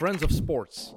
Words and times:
Friends 0.00 0.24
of 0.24 0.30
Sports. 0.30 0.94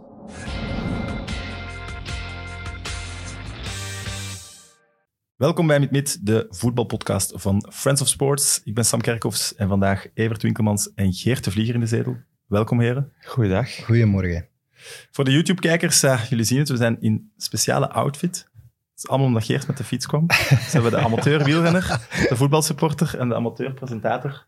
Welkom 5.35 5.67
bij 5.67 5.87
Mit 5.91 6.19
de 6.25 6.47
voetbalpodcast 6.49 7.31
van 7.35 7.69
Friends 7.73 8.01
of 8.01 8.07
Sports. 8.07 8.61
Ik 8.63 8.73
ben 8.75 8.85
Sam 8.85 9.01
Kerkhoffs 9.01 9.55
en 9.55 9.67
vandaag 9.67 10.07
Evert 10.13 10.41
Winkelmans 10.41 10.93
en 10.93 11.13
Geert 11.13 11.43
de 11.43 11.51
Vlieger 11.51 11.73
in 11.73 11.79
de 11.79 11.85
zetel. 11.85 12.17
Welkom 12.47 12.79
heren. 12.79 13.11
Goeiedag. 13.25 13.75
Goedemorgen. 13.75 14.47
Voor 15.11 15.23
de 15.23 15.31
YouTube-kijkers, 15.31 16.03
uh, 16.03 16.25
jullie 16.29 16.45
zien 16.45 16.59
het, 16.59 16.69
we 16.69 16.77
zijn 16.77 17.01
in 17.01 17.31
speciale 17.37 17.89
outfit. 17.89 18.49
Het 18.91 19.03
is 19.03 19.07
allemaal 19.07 19.27
omdat 19.27 19.43
Geert 19.43 19.67
met 19.67 19.77
de 19.77 19.83
fiets 19.83 20.05
kwam. 20.05 20.27
Dus 20.27 20.73
hebben 20.73 20.91
we 20.91 20.97
de 20.97 21.03
amateur 21.03 21.43
wielrenner, 21.43 22.07
de 22.29 22.35
voetbalsupporter 22.35 23.19
en 23.19 23.29
de 23.29 23.35
amateur 23.35 23.73
presentator 23.73 24.47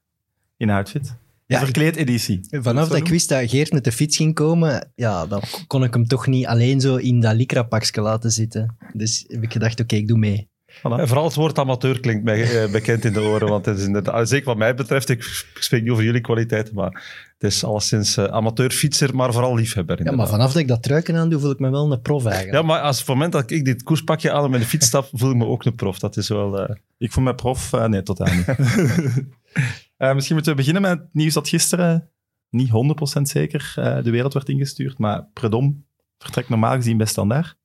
in 0.57 0.69
outfit. 0.69 1.15
Ja, 1.47 1.59
verkleed 1.59 1.95
editie. 1.95 2.39
Vanaf 2.49 2.87
dat 2.87 2.97
ik 2.97 3.07
wist 3.07 3.29
dat 3.29 3.49
Geert 3.49 3.71
met 3.71 3.83
de 3.83 3.91
fiets 3.91 4.17
ging 4.17 4.33
komen, 4.33 4.91
ja, 4.95 5.25
dan 5.25 5.41
kon 5.67 5.83
ik 5.83 5.93
hem 5.93 6.07
toch 6.07 6.27
niet 6.27 6.45
alleen 6.45 6.81
zo 6.81 6.95
in 6.95 7.19
dat 7.19 7.35
lycra-pakje 7.35 8.01
laten 8.01 8.31
zitten. 8.31 8.75
Dus 8.93 9.25
heb 9.27 9.43
ik 9.43 9.51
gedacht, 9.51 9.79
oké, 9.79 9.95
ik 9.95 10.07
doe 10.07 10.17
mee. 10.17 10.49
Voilà. 10.77 10.81
vooral 10.81 11.25
het 11.25 11.35
woord 11.35 11.59
amateur 11.59 11.99
klinkt 11.99 12.23
mij 12.23 12.63
eh, 12.63 12.71
bekend 12.71 13.05
in 13.05 13.13
de 13.13 13.21
oren, 13.21 13.47
want 13.47 13.65
het 13.65 13.77
is 13.77 13.85
inderdaad, 13.85 14.29
zeker 14.29 14.45
wat 14.45 14.57
mij 14.57 14.75
betreft, 14.75 15.09
ik 15.09 15.45
spreek 15.53 15.81
niet 15.81 15.91
over 15.91 16.03
jullie 16.03 16.21
kwaliteiten, 16.21 16.75
maar 16.75 17.03
het 17.37 17.51
is 17.51 17.63
alleszins 17.63 18.17
uh, 18.17 18.25
amateurfietser, 18.25 19.15
maar 19.15 19.33
vooral 19.33 19.55
liefhebber. 19.55 20.03
Ja, 20.03 20.11
maar 20.11 20.27
vanaf 20.27 20.51
dat 20.51 20.61
ik 20.61 20.67
dat 20.67 20.83
truiken 20.83 21.15
aan 21.15 21.29
doe, 21.29 21.39
voel 21.39 21.51
ik 21.51 21.59
me 21.59 21.69
wel 21.69 21.91
een 21.91 22.01
prof 22.01 22.25
eigenlijk. 22.25 22.55
Ja, 22.55 22.61
maar 22.61 22.79
als 22.79 22.97
het 22.97 23.07
moment 23.07 23.31
dat 23.31 23.51
ik 23.51 23.65
dit 23.65 23.83
koerspakje 23.83 24.31
aan 24.31 24.49
met 24.49 24.59
de 24.59 24.67
fiets 24.67 24.87
stap, 24.87 25.09
voel 25.11 25.29
ik 25.29 25.35
me 25.35 25.45
ook 25.45 25.65
een 25.65 25.75
prof. 25.75 25.99
Dat 25.99 26.17
is 26.17 26.27
wel... 26.27 26.59
Uh... 26.59 26.75
Ik 26.97 27.11
voel 27.11 27.23
me 27.23 27.35
prof, 27.35 27.73
uh, 27.73 27.85
nee, 27.85 28.03
totaal 28.03 28.33
niet. 28.35 28.45
misschien 29.97 30.35
moeten 30.35 30.51
we 30.51 30.57
beginnen 30.57 30.81
met 30.81 30.91
het 30.91 31.13
nieuws 31.13 31.33
dat 31.33 31.49
gisteren, 31.49 32.09
niet 32.49 32.69
100% 33.17 33.21
zeker, 33.21 33.71
de 33.75 34.11
wereld 34.11 34.33
werd 34.33 34.49
ingestuurd, 34.49 34.97
maar 34.97 35.27
Predom 35.33 35.85
vertrekt 36.17 36.49
normaal 36.49 36.75
gezien 36.75 36.97
bij 36.97 37.05
Standaard. 37.05 37.57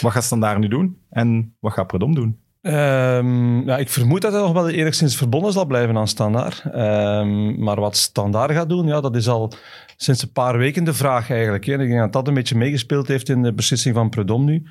Wat 0.00 0.12
gaat 0.12 0.24
Standaard 0.24 0.58
nu 0.58 0.68
doen 0.68 0.98
en 1.10 1.56
wat 1.60 1.72
gaat 1.72 1.86
Predom 1.86 2.14
doen? 2.14 2.40
Um, 2.62 3.66
ja, 3.66 3.78
ik 3.78 3.88
vermoed 3.88 4.20
dat 4.20 4.32
hij 4.32 4.40
nog 4.40 4.52
wel 4.52 4.68
enigszins 4.68 5.16
verbonden 5.16 5.52
zal 5.52 5.64
blijven 5.64 5.96
aan 5.96 6.08
Standaard. 6.08 6.64
Um, 6.64 7.62
maar 7.62 7.80
wat 7.80 7.96
Standaard 7.96 8.52
gaat 8.52 8.68
doen, 8.68 8.86
ja, 8.86 9.00
dat 9.00 9.16
is 9.16 9.28
al 9.28 9.52
sinds 9.96 10.22
een 10.22 10.32
paar 10.32 10.58
weken 10.58 10.84
de 10.84 10.94
vraag 10.94 11.30
eigenlijk. 11.30 11.64
Hè. 11.66 11.72
Ik 11.72 11.88
denk 11.88 12.00
dat 12.00 12.12
dat 12.12 12.28
een 12.28 12.34
beetje 12.34 12.56
meegespeeld 12.56 13.08
heeft 13.08 13.28
in 13.28 13.42
de 13.42 13.52
beslissing 13.52 13.94
van 13.94 14.10
Predom 14.10 14.44
nu. 14.44 14.66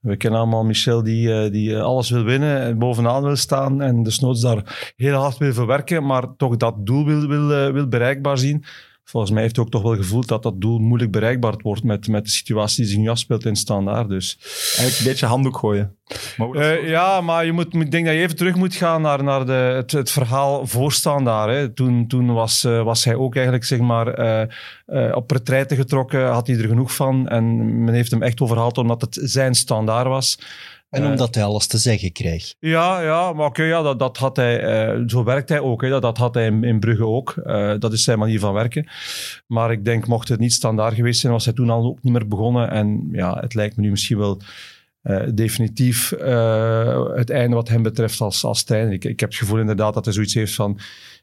We 0.00 0.16
kennen 0.16 0.40
allemaal 0.40 0.64
Michel 0.64 1.02
die, 1.02 1.28
uh, 1.28 1.50
die 1.50 1.78
alles 1.78 2.10
wil 2.10 2.24
winnen 2.24 2.60
en 2.60 2.78
bovenaan 2.78 3.22
wil 3.22 3.36
staan 3.36 3.82
en 3.82 4.02
desnoods 4.02 4.40
daar 4.40 4.92
heel 4.96 5.14
hard 5.14 5.38
wil 5.38 5.52
verwerken, 5.52 6.04
maar 6.04 6.36
toch 6.36 6.56
dat 6.56 6.86
doel 6.86 7.04
wil, 7.04 7.26
wil, 7.28 7.50
uh, 7.50 7.72
wil 7.72 7.88
bereikbaar 7.88 8.38
zien 8.38 8.64
volgens 9.10 9.32
mij 9.32 9.42
heeft 9.42 9.56
hij 9.56 9.64
ook 9.64 9.70
toch 9.70 9.82
wel 9.82 9.96
gevoeld 9.96 10.28
dat 10.28 10.42
dat 10.42 10.60
doel 10.60 10.78
moeilijk 10.78 11.10
bereikbaar 11.10 11.54
wordt 11.62 11.82
met, 11.82 12.08
met 12.08 12.24
de 12.24 12.30
situatie 12.30 12.82
die 12.82 12.92
zich 12.92 13.02
nu 13.02 13.08
afspeelt 13.08 13.44
in 13.44 13.56
standaard. 13.56 14.08
Dus. 14.08 14.38
Eigenlijk 14.66 14.98
een 14.98 15.04
beetje 15.04 15.26
handdoek 15.26 15.58
gooien. 15.58 15.96
Uh, 16.38 16.88
ja, 16.88 17.20
maar 17.20 17.44
je 17.44 17.52
moet, 17.52 17.74
ik 17.74 17.90
denk 17.90 18.06
dat 18.06 18.14
je 18.14 18.20
even 18.20 18.36
terug 18.36 18.54
moet 18.54 18.74
gaan 18.74 19.02
naar, 19.02 19.24
naar 19.24 19.46
de, 19.46 19.52
het, 19.52 19.92
het 19.92 20.10
verhaal 20.10 20.66
voor 20.66 20.92
standaard. 20.92 21.50
Hè. 21.50 21.68
Toen, 21.68 22.06
toen 22.06 22.32
was, 22.32 22.64
uh, 22.64 22.82
was 22.82 23.04
hij 23.04 23.14
ook 23.14 23.34
eigenlijk 23.34 23.64
zeg 23.64 23.78
maar, 23.78 24.18
uh, 24.86 25.16
op 25.16 25.30
retraite 25.30 25.74
getrokken, 25.74 26.26
had 26.26 26.46
hij 26.46 26.56
er 26.56 26.68
genoeg 26.68 26.94
van. 26.94 27.28
En 27.28 27.84
men 27.84 27.94
heeft 27.94 28.10
hem 28.10 28.22
echt 28.22 28.40
overhaald 28.40 28.78
omdat 28.78 29.00
het 29.00 29.18
zijn 29.22 29.54
standaard 29.54 30.06
was. 30.06 30.38
En 30.90 31.02
uh, 31.02 31.10
omdat 31.10 31.34
hij 31.34 31.44
alles 31.44 31.66
te 31.66 31.78
zeggen 31.78 32.12
kreeg. 32.12 32.54
Ja, 32.58 33.00
ja 33.00 33.32
maar 33.32 33.46
oké, 33.46 33.62
ja, 33.62 33.82
dat, 33.82 33.98
dat 33.98 34.16
had 34.16 34.36
hij, 34.36 34.96
uh, 34.96 35.02
zo 35.06 35.24
werkt 35.24 35.48
hij 35.48 35.60
ook. 35.60 35.82
Hè, 35.82 35.88
dat, 35.88 36.02
dat 36.02 36.16
had 36.16 36.34
hij 36.34 36.46
in, 36.46 36.64
in 36.64 36.80
Brugge 36.80 37.06
ook. 37.06 37.34
Uh, 37.44 37.74
dat 37.78 37.92
is 37.92 38.04
zijn 38.04 38.18
manier 38.18 38.40
van 38.40 38.52
werken. 38.52 38.88
Maar 39.46 39.72
ik 39.72 39.84
denk, 39.84 40.06
mocht 40.06 40.28
het 40.28 40.40
niet 40.40 40.52
standaard 40.52 40.94
geweest 40.94 41.20
zijn, 41.20 41.32
was 41.32 41.44
hij 41.44 41.54
toen 41.54 41.70
al 41.70 41.84
ook 41.84 42.02
niet 42.02 42.12
meer 42.12 42.28
begonnen. 42.28 42.70
En 42.70 43.08
ja, 43.12 43.38
het 43.40 43.54
lijkt 43.54 43.76
me 43.76 43.82
nu 43.82 43.90
misschien 43.90 44.18
wel 44.18 44.40
definitief 45.34 46.10
het 47.14 47.30
einde 47.30 47.54
wat 47.54 47.68
hem 47.68 47.82
betreft 47.82 48.20
als, 48.20 48.44
als 48.44 48.64
trainer. 48.64 48.92
Ik, 48.92 49.04
ik 49.04 49.20
heb 49.20 49.28
het 49.28 49.38
gevoel 49.38 49.58
inderdaad 49.58 49.94
dat 49.94 50.04
hij 50.04 50.14
zoiets 50.14 50.34
heeft 50.34 50.54
van 50.54 50.80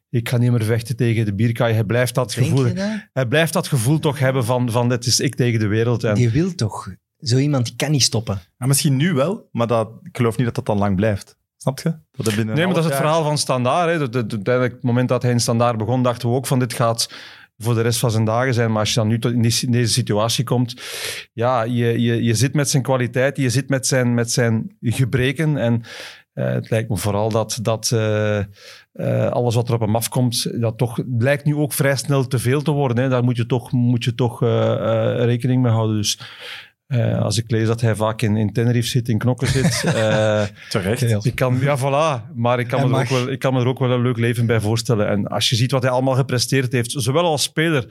ik 0.09 0.29
ga 0.29 0.37
niet 0.37 0.51
meer 0.51 0.63
vechten 0.63 0.95
tegen 0.95 1.25
de 1.25 1.33
bierkaai. 1.33 1.73
Hij 1.73 1.83
blijft 1.83 2.15
dat, 2.15 2.33
gevoel, 2.33 2.65
hij 3.13 3.25
blijft 3.27 3.53
dat 3.53 3.67
gevoel 3.67 3.99
toch 3.99 4.19
hebben 4.19 4.45
van, 4.45 4.71
van 4.71 4.89
dit 4.89 5.05
is 5.05 5.19
ik 5.19 5.35
tegen 5.35 5.59
de 5.59 5.67
wereld. 5.67 6.03
En, 6.03 6.15
Die 6.15 6.29
wil 6.29 6.55
toch 6.55 6.89
zo 7.19 7.37
iemand 7.37 7.75
kan 7.75 7.91
niet 7.91 8.03
stoppen. 8.03 8.41
Ja, 8.57 8.65
misschien 8.65 8.95
nu 8.95 9.13
wel, 9.13 9.49
maar 9.51 9.67
dat, 9.67 9.89
ik 10.03 10.17
geloof 10.17 10.37
niet 10.37 10.45
dat 10.45 10.55
dat 10.55 10.65
dan 10.65 10.77
lang 10.77 10.95
blijft. 10.95 11.37
Snap 11.57 11.79
je? 11.79 11.95
Dat 12.11 12.35
nee, 12.35 12.45
maar 12.45 12.67
dat 12.67 12.77
is 12.77 12.83
het 12.83 12.95
verhaal 12.95 13.23
van 13.23 13.37
Standaard. 13.37 14.13
Hè. 14.13 14.19
Uiteindelijk, 14.19 14.73
het 14.73 14.83
moment 14.83 15.09
dat 15.09 15.21
hij 15.21 15.31
in 15.31 15.39
Standaard 15.39 15.77
begon, 15.77 16.03
dachten 16.03 16.29
we 16.29 16.35
ook 16.35 16.47
van 16.47 16.59
dit 16.59 16.73
gaat 16.73 17.13
voor 17.57 17.73
de 17.73 17.81
rest 17.81 17.99
van 17.99 18.11
zijn 18.11 18.25
dagen 18.25 18.53
zijn. 18.53 18.71
Maar 18.71 18.79
als 18.79 18.93
je 18.93 18.99
dan 18.99 19.07
nu 19.07 19.19
tot 19.19 19.31
in, 19.31 19.71
deze 19.71 19.93
situatie 19.93 20.43
komt, 20.43 20.81
ja, 21.33 21.63
je, 21.63 22.01
je, 22.01 22.23
je 22.23 22.33
zit 22.33 22.53
met 22.53 22.69
zijn 22.69 22.83
kwaliteit, 22.83 23.37
je 23.37 23.49
zit 23.49 23.69
met 23.69 23.87
zijn, 23.87 24.13
met 24.13 24.31
zijn 24.31 24.77
gebreken. 24.81 25.57
En 25.57 25.81
uh, 26.33 26.45
het 26.45 26.69
lijkt 26.69 26.89
me 26.89 26.97
vooral 26.97 27.29
dat, 27.29 27.59
dat 27.61 27.91
uh, 27.93 28.39
uh, 28.93 29.29
alles 29.29 29.55
wat 29.55 29.67
er 29.67 29.73
op 29.73 29.79
hem 29.79 29.95
afkomt, 29.95 30.61
dat 30.61 30.77
toch 30.77 30.99
lijkt 31.17 31.45
nu 31.45 31.55
ook 31.55 31.73
vrij 31.73 31.95
snel 31.95 32.27
te 32.27 32.39
veel 32.39 32.61
te 32.61 32.71
worden. 32.71 33.03
Hè. 33.03 33.09
Daar 33.09 33.23
moet 33.23 33.37
je 33.37 33.45
toch, 33.45 33.71
moet 33.71 34.03
je 34.03 34.15
toch 34.15 34.39
rekening 34.39 35.61
mee 35.61 35.71
houden. 35.71 35.95
Dus 35.95 36.19
uh, 36.87 37.21
als 37.21 37.37
ik 37.37 37.51
lees 37.51 37.67
dat 37.67 37.81
hij 37.81 37.95
vaak 37.95 38.21
in, 38.21 38.37
in 38.37 38.53
Tenerife 38.53 38.87
zit, 38.87 39.09
in 39.09 39.17
Knokken 39.17 39.47
zit. 39.47 39.83
Uh, 39.85 40.43
Terecht. 40.69 41.25
Ik 41.25 41.35
kan, 41.35 41.57
ja, 41.61 41.77
voilà. 41.77 42.33
Maar 42.35 42.59
ik 42.59 42.67
kan, 42.67 42.89
me 42.89 42.95
er 42.95 43.01
ook 43.01 43.09
wel, 43.09 43.29
ik 43.31 43.39
kan 43.39 43.53
me 43.53 43.59
er 43.59 43.67
ook 43.67 43.79
wel 43.79 43.91
een 43.91 44.01
leuk 44.01 44.17
leven 44.17 44.45
bij 44.45 44.59
voorstellen. 44.59 45.07
En 45.07 45.27
als 45.27 45.49
je 45.49 45.55
ziet 45.55 45.71
wat 45.71 45.81
hij 45.81 45.91
allemaal 45.91 46.15
gepresteerd 46.15 46.71
heeft, 46.71 46.91
zowel 46.91 47.23
als 47.23 47.43
speler 47.43 47.87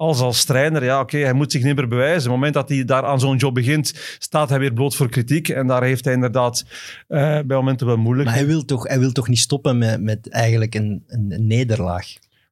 als 0.00 0.20
als 0.20 0.44
trainer, 0.44 0.84
ja, 0.84 1.00
oké, 1.00 1.18
hij 1.18 1.32
moet 1.32 1.52
zich 1.52 1.62
niet 1.62 1.76
meer 1.76 1.88
bewijzen. 1.88 2.16
Op 2.16 2.22
het 2.22 2.34
moment 2.34 2.54
dat 2.54 2.68
hij 2.68 2.84
daar 2.84 3.04
aan 3.04 3.20
zo'n 3.20 3.36
job 3.36 3.54
begint, 3.54 4.16
staat 4.18 4.48
hij 4.48 4.58
weer 4.58 4.72
bloot 4.72 4.96
voor 4.96 5.08
kritiek. 5.08 5.48
En 5.48 5.66
daar 5.66 5.82
heeft 5.82 6.04
hij 6.04 6.14
inderdaad 6.14 6.64
uh, 7.08 7.18
bij 7.18 7.56
momenten 7.56 7.86
wel 7.86 7.96
moeilijk. 7.96 8.28
Maar 8.28 8.38
hij 8.38 8.46
wil 8.46 8.64
toch, 8.64 8.88
hij 8.88 8.98
wil 8.98 9.12
toch 9.12 9.28
niet 9.28 9.38
stoppen 9.38 9.78
met, 9.78 10.00
met 10.00 10.28
eigenlijk 10.28 10.74
een, 10.74 11.04
een, 11.06 11.26
een 11.28 11.46
nederlaag? 11.46 12.06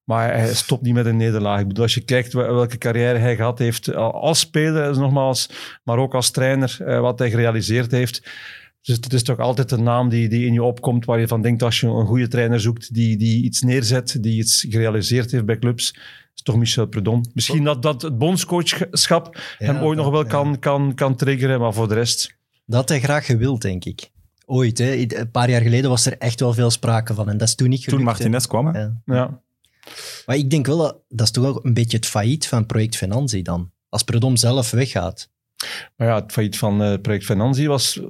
Maar 0.08 0.34
hij 0.36 0.54
stopt 0.54 0.82
niet 0.82 0.94
met 0.94 1.06
een 1.06 1.16
nederlaag. 1.16 1.60
Ik 1.60 1.68
bedoel, 1.68 1.82
als 1.82 1.94
je 1.94 2.00
kijkt 2.00 2.32
welke 2.32 2.78
carrière 2.78 3.18
hij 3.18 3.36
gehad 3.36 3.58
heeft 3.58 3.94
als 3.94 4.38
speler, 4.38 4.98
nogmaals, 4.98 5.50
maar 5.84 5.98
ook 5.98 6.14
als 6.14 6.30
trainer, 6.30 6.76
eh, 6.80 7.00
wat 7.00 7.18
hij 7.18 7.30
gerealiseerd 7.30 7.90
heeft. 7.90 8.22
Dus 8.82 8.96
het 8.96 9.12
is 9.12 9.22
toch 9.22 9.38
altijd 9.38 9.70
een 9.70 9.82
naam 9.82 10.08
die, 10.08 10.28
die 10.28 10.46
in 10.46 10.52
je 10.52 10.62
opkomt, 10.62 11.04
waar 11.04 11.20
je 11.20 11.28
van 11.28 11.42
denkt 11.42 11.62
als 11.62 11.80
je 11.80 11.86
een 11.86 12.06
goede 12.06 12.28
trainer 12.28 12.60
zoekt, 12.60 12.94
die, 12.94 13.16
die 13.16 13.44
iets 13.44 13.62
neerzet, 13.62 14.22
die 14.22 14.38
iets 14.38 14.66
gerealiseerd 14.68 15.30
heeft 15.30 15.44
bij 15.44 15.58
clubs, 15.58 15.94
is 16.34 16.42
toch 16.42 16.56
Michel 16.56 16.86
Predom. 16.86 17.24
Misschien 17.34 17.64
dat, 17.64 17.82
dat 17.82 18.02
het 18.02 18.18
bondscoachschap 18.18 19.40
ja, 19.58 19.66
hem 19.66 19.82
ooit 19.82 19.98
nog 19.98 20.10
wel 20.10 20.22
ja. 20.22 20.28
kan, 20.28 20.58
kan, 20.58 20.94
kan 20.94 21.16
triggeren, 21.16 21.60
maar 21.60 21.72
voor 21.72 21.88
de 21.88 21.94
rest... 21.94 22.36
Dat 22.66 22.76
had 22.76 22.88
hij 22.88 23.00
graag 23.00 23.26
gewild, 23.26 23.62
denk 23.62 23.84
ik. 23.84 24.10
Ooit, 24.46 24.78
hè. 24.78 24.92
een 24.92 25.30
paar 25.30 25.50
jaar 25.50 25.62
geleden 25.62 25.90
was 25.90 26.06
er 26.06 26.18
echt 26.18 26.40
wel 26.40 26.52
veel 26.54 26.70
sprake 26.70 27.14
van 27.14 27.28
en 27.28 27.38
dat 27.38 27.48
is 27.48 27.54
toen 27.54 27.68
niet 27.68 27.84
gelukt. 27.84 27.96
Toen 27.96 28.12
Martinez 28.12 28.46
kwam, 28.46 28.66
hè? 28.66 28.80
Ja. 28.80 28.92
ja. 29.04 29.40
Maar 30.26 30.36
ik 30.36 30.50
denk 30.50 30.66
wel 30.66 30.78
dat 30.78 31.00
dat 31.08 31.26
is 31.26 31.32
toch 31.32 31.44
wel 31.44 31.66
een 31.66 31.74
beetje 31.74 31.96
het 31.96 32.06
failliet 32.06 32.46
van 32.46 32.66
project 32.66 32.96
Finantie 32.96 33.42
dan. 33.42 33.70
Als 33.88 34.02
Predom 34.02 34.36
zelf 34.36 34.70
weggaat. 34.70 35.30
Maar 35.96 36.08
ja, 36.08 36.14
het 36.14 36.32
failliet 36.32 36.58
van 36.58 36.82
uh, 36.82 36.94
project 37.02 37.24
Finantie 37.24 37.68
was 37.68 38.00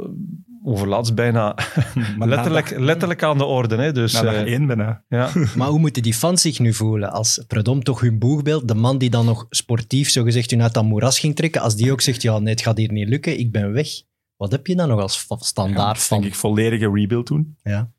overlaatst 0.65 1.15
bijna 1.15 1.56
letterlijk, 2.19 2.78
letterlijk 2.78 3.22
aan 3.22 3.39
de 3.39 3.44
orde. 3.44 3.77
Hè? 3.77 3.93
Dus, 3.93 4.12
na 4.12 4.22
dag 4.22 4.34
uh, 4.34 4.41
één 4.41 4.66
bijna. 4.66 5.05
Ja. 5.09 5.31
maar 5.56 5.69
hoe 5.69 5.78
moeten 5.78 6.03
die 6.03 6.15
fans 6.15 6.43
zich 6.43 6.59
nu 6.59 6.72
voelen 6.75 7.12
als 7.12 7.44
Predom 7.47 7.83
toch 7.83 8.00
hun 8.00 8.19
boegbeeld, 8.19 8.69
de 8.69 8.75
man 8.75 8.99
die 8.99 9.10
dan 9.10 9.25
nog 9.25 9.47
sportief 9.50 10.10
zogezegd 10.10 10.50
hun 10.50 10.62
uit 10.62 10.75
dat 10.75 10.84
moeras 10.84 11.19
ging 11.19 11.37
trekken, 11.37 11.60
als 11.60 11.77
die 11.77 11.93
ook 11.93 12.00
zegt, 12.00 12.22
ja 12.22 12.39
nee, 12.39 12.53
het 12.53 12.62
gaat 12.62 12.78
hier 12.78 12.93
niet 12.93 13.09
lukken, 13.09 13.39
ik 13.39 13.53
ben 13.53 13.72
weg. 13.72 13.89
Wat 14.37 14.53
heb 14.53 14.66
je 14.66 14.77
dan 14.77 14.89
nog 14.89 15.00
als 15.00 15.27
standaard 15.39 15.97
ja, 15.97 16.03
van? 16.03 16.21
Denk 16.21 16.33
ik 16.33 16.39
volledige 16.39 16.91
rebuild 16.91 17.27
doen. 17.27 17.56
Ja. 17.62 17.91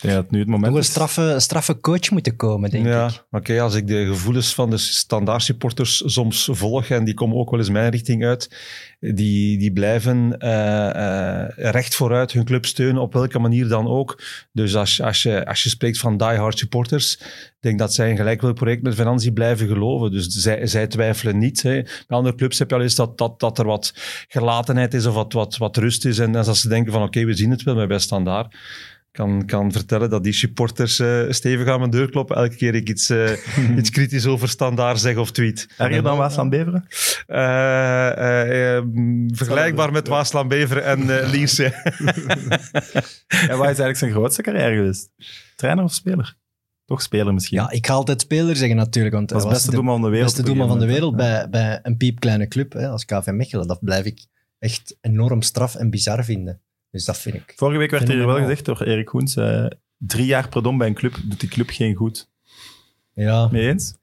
Ja, 0.00 0.14
dat 0.14 0.30
nu 0.30 0.38
het 0.38 0.48
moment 0.48 0.76
een 0.76 0.84
straffe, 0.84 1.34
straffe 1.38 1.80
coach 1.80 2.10
moeten 2.10 2.36
komen, 2.36 2.70
denk 2.70 2.86
ja, 2.86 3.06
ik. 3.06 3.12
Oké, 3.12 3.36
okay, 3.36 3.60
als 3.60 3.74
ik 3.74 3.86
de 3.86 4.06
gevoelens 4.06 4.54
van 4.54 4.70
de 4.70 4.76
standaard 4.76 5.42
supporters 5.42 6.02
soms 6.06 6.48
volg, 6.52 6.88
en 6.88 7.04
die 7.04 7.14
komen 7.14 7.36
ook 7.36 7.50
wel 7.50 7.60
eens 7.60 7.70
mijn 7.70 7.90
richting 7.90 8.24
uit, 8.24 8.50
die, 9.00 9.58
die 9.58 9.72
blijven 9.72 10.36
uh, 10.38 10.48
uh, 10.48 11.44
recht 11.56 11.94
vooruit 11.94 12.32
hun 12.32 12.44
club 12.44 12.66
steunen, 12.66 13.02
op 13.02 13.12
welke 13.12 13.38
manier 13.38 13.68
dan 13.68 13.86
ook. 13.86 14.22
Dus 14.52 14.76
als, 14.76 15.02
als, 15.02 15.22
je, 15.22 15.46
als 15.46 15.62
je 15.62 15.68
spreekt 15.68 15.98
van 15.98 16.16
die-hard 16.16 16.58
supporters, 16.58 17.20
denk 17.60 17.78
dat 17.78 17.94
zij 17.94 18.10
een 18.10 18.16
gelijk 18.16 18.40
welk 18.40 18.54
project 18.54 18.82
met 18.82 18.94
Financiën 18.94 19.32
blijven 19.32 19.68
geloven. 19.68 20.10
Dus 20.10 20.26
zij, 20.26 20.66
zij 20.66 20.86
twijfelen 20.86 21.38
niet. 21.38 21.62
Hè. 21.62 21.82
Bij 21.82 22.16
andere 22.16 22.34
clubs 22.34 22.58
heb 22.58 22.70
je 22.70 22.76
al 22.76 22.82
eens 22.82 22.94
dat, 22.94 23.18
dat, 23.18 23.40
dat 23.40 23.58
er 23.58 23.66
wat 23.66 23.92
gelatenheid 24.28 24.94
is 24.94 25.06
of 25.06 25.14
wat, 25.14 25.32
wat, 25.32 25.56
wat 25.56 25.76
rust 25.76 26.04
is. 26.04 26.18
En 26.18 26.34
als 26.34 26.60
ze 26.60 26.68
denken 26.68 26.92
van 26.92 27.02
oké, 27.02 27.18
okay, 27.18 27.26
we 27.26 27.34
zien 27.34 27.50
het 27.50 27.62
wel 27.62 27.86
bij 27.86 27.98
standaard 27.98 28.54
kan, 29.18 29.46
kan 29.46 29.72
vertellen 29.72 30.10
dat 30.10 30.24
die 30.24 30.32
supporters 30.32 30.98
uh, 30.98 31.24
stevig 31.28 31.68
aan 31.68 31.78
mijn 31.78 31.90
deur 31.90 32.10
kloppen 32.10 32.36
elke 32.36 32.56
keer 32.56 32.74
ik 32.74 32.88
iets, 32.88 33.10
uh, 33.10 33.30
iets 33.78 33.90
kritisch 33.90 34.26
over 34.26 34.48
standaard 34.48 35.00
zeg 35.00 35.16
of 35.16 35.30
tweet. 35.30 35.68
Erger 35.76 36.02
dan 36.02 36.16
Waasland 36.16 36.50
Beveren? 36.50 36.84
Uh, 37.26 38.80
vergelijkbaar 39.36 39.92
met 39.92 40.08
Waasland 40.08 40.48
Beveren 40.48 40.84
en 40.84 41.06
Lierse. 41.32 41.64
en 43.48 43.56
wat 43.58 43.70
is 43.70 43.78
eigenlijk 43.78 43.96
zijn 43.96 44.10
grootste 44.10 44.42
carrière 44.42 44.74
geweest? 44.74 45.10
Trainer 45.56 45.84
of 45.84 45.92
speler? 45.92 46.36
Toch 46.84 47.02
speler 47.02 47.34
misschien. 47.34 47.58
Ja, 47.58 47.70
ik 47.70 47.86
ga 47.86 47.92
altijd 47.92 48.20
speler 48.20 48.56
zeggen 48.56 48.76
natuurlijk. 48.76 49.14
Want 49.14 49.28
dat 49.28 49.38
is 49.38 49.44
hij 49.44 49.52
het 49.52 49.62
beste 49.62 49.76
doelman 49.76 50.00
van 50.00 50.02
de 50.02 50.10
wereld. 50.10 50.30
beste 50.30 50.46
doelman 50.46 50.68
van 50.68 50.78
de 50.78 50.86
wereld 50.86 51.16
bij, 51.16 51.48
bij 51.48 51.80
een 51.82 51.96
piepkleine 51.96 52.48
club 52.48 52.72
hè, 52.72 52.88
als 52.88 53.04
KV 53.04 53.26
Mechelen. 53.26 53.66
Dat 53.66 53.80
blijf 53.80 54.04
ik 54.04 54.26
echt 54.58 54.96
enorm 55.00 55.42
straf 55.42 55.74
en 55.74 55.90
bizar 55.90 56.24
vinden. 56.24 56.60
Dus 56.90 57.04
dat 57.04 57.18
vind 57.18 57.34
ik. 57.34 57.52
Vorige 57.56 57.78
week 57.78 57.90
werd 57.90 58.08
er 58.08 58.14
hier 58.14 58.26
wel 58.26 58.38
gezegd 58.38 58.64
door 58.64 58.82
Erik 58.82 59.08
Hoens, 59.08 59.36
eh, 59.36 59.66
drie 59.96 60.26
jaar 60.26 60.48
per 60.48 60.62
dom 60.62 60.78
bij 60.78 60.86
een 60.86 60.94
club 60.94 61.18
doet 61.24 61.40
die 61.40 61.48
club 61.48 61.70
geen 61.70 61.94
goed. 61.94 62.28
Ja, 63.14 63.48
Mee 63.52 63.68
eens? 63.68 63.94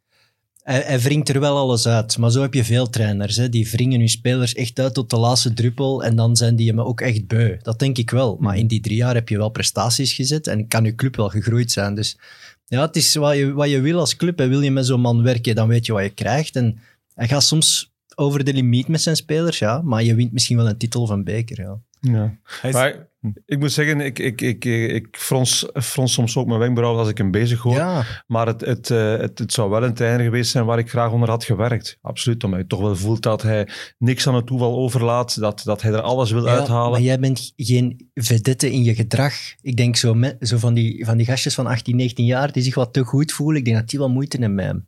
hij, 0.65 0.83
hij 0.85 0.99
wringt 0.99 1.29
er 1.29 1.39
wel 1.39 1.57
alles 1.57 1.87
uit. 1.87 2.17
Maar 2.17 2.31
zo 2.31 2.41
heb 2.41 2.53
je 2.53 2.63
veel 2.63 2.89
trainers. 2.89 3.35
Hè. 3.35 3.49
Die 3.49 3.69
wringen 3.69 3.99
hun 3.99 4.09
spelers 4.09 4.53
echt 4.53 4.79
uit 4.79 4.93
tot 4.93 5.09
de 5.09 5.17
laatste 5.17 5.53
druppel. 5.53 6.03
En 6.03 6.15
dan 6.15 6.35
zijn 6.35 6.55
die 6.55 6.67
hem 6.67 6.81
ook 6.81 7.01
echt 7.01 7.27
beu. 7.27 7.57
Dat 7.61 7.79
denk 7.79 7.97
ik 7.97 8.09
wel. 8.09 8.37
Maar 8.39 8.57
in 8.57 8.67
die 8.67 8.81
drie 8.81 8.95
jaar 8.95 9.13
heb 9.13 9.29
je 9.29 9.37
wel 9.37 9.49
prestaties 9.49 10.13
gezet. 10.13 10.47
En 10.47 10.67
kan 10.67 10.83
je 10.83 10.95
club 10.95 11.15
wel 11.15 11.29
gegroeid 11.29 11.71
zijn. 11.71 11.95
Dus 11.95 12.17
ja, 12.65 12.81
het 12.81 12.95
is 12.95 13.15
wat 13.15 13.35
je, 13.35 13.53
wat 13.53 13.69
je 13.69 13.81
wil 13.81 13.99
als 13.99 14.15
club. 14.15 14.39
En 14.39 14.49
wil 14.49 14.61
je 14.61 14.71
met 14.71 14.85
zo'n 14.85 15.01
man 15.01 15.23
werken, 15.23 15.55
dan 15.55 15.67
weet 15.67 15.85
je 15.85 15.93
wat 15.93 16.03
je 16.03 16.09
krijgt. 16.09 16.55
En 16.55 16.79
hij 17.13 17.27
gaat 17.27 17.43
soms 17.43 17.93
over 18.15 18.43
de 18.43 18.53
limiet 18.53 18.87
met 18.87 19.01
zijn 19.01 19.15
spelers. 19.15 19.59
Ja. 19.59 19.81
Maar 19.81 20.03
je 20.03 20.15
wint 20.15 20.31
misschien 20.31 20.57
wel 20.57 20.69
een 20.69 20.77
titel 20.77 21.01
of 21.01 21.09
een 21.09 21.23
beker. 21.23 21.61
Ja. 21.61 21.79
Ja. 21.99 22.37
Hij 22.61 22.69
is- 22.69 22.75
Maar 22.75 23.07
ik 23.45 23.59
moet 23.59 23.71
zeggen, 23.71 23.99
ik, 24.01 24.19
ik, 24.19 24.41
ik, 24.41 24.65
ik 24.65 25.07
frons, 25.11 25.67
frons 25.73 26.13
soms 26.13 26.37
ook 26.37 26.47
mijn 26.47 26.59
wenkbrauwen 26.59 26.99
als 26.99 27.09
ik 27.09 27.17
hem 27.17 27.31
bezig 27.31 27.61
hoor. 27.61 27.73
ja. 27.75 28.03
Maar 28.27 28.47
het, 28.47 28.61
het, 28.61 28.89
eh, 28.89 29.17
het, 29.17 29.39
het 29.39 29.53
zou 29.53 29.69
wel 29.69 29.83
een 29.83 29.93
trainer 29.93 30.23
geweest 30.25 30.51
zijn 30.51 30.65
waar 30.65 30.77
ik 30.79 30.89
graag 30.89 31.11
onder 31.11 31.29
had 31.29 31.43
gewerkt. 31.43 31.97
Absoluut, 32.01 32.43
omdat 32.43 32.59
je 32.59 32.67
toch 32.67 32.79
wel 32.79 32.95
voelt 32.95 33.21
dat 33.23 33.41
hij 33.41 33.67
niks 33.97 34.27
aan 34.27 34.35
het 34.35 34.45
toeval 34.45 34.75
overlaat, 34.75 35.39
dat, 35.39 35.61
dat 35.65 35.81
hij 35.81 35.91
er 35.91 36.01
alles 36.01 36.31
wil 36.31 36.45
Ja, 36.45 36.51
uithalen. 36.57 36.91
Maar 36.91 37.01
jij 37.01 37.19
bent 37.19 37.53
geen 37.55 38.09
vedette 38.13 38.71
in 38.71 38.83
je 38.83 38.95
gedrag. 38.95 39.33
Ik 39.61 39.75
denk 39.77 39.95
zo, 39.95 40.13
met, 40.13 40.35
zo 40.39 40.57
van, 40.57 40.73
die, 40.73 41.05
van 41.05 41.17
die 41.17 41.25
gastjes 41.25 41.53
van 41.55 41.67
18, 41.67 41.95
19 41.95 42.25
jaar 42.25 42.51
die 42.51 42.63
zich 42.63 42.75
wat 42.75 42.93
te 42.93 43.03
goed 43.03 43.31
voelen. 43.31 43.57
Ik 43.57 43.65
denk 43.65 43.77
dat 43.77 43.89
die 43.89 43.99
wel 43.99 44.09
moeite 44.09 44.37
hebben 44.37 44.55
met 44.55 44.65
hem. 44.65 44.87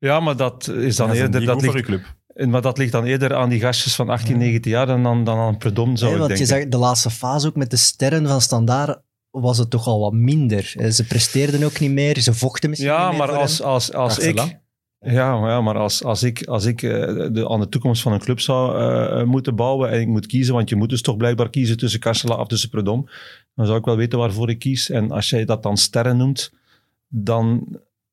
Ja, 0.00 0.20
maar 0.20 0.36
dat 0.36 0.68
is 0.68 0.96
dan 0.96 1.06
dat 1.06 1.16
is 1.16 1.22
eerder... 1.22 1.40
niet 1.40 1.48
Dat 1.48 1.62
ligt, 1.62 1.86
je 1.86 2.00
club. 2.38 2.50
maar 2.52 2.62
dat 2.62 2.78
ligt 2.78 2.92
dan 2.92 3.04
eerder 3.04 3.34
aan 3.34 3.48
die 3.48 3.60
gastjes 3.60 3.94
van 3.94 4.08
18, 4.08 4.38
19 4.38 4.70
jaar 4.70 4.86
dan, 4.86 5.02
dan, 5.02 5.24
dan 5.24 5.38
aan 5.38 5.56
Predom, 5.58 5.96
zou 5.96 6.12
ik 6.12 6.18
want 6.18 6.30
je 6.30 6.36
denken. 6.36 6.56
zag 6.56 6.68
de 6.68 6.78
laatste 6.78 7.10
fase 7.10 7.46
ook 7.46 7.56
met 7.56 7.70
de 7.70 7.76
sterren 7.76 8.26
van 8.26 8.40
Standaard 8.40 9.00
was 9.30 9.58
het 9.58 9.70
toch 9.70 9.86
al 9.86 10.00
wat 10.00 10.12
minder. 10.12 10.72
Eh, 10.76 10.90
Ze 10.90 11.06
presteerden 11.06 11.62
ook 11.62 11.78
niet 11.80 11.90
meer, 11.90 12.20
ze 12.20 12.34
vochten 12.34 12.70
misschien 12.70 12.90
Ja, 12.92 13.08
niet 13.10 13.18
meer 13.18 13.26
maar 13.26 13.36
als, 13.36 13.62
als, 13.62 13.92
als 13.92 14.18
ik... 14.18 14.58
Ja, 15.00 15.40
maar 15.40 15.50
ja, 15.50 15.60
maar 15.60 15.76
als, 15.78 16.04
als 16.04 16.22
ik, 16.22 16.46
als 16.46 16.64
ik 16.64 16.82
eh, 16.82 16.90
de, 17.32 17.48
aan 17.48 17.60
de 17.60 17.68
toekomst 17.68 18.02
van 18.02 18.12
een 18.12 18.18
club 18.20 18.40
zou 18.40 18.78
eh, 18.78 19.24
moeten 19.24 19.56
bouwen 19.56 19.90
en 19.90 20.00
ik 20.00 20.06
moet 20.06 20.26
kiezen, 20.26 20.54
want 20.54 20.68
je 20.68 20.76
moet 20.76 20.88
dus 20.88 21.02
toch 21.02 21.16
blijkbaar 21.16 21.50
kiezen 21.50 21.76
tussen 21.76 22.00
Karsela 22.00 22.34
of 22.34 22.46
tussen 22.46 22.68
Predom, 22.70 23.08
dan 23.54 23.66
zou 23.66 23.78
ik 23.78 23.84
wel 23.84 23.96
weten 23.96 24.18
waarvoor 24.18 24.50
ik 24.50 24.58
kies. 24.58 24.90
En 24.90 25.10
als 25.10 25.30
jij 25.30 25.44
dat 25.44 25.62
dan 25.62 25.76
sterren 25.76 26.16
noemt, 26.16 26.52
dan... 27.08 27.66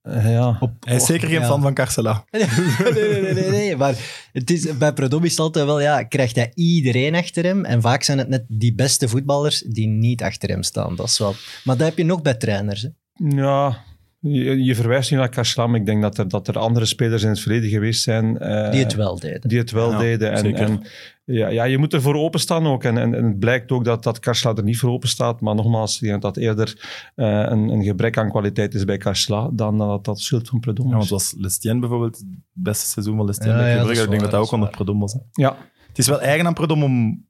eh, 0.06 0.32
ja. 0.32 0.60
Hij 0.80 0.96
is 0.96 1.06
zeker 1.06 1.28
geen 1.28 1.40
ja. 1.40 1.46
fan 1.46 1.62
van 1.62 1.74
Carcela. 1.74 2.24
Nee, 2.32 2.48
nee, 2.94 3.22
nee, 3.22 3.34
nee, 3.34 3.50
nee. 3.50 3.76
Maar 3.76 3.96
het 4.32 4.50
is, 4.52 4.78
bij 4.78 4.94
Predom 4.94 5.24
is 5.24 5.32
het 5.32 5.40
altijd 5.40 5.66
wel, 5.66 5.82
ja, 5.82 6.04
krijgt 6.04 6.36
hij 6.36 6.52
iedereen 6.54 7.16
achter 7.16 7.44
hem. 7.44 7.66
En 7.66 7.82
vaak 7.82 8.04
zijn 8.04 8.18
het 8.18 8.30
net 8.30 8.46
die 8.48 8.76
beste 8.76 9.08
voetballers 9.08 9.64
die 9.68 9.88
niet 9.88 10.24
achter 10.24 10.50
hem 10.50 10.64
staan. 10.64 10.96
Dat 10.96 11.08
is 11.08 11.20
wel... 11.20 11.36
Maar 11.64 11.78
dat 11.78 11.88
heb 11.88 11.98
je 11.98 12.06
nog 12.06 12.22
bij 12.22 12.34
trainers. 12.34 12.82
Hè. 12.82 12.90
Ja, 13.36 13.84
je, 14.34 14.64
je 14.64 14.76
verwijst 14.76 15.12
nu 15.12 15.18
naar 15.18 15.30
Karslam. 15.30 15.76
Ik 15.76 15.86
denk 15.86 16.02
dat 16.02 16.18
er, 16.18 16.28
dat 16.28 16.48
er 16.48 16.58
andere 16.60 16.86
spelers 16.86 17.24
in 17.24 17.30
het 17.30 17.40
verleden 17.40 17.70
geweest 17.70 18.04
zijn. 18.04 18.38
eh, 18.38 18.72
Die 18.72 18.84
het 18.84 18.96
wel 18.96 19.20
deden. 19.20 19.50
Die 19.50 19.58
het 19.58 19.72
wel 19.72 19.92
Ja, 19.92 19.98
deden. 19.98 20.32
En, 20.32 20.38
zeker. 20.38 20.60
en 20.68 20.82
ja, 21.24 21.48
ja, 21.48 21.64
je 21.64 21.78
moet 21.78 21.94
ervoor 21.94 22.16
openstaan 22.16 22.68
ook. 22.68 22.84
En, 22.84 22.98
en, 22.98 23.14
en 23.16 23.24
het 23.26 23.40
blijkt 23.40 23.72
ook 23.72 23.86
dat, 23.86 24.04
dat 24.04 24.20
Karsla 24.20 24.54
er 24.56 24.64
niet 24.64 24.78
voor 24.78 24.90
open 24.90 25.10
staat. 25.10 25.42
Maar 25.42 25.56
nogmaals, 25.56 25.96
ik 25.96 26.02
denk 26.08 26.22
dat 26.22 26.34
dat 26.34 26.44
eerder 26.44 26.86
eh, 27.16 27.28
een, 27.28 27.70
een 27.70 27.84
gebrek 27.84 28.18
aan 28.18 28.30
kwaliteit 28.30 28.74
is 28.74 28.84
bij 28.86 28.98
Karsla 28.98 29.50
dan 29.54 29.78
dat 29.78 30.06
dat 30.06 30.20
schuld 30.20 30.48
van 30.50 30.60
Predom 30.60 30.86
Ja, 30.90 30.92
is. 30.92 30.98
want 30.98 31.10
was 31.10 31.36
Lestien 31.38 31.80
bijvoorbeeld 31.80 32.18
het 32.18 32.26
beste 32.54 32.86
seizoen 32.88 33.16
van 33.18 33.26
Lestien 33.26 33.48
Ja, 33.52 33.68
ja, 33.68 33.84
dat 33.84 33.90
Ik 33.90 33.96
denk 33.98 34.10
dat 34.12 34.20
dat 34.22 34.32
dat 34.32 34.40
ook 34.42 34.52
onder 34.52 34.70
Predom 34.70 35.00
was. 35.00 35.14
hè. 35.14 35.20
Ja, 35.32 35.58
Het 35.88 35.98
is 35.98 36.08
wel 36.08 36.22
eigen 36.22 36.46
aan 36.48 36.54
Predom 36.54 36.84
om... 36.84 37.26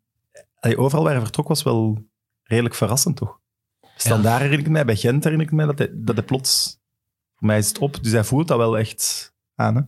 Allee, 0.60 0.78
overal 0.78 1.04
waar 1.04 1.14
hij 1.14 1.22
vertrok 1.22 1.48
was 1.48 1.64
wel 1.64 2.04
redelijk 2.44 2.76
verrassend, 2.76 3.16
toch? 3.16 3.40
Standaard 3.98 4.42
herinner 4.42 4.66
ik 4.66 4.72
mij, 4.72 4.86
bij 4.86 4.96
Gent 4.96 5.24
herinner 5.24 5.48
ik 5.48 5.54
mij 5.54 5.66
dat 5.66 5.78
hij, 5.78 5.90
dat 5.94 6.16
hij 6.16 6.26
plots... 6.26 6.84
Voor 7.36 7.48
mij 7.48 7.58
is 7.58 7.68
het 7.68 7.78
op, 7.78 8.04
dus 8.04 8.12
hij 8.12 8.24
voelt 8.24 8.48
dat 8.48 8.58
wel 8.58 8.78
echt 8.78 9.34
aan. 9.56 9.76
Hè? 9.76 9.82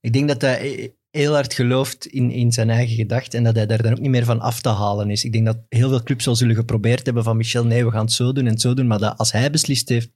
Ik 0.00 0.12
denk 0.12 0.28
dat 0.28 0.40
hij 0.40 0.94
heel 1.10 1.32
hard 1.32 1.54
gelooft 1.54 2.06
in, 2.06 2.30
in 2.30 2.52
zijn 2.52 2.70
eigen 2.70 2.94
gedacht 2.94 3.34
en 3.34 3.44
dat 3.44 3.54
hij 3.54 3.66
daar 3.66 3.82
dan 3.82 3.92
ook 3.92 4.00
niet 4.00 4.10
meer 4.10 4.24
van 4.24 4.40
af 4.40 4.60
te 4.60 4.68
halen 4.68 5.10
is. 5.10 5.24
Ik 5.24 5.32
denk 5.32 5.46
dat 5.46 5.58
heel 5.68 5.88
veel 5.88 6.02
clubs 6.02 6.28
al 6.28 6.36
zullen 6.36 6.54
geprobeerd 6.54 7.04
hebben 7.04 7.24
van 7.24 7.36
Michel, 7.36 7.64
nee, 7.66 7.84
we 7.84 7.90
gaan 7.90 8.04
het 8.04 8.12
zo 8.12 8.32
doen 8.32 8.46
en 8.46 8.52
het 8.52 8.60
zo 8.60 8.74
doen, 8.74 8.86
maar 8.86 8.98
dat 8.98 9.18
als 9.18 9.32
hij 9.32 9.50
beslist 9.50 9.88
heeft, 9.88 10.10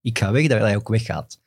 ik 0.00 0.18
ga 0.18 0.32
weg, 0.32 0.46
dat 0.46 0.60
hij 0.60 0.76
ook 0.76 0.88
weggaat. 0.88 1.40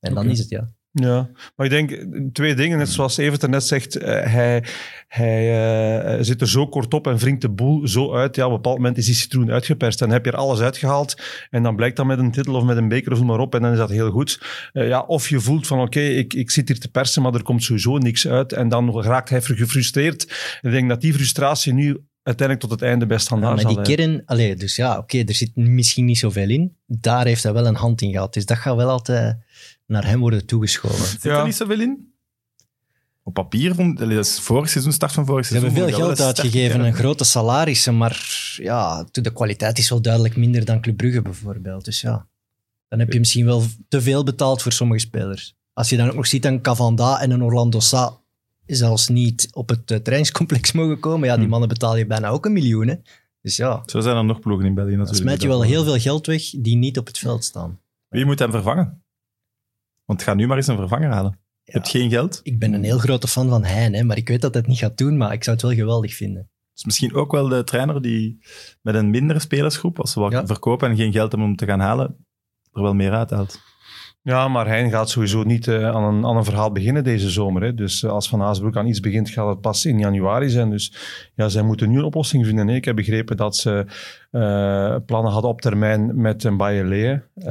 En 0.00 0.14
dan 0.14 0.30
is 0.30 0.38
het, 0.38 0.48
ja. 0.48 0.68
Ja, 0.92 1.30
maar 1.56 1.66
ik 1.66 1.72
denk 1.72 1.90
eh, 1.90 2.06
twee 2.32 2.54
dingen. 2.54 2.78
Net 2.78 2.88
zoals 2.88 3.16
Evert 3.16 3.42
er 3.42 3.48
net 3.48 3.64
zegt, 3.64 3.96
eh, 3.96 4.32
hij, 4.32 4.64
hij 5.08 6.16
eh, 6.16 6.24
zit 6.24 6.40
er 6.40 6.48
zo 6.48 6.66
kort 6.66 6.94
op 6.94 7.06
en 7.06 7.16
wringt 7.16 7.40
de 7.40 7.48
boel 7.48 7.88
zo 7.88 8.14
uit. 8.14 8.36
Ja, 8.36 8.44
op 8.44 8.50
een 8.50 8.56
bepaald 8.56 8.76
moment 8.76 8.98
is 8.98 9.06
die 9.06 9.14
citroen 9.14 9.50
uitgeperst 9.50 10.00
en 10.00 10.06
dan 10.06 10.16
heb 10.16 10.24
je 10.24 10.30
er 10.30 10.38
alles 10.38 10.60
uitgehaald. 10.60 11.22
En 11.50 11.62
dan 11.62 11.76
blijkt 11.76 11.96
dat 11.96 12.06
met 12.06 12.18
een 12.18 12.30
titel 12.30 12.54
of 12.54 12.64
met 12.64 12.76
een 12.76 12.88
beker 12.88 13.12
of 13.12 13.22
maar 13.22 13.38
op 13.38 13.54
en 13.54 13.62
dan 13.62 13.72
is 13.72 13.78
dat 13.78 13.90
heel 13.90 14.10
goed. 14.10 14.40
Ja, 14.72 15.00
of 15.00 15.28
je 15.28 15.40
voelt 15.40 15.66
van 15.66 15.80
oké, 15.80 16.00
ik, 16.00 16.34
ik 16.34 16.50
zit 16.50 16.68
hier 16.68 16.80
te 16.80 16.90
persen, 16.90 17.22
maar 17.22 17.34
er 17.34 17.42
komt 17.42 17.62
sowieso 17.62 17.98
niks 17.98 18.28
uit. 18.28 18.52
En 18.52 18.68
dan 18.68 19.02
raakt 19.02 19.28
hij 19.28 19.40
gefrustreerd. 19.40 20.22
Ik 20.60 20.70
denk 20.70 20.88
dat 20.88 21.00
die 21.00 21.14
frustratie 21.14 21.72
nu 21.72 21.96
uiteindelijk 22.22 22.68
tot 22.68 22.80
het 22.80 22.88
einde 22.88 23.06
best 23.06 23.20
Ja, 23.20 23.36
standaard 23.36 23.62
maar 23.62 23.84
die 23.84 23.96
kern, 23.96 24.22
allee, 24.24 24.56
dus 24.56 24.76
ja, 24.76 24.98
oké, 24.98 25.18
er 25.18 25.34
zit 25.34 25.56
misschien 25.56 26.04
niet 26.04 26.18
zoveel 26.18 26.48
in. 26.48 26.76
Daar 26.86 27.26
heeft 27.26 27.42
hij 27.42 27.52
wel 27.52 27.66
een 27.66 27.74
hand 27.74 28.02
in 28.02 28.12
gehad. 28.12 28.34
Dus 28.34 28.46
dat 28.46 28.56
gaat 28.56 28.76
wel 28.76 28.88
altijd 28.88 29.36
naar 29.88 30.06
hem 30.06 30.20
worden 30.20 30.46
toegeschoven. 30.46 31.06
Zit 31.06 31.22
Ja. 31.22 31.38
er 31.38 31.44
niet 31.44 31.56
zoveel 31.56 31.80
in? 31.80 32.12
Op 33.22 33.34
papier 33.34 33.74
vond 33.74 33.98
dat 33.98 34.10
is 34.10 34.40
vorig 34.40 34.68
seizoen, 34.68 34.92
start 34.92 35.12
van 35.12 35.26
vorig 35.26 35.46
Ze 35.46 35.52
hebben 35.52 35.70
seizoen. 35.70 35.96
veel 35.96 36.06
geld 36.06 36.20
uitgegeven 36.20 36.84
en 36.84 36.94
grote 36.94 37.24
salarissen, 37.24 37.96
maar 37.96 38.26
ja, 38.56 39.06
de 39.10 39.32
kwaliteit 39.32 39.78
is 39.78 39.88
wel 39.90 40.02
duidelijk 40.02 40.36
minder 40.36 40.64
dan 40.64 40.80
Club 40.80 40.96
Brugge 40.96 41.22
bijvoorbeeld. 41.22 41.84
Dus 41.84 42.00
ja, 42.00 42.26
dan 42.88 42.98
heb 42.98 43.12
je 43.12 43.18
misschien 43.18 43.44
wel 43.44 43.62
te 43.88 44.00
veel 44.02 44.24
betaald 44.24 44.62
voor 44.62 44.72
sommige 44.72 45.00
spelers. 45.00 45.54
Als 45.72 45.88
je 45.88 45.96
dan 45.96 46.08
ook 46.08 46.14
nog 46.14 46.26
ziet 46.26 46.44
een 46.44 46.60
Cavanda 46.62 47.20
en 47.20 47.30
een 47.30 47.42
Orlando 47.42 47.80
Sa 47.80 48.16
zelfs 48.66 49.08
niet 49.08 49.48
op 49.52 49.68
het 49.68 49.90
eh, 49.90 49.98
trainingscomplex 49.98 50.72
mogen 50.80 51.00
komen, 51.00 51.28
ja, 51.28 51.34
die 51.34 51.44
Hm. 51.44 51.50
mannen 51.50 51.68
betaal 51.68 51.96
je 51.96 52.06
bijna 52.06 52.28
ook 52.28 52.44
een 52.46 52.52
miljoen. 52.52 52.88
Hè. 52.88 52.94
Dus 53.42 53.56
ja, 53.56 53.82
Zo 53.86 54.00
zijn 54.00 54.16
er 54.16 54.24
nog 54.24 54.40
ploegen 54.40 54.66
in 54.66 54.74
België 54.74 54.90
dan 54.90 54.98
natuurlijk. 54.98 55.24
smijt 55.26 55.42
je 55.42 55.48
wel 55.48 55.62
heel 55.62 55.84
veel 55.84 55.98
geld 55.98 56.26
weg 56.26 56.42
die 56.56 56.76
niet 56.76 56.98
op 56.98 57.06
het 57.06 57.18
veld 57.18 57.44
staan. 57.44 57.80
Wie 58.08 58.24
moet 58.24 58.38
hem 58.38 58.50
vervangen? 58.50 59.02
Want 60.08 60.22
ga 60.22 60.34
nu 60.34 60.46
maar 60.46 60.56
eens 60.56 60.66
een 60.66 60.76
vervanger 60.76 61.10
halen. 61.10 61.38
Je 61.62 61.72
hebt 61.72 61.88
geen 61.88 62.10
geld. 62.10 62.40
Ik 62.42 62.58
ben 62.58 62.72
een 62.72 62.84
heel 62.84 62.98
grote 62.98 63.28
fan 63.28 63.48
van 63.48 63.64
Hein, 63.64 63.94
hè, 63.94 64.02
maar 64.02 64.16
ik 64.16 64.28
weet 64.28 64.40
dat 64.40 64.52
hij 64.52 64.60
het 64.60 64.70
niet 64.70 64.78
gaat 64.78 64.96
doen, 64.96 65.16
maar 65.16 65.32
ik 65.32 65.44
zou 65.44 65.56
het 65.56 65.64
wel 65.66 65.74
geweldig 65.74 66.14
vinden. 66.14 66.50
Dus 66.72 66.84
misschien 66.84 67.14
ook 67.14 67.32
wel 67.32 67.48
de 67.48 67.64
trainer 67.64 68.02
die 68.02 68.38
met 68.82 68.94
een 68.94 69.10
mindere 69.10 69.38
spelersgroep, 69.38 70.00
als 70.00 70.12
ze 70.12 70.20
wat 70.20 70.32
Ja. 70.32 70.46
verkopen 70.46 70.90
en 70.90 70.96
geen 70.96 71.12
geld 71.12 71.30
hebben 71.32 71.48
om 71.48 71.56
te 71.56 71.66
gaan 71.66 71.80
halen, 71.80 72.26
er 72.72 72.82
wel 72.82 72.94
meer 72.94 73.12
uithaalt. 73.12 73.60
Ja, 74.22 74.48
maar 74.48 74.66
hij 74.66 74.90
gaat 74.90 75.10
sowieso 75.10 75.42
niet 75.42 75.68
eh, 75.68 75.88
aan, 75.88 76.14
een, 76.14 76.26
aan 76.26 76.36
een 76.36 76.44
verhaal 76.44 76.72
beginnen 76.72 77.04
deze 77.04 77.30
zomer. 77.30 77.62
Hè. 77.62 77.74
Dus 77.74 78.02
eh, 78.02 78.10
als 78.10 78.28
Van 78.28 78.40
Haasbroek 78.40 78.76
aan 78.76 78.86
iets 78.86 79.00
begint, 79.00 79.30
gaat 79.30 79.48
het 79.48 79.60
pas 79.60 79.84
in 79.84 79.98
januari 79.98 80.48
zijn. 80.48 80.70
Dus 80.70 80.94
ja, 81.34 81.48
zij 81.48 81.62
moeten 81.62 81.90
nu 81.90 81.98
een 81.98 82.04
oplossing 82.04 82.46
vinden. 82.46 82.68
hè. 82.68 82.74
Ik 82.74 82.84
heb 82.84 82.96
begrepen 82.96 83.36
dat 83.36 83.56
ze 83.56 83.86
eh, 84.30 84.96
plannen 85.06 85.32
hadden 85.32 85.50
op 85.50 85.60
termijn 85.60 86.20
met 86.20 86.44
een 86.44 86.56
Bayerlee. 86.56 87.20
Eh 87.34 87.46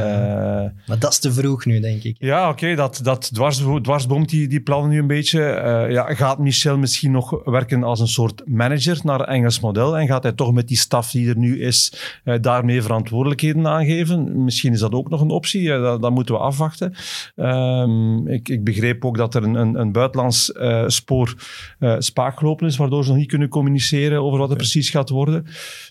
Maar 0.88 1.00
dat 1.00 1.12
is 1.12 1.20
te 1.20 1.34
vroeg 1.34 1.66
nu, 1.66 1.80
denk 1.80 2.04
ik. 2.04 2.16
ja, 2.20 2.50
oké, 2.50 2.76
dat, 2.76 3.00
dat 3.04 3.34
dwars, 3.34 3.64
dwarsboomt 3.82 4.30
die, 4.30 4.48
die 4.48 4.62
plannen 4.62 4.90
nu 4.90 5.00
een 5.00 5.08
beetje. 5.08 5.44
Eh, 5.44 5.92
ja, 5.92 6.14
gaat 6.14 6.40
Michel 6.40 6.78
misschien 6.78 7.12
nog 7.12 7.42
werken 7.44 7.84
als 7.84 8.00
een 8.00 8.08
soort 8.08 8.42
manager 8.46 9.00
naar 9.04 9.22
Engels 9.22 9.60
model? 9.60 9.98
En 9.98 10.08
gaat 10.08 10.24
hij 10.24 10.32
toch 10.32 10.54
met 10.54 10.68
die 10.68 10.78
staf 10.78 11.12
die 11.12 11.30
er 11.30 11.38
nu 11.38 11.62
is, 11.62 11.94
daarmee 12.42 12.82
verantwoordelijkheden 12.82 13.68
aangeven? 13.68 14.44
Misschien 14.44 14.74
is 14.74 14.80
dat 14.80 14.94
ook 14.94 15.10
nog 15.10 15.22
een 15.22 15.30
optie, 15.30 15.68
dat, 15.68 16.02
dat 16.02 16.12
moeten 16.12 16.36
we 16.36 16.42
afwachten. 16.42 16.94
Ehm, 17.36 18.28
ik, 18.28 18.50
ik 18.50 18.64
begreep 18.64 19.06
ook 19.06 19.18
dat 19.18 19.36
er 19.36 19.44
een, 19.44 19.56
een, 19.56 19.80
een 19.80 19.92
buitenlands 19.92 20.52
spoor 20.88 21.36
eh, 21.80 21.96
spaak 22.00 22.38
gelopen 22.38 22.68
is, 22.68 22.78
waardoor 22.78 23.04
ze 23.04 23.10
nog 23.10 23.18
niet 23.18 23.28
kunnen 23.28 23.50
communiceren 23.50 24.22
over 24.22 24.40
wat 24.40 24.50
er 24.50 24.56
precies 24.56 24.90
gaat 24.90 25.10
worden. 25.10 25.46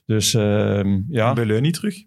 Dus 0.07 0.35
ehm, 0.79 1.01
ja. 1.09 1.33
Beleu 1.33 1.61
niet 1.61 1.75
terug? 1.75 2.05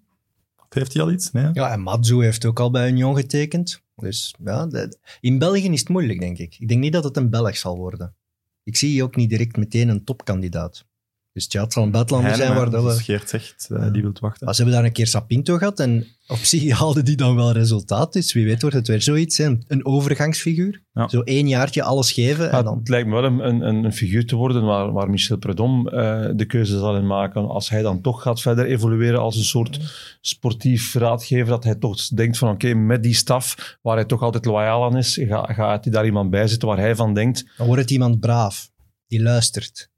Of 0.57 0.65
heeft 0.69 0.93
hij 0.93 1.03
al 1.03 1.11
iets? 1.11 1.31
Nee. 1.31 1.49
Ja, 1.53 1.71
en 1.71 1.79
Matsu 1.81 2.23
heeft 2.23 2.45
ook 2.45 2.59
al 2.59 2.71
bij 2.71 2.89
Union 2.89 3.15
getekend. 3.15 3.81
Dus 3.95 4.35
ja, 4.43 4.65
de- 4.67 4.97
in 5.19 5.37
België 5.39 5.69
is 5.69 5.79
het 5.79 5.89
moeilijk, 5.89 6.19
denk 6.19 6.37
ik. 6.37 6.55
Ik 6.59 6.67
denk 6.67 6.79
niet 6.81 6.93
dat 6.93 7.03
het 7.03 7.17
een 7.17 7.29
Belg 7.29 7.57
zal 7.57 7.77
worden. 7.77 8.15
Ik 8.63 8.75
zie 8.77 9.03
ook 9.03 9.15
niet 9.15 9.29
direct 9.29 9.57
meteen 9.57 9.89
een 9.89 10.03
topkandidaat. 10.03 10.85
Dus 11.39 11.47
Dus 11.49 11.57
ja, 11.59 11.63
het 11.63 11.73
zal 11.73 11.83
een 11.83 11.91
buitenlander 11.91 12.35
zijn 12.35 12.53
waar 12.53 12.69
dat 12.69 12.83
we... 12.83 12.89
Zoals 12.89 13.01
Geert 13.03 13.29
zegt, 13.29 13.67
eh, 13.71 13.91
die 13.91 14.01
wilt 14.01 14.19
wachten. 14.19 14.47
Ze 14.47 14.55
hebben 14.55 14.73
daar 14.73 14.85
een 14.85 14.91
keer 14.91 15.07
Sapinto 15.07 15.57
gehad 15.57 15.79
en 15.79 16.07
op 16.27 16.37
zich 16.37 16.71
haalden 16.79 17.05
die 17.05 17.15
dan 17.15 17.35
wel 17.35 17.51
resultaat. 17.51 18.13
Dus 18.13 18.33
wie 18.33 18.45
weet 18.45 18.61
wordt 18.61 18.75
het 18.75 18.87
weer 18.87 19.01
zoiets, 19.01 19.37
hè. 19.37 19.57
een 19.67 19.85
overgangsfiguur. 19.85 20.83
Ja. 20.93 21.07
Zo 21.07 21.21
één 21.21 21.47
jaartje 21.47 21.83
alles 21.83 22.11
geven 22.11 22.51
en 22.51 22.63
dan... 22.63 22.77
Het 22.77 22.89
lijkt 22.89 23.07
me 23.07 23.13
wel 23.13 23.23
een, 23.23 23.39
een, 23.67 23.83
een 23.83 23.93
figuur 23.93 24.25
te 24.25 24.35
worden 24.35 24.63
waar, 24.65 24.91
waar 24.91 25.09
Michel 25.09 25.37
Predom 25.37 25.87
eh, 25.87 26.25
de 26.35 26.45
keuze 26.45 26.79
zal 26.79 26.95
in 26.95 27.07
maken. 27.07 27.47
Als 27.47 27.69
hij 27.69 27.81
dan 27.81 28.01
toch 28.01 28.21
gaat 28.21 28.41
verder 28.41 28.65
evolueren 28.65 29.19
als 29.19 29.35
een 29.37 29.43
soort 29.43 29.79
sportief 30.21 30.93
raadgever, 30.93 31.47
dat 31.47 31.63
hij 31.63 31.75
toch 31.75 32.07
denkt 32.07 32.37
van 32.37 32.49
oké, 32.49 32.73
met 32.73 33.03
die 33.03 33.13
staf, 33.15 33.77
waar 33.81 33.95
hij 33.95 34.05
toch 34.05 34.21
altijd 34.21 34.45
loyaal 34.45 34.83
aan 34.83 34.97
is, 34.97 35.19
ga- 35.21 35.53
gaat 35.53 35.83
hij 35.83 35.93
daar 35.93 36.05
iemand 36.05 36.29
bij 36.29 36.47
zitten 36.47 36.67
waar 36.67 36.77
hij 36.79 36.95
van 36.95 37.13
denkt, 37.13 37.45
Dan 37.57 37.65
wordt 37.67 37.81
het 37.81 37.91
iemand 37.91 38.19
braaf, 38.19 38.69
die 39.07 39.21
luistert. 39.21 39.89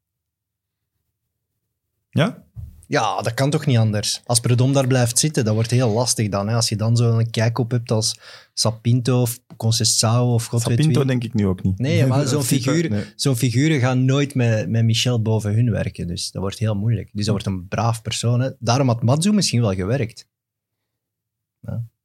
Ja? 2.12 2.44
Ja, 2.88 3.22
dat 3.22 3.34
kan 3.34 3.50
toch 3.50 3.66
niet 3.66 3.78
anders. 3.78 4.22
Als 4.26 4.40
Predom 4.40 4.74
daar 4.74 4.88
blijft 4.88 5.20
zitten, 5.20 5.46
dat 5.46 5.54
wordt 5.54 5.72
heel 5.72 5.90
lastig 5.90 6.30
dan. 6.30 6.48
Hè. 6.48 6.56
Als 6.56 6.70
je 6.70 6.76
dan 6.76 6.98
zo'n 6.98 7.30
kijk 7.30 7.58
op 7.58 7.72
hebt 7.72 7.92
als 7.92 8.20
Sapinto 8.54 9.22
of 9.22 9.40
Conceição 9.58 10.34
of 10.34 10.46
god 10.46 10.64
weet 10.64 10.78
Sapinto 10.78 11.00
wie. 11.00 11.08
denk 11.08 11.24
ik 11.24 11.34
nu 11.34 11.48
ook 11.48 11.64
niet. 11.64 11.80
Nee, 11.80 12.06
maar 12.06 12.28
zo'n 12.34 12.44
figuur, 12.44 12.90
nee. 12.90 13.04
zo'n 13.16 13.36
figuren 13.36 13.80
gaan 13.80 14.06
nooit 14.06 14.36
met, 14.36 14.70
met 14.70 14.84
Michel 14.84 15.22
boven 15.22 15.54
hun 15.54 15.72
werken. 15.72 16.08
Dus 16.08 16.32
dat 16.32 16.42
wordt 16.42 16.60
heel 16.60 16.76
moeilijk. 16.76 17.10
Dus 17.14 17.26
dat 17.26 17.34
wordt 17.34 17.46
een 17.46 17.68
braaf 17.68 18.02
persoon. 18.02 18.40
Hè. 18.40 18.50
Daarom 18.60 18.88
had 18.88 19.04
Matsu 19.04 19.32
misschien 19.32 19.62
wel 19.62 19.74
gewerkt. 19.74 20.30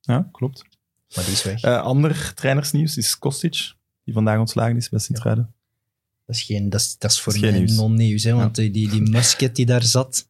Ja, 0.00 0.28
klopt. 0.32 0.64
Maar 1.14 1.24
die 1.24 1.32
is 1.32 1.42
weg. 1.42 1.62
Eh, 1.62 1.80
ander 1.80 2.34
trainersnieuws 2.34 2.96
is 2.96 3.18
Kostic, 3.18 3.74
die 4.04 4.14
vandaag 4.14 4.38
ontslagen 4.38 4.76
is 4.76 4.88
bij 4.88 4.98
Sint-Truiden. 4.98 5.54
Dat 6.26 6.36
is, 6.36 6.42
geen, 6.42 6.70
dat 6.70 6.80
is, 6.80 6.98
dat 6.98 7.10
is 7.10 7.20
voor 7.20 7.32
Dat 7.32 7.42
is 7.42 7.48
geen 7.48 7.58
mij 7.58 7.66
nieuws. 7.66 7.78
non-nieuws. 7.80 8.22
Hè, 8.24 8.32
want 8.32 8.54
die, 8.54 8.70
die, 8.70 8.88
die 8.88 9.02
Musket 9.10 9.56
die 9.56 9.66
daar 9.66 9.82
zat... 9.82 10.28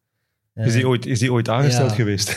eh, 0.53 0.65
is 0.67 0.73
die 0.73 0.87
ooit, 0.87 1.05
is 1.05 1.19
die 1.19 1.31
ooit 1.31 1.49
aangesteld 1.49 1.89
ja. 1.89 1.95
geweest? 1.95 2.29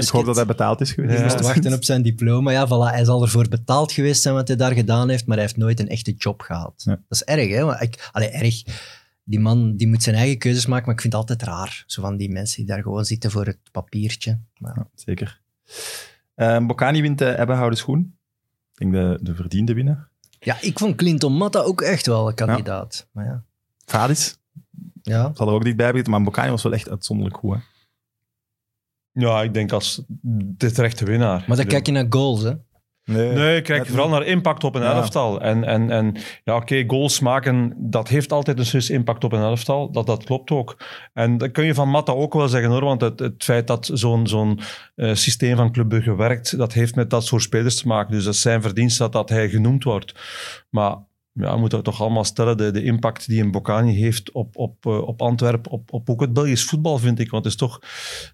Ik 0.00 0.08
hoop 0.08 0.24
dat 0.24 0.36
hij 0.36 0.46
betaald 0.46 0.80
is 0.80 0.92
geweest. 0.92 1.18
Ja. 1.18 1.22
moest 1.22 1.40
wachten 1.40 1.72
op 1.72 1.84
zijn 1.84 2.02
diploma. 2.02 2.50
Ja, 2.50 2.66
voilà, 2.66 2.94
hij 2.94 3.04
zal 3.04 3.22
ervoor 3.22 3.48
betaald 3.48 3.92
geweest 3.92 4.22
zijn 4.22 4.34
wat 4.34 4.48
hij 4.48 4.56
daar 4.56 4.72
gedaan 4.72 5.08
heeft, 5.08 5.26
maar 5.26 5.36
hij 5.36 5.46
heeft 5.46 5.58
nooit 5.58 5.80
een 5.80 5.88
echte 5.88 6.12
job 6.12 6.40
gehad. 6.40 6.74
Ja. 6.76 6.90
Dat 6.92 7.02
is 7.08 7.22
erg, 7.22 7.48
hè? 7.48 7.64
Want 7.64 7.80
ik, 7.82 8.08
allee, 8.12 8.28
erg. 8.28 8.62
Die 9.26 9.40
man 9.40 9.76
die 9.76 9.88
moet 9.88 10.02
zijn 10.02 10.16
eigen 10.16 10.38
keuzes 10.38 10.66
maken, 10.66 10.84
maar 10.84 10.94
ik 10.94 11.00
vind 11.00 11.12
het 11.12 11.22
altijd 11.22 11.42
raar. 11.42 11.84
Zo 11.86 12.02
van 12.02 12.16
die 12.16 12.30
mensen 12.30 12.56
die 12.56 12.66
daar 12.66 12.82
gewoon 12.82 13.04
zitten 13.04 13.30
voor 13.30 13.46
het 13.46 13.58
papiertje. 13.72 14.38
Maar, 14.58 14.72
Ja, 14.76 14.88
zeker. 14.94 15.40
Eh 16.34 16.66
Bocani 16.66 17.00
wint 17.00 17.18
de 17.18 17.38
Ebbenhouden 17.38 17.78
schoen. 17.78 18.16
Ik 18.74 18.78
denk 18.78 18.92
de, 18.92 19.18
de 19.22 19.34
verdiende 19.34 19.74
winnaar. 19.74 20.08
Ja, 20.44 20.60
ik 20.60 20.78
vond 20.78 20.96
Clinton 20.96 21.32
Matta 21.32 21.60
ook 21.60 21.80
echt 21.80 22.06
wel 22.06 22.28
een 22.28 22.34
kandidaat. 22.34 23.08
Maar 23.12 23.24
ja. 23.24 23.42
Vadis 23.84 24.38
ja. 25.02 25.30
zal 25.34 25.48
er 25.48 25.54
ook 25.54 25.64
dichtbij 25.64 25.92
zitten, 25.92 26.12
maar 26.12 26.22
Bocani 26.22 26.50
was 26.50 26.62
wel 26.62 26.72
echt 26.72 26.90
uitzonderlijk 26.90 27.36
goed. 27.36 27.54
Hè? 27.54 27.60
Ja, 29.12 29.42
ik 29.42 29.54
denk 29.54 29.72
als 29.72 30.02
de 30.22 30.72
terechte 30.72 31.04
winnaar. 31.04 31.44
Maar 31.46 31.56
dan 31.56 31.66
kijk 31.66 31.86
je 31.86 31.92
naar 31.92 32.06
goals, 32.08 32.42
hè? 32.42 32.52
Nee, 33.04 33.32
Nee, 33.32 33.62
kijk 33.62 33.86
vooral 33.86 34.08
naar 34.08 34.26
impact 34.26 34.64
op 34.64 34.74
een 34.74 34.82
Ja. 34.82 34.92
elftal. 34.92 35.40
En, 35.40 35.64
en, 35.64 35.90
en 35.90 36.16
ja, 36.44 36.56
oké, 36.56 36.84
goals 36.86 37.20
maken, 37.20 37.74
dat 37.76 38.08
heeft 38.08 38.32
altijd 38.32 38.58
een 38.58 38.64
zus 38.64 38.90
impact 38.90 39.24
op 39.24 39.32
een 39.32 39.40
elftal. 39.40 39.90
Dat, 39.90 40.06
dat 40.06 40.24
klopt 40.24 40.50
ook. 40.50 40.76
En 41.12 41.38
dat 41.38 41.50
kun 41.50 41.64
je 41.64 41.74
van 41.74 41.88
Matta 41.88 42.12
ook 42.12 42.32
wel 42.34 42.48
zeggen 42.48 42.70
hoor, 42.70 42.84
want 42.84 43.00
het, 43.00 43.18
het 43.18 43.44
feit 43.44 43.66
dat 43.66 43.90
zo'n 43.92 44.26
zo'n 44.26 44.60
eh, 44.94 45.14
systeem 45.14 45.56
van 45.56 45.72
Club 45.72 45.88
Brugge 45.88 46.16
werkt, 46.16 46.58
dat 46.58 46.72
heeft 46.72 46.94
met 46.94 47.10
dat 47.10 47.24
soort 47.24 47.42
spelers 47.42 47.76
te 47.76 47.86
maken. 47.86 48.12
Dus 48.12 48.24
dat 48.24 48.34
is 48.34 48.40
zijn 48.40 48.62
verdienst 48.62 48.98
dat, 48.98 49.12
dat 49.12 49.28
hij 49.28 49.48
genoemd 49.48 49.84
wordt. 49.84 50.14
Maar 50.70 50.96
ja, 51.40 51.54
we 51.54 51.60
moeten 51.60 51.82
toch 51.82 52.00
allemaal 52.00 52.24
stellen, 52.24 52.56
de, 52.56 52.70
de 52.70 52.82
impact 52.82 53.26
die 53.26 53.42
een 53.42 53.50
Bocani 53.50 53.94
heeft 53.94 54.32
op, 54.32 54.56
op, 54.56 54.86
eh, 54.86 54.98
op 55.06 55.22
Antwerpen, 55.22 55.70
op, 55.72 55.92
op 55.92 56.10
ook 56.10 56.20
het 56.20 56.32
Belgisch 56.32 56.64
voetbal, 56.64 56.98
vind 56.98 57.18
ik. 57.18 57.30
Want 57.30 57.44
het 57.44 57.52
is 57.52 57.58
toch 57.58 57.80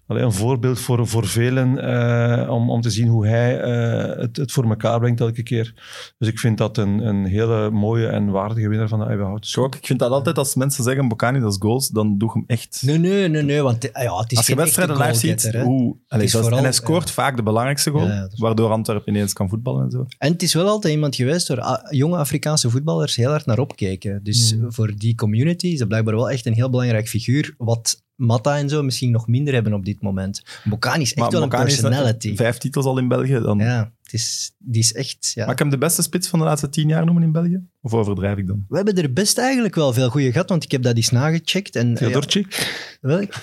allee, 0.07 0.23
een 0.23 0.31
voorbeeld 0.33 0.79
voor, 0.79 1.07
voor 1.07 1.27
velen 1.27 1.77
eh, 1.77 2.49
om, 2.49 2.69
om 2.69 2.81
te 2.81 2.89
zien 2.89 3.07
hoe 3.07 3.27
hij 3.27 3.59
eh, 3.61 4.21
het, 4.21 4.37
het 4.37 4.51
voor 4.51 4.69
elkaar 4.69 4.99
brengt 4.99 5.19
elke 5.19 5.43
keer. 5.43 5.73
Dus 6.17 6.27
ik 6.27 6.39
vind 6.39 6.57
dat 6.57 6.77
een, 6.77 7.07
een 7.07 7.25
hele 7.25 7.69
mooie 7.69 8.07
en 8.07 8.29
waardige 8.29 8.69
winnaar 8.69 8.87
van 8.87 8.99
de 8.99 9.05
Eibenhout. 9.05 9.53
Ook. 9.57 9.75
Ik 9.75 9.85
vind 9.85 9.99
dat 9.99 10.11
altijd 10.11 10.37
als 10.37 10.55
mensen 10.55 10.83
zeggen 10.83 11.07
Bocani 11.07 11.39
dat 11.39 11.51
is 11.51 11.57
goals, 11.59 11.87
dan 11.87 12.17
doe 12.17 12.29
ik 12.29 12.33
hem 12.33 12.43
echt. 12.47 12.81
Nee, 12.85 12.97
nee, 12.97 13.27
nee, 13.27 13.43
nee. 13.43 13.61
Want 13.61 13.89
ja, 13.93 14.17
het 14.17 14.31
is 14.31 14.37
Als 14.37 14.47
je 14.47 14.55
wedstrijden 14.55 14.97
live 14.97 15.13
ziet, 15.13 15.41
hè. 15.43 15.63
hoe, 15.63 15.95
vooral- 16.07 16.57
en 16.57 16.63
hij 16.63 16.71
scoort 16.71 17.11
vaak 17.11 17.35
de 17.35 17.43
belangrijkste 17.43 17.89
goal, 17.91 18.07
Ja, 18.07 18.29
waardoor 18.35 18.71
Antwerpen 18.71 19.13
ineens 19.13 19.33
kan 19.33 19.49
voetballen 19.49 19.83
en 19.83 19.91
zo. 19.91 20.05
En 20.17 20.31
het 20.31 20.41
is 20.41 20.53
wel 20.53 20.67
altijd 20.67 20.93
iemand 20.93 21.15
geweest 21.15 21.47
waar 21.47 21.59
ah, 21.59 21.91
jonge 21.91 22.17
Afrikaanse 22.17 22.69
voetballers 22.91 23.15
heel 23.15 23.29
hard 23.29 23.45
naar 23.45 23.59
opkeken. 23.59 24.19
Dus 24.23 24.55
Mm. 24.55 24.71
voor 24.73 24.93
die 24.97 25.15
community 25.15 25.67
is 25.67 25.79
dat 25.79 25.87
blijkbaar 25.87 26.15
wel 26.15 26.29
echt 26.29 26.45
een 26.45 26.53
heel 26.53 26.69
belangrijk 26.69 27.07
figuur. 27.07 27.53
Wat 27.57 28.03
Matta 28.15 28.57
en 28.57 28.69
zo 28.69 28.83
misschien 28.83 29.11
nog 29.11 29.27
minder 29.27 29.53
hebben 29.53 29.73
op 29.73 29.85
dit 29.85 30.01
moment. 30.01 30.41
Bocani 30.63 31.01
is 31.01 31.07
echt 31.09 31.19
Maar 31.19 31.29
wel 31.31 31.41
Bocani 31.41 31.61
een 31.61 31.67
personality. 31.67 32.35
vijf 32.35 32.57
titels 32.57 32.85
al 32.85 32.97
in 32.97 33.07
België. 33.07 33.39
Dan... 33.39 33.59
Ja, 33.59 33.91
het 34.03 34.13
is, 34.13 34.51
die 34.57 34.81
is 34.81 34.93
echt... 34.93 35.31
Ja. 35.35 35.43
Mag 35.45 35.53
ik 35.53 35.59
hem 35.59 35.69
de 35.69 35.77
beste 35.77 36.01
spits 36.01 36.27
van 36.27 36.39
de 36.39 36.45
laatste 36.45 36.69
tien 36.69 36.87
jaar 36.87 37.05
noemen 37.05 37.23
in 37.23 37.31
België? 37.31 37.59
Of 37.81 37.93
overdrijf 37.93 38.37
ik 38.37 38.47
dan? 38.47 38.65
We 38.69 38.75
hebben 38.75 38.95
er 38.97 39.13
best 39.13 39.37
eigenlijk 39.37 39.75
wel 39.75 39.93
veel 39.93 40.09
goede 40.09 40.31
gehad, 40.31 40.49
want 40.49 40.63
ik 40.63 40.71
heb 40.71 40.81
dat 40.83 40.95
eens 40.95 41.09
nagecheckt. 41.09 41.75
En, 41.75 41.93
Theodorczyk? 41.93 42.53
ja, 43.01 43.07
wel, 43.07 43.21
ik- 43.21 43.35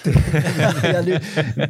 ja, 0.82 1.00
nu, 1.00 1.16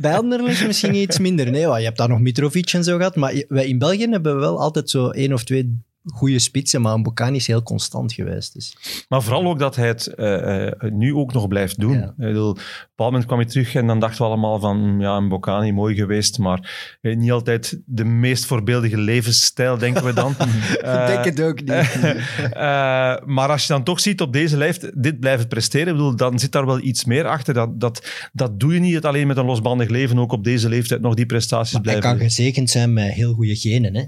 bij 0.00 0.16
Anderlecht 0.16 0.66
misschien 0.66 0.94
iets 0.94 1.18
minder. 1.18 1.50
Nee, 1.50 1.61
je 1.61 1.68
hebt 1.68 1.99
daar 1.99 2.08
nog 2.08 2.20
Mitrovic 2.20 2.73
en 2.73 2.85
zo 2.85 2.97
gehad. 2.97 3.16
Maar 3.16 3.44
wij 3.49 3.66
in 3.68 3.78
België 3.78 4.06
hebben 4.08 4.35
we 4.35 4.40
wel 4.40 4.58
altijd 4.61 4.90
zo 4.90 5.08
één 5.08 5.32
of 5.32 5.44
twee 5.44 5.80
goede 6.14 6.38
spitsen, 6.38 6.80
maar 6.80 6.94
een 6.94 7.02
Bocani 7.02 7.36
is 7.36 7.46
heel 7.46 7.62
constant 7.62 8.12
geweest. 8.12 8.54
Dus. 8.54 8.76
Maar 9.08 9.22
vooral 9.22 9.46
ook 9.46 9.58
dat 9.58 9.76
hij 9.76 9.86
het 9.86 10.06
eh, 10.06 10.66
eh, 10.66 10.92
nu 10.92 11.14
ook 11.14 11.32
nog 11.32 11.48
blijft 11.48 11.80
doen. 11.80 11.92
Ja. 11.98 12.06
Ik 12.06 12.14
bedoel, 12.16 12.50
op 12.50 12.56
een 12.56 12.62
bepaald 12.88 13.10
moment 13.10 13.26
kwam 13.26 13.38
hij 13.38 13.48
terug 13.48 13.74
en 13.74 13.86
dan 13.86 14.00
dachten 14.00 14.18
we 14.18 14.26
allemaal 14.26 14.58
van, 14.60 14.96
ja, 14.98 15.16
een 15.16 15.28
Bocani, 15.28 15.72
mooi 15.72 15.94
geweest, 15.94 16.38
maar 16.38 16.96
eh, 17.00 17.16
niet 17.16 17.30
altijd 17.30 17.80
de 17.86 18.04
meest 18.04 18.44
voorbeeldige 18.46 18.98
levensstijl, 18.98 19.78
denken 19.78 20.04
we 20.04 20.12
dan. 20.12 20.34
Eh, 20.78 21.24
het 21.24 21.42
ook 21.42 21.60
niet. 21.60 21.68
Maar 23.34 23.48
als 23.48 23.66
je 23.66 23.72
dan 23.72 23.82
toch 23.82 24.00
ziet 24.00 24.20
op 24.20 24.32
deze 24.32 24.56
lijst 24.56 25.02
dit 25.02 25.20
blijven 25.20 25.48
presteren, 25.48 25.92
bedoel, 25.92 26.16
dan 26.16 26.38
zit 26.38 26.52
daar 26.52 26.66
wel 26.66 26.80
iets 26.80 27.04
meer 27.04 27.26
achter. 27.26 27.54
Dat, 27.54 27.80
dat, 27.80 28.28
dat 28.32 28.60
doe 28.60 28.74
je 28.74 28.80
niet 28.80 29.04
alleen 29.04 29.26
met 29.26 29.36
een 29.36 29.44
losbandig 29.44 29.88
leven, 29.88 30.18
ook 30.18 30.32
op 30.32 30.44
deze 30.44 30.68
leeftijd 30.68 31.00
nog 31.00 31.14
die 31.14 31.26
prestaties 31.26 31.72
Maar 31.72 31.82
hij 31.82 31.92
blijven. 31.98 32.18
kan 32.18 32.28
gezegend 32.28 32.70
zijn 32.70 32.92
met 32.92 33.12
heel 33.12 33.32
goede 33.32 33.56
genen, 33.56 33.94
hè? 33.96 34.04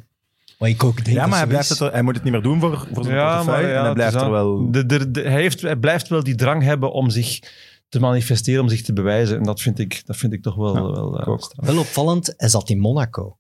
Ik 0.69 0.85
ook 0.85 1.05
denk. 1.05 1.17
Ja, 1.17 1.27
maar 1.27 1.39
hij, 1.39 1.47
blijft 1.47 1.69
het 1.69 1.81
er- 1.81 1.93
hij 1.93 2.03
moet 2.03 2.15
het 2.15 2.25
niet 2.25 2.33
meer 2.33 2.43
doen 2.43 2.61
voor, 2.61 2.71
voor 2.71 3.05
zijn 3.05 3.17
portefeuille. 3.17 3.67
en 3.69 3.75
hij 3.79 3.85
het 3.85 3.95
blijft 3.95 4.15
is 4.15 4.21
er 4.21 4.27
aan- 4.27 4.33
wel... 4.33 4.71
de- 4.71 4.87
de- 4.87 5.11
de- 5.11 5.21
hij, 5.21 5.41
heeft, 5.41 5.61
hij 5.61 5.77
blijft 5.77 6.09
wel 6.09 6.23
die 6.25 6.35
drang 6.35 6.63
hebben 6.63 6.93
om 6.93 7.11
zich 7.11 7.39
te 7.89 8.01
manifesteren, 8.01 8.63
om 8.63 8.69
zich 8.69 8.83
te 8.83 8.93
bewijzen. 8.93 9.37
En 9.37 9.43
dat 9.43 9.61
vind 9.61 9.79
ik, 9.79 10.03
dat 10.07 10.17
vind 10.17 10.33
ik 10.33 10.43
toch 10.43 10.55
wel... 10.55 10.75
Ja, 10.77 10.83
wel 10.83 11.15
eh, 11.17 11.21
ik 11.23 11.29
ook. 11.29 11.43
straf. 11.43 11.67
Wel 11.67 11.79
opvallend, 11.79 12.35
hij 12.37 12.49
zat 12.49 12.69
in 12.71 12.79
Monaco. 12.79 13.39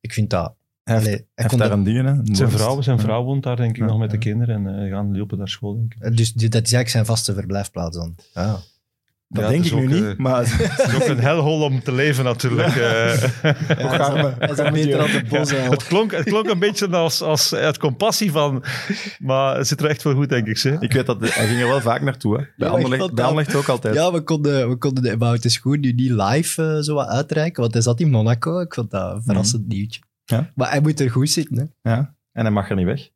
Ik 0.00 0.12
vind 0.12 0.30
dat... 0.30 0.54
Hij 0.82 0.94
heeft, 0.94 1.06
Allee, 1.06 1.18
hij 1.18 1.26
hij 1.34 1.44
heeft 1.44 1.48
kon 1.48 1.58
daar 1.58 1.70
een 1.78 1.84
ding, 1.84 1.96
hè. 1.96 2.10
een 2.10 2.36
Zijn 2.36 2.48
worst. 2.48 2.64
vrouw, 2.64 2.80
zijn 2.80 2.96
Ja. 2.96 3.02
vrouw 3.02 3.22
woont 3.24 3.42
daar 3.42 3.56
denk 3.56 3.70
ik 3.70 3.76
Ja, 3.82 3.84
nog 3.86 3.98
met 3.98 4.08
de 4.10 4.16
ja. 4.16 4.20
kinderen 4.22 4.66
en 4.66 4.84
eh, 4.84 4.90
gaan 4.92 5.16
lopen 5.18 5.38
naar 5.38 5.48
school, 5.48 5.74
denk 5.74 5.94
ik. 5.94 6.16
Dus 6.16 6.32
die- 6.32 6.48
dat 6.48 6.62
is 6.66 6.72
eigenlijk 6.72 6.88
zijn 6.88 7.06
vaste 7.06 7.34
verblijfplaats 7.34 7.96
dan. 7.96 8.14
Ja. 8.34 8.58
Dat 9.28 9.44
Ja, 9.44 9.50
denk 9.50 9.64
ik 9.64 9.70
is 9.70 9.76
nu 9.76 9.82
ook, 9.84 9.90
niet, 9.90 10.04
eh, 10.04 10.16
maar... 10.16 10.38
Het 10.38 10.88
is 10.88 10.94
ook 10.94 11.08
een 11.08 11.18
hel 11.18 11.60
om 11.62 11.82
te 11.82 11.92
leven 11.92 12.24
natuurlijk. 12.24 12.76
eh. 12.76 13.12
Is. 15.40 15.50
Het 15.50 15.86
klonk, 15.86 16.12
het 16.12 16.24
klonk 16.24 16.48
een 16.48 16.58
beetje 16.58 16.88
als, 16.88 17.22
als 17.22 17.54
uit 17.54 17.78
compassie 17.78 18.30
van... 18.30 18.64
Maar 19.18 19.56
het 19.56 19.66
zit 19.66 19.80
er 19.80 19.86
echt 19.88 20.02
wel 20.02 20.14
goed, 20.14 20.28
denk 20.28 20.46
ik. 20.46 20.58
Ze. 20.58 20.76
Ik 20.80 20.92
weet 20.92 21.06
dat 21.06 21.20
hij 21.20 21.46
ging 21.46 21.60
er 21.60 21.68
wel 21.68 21.80
vaak 21.80 22.00
naartoe. 22.00 22.36
Hè. 22.36 22.44
Bij, 22.56 22.68
ik 22.68 22.74
Anderlecht, 22.74 23.14
bij 23.14 23.54
ook 23.56 23.68
altijd. 23.68 23.94
Ja, 23.94 24.12
we 24.12 24.20
konden, 24.20 24.68
we 24.68 24.76
konden 24.76 25.02
de 25.02 25.12
About 25.12 25.42
the 25.42 25.48
Schoen 25.48 25.80
nu 25.80 25.92
niet 25.92 26.10
live 26.10 26.62
eh, 26.62 26.78
zo 26.80 26.94
wat 26.94 27.08
uitreiken, 27.08 27.60
want 27.60 27.72
hij 27.72 27.82
zat 27.82 28.00
in 28.00 28.10
Monaco. 28.10 28.60
Ik 28.60 28.74
vond 28.74 28.90
dat 28.90 29.14
een 29.14 29.22
verrassend 29.22 29.68
nieuwtje. 29.68 30.00
Ja. 30.24 30.52
Maar 30.54 30.70
hij 30.70 30.80
moet 30.80 31.00
er 31.00 31.10
goed 31.10 31.30
zitten. 31.30 31.56
Hè. 31.56 31.90
Ja, 31.90 32.14
en 32.32 32.42
hij 32.42 32.50
mag 32.50 32.70
er 32.70 32.76
niet 32.76 32.86
weg. 32.86 33.08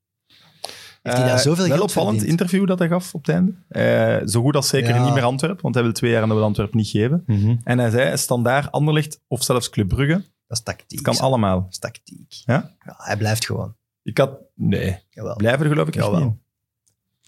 Heeft 1.02 1.16
hij 1.16 1.26
daar 1.26 1.36
Eh, 1.36 1.42
zoveel 1.42 1.66
Wel 1.66 1.76
geld 1.76 1.82
opvallend 1.88 2.22
interview 2.22 2.66
dat 2.66 2.78
hij 2.78 2.88
gaf 2.88 3.14
op 3.14 3.26
het 3.26 3.34
einde. 3.34 3.52
Eh, 3.68 4.26
zo 4.28 4.40
goed 4.42 4.56
als 4.56 4.68
zeker 4.68 4.94
Ja. 4.94 5.04
niet 5.04 5.14
meer 5.14 5.22
Antwerpen, 5.22 5.62
want 5.62 5.74
hij 5.74 5.84
wil 5.84 5.92
twee 5.92 6.10
jaar 6.10 6.22
aan 6.22 6.28
de 6.28 6.34
Antwerpen 6.34 6.76
niet 6.76 6.88
geven. 6.88 7.24
En 7.64 7.78
hij 7.78 7.90
zei, 7.90 8.16
standaard 8.16 8.72
Anderlecht 8.72 9.20
of 9.28 9.42
zelfs 9.44 9.70
Club 9.70 9.88
Brugge, 9.88 10.14
Dat 10.46 10.58
is 10.58 10.62
tactiek. 10.62 10.90
het 10.90 11.00
kan 11.02 11.14
zo. 11.14 11.22
allemaal. 11.22 11.60
Dat 11.60 11.70
is 11.70 11.78
tactiek. 11.78 12.32
Ja? 12.44 12.74
hij 12.78 13.16
blijft 13.16 13.46
gewoon. 13.46 13.76
Ik 14.02 14.18
had... 14.18 14.38
Nee, 14.54 14.98
Jawel. 15.10 15.36
blijven 15.36 15.64
er 15.66 15.72
geloof 15.72 15.88
ik 15.88 15.94
Jawel. 15.94 16.12
niet 16.12 16.20
in. 16.28 16.40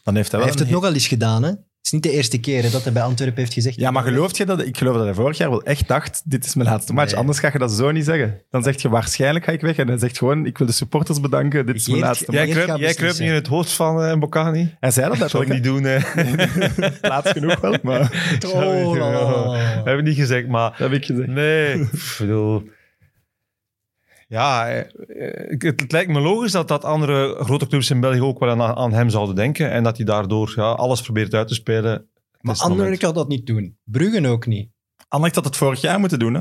Dan 0.03 0.15
heeft 0.15 0.31
hij 0.31 0.41
Hij 0.41 0.49
wel 0.49 0.59
heeft 0.59 0.59
het 0.59 0.71
nogal 0.81 0.93
eens 0.95 1.07
gedaan, 1.09 1.43
hè? 1.43 1.53
Het 1.83 1.93
is 1.93 1.99
niet 2.01 2.13
de 2.13 2.17
eerste 2.19 2.41
keer 2.41 2.63
hè, 2.63 2.71
dat 2.71 2.83
hij 2.85 2.93
bij 2.93 3.03
Antwerpen 3.03 3.39
heeft 3.39 3.53
gezegd... 3.53 3.77
Ja, 3.77 3.91
maar 3.91 4.03
geloof 4.03 4.39
je 4.39 4.45
dat? 4.47 4.65
Ik 4.67 4.77
geloof 4.79 4.95
dat 4.97 5.05
hij 5.05 5.15
vorig 5.15 5.37
jaar 5.39 5.51
wel 5.51 5.63
echt 5.63 5.89
dacht, 5.89 6.23
dit 6.25 6.45
is 6.45 6.55
mijn 6.55 6.69
laatste 6.69 6.93
match. 6.93 7.11
Nee. 7.11 7.21
Anders 7.21 7.39
ga 7.39 7.51
je 7.53 7.59
dat 7.59 7.73
zo 7.73 7.91
niet 7.91 8.05
zeggen. 8.05 8.41
Dan 8.51 8.63
zeg 8.63 8.83
je, 8.83 8.89
waarschijnlijk 8.89 9.45
ga 9.45 9.53
ik 9.53 9.61
weg. 9.61 9.77
En 9.77 9.89
hij 9.89 9.99
zegt 9.99 10.19
gewoon, 10.19 10.47
ik 10.47 10.59
wil 10.59 10.67
de 10.67 10.73
supporters 10.73 11.21
bedanken, 11.21 11.67
dit 11.67 11.75
is 11.77 11.87
mijn 11.87 11.99
Geert- 11.99 12.09
laatste 12.09 12.33
Jij 12.33 12.67
match. 12.67 12.79
Jij 12.81 12.95
kruipt 12.95 13.19
niet 13.19 13.29
in 13.29 13.35
het 13.35 13.47
hoofd 13.47 13.73
van 13.73 14.17
Mbokani? 14.17 14.75
Hij 14.81 14.91
zei 14.91 15.09
dat 15.09 15.21
Ik 15.21 15.29
zou 15.29 15.45
het 15.45 15.53
niet 15.53 15.65
doen. 15.65 15.83
hè. 15.85 15.99
Plaats 17.01 17.31
genoeg 17.31 17.61
wel, 17.61 17.77
maar 17.83 18.39
Oh. 18.47 18.95
Dat 19.77 19.85
heb 19.85 19.99
ik 19.99 20.05
niet 20.05 20.17
gezegd, 20.17 20.47
maar... 20.49 20.71
dat 20.71 20.79
heb 20.79 20.93
ik 20.93 21.05
gezegd. 21.05 21.29
Nee, 21.29 21.75
ik 21.81 22.15
bedoel... 22.19 22.63
Ja, 24.33 24.69
eh, 24.69 24.79
eh, 24.81 25.51
het, 25.61 25.81
het 25.81 25.93
lijkt 25.93 26.11
me 26.11 26.21
logisch 26.21 26.53
dat, 26.53 26.69
dat 26.69 26.85
andere 26.85 27.37
grote 27.45 27.67
clubs 27.67 27.91
in 27.91 28.01
België 28.01 28.21
ook 28.23 28.39
wel 28.39 28.51
aan, 28.51 28.77
aan 28.77 28.93
hem 28.93 29.09
zouden 29.11 29.35
denken. 29.35 29.71
En 29.71 29.83
dat 29.83 29.97
hij 29.97 30.07
daardoor 30.07 30.53
ja, 30.57 30.63
alles 30.71 31.01
probeert 31.03 31.35
uit 31.35 31.49
te 31.49 31.55
spelen 31.55 32.09
Maar 32.41 32.55
is 32.55 32.61
het. 32.61 32.71
Anderlecht 32.71 33.03
gaat 33.03 33.15
dat 33.15 33.29
niet 33.29 33.47
doen. 33.47 33.79
Bruggen 33.85 34.27
ook 34.27 34.47
niet. 34.47 34.71
Anderlecht 35.09 35.35
had 35.35 35.45
het 35.45 35.57
vorig 35.57 35.81
jaar 35.81 36.01
moeten 36.01 36.19
doen. 36.19 36.35
Hè? 36.35 36.41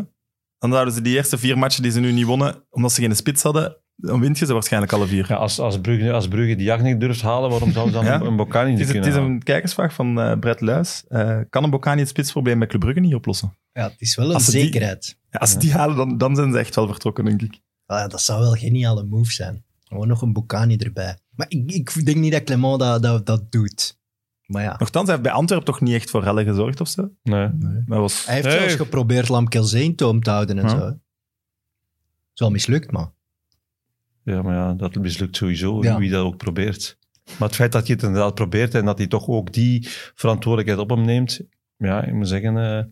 Dan 0.58 0.72
zouden 0.72 0.94
ze 0.94 1.02
die 1.02 1.16
eerste 1.16 1.38
vier 1.38 1.58
matchen 1.58 1.84
die 1.84 1.92
ze 1.92 2.00
nu 2.00 2.12
niet 2.12 2.26
wonnen, 2.26 2.64
omdat 2.70 2.92
ze 2.92 3.02
geen 3.02 3.16
spits 3.16 3.44
hadden, 3.44 3.78
dan 3.96 4.20
wint 4.20 4.38
je 4.40 4.46
ze 4.46 4.54
waarschijnlijk 4.54 4.94
alle 4.94 5.08
vier. 5.08 5.26
Ja, 5.28 5.36
als, 5.36 5.60
als, 5.60 5.82
Brugge, 5.82 6.12
als 6.12 6.28
Brugge 6.28 6.56
die 6.56 6.66
jacht 6.66 6.84
niet 6.84 7.00
durft 7.00 7.22
halen, 7.22 7.50
waarom 7.50 7.72
zou 7.72 7.88
ze 7.88 7.94
dan 7.94 8.06
Ja. 8.06 8.16
een, 8.20 8.26
een 8.26 8.36
Bocani 8.36 8.70
Het 8.70 8.80
niet 8.80 8.80
is, 8.80 8.86
het 8.86 8.92
kunnen 8.92 9.10
is 9.10 9.16
halen? 9.16 9.32
een 9.32 9.44
kijkersvraag 9.44 9.94
van 9.94 10.20
eh 10.22 10.40
Brett 10.40 10.62
Luis. 10.62 11.04
Eh, 11.08 11.40
kan 11.50 11.64
een 11.64 11.70
Bocani 11.70 12.00
het 12.00 12.10
spitsprobleem 12.10 12.60
bij 12.60 12.68
Club 12.68 12.82
Brugge 12.82 13.00
niet 13.00 13.16
oplossen? 13.16 13.58
Ja, 13.74 13.84
het 13.84 14.02
is 14.02 14.16
wel 14.16 14.28
een 14.28 14.34
Als 14.34 14.46
ze 14.46 14.52
die- 14.52 14.62
zekerheid. 14.62 15.18
Ja, 15.30 15.40
als 15.40 15.52
ze 15.52 15.58
die 15.60 15.72
halen, 15.74 15.96
dan, 15.96 16.18
dan 16.18 16.36
zijn 16.36 16.52
ze 16.52 16.58
echt 16.60 16.76
wel 16.76 16.88
vertrokken, 16.88 17.26
denk 17.26 17.42
ik. 17.42 17.60
Ah, 17.92 18.00
ja, 18.00 18.08
dat 18.08 18.22
zou 18.22 18.40
wel 18.42 18.52
een 18.52 18.58
geniale 18.58 19.04
move 19.04 19.32
zijn. 19.32 19.64
Gewoon 19.84 20.08
nog 20.08 20.22
een 20.22 20.34
Bocani 20.34 20.76
erbij. 20.78 21.18
Maar 21.36 21.46
ik, 21.50 21.72
ik 21.72 22.06
denk 22.06 22.18
niet 22.18 22.32
dat 22.32 22.44
Clement 22.44 22.80
dat, 22.80 23.02
dat, 23.04 23.26
dat 23.26 23.52
doet. 23.52 24.00
Maar 24.46 24.64
ja, 24.64 24.76
Nochtans, 24.78 25.06
hij 25.08 25.16
heeft 25.16 25.28
bij 25.28 25.38
Antwerpen 25.38 25.66
toch 25.68 25.82
niet 25.82 25.94
echt 25.94 26.10
voor 26.10 26.24
rellen 26.24 26.46
gezorgd 26.46 26.82
of 26.82 26.88
zo. 26.88 27.10
Nee. 27.24 27.50
Maar 27.86 28.00
was... 28.00 28.26
hij 28.26 28.36
heeft 28.36 28.48
Nee. 28.48 28.58
zelfs 28.60 28.74
geprobeerd 28.76 29.30
Lamkelzee 29.30 29.84
in 29.84 29.96
toom 29.96 30.22
te 30.24 30.30
houden 30.30 30.58
en 30.58 30.64
Ja. 30.64 30.70
zo. 30.70 30.88
Is 32.34 32.40
wel 32.40 32.50
mislukt, 32.52 32.92
maar... 32.92 33.12
Ja, 34.24 34.42
maar 34.42 34.56
ja, 34.56 34.74
dat 34.74 34.96
mislukt 34.96 35.36
sowieso, 35.36 35.84
Ja. 35.84 35.98
wie 35.98 36.10
dat 36.12 36.24
ook 36.26 36.38
probeert. 36.38 36.98
Maar 37.40 37.48
het 37.48 37.58
feit 37.58 37.72
dat 37.72 37.88
je 37.88 37.94
het 37.94 38.04
inderdaad 38.04 38.36
probeert 38.36 38.76
en 38.76 38.86
dat 38.86 38.98
hij 38.98 39.08
toch 39.08 39.28
ook 39.28 39.54
die 39.54 39.88
verantwoordelijkheid 40.16 40.80
op 40.80 40.90
hem 40.90 41.06
neemt, 41.06 41.42
ja, 41.78 42.04
ik 42.04 42.14
moet 42.14 42.28
zeggen... 42.28 42.58
eh, 42.58 42.84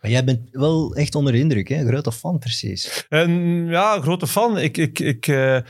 Maar 0.00 0.10
jij 0.10 0.24
bent 0.24 0.48
wel 0.50 0.94
echt 0.94 1.14
onder 1.14 1.32
de 1.32 1.38
indruk, 1.38 1.68
hè? 1.68 1.86
Grote 1.86 2.12
fan, 2.12 2.38
precies. 2.38 3.06
En 3.08 3.30
ja, 3.66 4.00
grote 4.00 4.26
fan. 4.26 4.58
Ik, 4.58 4.76
ik, 4.76 4.98
ik, 4.98 5.26
eh, 5.26 5.60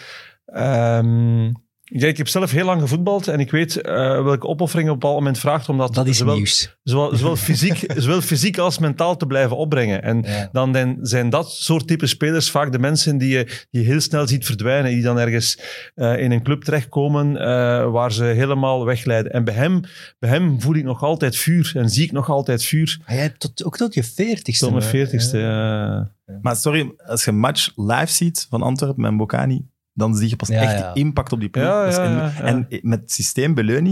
ehm, 0.47 1.53
ja, 1.93 2.07
ik 2.07 2.17
heb 2.17 2.29
zelf 2.29 2.51
heel 2.51 2.65
lang 2.65 2.81
gevoetbald 2.81 3.29
en 3.29 3.41
ik 3.41 3.51
weet 3.51 3.81
eh, 3.81 3.95
welke 4.23 4.47
opoffering 4.47 4.89
op 4.89 4.95
een 4.95 5.01
bepaald 5.01 5.19
moment 5.19 5.39
vraagt 5.39 5.69
om 5.69 5.79
dat, 5.79 5.95
Dat 5.95 6.07
is 6.07 6.17
zowel, 6.17 6.35
nieuws. 6.35 6.77
zowel, 6.83 7.17
zowel, 7.17 7.37
fysiek, 7.37 7.85
zowel 7.97 8.21
fysiek 8.21 8.59
als 8.59 8.79
mentaal 8.79 9.17
te 9.17 9.27
blijven 9.27 9.57
opbrengen. 9.57 10.03
En 10.03 10.23
Ja. 10.27 10.49
dan 10.53 10.99
zijn 11.01 11.31
dat 11.31 11.53
soort 11.53 11.87
type 11.87 12.07
spelers 12.07 12.51
vaak 12.51 12.73
de 12.73 12.79
mensen 12.79 13.19
die 13.19 13.29
je, 13.29 13.45
die 13.71 13.81
je 13.83 13.87
heel 13.89 14.01
snel 14.01 14.29
ziet 14.29 14.47
verdwijnen, 14.47 14.91
die 14.91 15.03
dan 15.03 15.19
ergens 15.19 15.59
eh, 15.95 16.19
in 16.19 16.31
een 16.31 16.43
club 16.43 16.63
terechtkomen 16.65 17.37
eh, 17.37 17.91
waar 17.91 18.13
ze 18.13 18.25
helemaal 18.25 18.85
wegleiden. 18.85 19.33
En 19.33 19.45
bij 19.45 19.55
hem, 19.55 19.81
bij 20.19 20.31
hem 20.31 20.61
voel 20.61 20.75
ik 20.75 20.85
nog 20.85 21.03
altijd 21.03 21.37
vuur 21.37 21.73
en 21.77 21.91
zie 21.91 22.05
ik 22.05 22.13
nog 22.13 22.31
altijd 22.31 22.65
vuur. 22.65 22.99
Maar 23.07 23.15
jij 23.15 23.25
hebt 23.25 23.41
tot, 23.41 23.65
ook 23.65 23.77
tot 23.77 23.95
je 23.95 24.05
veertigste. 24.05 24.65
Tot 24.65 24.75
mijn 24.75 24.87
veertigste. 24.89 25.39
Ja. 25.39 26.11
Maar 26.43 26.57
sorry, 26.57 26.93
als 27.07 27.25
je 27.25 27.31
een 27.31 27.39
match 27.39 27.73
live 27.77 28.07
ziet 28.13 28.47
van 28.51 28.63
Antwerpen 28.63 29.03
met 29.03 29.17
Bocani, 29.17 29.67
dan 30.01 30.15
zie 30.17 30.29
je 30.29 30.37
pas 30.37 30.49
echt 30.49 30.79
de 30.79 31.01
impact 31.01 31.33
op 31.33 31.41
die 31.41 31.49
ploeg. 31.49 31.65
Ja. 31.65 32.33
En 32.43 32.67
met 32.83 33.01
het 33.01 33.13
systeem 33.13 33.55
Beleuni, 33.55 33.91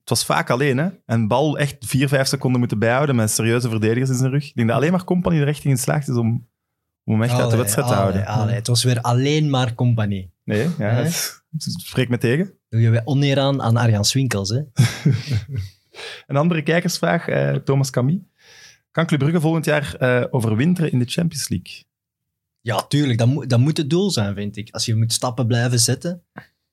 het 0.00 0.08
was 0.08 0.24
vaak 0.24 0.50
alleen. 0.50 0.78
Hè? 0.78 0.88
En 1.06 1.28
bal 1.28 1.58
echt 1.58 1.76
vier, 1.80 2.08
vijf 2.08 2.26
seconden 2.26 2.58
moeten 2.58 2.78
bijhouden 2.78 3.16
met 3.16 3.30
serieuze 3.30 3.68
verdedigers 3.68 4.10
in 4.10 4.16
zijn 4.16 4.30
rug. 4.30 4.44
Ik 4.48 4.54
denk 4.54 4.68
dat 4.68 4.76
alleen 4.76 4.90
maar 4.92 5.04
Company 5.04 5.40
er 5.40 5.48
echt 5.48 5.64
in 5.64 5.70
geslaagd 5.70 6.08
is 6.08 6.16
om, 6.16 6.46
om 7.04 7.12
hem 7.12 7.22
echt 7.22 7.30
uit 7.32 7.40
de 7.40 7.46
Allee, 7.46 7.58
wedstrijd 7.58 7.88
te 7.88 7.94
allee, 7.94 8.04
houden. 8.22 8.26
allee. 8.42 8.54
Het 8.54 8.66
was 8.66 8.84
weer 8.84 9.00
alleen 9.00 9.50
maar 9.50 9.74
compagnie. 9.74 10.30
Nee, 10.44 10.68
ja, 10.78 10.92
Nee? 10.94 11.04
het- 11.04 11.42
spreek 11.58 12.08
me 12.08 12.18
tegen. 12.18 12.52
Doe 12.68 12.80
je 12.80 12.90
weer 12.90 13.02
oneer 13.04 13.38
aan 13.38 13.62
aan 13.62 13.76
Arjan 13.76 14.04
Swinkels, 14.04 14.48
hè? 14.48 14.56
Een 16.26 16.36
andere 16.36 16.62
kijkersvraag, 16.62 17.28
eh, 17.28 17.54
Thomas 17.54 17.90
Camille. 17.90 18.22
Kan 18.90 19.06
Club 19.06 19.18
Brugge 19.20 19.40
volgend 19.40 19.64
jaar 19.64 19.94
eh, 19.94 20.24
overwinteren 20.30 20.92
in 20.92 20.98
de 20.98 21.04
Champions 21.04 21.48
League? 21.48 21.84
Ja, 22.60 22.82
tuurlijk. 22.82 23.18
Dat, 23.18 23.28
moet 23.28 23.50
dat 23.50 23.58
moet 23.58 23.76
het 23.76 23.90
doel 23.90 24.10
zijn, 24.10 24.34
vind 24.34 24.56
ik. 24.56 24.70
Als 24.70 24.84
je 24.84 24.94
moet 24.94 25.12
stappen 25.12 25.46
blijven 25.46 25.78
zetten, 25.80 26.22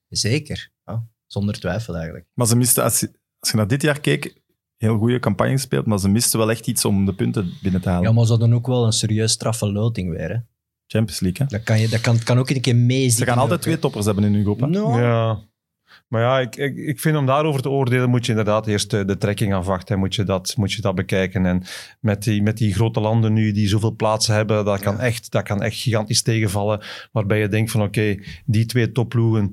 zeker. 0.08 0.70
Ja, 0.84 1.06
zonder 1.26 1.60
twijfel 1.60 1.94
eigenlijk. 1.96 2.26
Maar 2.34 2.46
ze 2.46 2.56
misten, 2.56 2.82
als 2.82 3.00
je, 3.00 3.10
als 3.38 3.50
je 3.50 3.56
naar 3.56 3.68
dit 3.68 3.82
jaar 3.82 4.00
keek, 4.00 4.42
heel 4.76 4.98
goede 4.98 5.18
campagne 5.18 5.52
gespeeld, 5.52 5.86
maar 5.86 5.98
ze 5.98 6.08
misten 6.08 6.38
wel 6.38 6.50
echt 6.50 6.66
iets 6.66 6.84
om 6.84 7.04
de 7.04 7.14
punten 7.14 7.52
binnen 7.62 7.80
te 7.80 7.88
halen. 7.88 8.08
Ja, 8.08 8.12
maar 8.14 8.24
ze 8.24 8.30
hadden 8.30 8.52
ook 8.52 8.66
wel 8.66 8.84
een 8.86 8.92
serieus 8.92 9.32
straffe 9.32 9.72
loting 9.72 10.10
weer. 10.10 10.28
Hè? 10.28 10.36
Champions 10.86 11.20
League, 11.20 11.46
hè? 11.46 11.56
Dat 11.56 11.62
kan, 11.64 11.80
je, 11.80 11.88
dat 11.88 12.00
kan, 12.00 12.18
kan 12.18 12.38
ook 12.38 12.50
een 12.50 12.60
keer 12.60 12.76
meezitten. 12.76 13.24
Ze 13.24 13.30
gaan 13.30 13.38
altijd 13.40 13.58
ook, 13.58 13.64
twee 13.64 13.78
toppers 13.78 14.04
hebben 14.06 14.24
in 14.24 14.34
hun 14.34 14.42
groep. 14.42 14.60
hè? 14.60 14.66
Nou, 14.66 15.00
Ja. 15.00 15.38
Maar 16.08 16.22
ja, 16.22 16.40
ik, 16.40 16.56
ik, 16.56 16.76
ik 16.76 17.00
vind 17.00 17.16
om 17.16 17.26
daarover 17.26 17.62
te 17.62 17.70
oordelen 17.70 18.10
moet 18.10 18.24
je 18.24 18.30
inderdaad 18.30 18.66
eerst 18.66 18.90
de, 18.90 19.04
de 19.04 19.18
trekking 19.18 19.54
afwachten 19.54 19.94
en 19.94 20.00
moet 20.00 20.14
je 20.14 20.24
dat, 20.24 20.54
moet 20.56 20.72
je 20.72 20.80
dat 20.80 20.94
bekijken. 20.94 21.46
En 21.46 21.62
met 22.00 22.22
die, 22.22 22.42
met 22.42 22.56
die 22.56 22.74
grote 22.74 23.00
landen 23.00 23.32
nu 23.32 23.52
die 23.52 23.68
zoveel 23.68 23.94
plaatsen 23.94 24.34
hebben, 24.34 24.64
dat 24.64 24.80
kan, 24.80 24.94
Ja. 24.94 25.00
echt, 25.00 25.30
dat 25.30 25.42
kan 25.42 25.62
echt 25.62 25.76
gigantisch 25.80 26.22
tegenvallen. 26.22 26.80
Waarbij 27.12 27.38
je 27.38 27.48
denkt 27.48 27.70
van 27.70 27.82
oké, 27.82 28.16
die 28.44 28.66
twee 28.66 28.92
topploegen, 28.92 29.52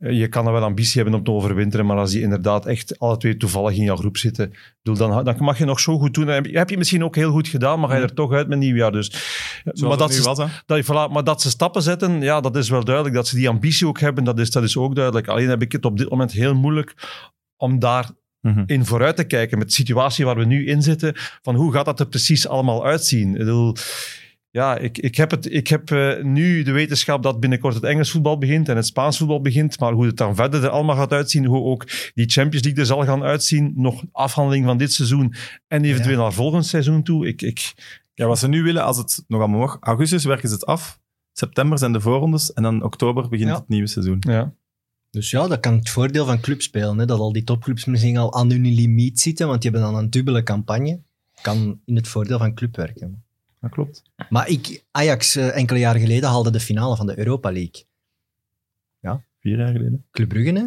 je 0.00 0.28
kan 0.28 0.46
er 0.46 0.52
wel 0.52 0.62
ambitie 0.62 1.00
hebben 1.02 1.18
om 1.18 1.24
te 1.24 1.30
overwinteren, 1.30 1.86
maar 1.86 1.96
als 1.96 2.10
die 2.10 2.22
inderdaad 2.22 2.66
echt 2.66 2.98
alle 2.98 3.16
twee 3.16 3.36
toevallig 3.36 3.76
in 3.76 3.84
jouw 3.84 3.96
groep 3.96 4.16
zitten, 4.16 4.52
dan, 4.82 5.24
dan 5.24 5.36
mag 5.38 5.58
je 5.58 5.64
nog 5.64 5.80
zo 5.80 5.98
goed 5.98 6.14
doen. 6.14 6.26
Dan 6.26 6.46
heb 6.46 6.70
je, 6.70 6.76
misschien 6.76 7.04
ook 7.04 7.14
heel 7.14 7.30
goed 7.30 7.48
gedaan, 7.48 7.80
maar 7.80 7.88
ga 7.88 7.96
je 7.96 8.02
er 8.02 8.14
toch 8.14 8.32
uit 8.32 8.48
met 8.48 8.58
nieuwjaar. 8.58 8.92
Dus, 8.92 9.10
Zoals 9.64 9.80
maar 9.80 9.96
dat 9.96 10.14
ze 10.14 10.22
was, 10.22 10.38
dat, 10.66 10.84
voilà, 10.84 11.12
maar 11.12 11.24
dat 11.24 11.42
ze 11.42 11.50
stappen 11.50 11.82
zetten, 11.82 12.20
ja, 12.20 12.40
dat 12.40 12.56
is 12.56 12.68
wel 12.68 12.84
duidelijk. 12.84 13.14
Dat 13.14 13.28
ze 13.28 13.36
die 13.36 13.48
ambitie 13.48 13.86
ook 13.86 14.00
hebben, 14.00 14.24
dat 14.24 14.38
is, 14.38 14.50
dat 14.50 14.62
is 14.62 14.76
ook 14.76 14.94
duidelijk. 14.94 15.28
Alleen 15.28 15.48
heb 15.48 15.62
ik 15.62 15.72
het 15.72 15.84
op 15.84 15.98
dit 15.98 16.10
moment 16.10 16.32
heel 16.32 16.54
moeilijk 16.54 16.94
om 17.56 17.78
daarin 17.78 18.18
Mhm. 18.40 18.82
vooruit 18.82 19.16
te 19.16 19.24
kijken 19.24 19.58
met 19.58 19.66
de 19.66 19.74
situatie 19.74 20.24
waar 20.24 20.36
we 20.36 20.44
nu 20.44 20.66
in 20.66 20.82
zitten. 20.82 21.12
Van 21.42 21.54
hoe 21.54 21.72
gaat 21.72 21.84
dat 21.84 22.00
er 22.00 22.06
precies 22.06 22.48
allemaal 22.48 22.86
uitzien? 22.86 23.32
Ik 23.32 23.38
bedoel, 23.38 23.76
ja, 24.50 24.76
ik, 24.78 24.98
ik 24.98 25.14
heb, 25.16 25.30
het, 25.30 25.52
ik 25.52 25.66
heb 25.68 25.90
eh, 25.90 26.22
nu 26.22 26.62
de 26.62 26.72
wetenschap 26.72 27.22
dat 27.22 27.40
binnenkort 27.40 27.74
het 27.74 27.84
Engels 27.84 28.10
voetbal 28.10 28.38
begint 28.38 28.68
en 28.68 28.76
het 28.76 28.86
Spaans 28.86 29.18
voetbal 29.18 29.40
begint. 29.40 29.78
Maar 29.80 29.92
hoe 29.92 30.06
het 30.06 30.16
dan 30.16 30.34
verder 30.34 30.64
er 30.64 30.68
allemaal 30.70 30.96
gaat 30.96 31.12
uitzien, 31.12 31.44
hoe 31.44 31.62
ook 31.62 31.86
die 32.14 32.28
Champions 32.28 32.64
League 32.64 32.80
er 32.80 32.86
zal 32.86 33.04
gaan 33.04 33.22
uitzien, 33.22 33.72
nog 33.76 34.02
afhandeling 34.12 34.64
van 34.64 34.78
dit 34.78 34.92
seizoen 34.92 35.34
en 35.68 35.84
eventueel 35.84 36.18
naar 36.18 36.32
volgend 36.32 36.66
seizoen 36.66 37.02
toe. 37.02 37.26
Ik, 37.26 37.42
ik, 37.42 37.72
Ja, 38.14 38.26
wat 38.26 38.38
ze 38.38 38.48
nu 38.48 38.62
willen, 38.62 38.84
als 38.84 38.96
het 38.96 39.24
nog 39.28 39.40
allemaal 39.40 39.60
mag, 39.60 39.76
augustus 39.80 40.24
werken 40.24 40.48
ze 40.48 40.54
het 40.54 40.66
af, 40.66 41.00
september 41.32 41.78
zijn 41.78 41.92
de 41.92 42.00
voorrondes 42.00 42.52
en 42.52 42.62
dan 42.62 42.82
oktober 42.82 43.28
begint 43.28 43.48
Ja. 43.50 43.54
het 43.56 43.68
nieuwe 43.68 43.86
seizoen. 43.88 44.16
ja. 44.20 44.52
Dus 45.10 45.30
ja, 45.30 45.46
dat 45.48 45.60
kan 45.60 45.74
het 45.74 45.90
voordeel 45.90 46.26
van 46.26 46.40
clubs 46.40 46.64
spelen. 46.64 46.98
Hè? 46.98 47.06
Dat 47.06 47.18
al 47.18 47.32
die 47.32 47.44
topclubs 47.44 47.84
misschien 47.84 48.16
al 48.16 48.34
aan 48.34 48.50
hun 48.50 48.66
limiet 48.66 49.20
zitten, 49.20 49.48
want 49.48 49.62
die 49.62 49.70
hebben 49.70 49.90
dan 49.90 50.00
een 50.00 50.10
dubbele 50.10 50.42
campagne. 50.42 51.00
Kan 51.42 51.80
in 51.84 51.96
het 51.96 52.08
voordeel 52.08 52.38
van 52.38 52.54
club 52.54 52.76
werken. 52.76 53.24
Dat 53.60 53.70
klopt. 53.70 54.02
Maar 54.30 54.48
ik, 54.48 54.84
Ajax 54.90 55.36
eh, 55.36 55.56
enkele 55.56 55.78
jaren 55.78 56.00
geleden 56.00 56.28
haalde 56.28 56.50
de 56.50 56.60
finale 56.60 56.96
van 56.96 57.06
de 57.06 57.18
Europa 57.18 57.52
League. 57.52 57.84
Vier 59.40 59.58
jaar 59.58 59.72
geleden. 59.72 60.04
Club 60.10 60.28
Brugge, 60.28 60.52
hè? 60.52 60.66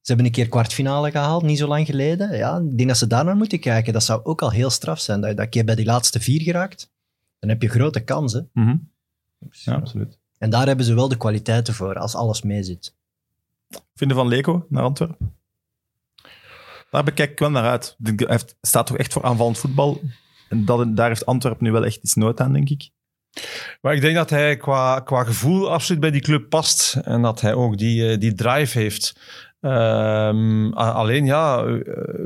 Ze 0.00 0.12
hebben 0.12 0.26
een 0.26 0.32
keer 0.32 0.48
kwartfinale 0.48 1.10
gehaald, 1.10 1.42
niet 1.42 1.58
zo 1.58 1.66
lang 1.68 1.86
geleden. 1.86 2.36
Ja, 2.36 2.56
ik 2.56 2.76
denk 2.76 2.88
dat 2.88 2.98
ze 2.98 3.06
daar 3.06 3.24
naar 3.24 3.36
moeten 3.36 3.60
kijken. 3.60 3.92
Dat 3.92 4.02
zou 4.04 4.24
ook 4.24 4.42
al 4.42 4.50
heel 4.50 4.70
straf 4.70 5.00
zijn. 5.00 5.20
Dat, 5.20 5.36
dat 5.36 5.54
je 5.54 5.64
bij 5.64 5.74
die 5.74 5.84
laatste 5.84 6.20
vier 6.20 6.40
geraakt, 6.40 6.90
dan 7.38 7.48
heb 7.48 7.62
je 7.62 7.68
grote 7.68 8.00
kansen. 8.00 8.50
Mhm. 8.52 8.76
Ja, 9.50 9.74
absoluut. 9.74 10.18
En 10.38 10.50
daar 10.50 10.66
hebben 10.66 10.84
ze 10.86 10.94
wel 10.94 11.08
de 11.08 11.16
kwaliteiten 11.16 11.74
voor, 11.74 11.98
als 11.98 12.14
alles 12.14 12.42
meezit. 12.42 12.94
Vinden 13.94 14.16
van 14.16 14.28
Leko 14.28 14.66
naar 14.68 14.82
Antwerpen? 14.82 15.34
Daar 16.90 17.04
bekijk 17.04 17.30
ik 17.30 17.38
wel 17.38 17.50
naar 17.50 17.64
uit. 17.70 17.96
Hij 18.02 18.14
heeft- 18.16 18.56
staat 18.60 18.86
toch 18.86 18.96
echt 18.96 19.12
voor 19.12 19.22
aanvallend 19.24 19.58
voetbal. 19.58 20.00
En 20.48 20.64
dat, 20.64 20.96
daar 20.96 21.08
heeft 21.08 21.26
Antwerpen 21.26 21.64
nu 21.64 21.72
wel 21.72 21.84
echt 21.84 21.96
iets 22.02 22.14
nood 22.14 22.40
aan, 22.40 22.52
denk 22.52 22.68
ik. 22.70 22.90
Maar 23.80 23.94
ik 23.94 24.00
denk 24.00 24.14
dat 24.14 24.30
hij 24.30 24.56
qua, 24.56 25.00
qua 25.00 25.24
gevoel 25.24 25.72
absoluut 25.72 26.00
bij 26.00 26.10
die 26.10 26.20
club 26.20 26.48
past. 26.48 27.00
En 27.04 27.22
dat 27.22 27.40
hij 27.40 27.54
ook 27.54 27.78
die, 27.78 28.08
eh, 28.08 28.18
die 28.18 28.34
drive 28.34 28.78
heeft. 28.78 29.16
Ehm, 29.60 30.72
alleen 30.72 31.24
ja, 31.24 31.64
eh, 31.64 31.74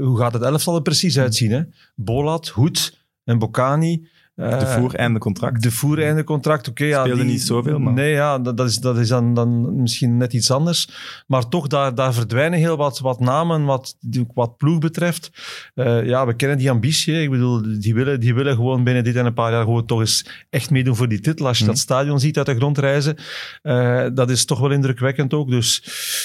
hoe 0.00 0.18
gaat 0.18 0.32
het 0.32 0.42
elftal 0.42 0.74
er 0.74 0.82
precies 0.82 1.18
uitzien? 1.18 1.50
Hè? 1.50 1.62
Bolat, 1.94 2.48
Hoed 2.48 2.98
en 3.24 3.38
Bocani. 3.38 4.08
De 4.38 4.44
Eh, 4.44 4.76
voer 4.76 4.94
einde 4.94 5.18
contract. 5.18 5.62
De 5.62 5.70
voer 5.70 6.24
contract, 6.24 6.68
oké. 6.68 6.84
ja, 6.84 7.00
Speelde 7.04 7.22
die- 7.22 7.30
niet 7.30 7.42
zoveel, 7.42 7.78
maar- 7.78 7.92
Nee, 7.92 8.10
ja, 8.12 8.38
dat, 8.38 8.56
dat 8.56 8.68
is, 8.68 8.76
dat 8.76 8.98
is 8.98 9.08
dan, 9.08 9.34
dan 9.34 9.80
misschien 9.80 10.16
net 10.16 10.32
iets 10.32 10.50
anders. 10.50 10.88
Maar 11.26 11.48
toch, 11.48 11.66
daar, 11.66 11.94
daar 11.94 12.14
verdwijnen 12.14 12.58
heel 12.58 12.76
wat, 12.76 12.98
wat 12.98 13.20
namen 13.20 13.64
wat, 13.64 13.96
wat 14.34 14.56
ploeg 14.56 14.78
betreft. 14.78 15.30
Eh, 15.74 16.04
ja, 16.06 16.26
we 16.26 16.34
kennen 16.34 16.58
die 16.58 16.70
ambitie. 16.70 17.22
Ik 17.22 17.30
bedoel, 17.30 17.62
die 17.80 17.94
willen, 17.94 18.20
die 18.20 18.34
willen 18.34 18.54
gewoon 18.54 18.84
binnen 18.84 19.04
dit 19.04 19.16
en 19.16 19.26
een 19.26 19.34
paar 19.34 19.52
jaar 19.52 19.64
gewoon 19.64 19.86
toch 19.86 20.00
eens 20.00 20.26
echt 20.50 20.70
meedoen 20.70 20.96
voor 20.96 21.08
die 21.08 21.20
titel. 21.20 21.46
Als 21.46 21.58
je 21.58 21.64
Mhm. 21.64 21.72
dat 21.72 21.82
stadion 21.82 22.20
ziet 22.20 22.36
uit 22.36 22.46
de 22.46 22.54
grond 22.56 22.78
reizen, 22.78 23.16
eh, 23.62 24.06
dat 24.14 24.30
is 24.30 24.44
toch 24.44 24.58
wel 24.60 24.70
indrukwekkend 24.70 25.34
ook. 25.34 25.50
Dus 25.50 25.82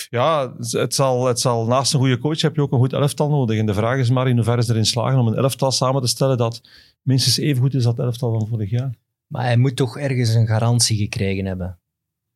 ja, 0.10 0.54
het 0.58 0.94
zal, 0.94 1.26
het 1.26 1.40
zal 1.40 1.66
naast 1.66 1.94
een 1.94 2.00
goede 2.00 2.18
coach 2.20 2.42
heb 2.42 2.56
je 2.56 2.62
ook 2.62 2.72
een 2.72 2.80
goed 2.80 2.94
elftal 2.94 3.30
nodig. 3.30 3.58
En 3.60 3.66
de 3.66 3.74
vraag 3.74 3.98
is 3.98 4.10
maar 4.10 4.28
in 4.28 4.36
hoeverre 4.36 4.64
ze 4.64 4.72
erin 4.72 4.86
slagen 4.86 5.20
om 5.20 5.28
een 5.28 5.36
elftal 5.36 5.72
samen 5.72 6.02
te 6.02 6.08
stellen 6.08 6.38
dat 6.38 6.62
minstens 7.04 7.38
even 7.38 7.62
goed 7.62 7.74
is 7.74 7.86
als 7.86 7.96
dat 7.96 8.06
elftal 8.06 8.40
van 8.40 8.48
vorig 8.48 8.70
jaar. 8.70 8.96
Maar 9.28 9.44
hij 9.44 9.58
moet 9.58 9.76
toch 9.76 9.98
ergens 9.98 10.34
een 10.34 10.48
garantie 10.48 10.98
gekregen 10.98 11.46
hebben. 11.46 11.80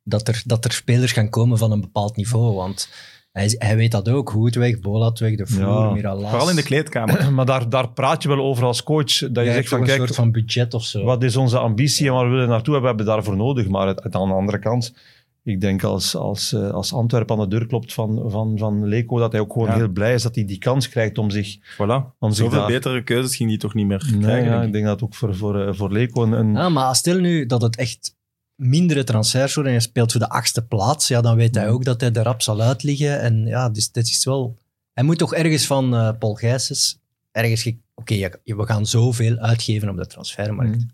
Dat 0.04 0.28
er, 0.28 0.42
dat 0.46 0.66
er 0.66 0.72
spelers 0.72 1.12
gaan 1.12 1.30
komen 1.30 1.58
van 1.58 1.72
een 1.72 1.82
bepaald 1.82 2.16
niveau. 2.16 2.56
Want 2.56 2.90
hij, 3.32 3.56
hij 3.58 3.76
weet 3.76 3.92
dat 3.92 4.10
ook. 4.10 4.30
Hoed 4.30 4.56
weg, 4.56 4.80
Bolat 4.80 5.20
weg, 5.20 5.36
De 5.36 5.48
Voer, 5.48 5.62
Ja, 5.62 5.92
Miralas. 5.92 6.30
Vooral 6.30 6.50
in 6.50 6.56
de 6.56 6.64
kleedkamer. 6.64 7.32
Maar 7.34 7.46
daar, 7.46 7.70
daar 7.70 7.90
praat 7.90 8.24
je 8.24 8.30
wel 8.30 8.40
over 8.40 8.64
als 8.64 8.84
coach. 8.84 9.18
Dat 9.32 9.46
je 9.46 9.52
zegt 9.52 9.70
van, 9.70 9.80
een 9.80 9.86
kijk, 9.86 9.98
soort 9.98 10.16
van 10.16 10.32
budget 10.32 10.74
of 10.74 10.84
zo. 10.84 11.04
wat 11.04 11.24
is 11.24 11.36
onze 11.36 11.58
ambitie 11.58 12.08
en 12.08 12.14
waar 12.14 12.26
we 12.26 12.32
willen 12.32 12.50
naartoe 12.50 12.74
hebben, 12.74 12.90
hebben 12.90 13.06
we 13.06 13.12
daarvoor 13.12 13.36
nodig. 13.36 13.68
Maar 13.68 13.88
het, 13.88 14.04
het 14.04 14.16
aan 14.16 14.28
de 14.28 14.34
andere 14.34 14.60
kant, 14.60 14.94
ik 15.48 15.62
denk 15.62 15.84
als, 15.84 16.16
als, 16.16 16.54
eh, 16.54 16.70
als 16.72 16.94
Antwerpen 16.94 17.36
aan 17.40 17.50
de 17.50 17.58
deur 17.58 17.68
klopt 17.68 17.94
van, 17.94 18.24
van, 18.32 18.58
van 18.58 18.88
Leco, 18.88 19.20
dat 19.20 19.32
hij 19.32 19.42
ook 19.42 19.52
gewoon 19.54 19.68
Ja. 19.68 19.76
heel 19.76 19.88
blij 19.88 20.14
is 20.14 20.22
dat 20.24 20.36
hij 20.36 20.46
die 20.46 20.58
kans 20.58 20.90
krijgt 20.90 21.18
om 21.18 21.30
zich... 21.30 21.58
Voilà. 21.58 22.18
Om 22.20 22.32
zich 22.32 22.44
Zoveel 22.46 22.60
daar- 22.60 22.68
betere 22.68 23.04
keuzes 23.04 23.36
ging 23.36 23.50
hij 23.50 23.58
toch 23.58 23.74
niet 23.74 23.88
meer 23.88 24.08
Nee, 24.12 24.22
krijgen. 24.22 24.44
ja, 24.46 24.50
denk 24.52 24.62
ik 24.62 24.68
ik. 24.68 24.74
denk 24.74 24.86
dat 24.86 25.02
ook 25.04 25.16
voor, 25.16 25.36
voor, 25.36 25.62
eh, 25.68 25.74
voor 25.74 25.92
Leco 25.92 26.24
een... 26.24 26.32
een 26.32 26.54
Ja, 26.54 26.70
maar 26.70 26.96
stel 26.96 27.20
nu 27.20 27.46
dat 27.46 27.62
het 27.62 27.76
echt 27.76 28.16
mindere 28.56 29.04
transfers 29.04 29.54
worden 29.54 29.74
en 29.74 29.78
je 29.80 29.84
speelt 29.86 30.12
voor 30.12 30.22
de 30.22 30.30
achtste 30.30 30.66
plaats, 30.66 31.08
ja, 31.08 31.22
dan 31.22 31.36
weet 31.36 31.56
hij 31.56 31.70
ook 31.70 31.84
dat 31.84 32.02
hij 32.02 32.12
er 32.12 32.24
rap 32.24 32.42
zal 32.42 32.62
uitliggen. 32.62 33.20
En 33.22 33.46
ja, 33.46 33.70
dus 33.70 33.92
dit 33.92 34.08
is 34.08 34.26
wel... 34.26 34.58
Hij 34.94 35.04
moet 35.04 35.18
toch 35.18 35.34
ergens 35.34 35.66
van 35.66 35.96
eh, 35.96 36.10
Paul 36.20 36.34
Gijsens 36.34 37.00
ergens... 37.32 37.62
ge- 37.62 37.78
Oké, 37.96 38.14
ja, 38.14 38.30
we 38.44 38.66
gaan 38.66 38.86
zoveel 38.86 39.38
uitgeven 39.38 39.90
op 39.90 39.98
de 39.98 40.06
transfermarkt. 40.08 40.76
Mm. 40.78 40.90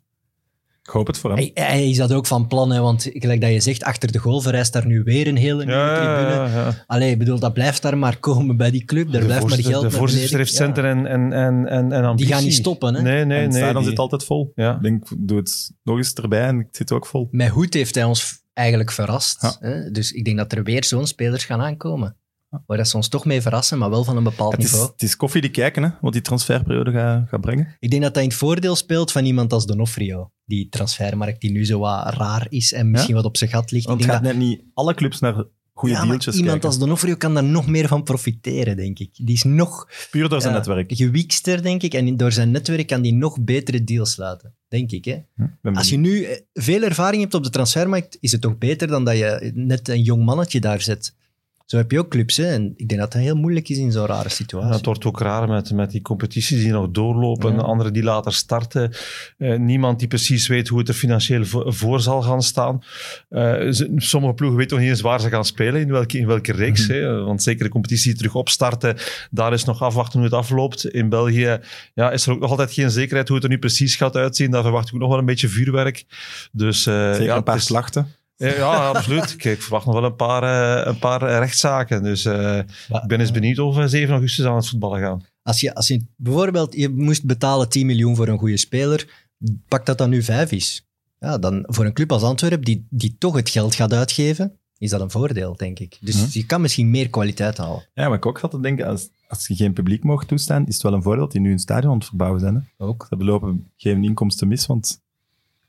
Ik 0.84 0.90
hoop 0.90 1.08
het 1.08 1.18
voor 1.18 1.30
hem. 1.30 1.40
Hij, 1.40 1.52
hij 1.66 1.90
is 1.90 1.98
dat 1.98 2.14
ook 2.14 2.26
van 2.26 2.48
plan, 2.48 2.72
hè, 2.72 2.80
want 2.80 3.10
gelijk 3.14 3.42
dat 3.42 3.50
je 3.52 3.60
zegt, 3.60 3.84
achter 3.84 4.12
de 4.12 4.18
goal 4.20 4.42
vereist 4.42 4.74
daar 4.74 4.86
nu 4.86 5.04
weer 5.04 5.28
een 5.28 5.36
hele 5.36 5.66
nieuwe 5.66 5.82
ja, 5.82 5.96
tribune. 5.96 6.36
ja, 6.36 6.48
ja. 6.48 6.84
Allee, 6.88 7.12
ik 7.12 7.18
bedoel, 7.18 7.40
dat 7.40 7.54
blijft 7.54 7.82
daar 7.82 7.98
maar 7.98 8.18
komen 8.18 8.58
bij 8.58 8.72
die 8.72 8.86
club. 8.86 9.12
Daar 9.12 9.22
de 9.22 9.28
blijft 9.28 9.48
maar 9.48 9.58
geld 9.58 9.84
de 9.84 9.92
voorzitter 9.92 10.38
heeft 10.38 10.54
centen 10.54 10.86
en, 10.86 11.06
en, 11.06 11.34
en, 11.34 11.68
en, 11.68 11.92
en 11.92 12.04
ambitie. 12.04 12.34
gaan 12.34 12.44
niet 12.44 12.54
stoppen, 12.54 12.96
hè? 12.96 13.02
Nee, 13.02 13.26
nee, 13.26 13.38
en 13.38 13.44
het 13.44 13.62
nee. 13.62 13.74
die- 13.74 13.84
zit 13.84 14.00
altijd 14.00 14.24
vol. 14.24 14.52
Ja. 14.56 14.76
Ik 14.76 14.82
denk, 14.82 15.08
doe 15.18 15.38
het 15.38 15.72
nog 15.84 15.98
eens 15.98 16.14
erbij 16.14 16.48
en 16.48 16.58
het 16.58 16.76
zit 16.76 16.92
ook 16.92 17.06
vol. 17.06 17.28
Met 17.32 17.50
Hoed 17.50 17.74
heeft 17.74 17.96
hij 17.96 18.04
ons 18.04 18.42
eigenlijk 18.54 18.92
verrast. 18.92 19.42
Ja. 19.42 19.56
Hè? 19.60 19.92
Dus 19.92 20.12
ik 20.12 20.26
denk 20.26 20.38
dat 20.38 20.52
er 20.52 20.64
weer 20.64 20.84
zo'n 20.84 21.08
spelers 21.08 21.46
gaan 21.46 21.62
aankomen. 21.62 22.18
Waar 22.66 22.78
dat 22.78 22.88
ze 22.88 22.96
ons 22.96 23.08
toch 23.08 23.26
mee 23.26 23.42
verrassen, 23.42 23.78
maar 23.78 23.90
wel 23.90 24.04
van 24.04 24.18
een 24.18 24.24
bepaald 24.24 24.52
Het 24.52 24.64
is, 24.64 24.72
niveau. 24.72 24.92
het 24.92 25.02
is 25.02 25.16
koffie 25.16 25.42
die 25.42 25.50
kijken, 25.50 25.84
hè, 25.84 25.90
wat 26.02 26.14
die 26.14 26.22
transferperiode 26.22 26.92
gaat, 26.92 27.30
gaat 27.30 27.42
brengen. 27.42 27.76
Ik 27.80 27.90
denk 27.90 28.02
dat 28.02 28.14
dat 28.14 28.24
in 28.24 28.30
het 28.30 28.38
voordeel 28.38 28.76
speelt 28.76 29.12
van 29.12 29.26
iemand 29.26 29.54
als 29.54 29.66
Donofrio. 29.66 30.32
Die 30.46 30.70
transfermarkt 30.70 31.42
die 31.42 31.52
nu 31.52 31.66
zo 31.66 31.80
wat 31.80 32.14
raar 32.14 32.46
is 32.50 32.74
en 32.74 32.92
misschien 32.92 33.16
wat 33.16 33.26
op 33.26 33.38
zijn 33.38 33.50
gat 33.50 33.72
ligt. 33.72 33.86
Want 33.86 34.00
ik 34.00 34.06
het 34.06 34.16
gaat 34.16 34.24
dat, 34.24 34.34
net 34.34 34.42
niet 34.42 34.62
alle 34.74 34.94
clubs 34.94 35.20
naar 35.20 35.46
goede 35.74 35.94
ja, 35.94 36.00
maar 36.00 36.08
dealtjes 36.10 36.34
iemand 36.36 36.52
kijken. 36.52 36.70
als 36.70 36.80
Donofrio 36.80 37.16
kan 37.16 37.34
daar 37.34 37.44
nog 37.44 37.68
meer 37.68 37.88
van 37.88 38.04
profiteren, 38.04 38.76
denk 38.76 39.00
ik. 39.00 39.10
Die 39.14 39.36
is 39.36 39.44
nog 39.44 39.90
Puur 40.12 40.30
door 40.30 40.42
zijn 40.42 40.54
ja, 40.54 40.60
netwerk. 40.60 40.92
gewiekster, 40.94 41.64
denk 41.64 41.84
ik. 41.84 41.94
En 41.94 42.18
door 42.18 42.32
zijn 42.32 42.52
netwerk 42.52 42.88
kan 42.88 43.02
die 43.02 43.14
nog 43.14 43.42
betere 43.42 43.84
deals 43.84 44.12
sluiten. 44.12 44.56
Denk 44.68 44.92
ik, 44.92 45.06
hè. 45.06 45.18
Hm, 45.62 45.76
Als 45.76 45.90
je 45.90 45.98
nu 45.98 46.24
eh, 46.24 46.40
veel 46.54 46.82
ervaring 46.84 47.22
hebt 47.22 47.34
op 47.34 47.44
de 47.44 47.50
transfermarkt, 47.50 48.18
is 48.20 48.32
het 48.32 48.42
toch 48.42 48.58
beter 48.58 48.88
dan 48.88 49.06
dat 49.06 49.18
je 49.18 49.52
net 49.54 49.88
een 49.90 50.02
jong 50.02 50.26
mannetje 50.26 50.60
daar 50.60 50.82
zet. 50.82 51.16
Zo 51.66 51.78
heb 51.78 51.92
je 51.92 52.00
ook 52.00 52.10
clubs, 52.10 52.38
hè. 52.38 52.46
En 52.46 52.74
ik 52.76 52.88
denk 52.88 53.02
dat 53.02 53.12
dat 53.12 53.22
heel 53.22 53.36
moeilijk 53.36 53.70
is 53.70 53.78
in 53.78 53.92
zo'n 53.92 54.06
rare 54.06 54.24
Ja, 54.24 54.30
situatie. 54.30 54.72
het 54.76 54.86
wordt 54.86 55.06
ook 55.06 55.20
raar 55.20 55.48
met, 55.48 55.72
met 55.72 55.92
die 55.92 56.02
competities 56.02 56.60
die 56.62 56.72
nog 56.72 56.92
doorlopen, 56.92 57.54
Ja. 57.56 57.62
anderen 57.62 57.94
die 57.94 58.04
later 58.04 58.34
starten. 58.34 58.92
Eh, 59.38 59.58
niemand 59.58 60.00
die 60.00 60.08
precies 60.08 60.48
weet 60.48 60.68
hoe 60.68 60.80
het 60.80 60.88
er 60.88 60.94
financieel 60.94 61.46
voor, 61.46 61.74
voor 61.74 62.00
zal 62.02 62.22
gaan 62.22 62.42
staan. 62.42 62.82
Eh, 63.30 63.72
sommige 63.98 64.34
ploegen 64.34 64.58
weten 64.58 64.72
nog 64.76 64.86
niet 64.86 64.94
eens 64.94 65.02
waar 65.02 65.22
ze 65.22 65.30
gaan 65.30 65.46
spelen, 65.46 65.82
in 65.82 65.92
welke, 65.92 66.18
in 66.18 66.28
welke 66.28 66.52
reeks. 66.52 66.88
Mhm. 66.88 66.92
hè. 66.98 67.22
Want 67.24 67.44
zeker 67.44 67.64
de 67.64 67.70
competitie 67.72 68.08
die 68.10 68.18
terug 68.18 68.36
opstarten, 68.36 68.96
daar 69.32 69.54
is 69.54 69.64
nog 69.64 69.82
afwachten 69.82 70.20
hoe 70.20 70.28
het 70.28 70.38
afloopt. 70.38 70.86
In 70.88 71.10
België 71.10 71.60
ja, 71.94 72.12
is 72.12 72.26
er 72.26 72.34
ook 72.34 72.40
nog 72.40 72.50
altijd 72.50 72.74
geen 72.74 72.92
zekerheid 72.92 73.28
hoe 73.28 73.36
het 73.38 73.46
er 73.46 73.52
nu 73.52 73.60
precies 73.60 73.96
gaat 73.96 74.16
uitzien. 74.16 74.52
Daar 74.52 74.64
verwacht 74.64 74.88
ik 74.88 74.94
ook 74.94 75.00
nog 75.00 75.10
wel 75.10 75.20
een 75.20 75.26
beetje 75.26 75.48
vuurwerk. 75.48 76.06
Dus, 76.52 76.86
eh, 76.86 77.10
Zeker 77.12 77.24
ja, 77.26 77.36
een 77.36 77.44
paar 77.44 77.54
het 77.54 77.64
is- 77.64 77.70
slachten. 77.70 78.08
Ja, 78.36 78.48
ja, 78.54 78.88
absoluut. 78.90 79.36
Kijk, 79.36 79.56
ik 79.56 79.62
verwacht 79.62 79.86
nog 79.86 79.96
wel 79.96 80.04
een 80.04 80.16
paar, 80.16 80.44
eh, 80.44 80.86
een 80.88 81.00
paar 81.00 81.22
eh, 81.22 81.38
rechtszaken. 81.38 82.04
Dus 82.04 82.26
eh, 82.26 82.58
ik 82.90 83.08
ben 83.08 83.20
eens 83.20 83.32
benieuwd 83.32 83.60
of 83.60 83.76
we 83.76 83.88
7 83.88 84.14
augustus 84.14 84.46
aan 84.46 84.56
het 84.56 84.68
voetballen 84.70 85.00
gaan. 85.02 85.26
Als 85.44 85.60
je, 85.60 85.76
als 85.76 85.88
je 85.88 86.06
bijvoorbeeld, 86.16 86.74
je 86.76 86.90
moest 86.90 87.26
betalen 87.26 87.70
10 87.70 87.86
miljoen 87.86 88.16
voor 88.16 88.28
een 88.28 88.38
goede 88.38 88.58
speler, 88.58 89.28
pak 89.68 89.86
dat 89.86 89.98
dan 89.98 90.10
nu 90.10 90.24
5 90.24 90.52
is. 90.52 90.88
Ja, 91.20 91.38
dan 91.38 91.64
voor 91.68 91.86
een 91.86 91.94
club 91.94 92.12
als 92.12 92.24
Antwerpen, 92.24 92.62
die, 92.66 92.88
die 92.90 93.16
toch 93.18 93.36
het 93.36 93.50
geld 93.50 93.76
gaat 93.76 93.94
uitgeven, 93.94 94.58
is 94.78 94.90
dat 94.90 95.02
een 95.02 95.12
voordeel, 95.12 95.56
denk 95.56 95.80
ik. 95.80 95.98
Dus 96.02 96.16
Mhm. 96.16 96.26
je 96.32 96.46
kan 96.46 96.62
misschien 96.62 96.90
meer 96.90 97.10
kwaliteit 97.10 97.58
halen. 97.58 97.88
Ja, 97.94 98.08
maar 98.08 98.18
ik 98.18 98.26
ook 98.26 98.40
zat 98.40 98.52
te 98.52 98.60
denken, 98.60 98.88
als, 98.88 99.10
als 99.28 99.48
je 99.48 99.56
geen 99.56 99.74
publiek 99.74 100.04
mocht 100.04 100.28
toestaan, 100.28 100.66
is 100.68 100.74
het 100.74 100.84
wel 100.84 100.94
een 100.94 101.04
voordeel 101.04 101.24
dat 101.24 101.32
die 101.32 101.42
nu 101.42 101.52
een 101.52 101.60
stadion 101.60 101.92
aan 101.92 101.98
het 101.98 102.08
verbouwen 102.08 102.40
zijn. 102.40 102.56
Hè? 102.78 102.86
Ook. 102.86 103.06
Ze 103.10 103.16
belopen 103.16 103.72
geen 103.78 104.04
inkomsten 104.04 104.48
mis, 104.48 104.66
want 104.66 105.02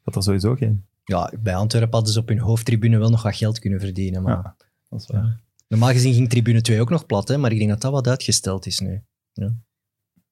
dat 0.05 0.17
er 0.17 0.23
sowieso 0.23 0.55
geen. 0.55 0.85
Ja, 1.05 1.33
bij 1.41 1.55
Antwerpen 1.57 1.93
hadden 1.95 2.13
ze 2.13 2.19
op 2.21 2.29
hun 2.29 2.39
hoofdtribune 2.39 2.99
wel 2.99 3.11
nog 3.11 3.23
wat 3.23 3.37
geld 3.37 3.59
kunnen 3.59 3.81
verdienen. 3.81 4.23
Maar 4.23 4.33
Ja, 4.37 4.57
dat 4.89 5.01
is 5.01 5.07
waar. 5.07 5.41
Normaal 5.69 5.93
gezien 5.93 6.15
ging 6.15 6.29
tribune 6.29 6.61
2 6.61 6.81
ook 6.81 6.91
nog 6.91 7.07
plat, 7.07 7.29
hè, 7.29 7.37
maar 7.39 7.53
ik 7.53 7.59
denk 7.59 7.71
dat 7.71 7.81
dat 7.81 7.93
wat 7.93 8.07
uitgesteld 8.09 8.67
is 8.67 8.79
nu. 8.81 9.03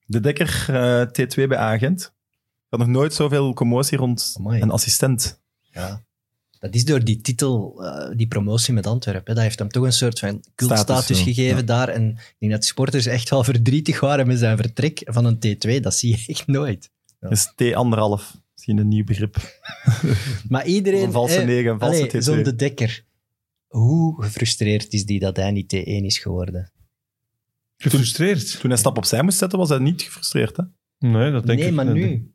De 0.07 0.21
Dekker 0.21 0.65
eh, 0.69 1.07
T2 1.07 1.47
bij 1.49 1.57
Agent. 1.57 2.01
Ik 2.33 2.67
had 2.69 2.79
nog 2.79 2.89
nooit 2.89 3.15
zoveel 3.15 3.53
commotie 3.53 3.99
rond 3.99 4.35
Amai. 4.39 4.61
een 4.63 4.71
assistent. 4.71 5.41
Ja. 5.61 6.03
Dat 6.59 6.75
is 6.75 6.85
door 6.85 7.05
die 7.05 7.21
titel, 7.21 7.85
eh, 7.85 8.17
die 8.17 8.27
promotie 8.27 8.75
met 8.75 8.87
Antwerpen. 8.87 9.27
hè. 9.29 9.35
Dat 9.35 9.43
heeft 9.43 9.59
hem 9.59 9.69
toch 9.69 9.85
een 9.85 9.93
soort 9.93 10.19
van 10.19 10.45
cultstatus 10.55 11.21
gegeven 11.21 11.57
Ja. 11.59 11.63
daar. 11.63 11.89
En 11.89 12.09
ik 12.09 12.35
denk 12.39 12.53
dat 12.53 12.61
de 12.61 12.67
sporters 12.67 13.07
echt 13.07 13.31
wel 13.31 13.45
verdrietig 13.53 14.01
waren 14.01 14.27
met 14.27 14.39
zijn 14.39 14.57
vertrek 14.57 15.01
van 15.05 15.25
een 15.25 15.37
T2. 15.37 15.81
Dat 15.81 15.95
zie 15.95 16.17
je 16.17 16.25
echt 16.27 16.47
nooit. 16.47 16.91
Ja. 17.21 17.29
Dat 17.29 17.33
is 17.39 17.53
T1,5. 17.57 18.41
Misschien 18.63 18.85
een 18.85 18.89
nieuw 18.89 19.05
begrip. 19.05 19.37
Maar 20.49 20.67
iedereen... 20.67 21.03
Een 21.03 21.13
valse 21.13 21.39
eh, 21.39 21.47
9, 21.47 21.71
een 21.71 21.79
valse 21.79 21.99
allee, 21.99 22.15
T2. 22.15 22.19
Zo'n 22.19 22.43
de 22.43 22.55
Dekker. 22.55 23.05
Hoe 23.67 24.23
gefrustreerd 24.23 24.93
is 24.93 25.05
die 25.05 25.19
dat 25.19 25.37
hij 25.37 25.51
niet 25.51 25.75
T1 25.77 26.05
is 26.05 26.19
geworden? 26.19 26.73
Gefrustreerd? 27.77 28.61
Toen 28.61 28.71
hij 28.71 28.79
stap 28.79 28.97
opzij 28.97 29.23
moest 29.23 29.39
zetten, 29.39 29.59
was 29.59 29.69
hij 29.69 29.79
niet 29.79 30.03
gefrustreerd. 30.03 30.57
Hè? 30.57 30.63
Nee, 30.99 31.31
dat 31.31 31.47
denk 31.47 31.59
nee, 31.59 31.69
ik 31.69 31.75
maar 31.75 31.85
niet. 31.85 31.95
nu. 31.95 32.33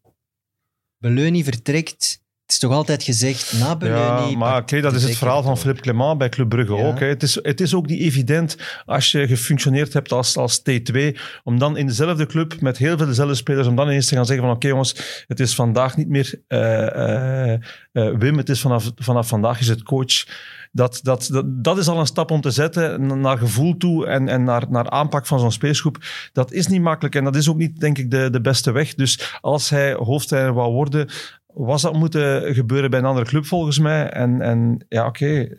Beleuni 0.98 1.44
vertrekt. 1.44 2.24
Het 2.48 2.56
is 2.56 2.62
toch 2.62 2.72
altijd 2.72 3.04
gezegd, 3.04 3.54
na 3.60 3.76
Beleuni... 3.76 4.32
Ja, 4.32 4.38
maar 4.38 4.64
kijk, 4.66 4.82
dat 4.84 4.94
is 4.94 5.04
het 5.04 5.18
verhaal 5.18 5.44
van 5.44 5.58
Philippe 5.58 5.82
Clement 5.82 6.18
bij 6.18 6.30
Club 6.30 6.50
Brugge 6.50 6.74
Ja. 6.76 6.88
ook. 6.88 7.00
Hè. 7.00 7.06
Het, 7.06 7.24
is, 7.24 7.40
het 7.42 7.62
is 7.62 7.74
ook 7.74 7.88
niet 7.88 8.00
evident 8.02 8.58
als 8.86 9.12
je 9.12 9.28
gefunctioneerd 9.28 9.94
hebt 9.94 10.12
als, 10.12 10.38
als 10.38 10.60
T2, 10.60 10.98
om 11.44 11.60
dan 11.60 11.78
in 11.78 11.88
dezelfde 11.88 12.26
club 12.26 12.62
met 12.62 12.78
heel 12.78 12.98
veel 12.98 13.06
dezelfde 13.06 13.36
spelers, 13.36 13.68
om 13.68 13.76
dan 13.76 13.88
ineens 13.88 14.08
te 14.08 14.16
gaan 14.16 14.26
zeggen 14.26 14.46
van 14.46 14.56
oké 14.56 14.68
jongens, 14.68 15.24
het 15.28 15.40
is 15.40 15.56
vandaag 15.56 15.98
niet 15.98 16.08
meer 16.10 16.42
eh, 16.48 16.88
eh, 16.88 17.54
eh, 17.92 18.18
Wim, 18.18 18.38
het 18.38 18.50
is 18.50 18.62
vanaf, 18.62 18.92
vanaf 18.96 19.28
vandaag 19.28 19.60
is 19.60 19.68
het 19.68 19.84
coach. 19.84 20.26
Dat, 20.72 21.00
dat, 21.04 21.28
dat, 21.32 21.46
dat 21.48 21.78
is 21.78 21.88
al 21.88 22.00
een 22.00 22.06
stap 22.06 22.32
om 22.32 22.42
te 22.42 22.52
zetten 22.52 23.06
na- 23.06 23.16
naar 23.16 23.38
gevoel 23.38 23.78
toe 23.78 24.08
en, 24.08 24.28
en 24.28 24.44
naar, 24.44 24.64
naar 24.70 24.90
aanpak 24.90 25.26
van 25.26 25.40
zo'n 25.40 25.52
spelersgroep. 25.52 25.98
Dat 26.34 26.52
is 26.52 26.68
niet 26.68 26.82
makkelijk 26.82 27.16
en 27.16 27.24
dat 27.24 27.36
is 27.36 27.50
ook 27.50 27.58
niet, 27.58 27.80
denk 27.80 27.98
ik, 27.98 28.12
de, 28.12 28.30
de 28.30 28.42
beste 28.42 28.72
weg. 28.72 28.94
Dus 28.96 29.38
als 29.42 29.70
hij 29.70 29.94
hoofdtrainer 29.94 30.54
wou 30.54 30.72
worden, 30.74 31.10
was 31.58 31.82
dat 31.82 31.94
moeten 31.94 32.54
gebeuren 32.56 32.90
bij 32.90 33.00
een 33.00 33.06
andere 33.06 33.26
club 33.26 33.46
volgens 33.46 33.80
mij. 33.80 34.10
En, 34.10 34.42
en 34.42 34.86
ja, 34.90 35.06
oké. 35.06 35.50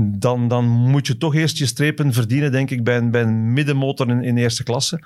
Dan, 0.00 0.48
dan 0.48 0.64
moet 0.64 1.06
je 1.06 1.16
toch 1.16 1.34
eerst 1.34 1.58
je 1.58 1.66
strepen 1.66 2.12
verdienen, 2.12 2.52
denk 2.52 2.70
ik, 2.70 2.84
bij 2.84 2.96
een, 2.96 3.10
bij 3.10 3.22
een 3.22 3.52
middenmotor 3.52 4.08
in, 4.08 4.22
in 4.22 4.36
eerste 4.36 4.62
klasse. 4.62 5.00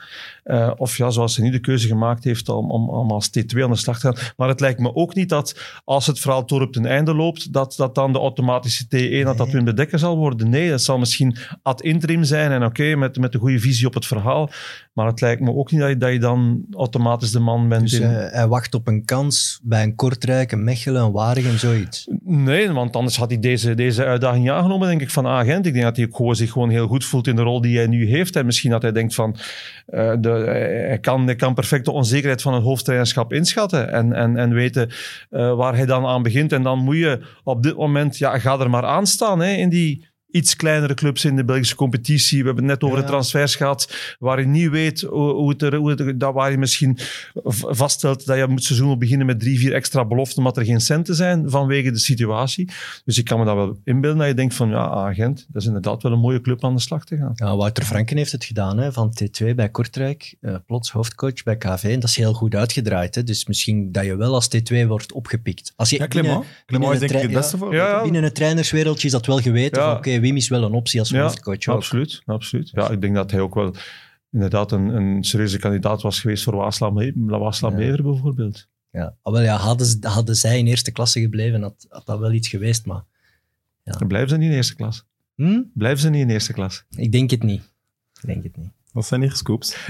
Eh, 0.44 0.70
of 0.76 0.96
ja, 0.96 1.10
zoals 1.10 1.36
hij 1.36 1.44
nu 1.46 1.50
de 1.52 1.58
keuze 1.60 1.86
gemaakt 1.88 2.24
heeft 2.24 2.48
om, 2.48 2.70
om, 2.70 2.88
om 2.88 3.10
als 3.10 3.30
T2 3.38 3.62
aan 3.62 3.70
de 3.70 3.76
slag 3.76 3.98
te 4.00 4.06
gaan. 4.06 4.32
Maar 4.36 4.48
het 4.48 4.60
lijkt 4.60 4.80
me 4.80 4.94
ook 4.94 5.14
niet 5.14 5.28
dat 5.28 5.60
als 5.84 6.06
het 6.06 6.18
verhaal 6.20 6.46
door 6.46 6.60
op 6.60 6.72
ten 6.72 6.86
einde 6.86 7.14
loopt, 7.14 7.52
dat, 7.52 7.74
dat 7.76 7.94
dan 7.94 8.12
de 8.12 8.18
automatische 8.18 8.84
T1, 8.84 9.24
dat 9.24 9.36
dat 9.36 9.46
Nee. 9.46 9.56
Wim 9.56 9.64
de 9.64 9.74
Dekker 9.74 9.98
zal 9.98 10.16
worden. 10.16 10.50
Nee, 10.50 10.70
dat 10.70 10.82
zal 10.82 10.98
misschien 10.98 11.36
ad 11.62 11.82
interim 11.82 12.24
zijn 12.24 12.50
en 12.50 12.64
oké, 12.64 12.96
met, 12.96 13.18
met 13.18 13.34
een 13.34 13.40
goede 13.40 13.58
visie 13.58 13.86
op 13.86 13.94
het 13.94 14.06
verhaal. 14.06 14.50
Maar 14.92 15.06
het 15.06 15.20
lijkt 15.20 15.40
me 15.40 15.52
ook 15.54 15.70
niet 15.70 15.80
dat 15.80 15.88
je, 15.88 15.96
dat 15.96 16.12
je 16.12 16.18
dan 16.18 16.64
automatisch 16.76 17.30
de 17.30 17.40
man 17.40 17.68
bent. 17.68 17.82
Dus 17.90 17.92
in- 18.00 18.02
eh, 18.16 18.32
hij 18.32 18.46
wacht 18.48 18.74
op 18.74 18.86
een 18.88 19.04
kans 19.04 19.60
bij 19.62 19.82
een 19.82 19.94
Kortrijk, 19.94 20.52
een 20.52 20.64
Mechelen, 20.64 21.02
een 21.02 21.12
Waregem, 21.12 21.56
zoiets. 21.58 22.08
Nee, 22.24 22.70
want 22.70 22.96
anders 22.96 23.16
had 23.16 23.30
hij 23.30 23.38
deze, 23.40 23.74
deze 23.74 24.04
uitdaging 24.04 24.42
niet 24.42 24.52
aangenomen, 24.52 24.81
denk 24.88 25.00
ik, 25.00 25.10
van 25.10 25.26
agent. 25.26 25.66
Ik 25.66 25.72
denk 25.72 25.84
dat 25.84 25.96
hij 25.96 26.34
zich 26.34 26.50
gewoon 26.50 26.70
heel 26.70 26.86
goed 26.86 27.04
voelt 27.04 27.26
in 27.26 27.36
de 27.36 27.42
rol 27.42 27.60
die 27.60 27.76
hij 27.76 27.86
nu 27.86 28.08
heeft. 28.08 28.36
En 28.36 28.46
misschien 28.46 28.70
dat 28.70 28.82
hij 28.82 28.92
denkt 28.92 29.14
van, 29.14 29.36
eh, 29.86 30.12
de, 30.18 30.28
hij, 30.88 30.98
kan, 30.98 31.24
hij 31.24 31.36
kan 31.36 31.54
perfect 31.54 31.84
de 31.84 31.90
onzekerheid 31.90 32.42
van 32.42 32.54
een 32.54 32.62
hoofdtrainerschap 32.62 33.32
inschatten 33.32 33.92
en, 33.92 34.12
en, 34.12 34.36
en 34.36 34.52
weten 34.54 34.90
eh, 35.30 35.54
waar 35.54 35.76
hij 35.76 35.86
dan 35.86 36.06
aan 36.06 36.22
begint. 36.22 36.52
En 36.52 36.62
dan 36.62 36.78
moet 36.78 36.96
je 36.96 37.20
op 37.44 37.62
dit 37.62 37.76
moment, 37.76 38.18
ja, 38.18 38.38
ga 38.38 38.58
er 38.58 38.70
maar 38.70 38.84
aan 38.84 39.06
staan 39.06 39.40
hè, 39.40 39.52
in 39.52 39.68
die 39.68 40.10
iets 40.32 40.56
kleinere 40.56 40.94
clubs 40.94 41.24
in 41.24 41.36
de 41.36 41.44
Belgische 41.44 41.74
competitie. 41.74 42.38
We 42.40 42.44
hebben 42.46 42.64
het 42.68 42.72
net 42.72 42.82
over 42.82 42.96
Ja. 42.98 43.04
de 43.04 43.10
transfers 43.10 43.54
gehad, 43.56 43.94
waar 44.18 44.40
je 44.40 44.46
niet 44.46 44.70
weet 44.70 45.00
hoe, 45.00 45.32
hoe 45.32 45.50
het 45.50 45.62
er, 45.62 45.74
hoe 45.74 45.90
het 45.90 46.20
dat 46.20 46.34
waar 46.34 46.50
je 46.50 46.58
misschien 46.58 46.98
vaststelt 47.54 48.26
dat 48.26 48.36
je 48.36 48.46
moet 48.46 48.64
seizoen 48.64 48.86
wil 48.86 48.96
beginnen 48.96 49.26
met 49.26 49.40
drie, 49.40 49.58
vier 49.58 49.72
extra 49.74 50.04
beloften, 50.04 50.38
omdat 50.38 50.56
er 50.56 50.64
geen 50.64 50.80
centen 50.80 51.14
zijn 51.14 51.50
vanwege 51.50 51.90
de 51.90 51.98
situatie. 51.98 52.68
Dus 53.04 53.18
ik 53.18 53.24
kan 53.24 53.38
me 53.38 53.44
dat 53.44 53.54
wel 53.54 53.78
inbeelden 53.84 54.18
dat 54.18 54.28
je 54.28 54.34
denkt 54.34 54.54
van, 54.54 54.68
ja, 54.68 54.88
agent, 54.88 55.46
dat 55.48 55.62
is 55.62 55.66
inderdaad 55.68 56.02
wel 56.02 56.12
een 56.12 56.18
mooie 56.18 56.40
club 56.40 56.64
aan 56.64 56.74
de 56.74 56.80
slag 56.80 57.04
te 57.04 57.16
gaan. 57.16 57.32
Ja, 57.34 57.56
Wouter 57.56 57.84
Franken 57.84 58.16
heeft 58.16 58.32
het 58.32 58.44
gedaan, 58.44 58.78
hè, 58.78 58.92
van 58.92 59.12
T2 59.22 59.54
bij 59.54 59.68
Kortrijk, 59.70 60.34
eh, 60.40 60.54
plots 60.66 60.90
hoofdcoach 60.90 61.42
bij 61.44 61.56
KV. 61.56 61.82
En 61.84 62.00
dat 62.00 62.08
is 62.08 62.16
heel 62.16 62.32
goed 62.32 62.54
uitgedraaid. 62.54 63.14
Hè. 63.14 63.22
Dus 63.24 63.46
misschien 63.46 63.92
dat 63.92 64.04
je 64.04 64.16
wel 64.16 64.34
als 64.34 64.48
T2 64.56 64.86
wordt 64.86 65.12
opgepikt. 65.12 65.72
Als 65.76 65.90
je 65.90 65.98
Ja, 65.98 66.08
binnen, 66.08 66.44
Clement. 66.66 66.92
Is 66.92 66.98
denk 66.98 67.12
ik 67.12 67.20
het 67.22 67.30
beste 67.32 67.56
voor. 67.56 67.74
Ja, 67.74 67.88
ja. 67.88 68.02
binnen 68.02 68.22
het 68.22 68.34
trainerswereldje 68.34 69.06
is 69.06 69.12
dat 69.12 69.26
wel 69.26 69.38
geweten. 69.40 69.82
Van, 69.82 69.96
Oké, 69.96 70.20
Wim 70.22 70.36
is 70.36 70.48
wel 70.48 70.62
een 70.64 70.72
optie 70.72 71.00
als 71.00 71.08
Ja, 71.08 71.22
hoofdcoach. 71.22 71.68
ook. 71.68 71.76
absoluut, 71.76 72.22
absoluut. 72.26 72.70
Ja, 72.70 72.90
ik 72.90 73.00
denk 73.00 73.14
dat 73.14 73.30
hij 73.30 73.40
ook 73.40 73.54
wel 73.54 73.74
inderdaad 74.30 74.72
een, 74.72 74.88
een 74.88 75.24
serieuze 75.24 75.58
kandidaat 75.58 76.02
was 76.02 76.20
geweest 76.20 76.44
voor 76.44 76.54
Ja. 77.70 77.76
Bever 77.76 78.02
bijvoorbeeld. 78.02 78.68
Ja. 78.90 79.14
Ah, 79.22 79.32
wel, 79.32 79.42
ja, 79.42 79.56
hadden, 79.56 79.86
ze- 79.86 79.98
hadden 80.00 80.36
zij 80.36 80.58
in 80.58 80.66
eerste 80.66 80.90
klasse 80.92 81.20
gebleven, 81.20 81.62
had, 81.62 81.86
had 81.88 82.06
dat 82.06 82.18
wel 82.18 82.32
iets 82.32 82.48
geweest. 82.48 82.86
Maar 82.86 83.02
Dan 83.84 84.08
blijven 84.08 84.28
ze 84.30 84.36
niet 84.36 84.50
in 84.50 84.54
eerste 84.56 84.74
klas. 84.74 85.04
Hm? 85.34 85.60
Blijven 85.74 86.00
ze 86.00 86.10
niet 86.10 86.20
in 86.20 86.30
eerste 86.30 86.52
klas. 86.52 86.84
Ik 86.96 87.12
denk 87.12 87.30
het 87.30 87.42
niet. 87.42 87.62
Ik 88.20 88.26
denk 88.26 88.42
het 88.42 88.56
niet. 88.56 88.70
Dat 88.92 89.06
zijn 89.06 89.20
hier 89.20 89.32
scoops. 89.36 89.76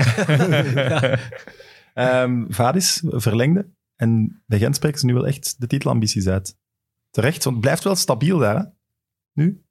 Ehm, 1.95 2.45
Vadis 2.49 3.03
verlengde. 3.07 3.67
En 3.97 4.43
bij 4.47 4.59
Gent 4.59 4.77
spreken 4.77 4.99
ze 4.99 5.07
nu 5.07 5.15
wel 5.15 5.27
echt 5.27 5.55
de 5.61 5.67
titelambities 5.67 6.27
uit. 6.27 6.57
Terecht, 7.11 7.45
want 7.45 7.57
het 7.57 7.65
blijft 7.65 7.85
wel 7.85 7.95
stabiel 7.97 8.39
daar, 8.39 8.57
hè? 8.59 8.65
Nu? 9.33 9.62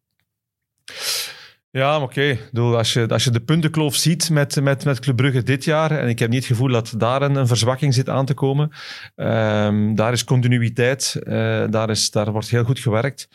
Ja, 1.73 2.01
oké. 2.01 2.37
Bedoel, 2.51 2.77
Als, 2.77 2.93
je, 2.93 3.07
als 3.07 3.23
je 3.23 3.31
de 3.31 3.39
puntenkloof 3.39 3.95
ziet 3.95 4.29
met, 4.29 4.61
met, 4.61 4.85
met 4.85 4.99
Club 4.99 5.15
Brugge 5.15 5.43
dit 5.43 5.63
jaar, 5.63 5.91
en 5.91 6.07
ik 6.07 6.19
heb 6.19 6.29
niet 6.29 6.37
het 6.37 6.47
gevoel 6.47 6.67
dat 6.71 6.93
daar 6.97 7.21
een, 7.21 7.35
een 7.35 7.47
verzwakking 7.47 7.93
zit 7.93 8.09
aan 8.09 8.25
te 8.25 8.33
komen, 8.33 8.71
ehm, 9.15 9.95
daar 9.95 10.11
is 10.11 10.23
continuïteit, 10.23 11.19
eh, 11.23 11.33
daar, 11.69 11.89
is, 11.89 12.11
daar 12.11 12.31
wordt 12.31 12.49
heel 12.49 12.63
goed 12.63 12.79
gewerkt. 12.79 13.27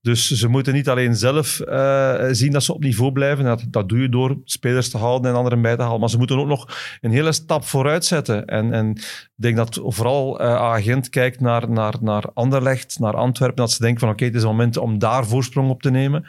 Dus 0.00 0.30
ze 0.30 0.48
moeten 0.48 0.72
niet 0.72 0.88
alleen 0.88 1.14
zelf 1.16 1.60
eh, 1.60 2.24
zien 2.30 2.52
dat 2.52 2.62
ze 2.62 2.74
op 2.74 2.82
niveau 2.82 3.12
blijven, 3.12 3.44
dat, 3.44 3.64
dat 3.68 3.88
doe 3.88 4.00
je 4.00 4.08
door 4.08 4.40
spelers 4.44 4.90
te 4.90 4.98
houden 4.98 5.30
en 5.30 5.36
anderen 5.36 5.62
bij 5.62 5.76
te 5.76 5.82
halen, 5.82 6.00
maar 6.00 6.10
ze 6.10 6.18
moeten 6.18 6.38
ook 6.38 6.46
nog 6.46 6.98
een 7.00 7.12
hele 7.12 7.32
stap 7.32 7.64
vooruit 7.64 8.04
zetten. 8.04 8.44
En, 8.44 8.72
en 8.72 9.00
ik 9.36 9.42
denk 9.42 9.56
dat 9.56 9.80
vooral 9.82 10.40
uh, 10.40 10.54
agent 10.54 11.08
kijkt 11.08 11.40
naar, 11.40 11.70
naar, 11.70 11.94
naar 12.00 12.24
Anderlecht, 12.34 12.98
naar 12.98 13.16
Antwerpen, 13.16 13.56
dat 13.56 13.70
ze 13.72 13.82
denken 13.82 14.00
van 14.00 14.08
oké, 14.08 14.24
het 14.24 14.34
is 14.34 14.40
het 14.42 14.50
moment 14.50 14.76
om 14.76 14.98
daar 14.98 15.26
voorsprong 15.26 15.70
op 15.70 15.82
te 15.82 15.90
nemen. 15.90 16.26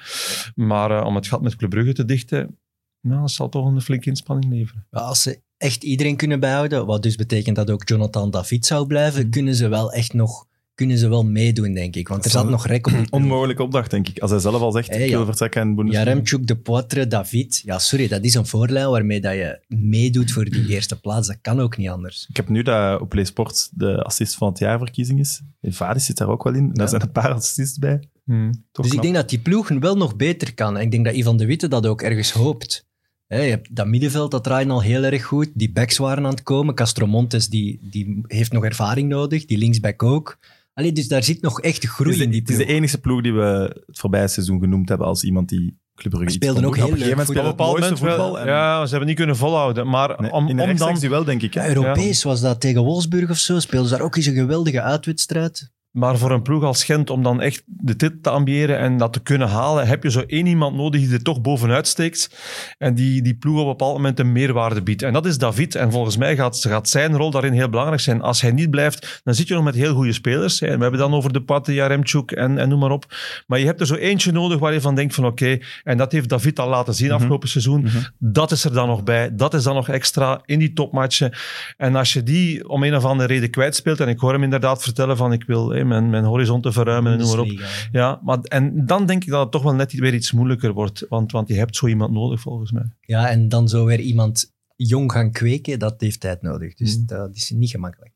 Maar 0.55 0.91
uh, 0.91 1.05
om 1.05 1.15
het 1.15 1.27
gat 1.27 1.41
met 1.41 1.55
Club 1.55 1.69
Brugge 1.69 1.93
te 1.93 2.05
dichten, 2.05 2.57
nou, 3.01 3.21
dat 3.21 3.31
zal 3.31 3.49
toch 3.49 3.65
een 3.65 3.81
flinke 3.81 4.09
inspanning 4.09 4.53
leveren. 4.53 4.87
Ja, 4.91 4.99
als 4.99 5.21
ze 5.21 5.41
echt 5.57 5.83
iedereen 5.83 6.15
kunnen 6.15 6.39
behouden, 6.39 6.85
wat 6.85 7.03
dus 7.03 7.15
betekent 7.15 7.55
dat 7.55 7.69
ook 7.71 7.89
Jonathan 7.89 8.31
David 8.31 8.65
zou 8.65 8.87
blijven, 8.87 9.21
Mhm. 9.21 9.29
kunnen 9.29 9.55
ze 9.55 9.67
wel 9.67 9.91
echt 9.91 10.13
nog 10.13 10.45
kunnen 10.75 10.97
ze 10.97 11.07
wel 11.09 11.25
meedoen, 11.25 11.73
denk 11.73 11.95
ik. 11.95 12.07
Want 12.07 12.25
er 12.25 12.31
zat 12.31 12.49
nog 12.49 12.67
rek 12.67 12.87
op 12.87 12.93
ploeg. 12.95 13.09
Onmogelijke 13.09 13.63
opdracht, 13.63 13.91
denk 13.91 14.07
ik. 14.07 14.19
Als 14.19 14.31
hij 14.31 14.39
zelf 14.39 14.61
al 14.61 14.71
zegt, 14.71 14.87
Hey, 14.89 15.03
ik 15.03 15.09
wil 15.09 15.19
ja. 15.19 15.25
vertrekken 15.25 15.61
in 15.61 15.75
Bundesliga. 15.75 16.05
Jaremchuk, 16.07 16.47
De 16.47 16.55
Poitre, 16.55 17.07
David. 17.07 17.61
Ja, 17.65 17.79
sorry, 17.79 18.07
dat 18.07 18.23
is 18.23 18.33
een 18.33 18.45
voorlijn 18.45 18.89
waarmee 18.89 19.21
dat 19.21 19.33
je 19.33 19.59
meedoet 19.67 20.31
voor 20.31 20.45
die 20.45 20.67
eerste 20.73 20.99
plaats. 20.99 21.27
Dat 21.27 21.37
kan 21.41 21.59
ook 21.59 21.77
niet 21.77 21.89
anders. 21.89 22.25
Ik 22.29 22.35
heb 22.35 22.49
nu 22.49 22.61
dat 22.63 23.01
op 23.01 23.09
Play 23.09 23.25
Sport 23.25 23.69
de 23.73 24.03
assist 24.03 24.35
van 24.35 24.49
het 24.49 24.59
jaar 24.59 24.77
verkiezing 24.77 25.19
is. 25.19 25.41
En 25.61 25.73
Vadis 25.73 26.05
zit 26.05 26.17
daar 26.17 26.29
ook 26.29 26.43
wel 26.43 26.53
in. 26.53 26.67
Daar 26.73 26.83
Ja. 26.83 26.87
zijn 26.87 27.01
een 27.01 27.11
paar 27.11 27.33
assists 27.33 27.77
bij. 27.77 27.99
Hmm. 28.23 28.51
Toch 28.71 28.85
dus 28.85 28.93
ik 28.95 29.01
denk 29.01 29.15
dat 29.15 29.29
die 29.29 29.39
ploeg 29.39 29.67
wel 29.67 29.97
nog 29.97 30.15
beter 30.15 30.53
kan. 30.53 30.77
En 30.77 30.83
ik 30.83 30.91
denk 30.91 31.05
dat 31.05 31.13
Ivan 31.15 31.37
de 31.37 31.45
Witte 31.45 31.67
dat 31.67 31.85
ook 31.87 32.01
ergens 32.01 32.31
hoopt. 32.31 32.85
Hè, 33.27 33.41
je 33.41 33.49
hebt 33.49 33.75
dat 33.75 33.87
middenveld, 33.87 34.31
dat 34.31 34.43
draaien 34.43 34.71
al 34.71 34.81
heel 34.81 35.03
erg 35.03 35.23
goed. 35.23 35.49
Die 35.53 35.71
backs 35.71 35.97
waren 35.97 36.25
aan 36.25 36.31
het 36.31 36.43
komen. 36.43 36.75
Castro 36.75 37.07
Montes, 37.07 37.47
die, 37.49 37.79
die 37.81 38.21
heeft 38.27 38.51
nog 38.51 38.63
ervaring 38.63 39.09
nodig. 39.09 39.45
Die 39.45 39.57
linksback 39.57 40.03
ook. 40.03 40.37
Allee, 40.75 40.91
dus 40.91 41.07
daar 41.07 41.23
zit 41.23 41.41
nog 41.41 41.61
echt 41.61 41.81
Het 41.81 41.91
groei 41.91 42.15
is, 42.15 42.19
in 42.21 42.29
die 42.29 42.39
het 42.39 42.49
is 42.49 42.55
ploeg. 42.55 42.67
de 42.67 42.73
enige 42.73 42.97
ploeg 42.97 43.21
die 43.21 43.33
we 43.33 43.81
het 43.85 43.99
voorbije 43.99 44.27
seizoen 44.27 44.59
genoemd 44.59 44.89
hebben 44.89 45.07
als 45.07 45.23
iemand 45.23 45.49
die 45.49 45.79
Club 45.95 46.11
Brugge 46.13 46.25
iets 46.27 46.35
Speelden 46.35 46.65
ook 46.65 46.75
heel 46.75 46.85
Op 46.85 46.91
een 46.91 46.97
gegeven 46.97 47.17
leuk 47.17 47.27
moment 47.27 47.47
Op 47.47 47.55
speelden 47.55 47.81
het 47.81 47.99
moment 47.99 48.17
voetbal. 48.17 48.39
en- 48.39 48.45
ja, 48.47 48.83
ze 48.83 48.89
hebben 48.89 49.07
niet 49.07 49.17
kunnen 49.17 49.35
volhouden. 49.37 49.87
Maar 49.87 50.21
Nee, 50.21 50.31
om, 50.31 50.47
in 50.47 50.55
de 50.55 50.61
om 50.63 50.75
dan, 50.77 50.99
wel, 51.09 51.23
denk 51.23 51.41
ik. 51.41 51.53
Ja, 51.53 51.67
Europees 51.67 52.23
was 52.23 52.41
dat 52.41 52.61
tegen 52.61 52.81
Wolfsburg 52.83 53.29
of 53.29 53.37
zo. 53.37 53.59
Speelden 53.59 53.89
ze 53.89 53.95
daar 53.95 54.05
ook 54.05 54.15
eens 54.15 54.25
een 54.25 54.33
geweldige 54.33 54.81
uitwedstrijd. 54.81 55.71
Maar 55.95 56.17
voor 56.17 56.31
een 56.31 56.41
ploeg 56.41 56.63
als 56.63 56.83
Gent, 56.83 57.09
om 57.09 57.23
dan 57.23 57.41
echt 57.41 57.63
de 57.65 57.95
titel 57.95 58.17
te 58.21 58.29
ambiëren 58.29 58.77
en 58.77 58.97
dat 58.97 59.13
te 59.13 59.19
kunnen 59.19 59.47
halen, 59.47 59.87
heb 59.87 60.03
je 60.03 60.11
zo 60.11 60.23
één 60.27 60.45
iemand 60.45 60.75
nodig 60.75 61.01
die 61.01 61.13
er 61.13 61.21
toch 61.23 61.41
bovenuit 61.41 61.87
steekt 61.87 62.29
en 62.77 62.95
die 62.95 63.21
die 63.21 63.35
ploeg 63.35 63.55
op 63.55 63.61
een 63.65 63.69
bepaald 63.69 63.93
moment 63.93 64.19
een 64.19 64.31
meerwaarde 64.31 64.83
biedt. 64.83 65.01
En 65.01 65.13
dat 65.13 65.25
is 65.25 65.37
David. 65.37 65.75
En 65.75 65.91
volgens 65.91 66.17
mij 66.17 66.35
gaat, 66.35 66.65
gaat 66.67 66.89
zijn 66.89 67.15
rol 67.17 67.31
daarin 67.31 67.53
heel 67.53 67.69
belangrijk 67.69 68.01
zijn. 68.01 68.21
Als 68.21 68.41
hij 68.41 68.51
niet 68.51 68.69
blijft, 68.69 69.21
dan 69.23 69.33
zit 69.33 69.47
je 69.47 69.53
nog 69.53 69.63
met 69.63 69.75
heel 69.75 69.93
goede 69.93 70.13
spelers. 70.13 70.59
We 70.59 70.67
hebben 70.67 70.97
dan 70.97 71.13
over 71.13 71.33
de 71.33 71.41
Patte, 71.41 71.73
Jaremchuk 71.73 72.31
en, 72.31 72.57
en 72.57 72.69
noem 72.69 72.79
maar 72.79 72.91
op. 72.91 73.05
Maar 73.47 73.59
je 73.59 73.65
hebt 73.65 73.79
er 73.79 73.85
zo 73.87 73.95
eentje 73.95 74.31
nodig 74.31 74.59
waar 74.59 74.73
je 74.73 74.81
van 74.81 74.95
denkt 74.95 75.13
van 75.15 75.25
oké, 75.25 75.57
en 75.83 75.97
dat 75.97 76.11
heeft 76.11 76.29
David 76.29 76.59
al 76.59 76.69
laten 76.69 76.93
zien 76.93 77.07
Mhm. 77.07 77.15
afgelopen 77.15 77.49
seizoen. 77.49 77.81
Mhm. 77.81 77.97
Dat 78.19 78.51
is 78.51 78.63
er 78.63 78.73
dan 78.73 78.87
nog 78.87 79.03
bij. 79.03 79.35
Dat 79.35 79.53
is 79.53 79.63
dan 79.63 79.75
nog 79.75 79.89
extra 79.89 80.41
in 80.45 80.59
die 80.59 80.73
topmatchen. 80.73 81.33
En 81.77 81.95
als 81.95 82.13
je 82.13 82.23
die 82.23 82.69
om 82.69 82.83
een 82.83 82.95
of 82.95 83.05
andere 83.05 83.33
reden 83.33 83.49
kwijtspeelt, 83.49 83.99
en 83.99 84.07
ik 84.07 84.19
hoor 84.19 84.33
hem 84.33 84.43
inderdaad 84.43 84.83
vertellen 84.83 85.17
van 85.17 85.33
ik 85.33 85.43
wil 85.47 85.71
mijn, 85.87 86.09
mijn 86.09 86.23
horizon 86.23 86.61
te 86.61 86.71
verruimen 86.71 87.11
en 87.11 87.17
noem 87.19 87.27
maar 87.29 87.39
op. 87.39 87.51
Ja, 87.91 88.19
maar, 88.23 88.39
en 88.39 88.85
dan 88.85 89.05
denk 89.05 89.23
ik 89.23 89.29
dat 89.29 89.41
het 89.41 89.51
toch 89.51 89.63
wel 89.63 89.73
net 89.75 89.93
weer 89.93 90.13
iets 90.13 90.31
moeilijker 90.31 90.73
wordt, 90.73 91.05
want, 91.09 91.31
want 91.31 91.47
je 91.47 91.53
hebt 91.53 91.75
zo 91.75 91.87
iemand 91.87 92.13
nodig 92.13 92.41
volgens 92.41 92.71
mij. 92.71 92.85
Ja, 93.01 93.29
en 93.29 93.49
dan 93.49 93.69
zo 93.69 93.85
weer 93.85 93.99
iemand 93.99 94.53
jong 94.75 95.11
gaan 95.11 95.31
kweken, 95.31 95.79
dat 95.79 96.01
heeft 96.01 96.19
tijd 96.19 96.41
nodig. 96.41 96.73
Dus 96.75 96.97
Mm. 96.97 97.05
dat 97.05 97.35
is 97.35 97.49
niet 97.49 97.69
gemakkelijk. 97.69 98.13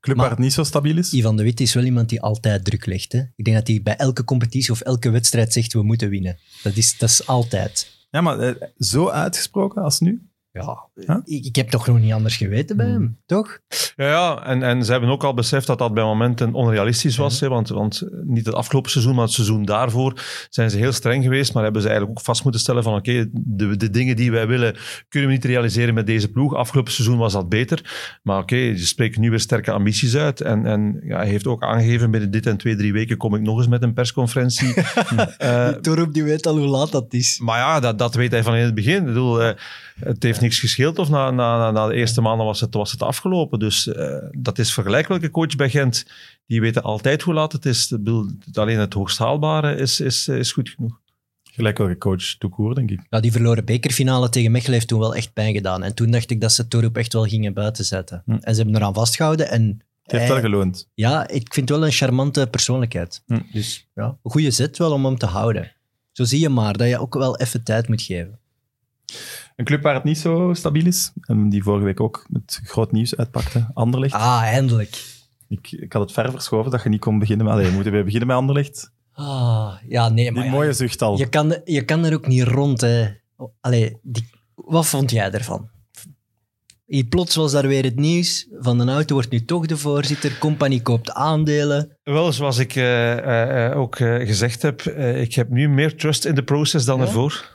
Club 0.00 0.16
Maar- 0.16 0.26
waar 0.26 0.34
het 0.34 0.44
niet 0.44 0.52
zo 0.52 0.62
stabiel 0.64 0.96
is. 0.98 1.12
Ivan 1.12 1.36
de 1.36 1.42
Wit 1.42 1.60
is 1.60 1.74
wel 1.74 1.84
iemand 1.84 2.08
die 2.08 2.20
altijd 2.20 2.64
druk 2.64 2.86
legt. 2.86 3.12
Hè? 3.12 3.20
Ik 3.36 3.44
denk 3.44 3.56
dat 3.56 3.66
hij 3.66 3.80
bij 3.82 3.96
elke 3.96 4.24
competitie 4.24 4.70
of 4.72 4.80
elke 4.80 5.10
wedstrijd 5.10 5.52
zegt 5.52 5.72
we 5.72 5.82
moeten 5.82 6.08
winnen. 6.08 6.38
Dat 6.62 6.76
is, 6.76 6.98
dat 6.98 7.08
is 7.08 7.26
altijd. 7.26 7.92
Ja, 8.10 8.20
maar 8.20 8.38
eh, 8.38 8.68
zo 8.78 9.08
uitgesproken 9.08 9.82
als 9.82 10.00
nu? 10.00 10.28
Ja, 10.62 10.88
Huh? 11.06 11.16
ik, 11.24 11.44
ik 11.44 11.56
heb 11.56 11.68
toch 11.68 11.86
nog 11.86 12.00
niet 12.00 12.12
anders 12.12 12.36
geweten 12.36 12.76
bij 12.76 12.86
hem, 12.86 13.18
toch? 13.26 13.58
Ja, 13.96 14.06
ja 14.08 14.44
en, 14.46 14.62
en 14.62 14.84
ze 14.84 14.90
hebben 14.90 15.10
ook 15.10 15.24
al 15.24 15.34
beseft 15.34 15.66
dat 15.66 15.78
dat 15.78 15.94
bij 15.94 16.04
momenten 16.04 16.52
onrealistisch 16.52 17.16
was. 17.16 17.40
hè, 17.40 17.48
want, 17.48 17.68
want 17.68 18.02
niet 18.24 18.46
het 18.46 18.54
afgelopen 18.54 18.90
seizoen, 18.90 19.14
maar 19.14 19.24
het 19.24 19.32
seizoen 19.32 19.64
daarvoor 19.64 20.20
zijn 20.50 20.70
ze 20.70 20.76
heel 20.76 20.92
streng 20.92 21.22
geweest. 21.22 21.54
Maar 21.54 21.62
hebben 21.62 21.82
ze 21.82 21.88
eigenlijk 21.88 22.18
ook 22.18 22.24
vast 22.24 22.42
moeten 22.42 22.60
stellen 22.60 22.82
van 22.82 22.94
oké, 22.94 23.28
de, 23.32 23.76
de 23.76 23.90
dingen 23.90 24.16
die 24.16 24.30
wij 24.30 24.46
willen 24.46 24.76
kunnen 25.08 25.28
we 25.28 25.34
niet 25.34 25.44
realiseren 25.44 25.94
met 25.94 26.06
deze 26.06 26.30
ploeg. 26.30 26.54
Afgelopen 26.54 26.92
seizoen 26.92 27.18
was 27.18 27.32
dat 27.32 27.48
beter. 27.48 28.18
Maar 28.22 28.38
oké, 28.38 28.76
ze 28.76 28.86
spreken 28.86 29.20
nu 29.20 29.30
weer 29.30 29.40
sterke 29.40 29.70
ambities 29.70 30.16
uit. 30.16 30.40
En, 30.40 30.66
en 30.66 31.00
ja, 31.04 31.16
hij 31.16 31.28
heeft 31.28 31.46
ook 31.46 31.62
aangegeven 31.62 32.10
binnen 32.10 32.30
dit 32.30 32.46
en 32.46 32.56
twee, 32.56 32.76
drie 32.76 32.92
weken 32.92 33.16
kom 33.16 33.34
ik 33.34 33.40
nog 33.42 33.58
eens 33.58 33.68
met 33.68 33.82
een 33.82 33.94
persconferentie. 33.94 34.74
Eh, 35.38 35.68
Torup 35.68 36.12
die 36.12 36.22
weet 36.24 36.46
al 36.46 36.56
hoe 36.58 36.66
laat 36.66 36.92
dat 36.92 37.12
is. 37.14 37.38
Maar 37.42 37.58
ja, 37.58 37.80
dat, 37.80 37.98
dat 37.98 38.14
weet 38.14 38.30
hij 38.30 38.42
van 38.42 38.54
in 38.54 38.64
het 38.64 38.74
begin. 38.74 38.96
Ik 38.96 39.04
bedoel, 39.04 39.42
eh, 39.42 39.54
het 40.00 40.22
heeft 40.22 40.40
niks 40.40 40.58
gescheeld 40.60 40.98
of 40.98 41.08
na, 41.08 41.30
na, 41.30 41.58
na- 41.58 41.70
na 41.70 41.86
de 41.86 41.94
eerste 41.94 42.20
maanden 42.20 42.46
was 42.46 42.60
het, 42.60 42.74
was 42.74 42.92
het 42.92 43.02
afgelopen. 43.02 43.58
Dus 43.58 43.86
eh, 43.92 44.16
dat 44.38 44.58
is 44.58 44.72
vergelijk 44.72 45.08
welke 45.08 45.30
coach 45.30 45.56
bij 45.56 45.70
Gent. 45.70 46.06
Die 46.46 46.60
weten 46.60 46.82
altijd 46.82 47.22
hoe 47.22 47.34
laat 47.34 47.52
het 47.52 47.66
is. 47.66 47.96
Alleen 48.52 48.78
het 48.78 48.92
hoogst 48.94 49.18
haalbare 49.18 49.76
is, 49.76 50.00
is, 50.00 50.28
is 50.28 50.52
goed 50.52 50.68
genoeg. 50.68 51.00
Gelijk 51.52 51.78
welke 51.78 51.98
coach 51.98 52.24
toekoor, 52.38 52.74
denk 52.74 52.90
ik. 52.90 53.00
Ja, 53.10 53.20
die 53.20 53.32
verloren 53.32 53.64
bekerfinale 53.64 54.28
tegen 54.28 54.50
Mechelen 54.50 54.72
heeft 54.74 54.88
toen 54.88 54.98
wel 54.98 55.14
echt 55.14 55.32
pijn 55.32 55.54
gedaan. 55.54 55.82
En 55.82 55.94
toen 55.94 56.10
dacht 56.10 56.30
ik 56.30 56.40
dat 56.40 56.52
ze 56.52 56.68
Torup 56.68 56.96
echt 56.96 57.12
wel 57.12 57.24
gingen 57.24 57.52
buitenzetten. 57.52 58.22
Hm. 58.24 58.30
En 58.40 58.54
ze 58.54 58.62
hebben 58.62 58.80
eraan 58.80 58.94
vastgehouden. 58.94 59.50
En 59.50 59.62
Het 60.02 60.12
heeft 60.12 60.24
hij- 60.24 60.32
wel 60.32 60.50
geloond. 60.50 60.88
ja, 60.94 61.28
ik 61.28 61.54
vind 61.54 61.68
het 61.68 61.78
wel 61.78 61.86
een 61.86 61.92
charmante 61.92 62.46
persoonlijkheid. 62.50 63.22
Hm. 63.26 63.38
Dus 63.52 63.88
ja, 63.94 64.04
een 64.22 64.30
goede 64.30 64.50
zet 64.50 64.78
wel 64.78 64.92
om 64.92 65.04
hem 65.04 65.18
te 65.18 65.26
houden. 65.26 65.72
Zo 66.12 66.24
zie 66.24 66.40
je 66.40 66.48
maar 66.48 66.76
dat 66.76 66.88
je 66.88 66.98
ook 66.98 67.14
wel 67.14 67.36
even 67.38 67.62
tijd 67.62 67.88
moet 67.88 68.02
geven. 68.02 68.38
Een 69.56 69.64
club 69.64 69.82
waar 69.82 69.94
het 69.94 70.04
niet 70.04 70.18
zo 70.18 70.50
stabiel 70.54 70.86
is, 70.86 71.12
en 71.20 71.48
die 71.48 71.62
vorige 71.62 71.84
week 71.84 72.00
ook 72.00 72.26
met 72.28 72.60
groot 72.64 72.92
nieuws 72.92 73.16
uitpakte, 73.16 73.70
Anderlecht. 73.74 74.14
Ah, 74.14 74.40
eindelijk. 74.42 75.04
Ik, 75.48 75.72
ik 75.72 75.92
had 75.92 76.02
het 76.02 76.12
ver 76.12 76.30
verschoven 76.30 76.70
dat 76.70 76.82
je 76.82 76.88
niet 76.88 77.00
kon 77.00 77.18
beginnen 77.18 77.46
met... 77.46 77.54
Allee, 77.54 77.70
moeten 77.70 77.92
we 77.92 78.02
beginnen 78.04 78.28
met 78.28 78.36
Anderlecht? 78.36 78.92
Ah, 79.12 79.72
ja, 79.88 80.08
nee, 80.08 80.32
maar 80.32 80.42
Die 80.42 80.50
ja, 80.52 80.56
mooie 80.56 80.72
zucht 80.72 81.02
al. 81.02 81.18
je, 81.18 81.28
kan, 81.28 81.60
je 81.64 81.84
kan 81.84 82.04
er 82.04 82.14
ook 82.14 82.26
niet 82.26 82.42
rond. 82.42 82.80
Hè. 82.80 83.06
Allee, 83.60 83.96
die, 84.02 84.28
wat 84.54 84.86
vond 84.86 85.10
jij 85.10 85.30
ervan? 85.30 85.68
Hier 86.86 87.04
plots 87.04 87.34
was 87.36 87.52
daar 87.52 87.66
weer 87.66 87.84
het 87.84 87.96
nieuws. 87.96 88.48
Van 88.58 88.78
den 88.78 88.88
Auto 88.88 89.14
wordt 89.14 89.30
nu 89.30 89.44
toch 89.44 89.66
de 89.66 89.76
voorzitter. 89.76 90.38
Compagnie 90.38 90.82
koopt 90.82 91.10
aandelen. 91.12 91.96
Wel, 92.02 92.32
zoals 92.32 92.58
ik 92.58 92.76
eh, 92.76 93.12
eh, 93.18 93.66
eh, 93.70 93.78
ook 93.78 93.96
eh, 93.96 94.26
gezegd 94.26 94.62
heb, 94.62 94.80
eh, 94.80 95.20
ik 95.20 95.34
heb 95.34 95.50
nu 95.50 95.68
meer 95.68 95.96
trust 95.96 96.24
in 96.24 96.34
de 96.34 96.44
proces 96.44 96.84
dan 96.84 96.98
Ja? 97.00 97.04
ervoor. 97.06 97.52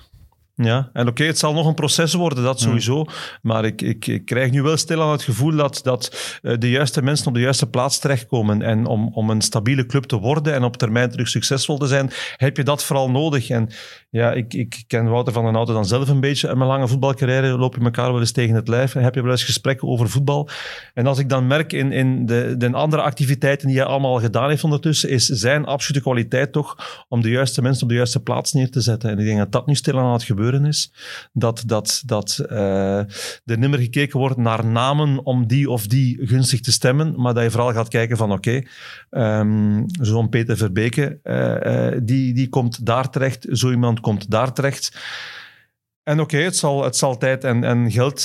Ja, 0.62 0.90
en 0.94 1.08
oké, 1.08 1.24
het 1.24 1.40
zal 1.40 1.54
nog 1.54 1.68
een 1.68 1.74
proces 1.74 2.14
worden, 2.14 2.44
dat 2.44 2.60
sowieso. 2.60 3.06
Maar 3.42 3.66
ik, 3.66 3.82
ik, 3.82 4.08
ik 4.08 4.26
krijg 4.26 4.52
nu 4.52 4.62
wel 4.62 4.78
stilaan 4.78 5.12
het 5.12 5.24
gevoel 5.24 5.56
dat, 5.56 5.80
dat 5.84 6.40
eh, 6.42 6.54
de 6.58 6.70
juiste 6.70 7.02
mensen 7.02 7.28
op 7.28 7.34
de 7.34 7.40
juiste 7.40 7.70
plaats 7.70 8.00
terechtkomen. 8.00 8.62
En 8.62 8.86
om, 8.86 9.10
om 9.14 9.30
een 9.30 9.42
stabiele 9.42 9.86
club 9.86 10.04
te 10.04 10.18
worden 10.18 10.54
en 10.54 10.64
op 10.64 10.78
termijn 10.78 11.10
terug 11.10 11.28
succesvol 11.28 11.78
te 11.78 11.88
zijn, 11.88 12.12
heb 12.36 12.58
je 12.58 12.64
dat 12.64 12.84
vooral 12.84 13.10
nodig. 13.10 13.50
En 13.50 13.70
ja, 14.10 14.32
ik, 14.32 14.54
ik 14.54 14.84
ken 14.88 15.10
Wouter 15.10 15.34
van 15.34 15.44
den 15.44 15.56
Auto 15.56 15.74
dan 15.74 15.86
zelf 15.86 16.10
een 16.10 16.20
beetje. 16.20 16.50
In 16.50 16.58
mijn 16.58 16.70
lange 16.70 16.88
voetbalcarrière 16.88 17.58
loop 17.58 17.76
je 17.76 17.84
elkaar 17.84 18.12
wel 18.12 18.20
eens 18.20 18.32
tegen 18.32 18.56
het 18.56 18.68
lijf. 18.68 18.96
En 18.96 19.04
heb 19.04 19.16
je 19.16 19.22
wel 19.22 19.32
eens 19.32 19.44
gesprekken 19.44 19.88
over 19.88 20.10
voetbal. 20.10 20.50
En 20.94 21.08
als 21.08 21.20
ik 21.20 21.30
dan 21.30 21.48
merk 21.48 21.74
in, 21.74 21.92
in 21.92 22.26
de, 22.26 22.56
de 22.58 22.72
andere 22.72 23.02
activiteiten 23.02 23.68
die 23.68 23.78
hij 23.78 23.86
allemaal 23.86 24.20
gedaan 24.20 24.50
heeft 24.50 24.64
ondertussen, 24.64 25.10
is 25.10 25.26
zijn 25.26 25.66
absolute 25.66 26.02
kwaliteit 26.02 26.52
toch 26.52 27.04
om 27.08 27.22
de 27.22 27.30
juiste 27.30 27.62
mensen 27.62 27.84
op 27.84 27.90
de 27.90 27.96
juiste 27.96 28.20
plaats 28.20 28.54
neer 28.54 28.72
te 28.72 28.82
zetten. 28.82 29.10
En 29.10 29.20
ik 29.20 29.26
denk 29.26 29.38
dat 29.38 29.52
dat 29.52 29.68
nu 29.68 29.76
stilaan 29.76 30.06
aan 30.06 30.14
het 30.14 30.24
gebeuren 30.24 30.48
is. 30.54 30.94
Dat, 31.34 31.64
dat, 31.66 32.04
dat 32.06 32.38
eh, 32.50 32.98
er 32.98 33.58
nimmer 33.58 33.80
gekeken 33.80 34.20
wordt 34.20 34.38
naar 34.38 34.66
namen 34.66 35.26
om 35.26 35.48
die 35.48 35.70
of 35.70 35.88
die 35.88 36.28
gunstig 36.28 36.60
te 36.60 36.72
stemmen, 36.72 37.22
maar 37.22 37.34
dat 37.34 37.44
je 37.44 37.52
vooral 37.52 37.74
gaat 37.74 37.88
kijken 37.88 38.18
van 38.18 38.32
oké, 38.32 38.62
ehm, 39.10 39.84
zo'n 40.02 40.30
Peter 40.30 40.58
Verbeke, 40.58 41.20
eh, 41.24 41.88
eh, 41.88 42.00
die, 42.04 42.34
die 42.34 42.50
komt 42.50 42.86
daar 42.86 43.10
terecht, 43.10 43.48
zo 43.52 43.70
iemand 43.70 44.00
komt 44.00 44.30
daar 44.30 44.54
terecht. 44.54 44.98
En 46.04 46.20
oké, 46.20 46.38
het, 46.38 46.56
zal, 46.56 46.84
het 46.84 46.96
zal 46.96 47.18
tijd 47.18 47.44
en, 47.44 47.64
en 47.64 47.92
geld 47.92 48.22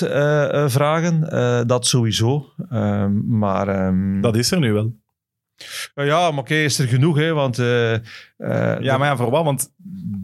vragen, 0.66 1.20
dat 1.66 1.87
sowieso. 1.87 2.52
Ehm, 2.68 3.38
maar 3.38 3.68
ehm, 3.68 4.20
Dat 4.20 4.37
is 4.37 4.50
er 4.50 4.58
nu 4.58 4.72
wel. 4.72 5.02
Uh, 5.95 6.07
ja, 6.07 6.31
maar 6.31 6.40
oké, 6.40 6.55
is 6.55 6.79
er 6.79 6.88
genoeg, 6.88 7.17
hè? 7.17 7.33
Want, 7.33 7.59
uh, 7.59 7.93
uh, 7.93 8.01
ja, 8.81 8.99
maar 8.99 9.09
ja, 9.09 9.17
voor 9.17 9.31
wat? 9.31 9.45
Want 9.45 9.73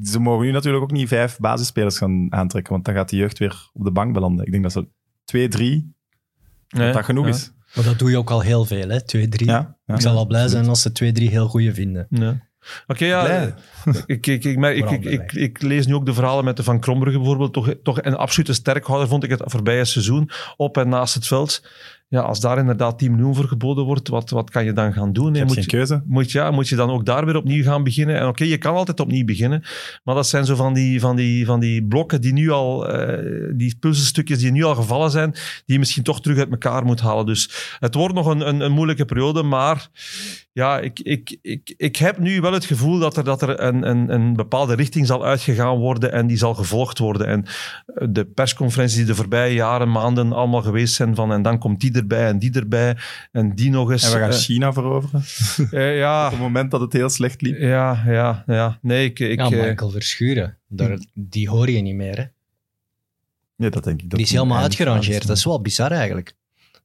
ze 0.02 0.18
mogen 0.18 0.46
nu 0.46 0.52
natuurlijk 0.52 0.82
ook 0.82 0.90
niet 0.90 1.08
vijf 1.08 1.38
basisspelers 1.38 1.98
gaan 1.98 2.32
aantrekken, 2.32 2.72
want 2.72 2.84
dan 2.84 2.94
gaat 2.94 3.08
de 3.08 3.16
jeugd 3.16 3.38
weer 3.38 3.70
op 3.72 3.84
de 3.84 3.90
bank 3.90 4.12
belanden. 4.12 4.46
Ik 4.46 4.50
denk 4.50 4.62
dat 4.62 4.72
ze 4.72 4.88
twee, 5.24 5.48
drie, 5.48 5.94
nee, 6.68 6.86
dat 6.86 6.94
dat 6.94 7.04
genoeg 7.04 7.24
ja. 7.26 7.30
is. 7.30 7.52
Maar 7.74 7.84
dat 7.84 7.98
doe 7.98 8.10
je 8.10 8.16
ook 8.16 8.30
al 8.30 8.40
heel 8.40 8.64
veel, 8.64 8.88
hè? 8.88 9.04
Twee, 9.04 9.28
drie. 9.28 9.48
Ja, 9.48 9.76
ja. 9.84 9.94
ik 9.94 10.00
zal 10.00 10.16
al 10.16 10.26
blij 10.26 10.48
zijn 10.48 10.68
als 10.68 10.82
ze 10.82 10.92
twee, 10.92 11.12
drie 11.12 11.28
heel 11.28 11.48
goede 11.48 11.74
vinden. 11.74 12.06
Ja. 12.10 12.48
Oké, 12.86 13.04
ja. 13.04 13.54
Ik, 14.06 14.26
ik, 14.26 14.44
ik, 14.44 15.32
ik 15.32 15.62
lees 15.62 15.86
nu 15.86 15.94
ook 15.94 16.06
de 16.06 16.14
verhalen 16.14 16.44
met 16.44 16.56
de 16.56 16.62
Van 16.62 16.80
Krombrugge 16.80 17.18
bijvoorbeeld. 17.18 17.52
Toch, 17.52 17.74
toch 17.82 18.02
een 18.02 18.16
absolute 18.16 18.52
sterkhouder 18.52 19.08
vond 19.08 19.24
ik 19.24 19.30
het 19.30 19.42
voorbije 19.44 19.84
seizoen. 19.84 20.30
Op 20.56 20.76
en 20.76 20.88
naast 20.88 21.14
het 21.14 21.26
veld. 21.26 21.62
Ja, 22.10 22.20
als 22.20 22.40
daar 22.40 22.58
inderdaad 22.58 22.98
10 22.98 23.10
miljoen 23.10 23.34
voor 23.34 23.44
geboden 23.44 23.84
wordt, 23.84 24.08
wat, 24.08 24.30
wat 24.30 24.50
kan 24.50 24.64
je 24.64 24.72
dan 24.72 24.92
gaan 24.92 25.12
doen? 25.12 25.32
Je 25.32 25.38
hebt 25.38 25.44
Moet 25.46 25.54
geen 25.54 25.64
je, 25.64 25.70
keuze. 25.70 26.02
moet, 26.06 26.30
ja, 26.30 26.50
moet 26.50 26.68
je 26.68 26.76
dan 26.76 26.90
ook 26.90 27.04
daar 27.04 27.26
weer 27.26 27.36
opnieuw 27.36 27.62
gaan 27.62 27.84
beginnen? 27.84 28.18
En 28.20 28.26
oké, 28.26 28.44
je 28.44 28.58
kan 28.58 28.74
altijd 28.74 29.00
opnieuw 29.00 29.24
beginnen. 29.24 29.62
Maar 30.04 30.14
dat 30.14 30.26
zijn 30.28 30.44
zo 30.44 30.54
van 30.54 30.74
die, 30.74 31.00
van 31.00 31.16
die, 31.16 31.46
van 31.46 31.60
die 31.60 31.84
blokken 31.86 32.20
die 32.20 32.32
nu 32.32 32.50
al, 32.50 32.88
eh, 32.88 33.52
die 33.56 33.76
puzzelstukjes 33.80 34.38
die 34.38 34.52
nu 34.52 34.64
al 34.64 34.74
gevallen 34.74 35.10
zijn, 35.10 35.30
die 35.30 35.40
je 35.66 35.78
misschien 35.78 36.02
toch 36.02 36.20
terug 36.20 36.38
uit 36.38 36.50
elkaar 36.50 36.84
moet 36.84 37.00
halen. 37.00 37.26
Dus 37.26 37.76
het 37.78 37.94
wordt 37.94 38.14
nog 38.14 38.26
een, 38.26 38.48
een, 38.48 38.60
een 38.60 38.72
moeilijke 38.72 39.04
periode, 39.04 39.42
maar 39.42 39.88
ja, 40.52 40.78
ik, 40.78 41.00
ik, 41.00 41.38
ik, 41.42 41.74
ik 41.76 41.96
heb 41.96 42.18
nu 42.18 42.40
wel 42.40 42.52
het 42.52 42.64
gevoel 42.64 42.98
dat 42.98 43.16
er, 43.16 43.24
dat 43.24 43.42
er 43.42 43.60
een, 43.60 43.88
een, 43.88 44.12
een 44.12 44.34
bepaalde 44.34 44.74
richting 44.74 45.06
zal 45.06 45.24
uitgegaan 45.24 45.78
worden 45.78 46.12
en 46.12 46.26
die 46.26 46.36
zal 46.36 46.54
gevolgd 46.54 46.98
worden. 46.98 47.26
En 47.26 47.44
eh, 47.86 48.06
de 48.10 48.24
persconferenties 48.24 48.96
die 48.96 49.06
de 49.06 49.14
voorbije 49.14 49.54
jaren, 49.54 49.90
maanden 49.90 50.32
allemaal 50.32 50.62
geweest 50.62 50.94
zijn 50.94 51.14
van 51.14 51.32
en 51.32 51.42
dan 51.42 51.58
komt 51.58 51.80
die 51.80 51.92
erbij 51.92 52.26
en 52.26 52.38
die 52.38 52.52
erbij 52.52 52.96
en 53.32 53.54
die 53.54 53.70
nog 53.70 53.90
eens. 53.90 54.04
En 54.04 54.12
we 54.12 54.18
gaan 54.18 54.30
eh, 54.30 54.36
China 54.36 54.72
veroveren. 54.72 55.22
eh, 55.70 55.98
ja, 55.98 56.24
Op 56.24 56.30
het 56.30 56.40
moment 56.40 56.70
dat 56.70 56.80
het 56.80 56.92
heel 56.92 57.08
slecht 57.08 57.40
liep. 57.40 57.58
ja, 57.58 58.02
ja, 58.06 58.44
ja. 58.46 58.78
Nee, 58.82 59.04
ik... 59.04 59.18
ik 59.18 59.38
ja, 59.38 59.48
Michael 59.48 59.90
Verschuren, 59.90 60.58
daar, 60.68 60.98
die 61.14 61.48
hoor 61.48 61.70
je 61.70 61.80
niet 61.80 61.94
meer. 61.94 62.16
Hè? 62.16 62.24
Ja, 63.64 63.70
dat 63.70 63.84
denk 63.84 64.02
ik. 64.02 64.10
Dat 64.10 64.18
Die 64.18 64.26
is 64.26 64.32
helemaal 64.32 64.62
uitgerangeerd. 64.62 65.26
Dat 65.26 65.36
is 65.36 65.44
wel 65.44 65.60
bizar 65.60 65.90
eigenlijk. 65.90 66.34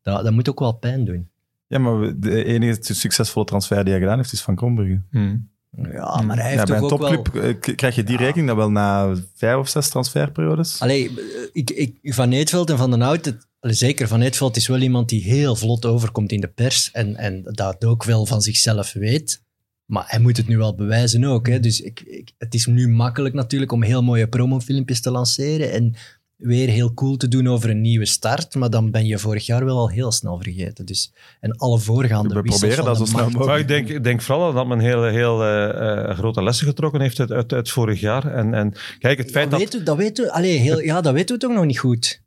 Dat, 0.01 0.23
dat 0.23 0.33
moet 0.33 0.49
ook 0.49 0.59
wel 0.59 0.73
pijn 0.73 1.05
doen. 1.05 1.29
Ja, 1.67 1.79
maar 1.79 2.13
de 2.19 2.43
enige 2.43 2.77
succesvolle 2.81 3.45
transfer 3.45 3.83
die 3.83 3.91
hij 3.93 4.01
gedaan 4.01 4.17
heeft, 4.17 4.31
is 4.33 4.41
van 4.41 4.55
Krombrugge. 4.55 5.01
hmm. 5.11 5.53
Ja, 5.91 6.21
maar 6.21 6.37
hij 6.37 6.49
heeft 6.51 6.67
Ja, 6.67 6.79
bij 6.79 6.89
toch 6.89 6.99
een 6.99 7.05
ook 7.05 7.09
wel... 7.09 7.21
topclub 7.23 7.65
eh, 7.65 7.75
krijg 7.75 7.95
je 7.95 8.03
die 8.03 8.17
rekening 8.17 8.47
dan 8.47 8.57
wel 8.57 8.71
na 8.71 9.15
vijf 9.35 9.55
of 9.57 9.67
zes 9.69 9.89
transferperiodes. 9.89 10.79
Allee, 10.81 11.11
ik, 11.53 11.69
ik, 11.71 12.13
Van 12.13 12.31
Eetveld 12.31 12.69
en 12.69 12.77
Van 12.77 12.89
den 12.91 13.01
Hout, 13.01 13.25
het- 13.25 13.47
zeker 13.59 14.07
Van 14.07 14.21
Eetveld 14.21 14.55
is 14.55 14.67
wel 14.67 14.81
iemand 14.81 15.09
die 15.09 15.23
heel 15.23 15.55
vlot 15.55 15.85
overkomt 15.85 16.31
in 16.31 16.41
de 16.41 16.47
pers 16.47 16.91
en, 16.91 17.15
en 17.15 17.41
dat 17.43 17.85
ook 17.85 18.03
wel 18.03 18.25
van 18.25 18.41
zichzelf 18.41 18.93
weet. 18.93 19.43
Maar 19.85 20.03
hij 20.07 20.19
moet 20.19 20.37
het 20.37 20.47
nu 20.47 20.57
wel 20.57 20.75
bewijzen 20.75 21.23
ook. 21.23 21.47
Hè? 21.47 21.59
Dus 21.59 21.81
ik, 21.81 21.99
ik, 21.99 22.31
het 22.37 22.53
is 22.53 22.65
nu 22.65 22.87
makkelijk 22.89 23.35
natuurlijk 23.35 23.71
om 23.71 23.83
heel 23.83 24.03
mooie 24.03 24.27
promofilmpjes 24.27 25.01
te 25.01 25.11
lanceren 25.11 25.71
en 25.71 25.95
weer 26.37 26.67
heel 26.69 26.93
cool 26.93 27.17
te 27.17 27.27
doen 27.27 27.47
over 27.47 27.69
een 27.69 27.81
nieuwe 27.81 28.05
start. 28.05 28.55
Maar 28.55 28.69
dan 28.69 28.91
ben 28.91 29.05
je 29.05 29.17
vorig 29.19 29.45
jaar 29.45 29.65
wel 29.65 29.77
al 29.77 29.89
heel 29.89 30.11
snel 30.11 30.39
vergeten. 30.41 30.85
Dus, 30.85 31.13
en 31.39 31.57
alle 31.57 31.79
voorgaande 31.79 32.33
We 32.33 32.41
proberen 32.41 32.85
dat 32.85 32.97
zo 32.97 33.05
snel 33.05 33.23
mogelijk. 33.23 33.45
Maar 33.45 33.59
ik 33.59 33.67
denk, 33.67 33.87
ik 33.89 34.03
denk 34.03 34.21
vooral 34.21 34.53
dat 34.53 34.67
men 34.67 34.79
heel, 34.79 35.03
heel 35.03 35.43
eh, 35.43 36.09
eh, 36.09 36.17
grote 36.17 36.43
lessen 36.43 36.67
getrokken 36.67 37.01
heeft 37.01 37.19
uit, 37.19 37.31
uit, 37.31 37.53
uit 37.53 37.69
vorig 37.69 37.99
jaar. 37.99 38.33
En, 38.33 38.53
en 38.53 38.73
kijk, 38.99 39.17
het 39.17 39.31
feit 39.31 39.51
dat, 39.51 39.59
dat... 39.59 39.59
weten, 39.59 39.79
we- 39.79 39.85
dat, 39.85 39.97
weten, 39.97 40.23
we- 40.25 40.31
allee, 40.31 40.57
heel, 40.57 40.79
ja, 40.81 41.01
dat 41.01 41.13
weten 41.13 41.35
we 41.35 41.41
toch 41.41 41.53
nog 41.53 41.65
niet 41.65 41.79
goed. 41.79 42.23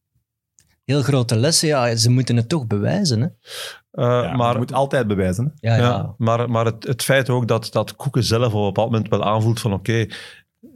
Heel 0.84 1.02
grote 1.02 1.36
lessen, 1.36 1.68
ja, 1.68 1.96
ze 1.96 2.10
moeten 2.10 2.36
het 2.36 2.48
toch 2.48 2.66
bewijzen. 2.66 3.20
Hè? 3.20 3.26
eh, 3.26 4.04
Ja, 4.24 4.36
maar 4.36 4.52
je 4.52 4.58
moet 4.58 4.72
altijd 4.72 5.06
bewijzen. 5.06 5.52
Ja. 5.60 5.76
Ja, 5.76 6.14
maar, 6.18 6.50
maar 6.50 6.64
het, 6.64 6.84
het 6.86 7.02
feit 7.02 7.30
ook 7.30 7.48
dat, 7.48 7.68
dat 7.72 7.96
Koeken 7.96 8.24
zelf 8.24 8.52
op 8.52 8.58
een 8.60 8.66
bepaald 8.66 8.90
moment 8.90 9.08
wel 9.10 9.24
aanvoelt 9.24 9.60
van 9.60 9.72
oké, 9.72 10.06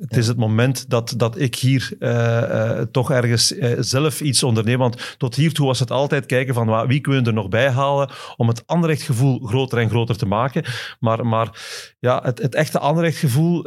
het 0.02 0.16
is 0.16 0.26
het 0.26 0.36
moment 0.36 0.90
dat, 0.90 1.14
dat 1.16 1.38
ik 1.40 1.54
hier 1.54 1.92
eh, 1.98 2.78
eh, 2.78 2.86
toch 2.90 3.10
ergens 3.10 3.56
eh, 3.56 3.76
zelf 3.78 4.20
iets 4.20 4.42
onderneem. 4.42 4.78
Want 4.78 5.14
tot 5.18 5.34
hiertoe 5.34 5.66
was 5.66 5.78
het 5.78 5.90
altijd 5.90 6.26
kijken 6.26 6.54
van 6.54 6.86
wie 6.86 7.00
kunnen 7.00 7.22
we 7.22 7.28
er 7.28 7.34
nog 7.34 7.48
bij 7.48 7.70
halen 7.70 8.10
om 8.36 8.48
het 8.48 8.66
Anderlecht-gevoel 8.66 9.38
groter 9.38 9.78
en 9.78 9.88
groter 9.88 10.16
te 10.16 10.26
maken. 10.26 10.64
Maar, 11.00 11.26
maar 11.26 11.60
ja, 11.98 12.20
het, 12.22 12.42
het 12.42 12.54
echte 12.54 12.78
Anderlecht-gevoel 12.78 13.66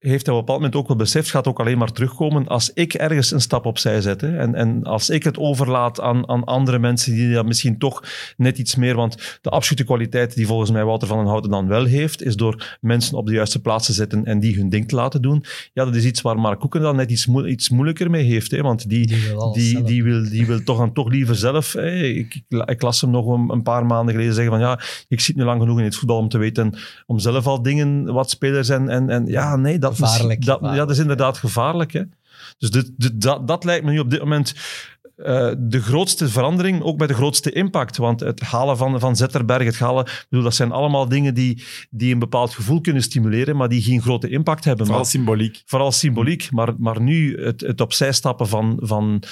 heeft 0.00 0.26
hij 0.26 0.34
op 0.34 0.40
een 0.40 0.46
bepaald 0.46 0.58
moment 0.58 0.76
ook 0.76 0.88
wel 0.88 0.96
beseft, 0.96 1.30
gaat 1.30 1.46
ook 1.46 1.60
alleen 1.60 1.78
maar 1.78 1.92
terugkomen 1.92 2.46
als 2.48 2.70
ik 2.74 2.94
ergens 2.94 3.30
een 3.30 3.40
stap 3.40 3.66
opzij 3.66 4.00
zet. 4.00 4.20
Hè. 4.20 4.38
En, 4.38 4.54
en 4.54 4.84
als 4.84 5.10
ik 5.10 5.24
het 5.24 5.38
overlaat 5.38 6.00
aan, 6.00 6.28
aan 6.28 6.44
andere 6.44 6.78
mensen 6.78 7.14
die 7.14 7.32
dat 7.32 7.46
misschien 7.46 7.78
toch 7.78 8.02
net 8.36 8.58
iets 8.58 8.74
meer... 8.74 8.94
Want 8.94 9.38
de 9.42 9.50
absolute 9.50 9.84
kwaliteit 9.84 10.34
die 10.34 10.46
volgens 10.46 10.70
mij 10.70 10.84
Wouter 10.84 11.08
van 11.08 11.18
den 11.18 11.26
Houten 11.26 11.50
dan 11.50 11.66
wel 11.66 11.84
heeft, 11.84 12.22
is 12.22 12.36
door 12.36 12.78
mensen 12.80 13.16
op 13.16 13.26
de 13.26 13.32
juiste 13.32 13.60
plaats 13.60 13.86
te 13.86 13.92
zetten 13.92 14.24
en 14.24 14.40
die 14.40 14.56
hun 14.56 14.68
ding 14.68 14.88
te 14.88 14.94
laten 14.94 15.22
doen. 15.22 15.44
Ja, 15.72 15.84
dat 15.84 15.94
is 15.94 16.04
iets 16.04 16.20
waar 16.20 16.38
Mark 16.38 16.60
Koeken 16.60 16.80
dan 16.80 16.96
net 16.96 17.10
iets, 17.10 17.26
iets 17.46 17.68
moeilijker 17.68 18.10
mee 18.10 18.24
heeft. 18.24 18.50
Hè. 18.50 18.62
Want 18.62 18.88
die, 18.88 19.06
Die 19.06 19.28
wil 19.28 19.52
die, 19.84 20.02
wil, 20.02 20.28
die 20.28 20.46
wil 20.46 20.62
toch 20.62 20.78
dan 20.78 20.92
toch 20.92 21.08
liever 21.10 21.34
zelf. 21.36 21.72
hè. 21.72 22.02
Ik, 22.02 22.42
ik 22.64 22.82
las 22.82 23.00
hem 23.00 23.10
nog 23.10 23.26
een, 23.26 23.50
een 23.50 23.62
paar 23.62 23.86
maanden 23.86 24.14
geleden 24.14 24.34
zeggen 24.34 24.52
van 24.52 24.60
ja, 24.62 24.80
ik 25.08 25.20
zit 25.20 25.36
nu 25.36 25.44
lang 25.44 25.60
genoeg 25.60 25.78
in 25.78 25.84
het 25.84 25.96
voetbal 25.96 26.18
om 26.18 26.28
te 26.28 26.38
weten, 26.38 26.74
om 27.06 27.18
zelf 27.18 27.46
al 27.46 27.62
dingen, 27.62 28.12
wat 28.12 28.30
spelers 28.30 28.68
en, 28.68 28.88
en, 28.88 29.10
en 29.10 29.26
ja, 29.26 29.56
nee, 29.56 29.78
dat, 29.78 29.89
Gevaarlijk, 29.96 30.44
dat, 30.44 30.54
gevaarlijk, 30.56 30.80
ja, 30.80 30.86
dat 30.86 30.90
is 30.96 31.02
inderdaad 31.02 31.38
gevaarlijk. 31.38 31.92
Hè. 31.92 32.02
Dus 32.58 32.70
dit, 32.70 32.90
dit- 32.96 33.20
dat, 33.20 33.48
dat 33.48 33.64
lijkt 33.64 33.84
me 33.84 33.90
nu 33.90 33.98
op 33.98 34.10
dit 34.10 34.20
moment 34.20 34.54
eh, 35.16 35.52
de 35.58 35.80
grootste 35.82 36.28
verandering, 36.28 36.82
ook 36.82 36.98
met 36.98 37.08
de 37.08 37.14
grootste 37.14 37.52
impact. 37.52 37.96
Want 37.96 38.20
het 38.20 38.40
halen 38.40 38.76
van, 38.76 39.00
van 39.00 39.16
Zetterberg, 39.16 39.64
het 39.64 39.78
halen, 39.78 40.04
bedoel, 40.28 40.44
dat 40.44 40.54
zijn 40.54 40.72
allemaal 40.72 41.08
dingen 41.08 41.34
die, 41.34 41.64
die 41.90 42.12
een 42.12 42.18
bepaald 42.18 42.54
gevoel 42.54 42.80
kunnen 42.80 43.02
stimuleren, 43.02 43.56
maar 43.56 43.68
die 43.68 43.82
geen 43.82 44.02
grote 44.02 44.28
impact 44.28 44.64
hebben. 44.64 44.86
Vooral 44.86 45.02
Maar- 45.02 45.12
symboliek. 45.12 45.62
vooral 45.66 45.92
symboliek. 45.92 46.50
Maar, 46.50 46.72
maar 46.78 47.00
nu 47.00 47.42
het, 47.44 47.60
het 47.60 47.80
opzij 47.80 48.12
stappen 48.12 48.48
van, 48.48 48.78
van, 48.82 49.22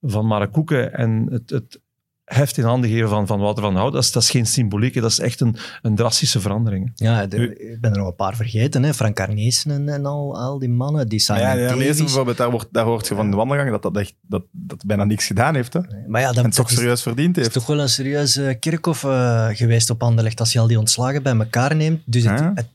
van 0.00 0.50
Koeken 0.50 0.94
en 0.94 1.26
het, 1.30 1.50
het 1.50 1.80
heft 2.28 2.56
in 2.58 2.64
handen 2.64 2.90
geven 2.90 3.08
van, 3.08 3.26
van 3.26 3.40
Wouter 3.40 3.62
van 3.62 3.76
Hout, 3.76 3.92
dat 3.92 4.02
is, 4.02 4.12
dat 4.12 4.22
is 4.22 4.30
geen 4.30 4.46
symboliek, 4.46 4.94
dat 5.00 5.10
is 5.10 5.18
echt 5.18 5.40
een, 5.40 5.56
een 5.82 5.94
drastische 5.94 6.40
verandering. 6.40 6.90
Ja, 6.94 7.26
de- 7.26 7.56
ik 7.72 7.80
ben 7.80 7.90
er 7.92 7.98
nog 7.98 8.06
een 8.08 8.14
paar 8.14 8.36
vergeten. 8.36 8.82
Hè? 8.82 8.94
Frank 8.94 9.20
Arnezen 9.20 9.70
en, 9.70 9.88
en 9.88 10.06
al, 10.06 10.38
al 10.40 10.58
die 10.58 10.68
mannen. 10.68 11.08
Die 11.08 11.24
Maar 11.28 11.40
ja, 11.40 11.54
Davies. 11.68 11.96
bijvoorbeeld, 11.98 12.36
daar, 12.36 12.50
wordt, 12.50 12.66
daar 12.72 12.84
hoort 12.84 13.08
je 13.08 13.14
van 13.14 13.30
de 13.30 13.36
wandelgangen 13.36 13.72
dat 13.72 13.82
dat, 13.82 13.96
echt, 13.96 14.14
dat, 14.26 14.42
dat 14.50 14.84
bijna 14.86 15.04
niks 15.04 15.26
gedaan 15.26 15.54
heeft. 15.54 15.72
Hè? 15.72 15.80
Maar 16.06 16.20
ja, 16.20 16.28
En 16.28 16.34
dat, 16.34 16.44
het 16.44 16.54
toch 16.54 16.70
is, 16.70 16.76
serieus 16.76 17.02
verdiend 17.02 17.36
is 17.36 17.42
heeft. 17.42 17.54
toch 17.54 17.66
wel 17.66 17.80
een 17.80 17.88
serieuze 17.88 18.56
kerkhof 18.60 19.04
eh, 19.04 19.48
geweest 19.52 19.90
op 19.90 20.02
Anderlecht 20.02 20.40
als 20.40 20.52
je 20.52 20.58
al 20.58 20.66
die 20.66 20.78
ontslagen 20.78 21.22
bij 21.22 21.36
elkaar 21.36 21.76
neemt. 21.76 22.02
Dus 22.04 22.24
het, 22.24 22.38
Ja. 22.38 22.52
het- 22.54 22.68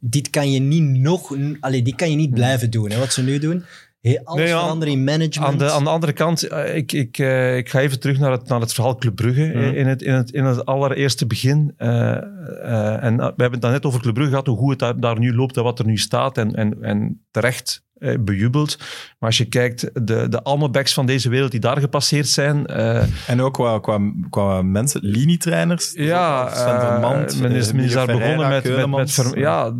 dit 0.00 0.30
kan 0.30 0.50
je 0.50 0.60
niet 0.60 0.82
nog... 1.00 1.32
Allee, 1.60 1.82
dit 1.82 1.94
kan 1.94 2.10
je 2.10 2.16
niet 2.16 2.30
blijven 2.34 2.70
doen, 2.70 2.90
hè, 2.90 2.98
wat 2.98 3.12
ze 3.12 3.22
nu 3.22 3.38
doen. 3.38 3.64
He, 4.06 4.24
alles 4.24 4.40
Nee, 4.40 4.48
ja, 4.52 4.60
veranderen 4.60 4.94
in 4.94 5.04
management. 5.04 5.52
Aan 5.52 5.58
de, 5.58 5.70
aan 5.70 5.84
de 5.84 5.90
andere 5.90 6.12
kant, 6.12 6.42
eh, 6.42 6.76
ik, 6.76 6.92
ik, 6.92 7.18
eh, 7.18 7.56
ik 7.56 7.68
ga 7.68 7.80
even 7.80 8.00
terug 8.00 8.18
naar 8.18 8.30
het, 8.30 8.48
naar 8.48 8.60
het 8.60 8.72
verhaal 8.74 8.96
Club 8.96 9.14
Brugge. 9.16 9.52
eh, 9.52 9.76
In, 9.76 9.86
het, 9.86 10.02
in, 10.02 10.14
het, 10.14 10.30
in 10.30 10.44
het 10.44 10.64
allereerste 10.66 11.26
begin. 11.26 11.74
eh, 11.76 12.10
eh, 12.12 13.02
en 13.04 13.16
we 13.16 13.22
hebben 13.22 13.50
het 13.52 13.60
dan 13.60 13.70
net 13.70 13.84
over 13.86 14.00
Club 14.00 14.14
Brugge 14.14 14.30
gehad, 14.30 14.46
hoe 14.46 14.56
goed 14.56 14.70
het 14.70 14.78
daar, 14.78 15.00
daar 15.00 15.18
nu 15.18 15.34
loopt 15.34 15.56
en 15.56 15.62
wat 15.62 15.78
er 15.78 15.86
nu 15.86 15.96
staat. 15.98 16.38
En, 16.38 16.54
en, 16.54 16.76
en 16.82 17.26
terecht 17.30 17.84
eh, 17.98 18.14
bejubeld. 18.20 18.76
Maar 19.18 19.28
als 19.28 19.38
je 19.38 19.44
kijkt, 19.44 19.90
de, 20.06 20.28
de 20.28 20.42
Almebacks 20.42 20.94
van 20.94 21.06
deze 21.06 21.28
wereld 21.28 21.50
die 21.50 21.60
daar 21.60 21.76
gepasseerd 21.80 22.28
zijn... 22.28 22.66
eh, 22.66 23.02
En 23.26 23.40
ook 23.40 23.54
qua, 23.54 23.78
qua, 23.78 23.98
qua 24.30 24.62
mensen, 24.62 25.00
linietrainers. 25.04 25.92
Ja, 25.94 26.48
eh, 26.94 27.00
men 27.40 27.50
is, 27.50 27.68
eh, 27.68 27.74
men 27.74 27.84
is 27.84 27.92
daar 27.92 28.06
begonnen 28.18 28.48
met, 28.48 28.64
met, 28.98 29.12
ver- 29.12 29.38
ja, 29.38 29.72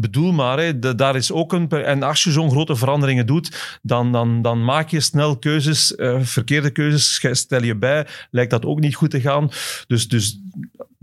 bedoel 0.00 0.32
maar, 0.32 0.58
hè, 0.58 0.78
de- 0.78 0.94
daar 0.94 1.16
is 1.16 1.32
ook 1.32 1.52
een, 1.52 1.68
en 1.68 2.02
als 2.02 2.22
je 2.24 2.30
zo'n 2.32 2.50
grote 2.50 2.76
veranderingen 2.76 3.26
doet, 3.26 3.78
dan, 3.82 4.12
dan, 4.12 4.42
dan 4.42 4.64
maak 4.64 4.88
je 4.88 5.00
snel 5.00 5.38
keuzes, 5.38 5.92
verkeerde 6.20 6.70
keuzes, 6.70 7.20
stel 7.38 7.62
je 7.62 7.76
bij, 7.76 8.06
lijkt 8.30 8.50
dat 8.50 8.64
ook 8.64 8.80
niet 8.80 8.94
goed 8.94 9.10
te 9.10 9.20
gaan. 9.20 9.48
Dus, 9.86 10.08
dus 10.08 10.40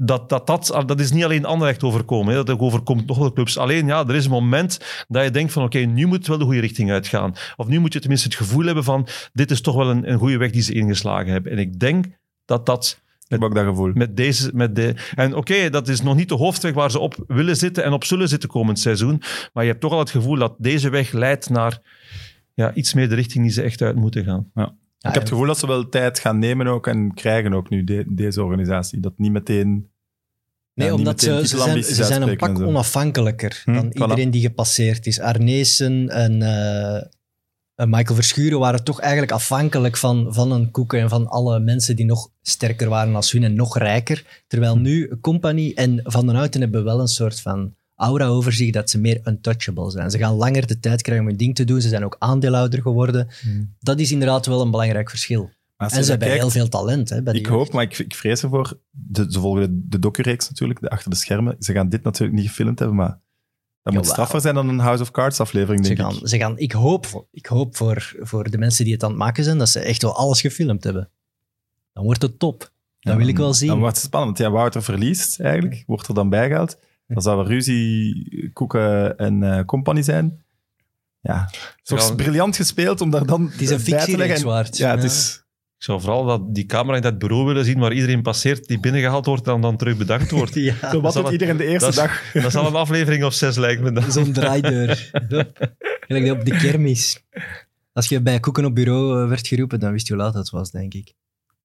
dat, 0.05 0.29
dat, 0.29 0.47
dat, 0.47 0.83
dat 0.85 0.99
is 0.99 1.11
niet 1.11 1.23
alleen 1.23 1.45
Anderlecht 1.45 1.83
overkomen, 1.83 2.33
hè, 2.35 2.43
dat 2.43 2.59
overkomt 2.59 3.07
nog 3.07 3.17
wel 3.17 3.33
clubs. 3.33 3.57
Alleen, 3.57 3.85
ja, 3.87 4.07
er 4.07 4.15
is 4.15 4.25
een 4.25 4.31
moment 4.31 5.05
dat 5.07 5.23
je 5.23 5.31
denkt 5.31 5.51
van, 5.51 5.63
oké, 5.63 5.77
nu 5.79 6.05
moet 6.05 6.17
het 6.17 6.27
wel 6.27 6.37
de 6.37 6.43
goede 6.43 6.59
richting 6.59 6.91
uitgaan. 6.91 7.33
Of 7.55 7.67
nu 7.67 7.79
moet 7.79 7.93
je 7.93 7.99
tenminste 7.99 8.27
het 8.27 8.37
gevoel 8.37 8.65
hebben 8.65 8.83
van, 8.83 9.07
dit 9.33 9.51
is 9.51 9.61
toch 9.61 9.75
wel 9.75 9.89
een, 9.89 10.11
een 10.11 10.17
goede 10.17 10.37
weg 10.37 10.51
die 10.51 10.61
ze 10.61 10.73
ingeslagen 10.73 11.31
hebben. 11.31 11.51
En 11.51 11.57
ik 11.57 11.79
denk 11.79 12.05
dat 12.45 12.65
dat 12.65 13.01
Ik 13.23 13.29
heb 13.29 13.43
ook 13.43 13.55
dat 13.55 13.65
gevoel. 13.65 13.91
met 13.93 14.17
deze, 14.17 14.51
met 14.53 14.75
de, 14.75 14.95
en 15.15 15.35
oké, 15.35 15.69
dat 15.69 15.87
is 15.87 16.01
nog 16.01 16.15
niet 16.15 16.29
de 16.29 16.35
hoofdweg 16.35 16.73
waar 16.73 16.91
ze 16.91 16.99
op 16.99 17.23
willen 17.27 17.57
zitten 17.57 17.83
en 17.83 17.93
op 17.93 18.03
zullen 18.03 18.27
zitten 18.29 18.49
komend 18.49 18.79
seizoen. 18.79 19.21
Maar 19.53 19.63
je 19.63 19.69
hebt 19.69 19.81
toch 19.81 19.91
al 19.91 19.99
het 19.99 20.09
gevoel 20.09 20.37
dat 20.37 20.55
deze 20.57 20.89
weg 20.89 21.11
leidt 21.11 21.49
naar 21.49 21.81
ja, 22.53 22.73
iets 22.73 22.93
meer 22.93 23.09
de 23.09 23.15
richting 23.15 23.43
die 23.43 23.53
ze 23.53 23.61
echt 23.61 23.81
uit 23.81 23.95
moeten 23.95 24.23
gaan. 24.23 24.49
Ja, 24.53 24.65
ik 24.99 25.13
heb 25.13 25.21
het 25.21 25.29
gevoel 25.29 25.45
dat 25.47 25.59
ze 25.59 25.67
wel 25.67 25.89
tijd 25.89 26.19
gaan 26.19 26.39
nemen 26.39 26.67
ook 26.67 26.87
en 26.87 27.13
krijgen 27.13 27.53
ook 27.53 27.69
nu, 27.69 27.83
de- 27.83 28.05
deze 28.07 28.43
organisatie. 28.43 28.99
Dat 28.99 29.13
niet 29.17 29.31
meteen... 29.31 29.91
Nee, 30.73 30.87
Ja, 30.87 30.93
omdat 30.93 31.19
ze, 31.21 31.47
ze, 31.47 31.57
zijn, 31.57 31.83
ze 31.83 32.03
zijn 32.03 32.21
een 32.21 32.37
pak 32.37 32.57
en 32.59 32.65
onafhankelijker 32.65 33.61
Hm, 33.65 33.73
dan 33.73 33.85
voilà. 33.85 34.01
iedereen 34.01 34.31
die 34.31 34.41
gepasseerd 34.41 35.05
is. 35.07 35.19
Arnezen 35.19 36.09
en, 36.09 36.41
eh, 36.41 36.95
eh, 36.95 37.87
Michael 37.87 38.15
Verschuren 38.15 38.59
waren 38.59 38.83
toch 38.83 38.99
eigenlijk 38.99 39.31
afhankelijk 39.31 39.97
van, 39.97 40.33
van 40.33 40.51
een 40.51 40.71
Koeken 40.71 40.99
en 40.99 41.09
van 41.09 41.27
alle 41.27 41.59
mensen 41.59 41.95
die 41.95 42.05
nog 42.05 42.29
sterker 42.41 42.89
waren 42.89 43.15
als 43.15 43.31
hun 43.31 43.43
en 43.43 43.55
nog 43.55 43.77
rijker. 43.77 44.43
Terwijl 44.47 44.77
nu 44.77 45.17
Company 45.21 45.71
en 45.75 45.99
Van 46.03 46.25
den 46.25 46.35
Houten 46.35 46.61
hebben 46.61 46.83
wel 46.83 46.99
een 46.99 47.07
soort 47.07 47.41
van 47.41 47.75
aura 47.95 48.25
over 48.25 48.53
zich 48.53 48.71
dat 48.71 48.89
ze 48.89 48.99
meer 48.99 49.21
untouchable 49.23 49.91
zijn. 49.91 50.11
Ze 50.11 50.17
gaan 50.17 50.33
langer 50.35 50.67
de 50.67 50.79
tijd 50.79 51.01
krijgen 51.01 51.23
om 51.23 51.29
hun 51.29 51.39
ding 51.39 51.55
te 51.55 51.63
doen. 51.63 51.81
Ze 51.81 51.89
zijn 51.89 52.05
ook 52.05 52.15
aandeelhouder 52.19 52.81
geworden. 52.81 53.27
Dat 53.79 53.99
is 53.99 54.11
inderdaad 54.11 54.45
wel 54.45 54.61
een 54.61 54.71
belangrijk 54.71 55.09
verschil. 55.09 55.49
En 55.91 56.03
ze 56.03 56.09
hebben 56.09 56.27
kijkt- 56.27 56.43
heel 56.43 56.51
veel 56.51 56.69
talent. 56.69 57.09
Hè, 57.09 57.23
bij 57.23 57.33
die 57.33 57.41
Ik 57.41 57.47
hoop, 57.47 57.71
maar 57.73 57.83
ik, 57.83 57.97
ik 57.99 58.15
vrees 58.15 58.43
ervoor. 58.43 58.79
De, 58.89 59.25
ze 59.29 59.39
volgen 59.39 59.61
de, 59.61 59.81
de 59.89 59.99
docureeks 59.99 60.49
natuurlijk, 60.49 60.81
de 60.81 60.89
achter 60.89 61.09
de 61.09 61.15
schermen. 61.15 61.55
Ze 61.59 61.73
gaan 61.73 61.89
dit 61.89 62.03
natuurlijk 62.03 62.39
niet 62.39 62.47
gefilmd 62.47 62.79
hebben, 62.79 62.97
maar 62.97 63.19
dat 63.83 63.93
moet 63.93 64.05
straffer 64.07 64.41
zijn 64.41 64.55
dan 64.55 64.69
een 64.69 64.79
House 64.79 65.01
of 65.03 65.11
Cards 65.11 65.39
aflevering, 65.39 65.85
Ze 65.85 65.95
gaan, 65.95 66.15
ik. 66.15 66.27
ze 66.27 66.37
gaan, 66.37 66.57
ik 66.57 66.71
hoop, 66.71 67.05
voor, 67.05 67.25
ik 67.31 67.45
hoop 67.45 67.75
voor, 67.75 68.15
voor 68.19 68.49
de 68.51 68.57
mensen 68.57 68.83
die 68.85 68.93
het 68.93 69.03
aan 69.03 69.09
het 69.09 69.19
maken 69.19 69.43
zijn, 69.43 69.57
dat 69.57 69.69
ze 69.69 69.79
echt 69.79 70.01
wel 70.01 70.15
alles 70.15 70.41
gefilmd 70.41 70.83
hebben. 70.83 71.09
Dan 71.93 72.03
wordt 72.03 72.21
het 72.21 72.39
top. 72.39 72.71
Dat 72.99 73.15
wil 73.17 73.27
ik 73.27 73.37
wel 73.37 73.53
zien. 73.53 73.67
Dan 73.69 73.79
wordt 73.79 73.95
het 73.95 74.05
spannend. 74.05 74.37
Ja, 74.37 74.51
Wouter 74.51 74.83
verliest 74.83 75.39
eigenlijk, 75.39 75.83
wordt 75.87 76.07
er 76.07 76.13
dan 76.13 76.29
bijgehaald. 76.29 76.77
Dan 77.07 77.21
zou 77.21 77.39
er 77.41 77.47
ruzie, 77.47 78.49
Koeken 78.53 79.17
en 79.17 79.43
eh 79.43 79.65
compagnie 79.65 80.03
zijn. 80.03 80.43
Ja, 81.21 81.49
toch 81.83 82.07
Ja. 82.09 82.15
briljant 82.15 82.55
gespeeld 82.55 83.01
om 83.01 83.09
daar 83.09 83.25
dan 83.25 83.49
het 83.51 83.61
is 83.61 83.69
een 83.69 83.81
bij 83.89 84.05
te 84.05 84.17
leggen. 84.17 84.51
En-. 84.55 84.67
Ja, 84.71 84.95
het 84.95 85.03
is... 85.03 85.42
Ik 85.83 85.89
zou 85.89 86.01
vooral 86.01 86.25
dat, 86.25 86.55
die 86.55 86.65
camera 86.65 86.95
in 86.95 87.01
dat 87.01 87.17
bureau 87.19 87.45
willen 87.45 87.65
zien 87.65 87.79
waar 87.79 87.93
iedereen 87.93 88.21
passeert, 88.21 88.67
die 88.67 88.79
binnengehaald 88.79 89.25
wordt 89.25 89.47
en 89.47 89.61
dan 89.61 89.77
terug 89.77 89.97
bedankt 89.97 90.31
wordt. 90.31 90.53
Ja, 90.59 90.75
Zo 90.91 91.01
wat 91.01 91.13
zal 91.13 91.21
doet 91.21 91.31
het- 91.31 91.41
iedereen 91.41 91.57
de 91.57 91.65
eerste 91.65 91.79
dat 91.79 91.89
is- 91.89 91.95
dag. 91.95 92.31
Dat 92.33 92.43
is 92.45 92.55
al 92.55 92.67
een 92.67 92.75
aflevering 92.75 93.23
of 93.23 93.33
zes, 93.33 93.55
lijkt 93.57 93.81
me. 93.81 93.91
dan. 93.91 94.11
zo'n 94.11 94.31
draaideur. 94.33 95.09
Hup. 95.27 95.75
Gelijk 96.07 96.31
op 96.39 96.45
de 96.45 96.51
kermis. 96.57 97.23
Als 97.93 98.07
je 98.09 98.21
bij 98.21 98.39
Koeken 98.39 98.65
op 98.65 98.75
bureau 98.75 99.23
eh, 99.23 99.29
werd 99.29 99.47
geroepen, 99.47 99.79
dan 99.79 99.91
wist 99.91 100.07
je 100.07 100.13
hoe 100.13 100.23
laat 100.23 100.33
het 100.33 100.49
was, 100.49 100.71
denk 100.71 100.93
ik. 100.93 101.13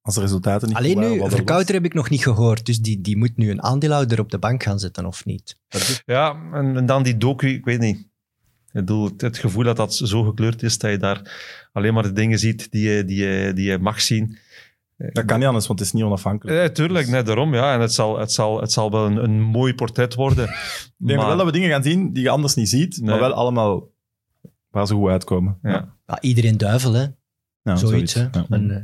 Als 0.02 0.14
de 0.14 0.20
resultaten 0.20 0.68
niet 0.68 0.76
Alleen 0.76 0.90
goed 0.92 1.00
waren, 1.00 1.14
nu, 1.16 1.20
wat 1.22 1.30
er 1.30 1.36
Verkouter 1.36 1.74
heb 1.74 1.84
ik 1.84 1.94
nog 1.94 2.10
niet 2.10 2.22
gehoord, 2.22 2.66
dus 2.66 2.78
die, 2.80 3.00
die 3.00 3.16
moet 3.16 3.36
nu 3.36 3.50
een 3.50 3.62
aandeelhouder 3.62 4.20
op 4.20 4.30
de 4.30 4.38
bank 4.38 4.62
gaan 4.62 4.78
zetten, 4.78 5.06
of 5.06 5.24
niet? 5.24 5.56
Ja, 6.04 6.36
en, 6.52 6.76
en 6.76 6.86
dan 6.86 7.02
die 7.02 7.16
docu, 7.16 7.48
ik 7.48 7.64
weet 7.64 7.80
niet. 7.80 8.07
Ik 8.72 8.84
bedoel, 8.84 9.04
het, 9.04 9.20
het 9.20 9.38
gevoel 9.38 9.64
dat 9.64 9.76
dat 9.76 9.94
zo 9.94 10.22
gekleurd 10.22 10.62
is, 10.62 10.78
dat 10.78 10.90
je 10.90 10.96
daar 10.96 11.38
alleen 11.72 11.94
maar 11.94 12.02
de 12.02 12.12
dingen 12.12 12.38
ziet 12.38 12.70
die 12.70 12.90
je, 12.90 13.04
die 13.04 13.16
je, 13.24 13.52
die 13.54 13.70
je 13.70 13.78
mag 13.78 14.00
zien. 14.00 14.38
was. 14.96 15.12
Dat 15.12 15.24
kan 15.24 15.38
niet 15.38 15.46
anders, 15.46 15.66
want 15.66 15.78
het 15.78 15.88
is 15.88 15.94
niet 15.94 16.04
onafhankelijk. 16.04 16.58
Eh, 16.58 16.74
tuurlijk, 16.74 17.08
net 17.08 17.26
daarom. 17.26 17.54
Ja. 17.54 17.74
En 17.74 17.80
het 17.80 17.92
zal, 17.92 18.18
het 18.18 18.32
zal, 18.32 18.60
het 18.60 18.72
zal 18.72 18.90
wel 18.90 19.06
een, 19.06 19.16
een 19.16 19.42
mooi 19.42 19.74
portret 19.74 20.14
worden. 20.14 20.44
Ik 20.98 21.06
denk 21.06 21.20
wel 21.20 21.36
dat 21.36 21.46
we 21.46 21.52
dingen 21.52 21.70
gaan 21.70 21.82
zien 21.82 22.12
die 22.12 22.22
je 22.22 22.30
anders 22.30 22.54
niet 22.54 22.68
ziet, 22.68 23.00
maar 23.02 23.20
wel 23.20 23.32
allemaal 23.32 23.88
waar 24.70 24.86
ze 24.86 24.94
goed 24.94 25.10
uitkomen. 25.10 25.58
Ja. 25.62 25.94
Ja, 26.06 26.20
iedereen 26.20 26.56
duivel, 26.56 26.92
hè? 26.92 27.06
Ja, 27.62 27.76
Zoiets, 27.76 28.14
hè? 28.14 28.22
Ja. 28.22 28.46
Een, 28.48 28.70
eh, 28.70 28.82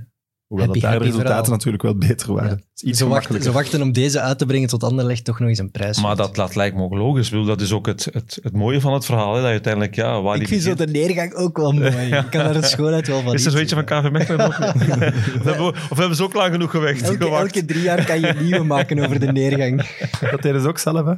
Hoewel 0.55 0.75
happy, 0.75 0.81
dat 0.81 0.91
daar 0.91 0.99
de 0.99 1.05
resultaten 1.05 1.35
verhaal. 1.35 1.51
natuurlijk 1.51 1.83
wel 1.83 1.97
beter 1.97 2.33
waren. 2.33 2.49
Ja. 2.49 2.55
Het 2.55 2.65
is 2.75 2.83
iets 2.83 2.99
ze, 2.99 3.07
wachten, 3.07 3.43
ze 3.43 3.53
wachten 3.53 3.83
om 3.83 3.93
deze 3.93 4.21
uit 4.21 4.39
te 4.39 4.47
brengen 4.47 4.69
tot 4.69 4.85
Anderlecht 4.85 5.25
toch 5.25 5.39
nog 5.39 5.49
eens 5.49 5.59
een 5.59 5.71
prijs. 5.71 6.03
Maar 6.03 6.17
dat, 6.17 6.35
dat 6.35 6.55
lijkt 6.55 6.77
me 6.77 6.83
ook 6.83 6.95
logisch. 6.95 7.31
Bedoel, 7.31 7.45
dat 7.45 7.61
is 7.61 7.73
ook 7.73 7.87
het, 7.87 8.09
het, 8.13 8.39
het 8.43 8.53
mooie 8.53 8.81
van 8.81 8.93
het 8.93 9.05
verhaal. 9.05 9.35
Hè, 9.35 9.41
dat 9.41 9.51
uiteindelijk, 9.51 9.95
ja, 9.95 10.23
waar 10.23 10.37
Ik 10.37 10.49
vind 10.49 10.63
zo 10.63 10.75
de 10.75 10.87
neergang 10.87 11.35
ook 11.35 11.57
wel 11.57 11.73
mooi. 11.73 12.07
Ik 12.17 12.31
kan 12.31 12.45
daar 12.45 12.57
een 12.57 12.63
schoonheid 12.63 13.07
wel 13.07 13.23
van 13.23 13.35
Is 13.35 13.45
er 13.45 13.51
zoiets 13.51 13.73
van 13.73 13.85
KV 13.85 14.11
Mechelen 14.11 14.39
nog? 14.39 14.59
of, 14.59 15.45
hebben 15.45 15.67
we, 15.67 15.75
of 15.91 15.99
hebben 15.99 16.17
ze 16.17 16.23
ook 16.23 16.35
lang 16.35 16.53
genoeg 16.53 16.71
gewacht? 16.71 17.03
Elke, 17.03 17.25
gewacht? 17.25 17.43
elke 17.43 17.65
drie 17.65 17.83
jaar 17.83 18.05
kan 18.05 18.21
je 18.21 18.29
een 18.29 18.45
nieuwe 18.45 18.65
maken 18.65 18.99
over 19.05 19.21
de 19.21 19.33
neergang. 19.33 19.83
Dat 20.31 20.43
deden 20.43 20.61
ze 20.61 20.69
ook 20.69 20.79
zelf, 20.79 21.07
hè. 21.07 21.15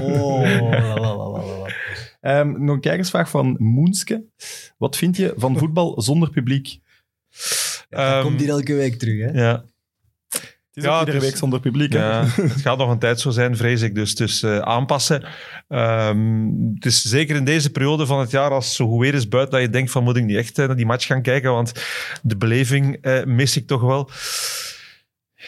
Oh, 0.00 0.40
la, 0.70 1.00
la, 1.00 1.16
la, 1.16 1.28
la, 1.28 1.42
la. 1.42 1.68
Ehm, 2.20 2.64
nog 2.64 2.74
een 2.74 2.80
kijkersvraag 2.80 3.30
van 3.30 3.56
Moenske. 3.58 4.24
Wat 4.78 4.96
vind 4.96 5.16
je 5.16 5.34
van 5.36 5.58
voetbal 5.58 6.02
zonder 6.02 6.30
publiek? 6.30 6.80
Ehm, 7.90 8.22
komt 8.22 8.40
hier 8.40 8.48
elke 8.48 8.74
week 8.74 8.98
terug, 8.98 9.20
hè? 9.32 9.40
Ja, 9.40 9.64
Het 10.28 10.78
is 10.78 10.84
Ja, 10.84 10.94
ook 10.94 10.98
iedere 10.98 11.18
dus- 11.18 11.28
week 11.28 11.36
zonder 11.36 11.60
publiek. 11.60 11.92
Ja, 11.92 12.24
het 12.54 12.60
gaat 12.60 12.78
nog 12.78 12.90
een 12.90 12.98
tijd 12.98 13.20
zo 13.20 13.30
zijn, 13.30 13.56
vrees 13.56 13.82
ik. 13.82 13.94
Dus, 13.94 14.14
dus 14.14 14.42
eh, 14.42 14.58
aanpassen. 14.58 15.24
Ehm, 15.68 16.48
het 16.74 16.86
is 16.86 17.02
zeker 17.02 17.36
in 17.36 17.44
deze 17.44 17.70
periode 17.70 18.06
van 18.06 18.20
het 18.20 18.30
jaar, 18.30 18.50
als 18.50 18.64
het 18.66 18.74
zo 18.74 18.88
goed 18.88 19.00
weer 19.00 19.14
is 19.14 19.28
buiten, 19.28 19.52
dat 19.54 19.62
je 19.62 19.70
denkt 19.72 19.90
van 19.90 20.04
moet 20.04 20.16
ik 20.16 20.24
niet 20.24 20.36
echt 20.36 20.58
eh, 20.58 20.66
naar 20.66 20.76
die 20.76 20.86
match 20.86 21.06
gaan 21.06 21.22
kijken, 21.22 21.52
want 21.52 21.72
de 22.22 22.36
beleving 22.36 22.96
eh, 23.00 23.24
mis 23.24 23.56
ik 23.56 23.66
toch 23.66 23.80
wel. 23.80 24.10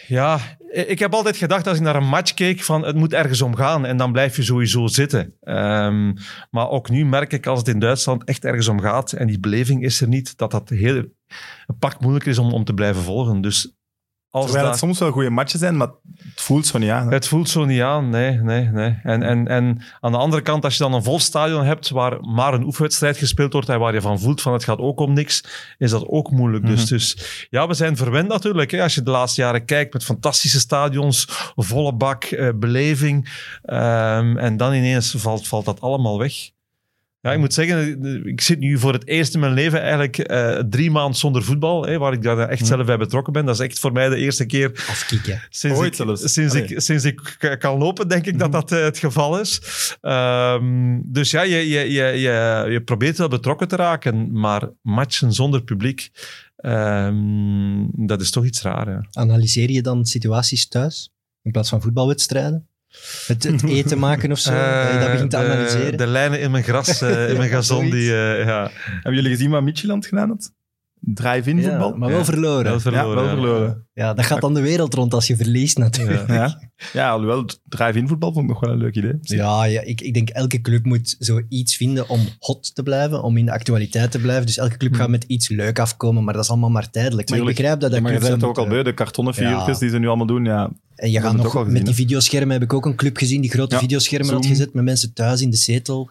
Ja, 0.07 0.39
ik 0.71 0.99
heb 0.99 1.13
altijd 1.13 1.37
gedacht 1.37 1.67
als 1.67 1.77
ik 1.77 1.83
naar 1.83 1.95
een 1.95 2.07
match 2.07 2.33
keek 2.33 2.61
van 2.61 2.85
het 2.85 2.95
moet 2.95 3.13
ergens 3.13 3.41
om 3.41 3.55
gaan 3.55 3.85
en 3.85 3.97
dan 3.97 4.11
blijf 4.11 4.35
je 4.35 4.43
sowieso 4.43 4.87
zitten. 4.87 5.33
Ehm, 5.41 6.13
maar 6.51 6.69
ook 6.69 6.89
nu 6.89 7.05
merk 7.05 7.33
ik 7.33 7.47
als 7.47 7.59
het 7.59 7.67
in 7.67 7.79
Duitsland 7.79 8.23
echt 8.23 8.45
ergens 8.45 8.67
om 8.67 8.81
gaat 8.81 9.11
en 9.11 9.27
die 9.27 9.39
beleving 9.39 9.83
is 9.83 10.01
er 10.01 10.07
niet, 10.07 10.37
dat 10.37 10.51
dat 10.51 10.69
heel 10.69 11.03
een 11.67 11.77
pak 11.79 11.99
moeilijker 11.99 12.31
is 12.31 12.37
om, 12.37 12.53
om 12.53 12.63
te 12.63 12.73
blijven 12.73 13.01
volgen. 13.01 13.41
Dus 13.41 13.75
als 14.29 14.43
Terwijl 14.43 14.63
daar- 14.63 14.73
het 14.73 14.81
soms 14.83 14.99
wel 14.99 15.11
goede 15.11 15.29
matchen 15.29 15.59
zijn, 15.59 15.77
maar 15.77 15.87
het 16.17 16.41
voelt 16.41 16.65
zo 16.67 16.77
niet 16.77 16.89
aan. 16.89 17.07
hè. 17.07 17.13
het 17.13 17.27
voelt 17.27 17.49
zo 17.49 17.65
niet 17.65 17.81
aan, 17.81 18.09
nee, 18.09 18.37
nee, 18.37 18.65
nee. 18.65 18.99
En, 19.03 19.23
en, 19.23 19.47
en 19.47 19.81
aan 19.99 20.11
de 20.11 20.17
andere 20.17 20.41
kant, 20.41 20.63
als 20.63 20.77
je 20.77 20.83
dan 20.83 20.93
een 20.93 21.03
vol 21.03 21.19
stadion 21.19 21.63
hebt 21.65 21.89
waar 21.89 22.19
maar 22.21 22.53
een 22.53 22.63
oefenwedstrijd 22.63 23.17
gespeeld 23.17 23.53
wordt 23.53 23.69
en 23.69 23.79
waar 23.79 23.93
je 23.93 24.01
van 24.01 24.19
voelt 24.19 24.41
van 24.41 24.53
het 24.53 24.63
gaat 24.63 24.77
ook 24.79 24.99
om 24.99 25.13
niks, 25.13 25.43
is 25.77 25.91
dat 25.91 26.07
ook 26.07 26.31
moeilijk. 26.31 26.65
dus, 26.65 26.79
Mhm. 26.81 26.89
dus 26.93 27.17
ja, 27.49 27.67
we 27.67 27.73
zijn 27.73 27.97
verwend 27.97 28.27
natuurlijk. 28.27 28.71
Hè. 28.71 28.81
Als 28.83 28.95
je 28.95 29.03
de 29.03 29.11
laatste 29.11 29.41
jaren 29.41 29.65
kijkt 29.65 29.93
met 29.93 30.03
fantastische 30.03 30.59
stadions, 30.59 31.25
volle 31.55 31.93
bak, 31.93 32.23
eh, 32.23 32.49
beleving. 32.55 33.29
ehm, 33.63 34.37
en 34.37 34.57
dan 34.57 34.73
ineens 34.73 35.15
valt, 35.17 35.47
valt 35.47 35.65
dat 35.65 35.81
allemaal 35.81 36.19
weg. 36.19 36.33
Ja, 37.25 37.31
ik 37.33 37.39
moet 37.39 37.53
zeggen, 37.53 38.03
ik 38.25 38.41
zit 38.41 38.59
nu 38.59 38.77
voor 38.79 38.93
het 38.93 39.07
eerst 39.07 39.33
in 39.33 39.39
mijn 39.39 39.53
leven 39.53 39.81
eigenlijk 39.81 40.17
eh, 40.17 40.59
drie 40.69 40.91
maanden 40.91 41.17
zonder 41.19 41.43
voetbal, 41.43 41.85
hè, 41.85 41.97
waar 41.97 42.13
ik 42.13 42.21
daar 42.21 42.37
echt 42.49 42.67
zelf 42.67 42.85
bij 42.85 42.97
betrokken 42.97 43.33
ben. 43.33 43.45
Dat 43.45 43.55
is 43.59 43.65
echt 43.65 43.79
voor 43.79 43.91
mij 43.91 44.09
de 44.09 44.15
eerste 44.15 44.45
keer 44.45 44.71
Afkikken. 44.89 45.41
Sinds, 45.49 45.77
Ooit 45.79 45.87
ik, 45.87 45.93
zelfs. 46.05 46.33
sinds, 46.33 46.53
Allee. 46.55 46.67
ik, 46.67 46.79
sinds 46.81 47.03
ik 47.05 47.37
kan 47.59 47.77
lopen, 47.77 48.07
denk 48.07 48.25
ik 48.25 48.39
dat 48.39 48.49
Mhm. 48.51 48.59
dat 48.59 48.71
eh, 48.71 48.83
het 48.83 48.97
geval 48.97 49.39
is. 49.39 49.61
Ehm, 50.01 50.99
dus 51.03 51.31
ja, 51.31 51.41
je, 51.41 51.55
je, 51.69 51.79
je, 51.91 52.03
je, 52.03 52.65
je 52.69 52.81
probeert 52.85 53.17
wel 53.17 53.27
betrokken 53.27 53.67
te 53.67 53.75
raken, 53.75 54.31
maar 54.39 54.69
matchen 54.81 55.33
zonder 55.33 55.63
publiek, 55.63 56.09
ehm, 56.55 57.85
dat 57.91 58.21
is 58.21 58.31
toch 58.31 58.45
iets 58.45 58.61
raar. 58.61 58.89
Ja. 58.89 59.05
Analyseer 59.11 59.71
je 59.71 59.81
dan 59.81 60.05
situaties 60.05 60.67
thuis 60.67 61.11
in 61.41 61.51
plaats 61.51 61.69
van 61.69 61.81
voetbalwedstrijden? 61.81 62.67
Het, 63.27 63.43
het 63.43 63.63
eten 63.79 63.99
maken 63.99 64.31
of 64.31 64.39
zo? 64.39 64.51
dat 64.99 65.11
begint 65.11 65.31
te 65.31 65.37
Eh, 65.37 65.43
de, 65.43 65.51
analyseren? 65.51 65.97
de 65.97 66.07
lijnen 66.07 66.39
in 66.39 66.51
mijn 66.51 66.63
gras, 66.63 67.01
eh, 67.01 67.29
in 67.29 67.37
mijn 67.37 67.49
gazon, 67.55 67.89
die, 67.89 68.11
eh, 68.15 68.45
ja, 68.45 68.71
Hebben 68.93 69.13
jullie 69.13 69.29
gezien 69.29 69.49
wat 69.49 69.63
Midtjylland 69.63 70.05
gedaan 70.05 70.29
had? 70.29 70.51
Drive-in 71.05 71.57
Ja, 71.57 71.69
voetbal? 71.69 71.93
maar 71.97 72.09
wel 72.09 72.17
Ja. 72.17 72.25
verloren. 72.25 72.63
wel 72.63 72.73
ja, 72.73 72.79
verloren. 72.79 73.15
wel 73.15 73.23
ja. 73.23 73.29
verloren. 73.29 73.87
Ja, 73.93 74.13
dat 74.13 74.25
gaat 74.25 74.41
dan 74.41 74.53
de 74.53 74.61
wereld 74.61 74.93
rond 74.93 75.13
als 75.13 75.27
je 75.27 75.35
verliest 75.35 75.77
natuurlijk. 75.77 76.27
Ja. 76.27 76.33
Ja, 76.35 76.59
ja 76.93 77.09
alhoewel, 77.11 77.45
drive-in 77.69 78.07
voetbal 78.07 78.33
vond 78.33 78.43
ik 78.45 78.51
nog 78.51 78.59
wel 78.59 78.71
een 78.73 78.77
leuk 78.79 78.95
idee. 78.95 79.17
Ja, 79.21 79.63
ja 79.65 79.81
ik, 79.81 80.01
ik 80.01 80.13
denk 80.13 80.29
elke 80.29 80.61
club 80.61 80.85
moet 80.85 81.15
zoiets 81.19 81.75
vinden 81.75 82.09
om 82.09 82.19
hot 82.39 82.75
te 82.75 82.83
blijven, 82.83 83.23
om 83.23 83.37
in 83.37 83.45
de 83.45 83.51
actualiteit 83.51 84.11
te 84.11 84.19
blijven. 84.19 84.45
Dus 84.45 84.57
elke 84.57 84.77
club 84.77 84.91
Hmm. 84.91 84.99
gaat 84.99 85.09
met 85.09 85.23
iets 85.23 85.49
leuk 85.49 85.79
afkomen, 85.79 86.23
maar 86.23 86.33
dat 86.33 86.43
is 86.43 86.49
allemaal 86.49 86.69
maar 86.69 86.89
tijdelijk. 86.89 87.29
Maar 87.29 87.37
Tuurlijk. 87.37 87.57
ik 87.57 87.63
begrijp 87.63 87.79
dat 87.79 87.89
dat 87.91 87.99
Ja, 87.99 88.19
maar 88.19 88.31
je 88.31 88.37
toch 88.37 88.49
ook 88.49 88.57
al 88.57 88.67
beu, 88.67 88.83
de 88.83 88.93
kartonnen 88.93 89.33
figuurtjes 89.33 89.73
Ja. 89.73 89.79
die 89.79 89.89
ze 89.89 89.97
nu 89.99 90.07
allemaal 90.07 90.25
doen. 90.25 90.45
Ja, 90.45 90.69
En 90.95 91.11
je 91.11 91.21
gaat 91.21 91.35
nog 91.35 91.67
met 91.67 91.85
die 91.85 91.93
videoschermen 91.95 92.51
heb 92.53 92.63
ik 92.63 92.73
ook 92.73 92.85
een 92.85 92.95
club 92.95 93.17
gezien 93.17 93.41
die 93.41 93.49
grote 93.51 93.75
Ja, 93.75 93.81
videoschermen 93.81 94.33
had 94.33 94.45
gezet 94.45 94.73
met 94.73 94.83
mensen 94.83 95.13
thuis 95.13 95.41
in 95.41 95.49
de 95.49 95.57
zetel. 95.57 96.09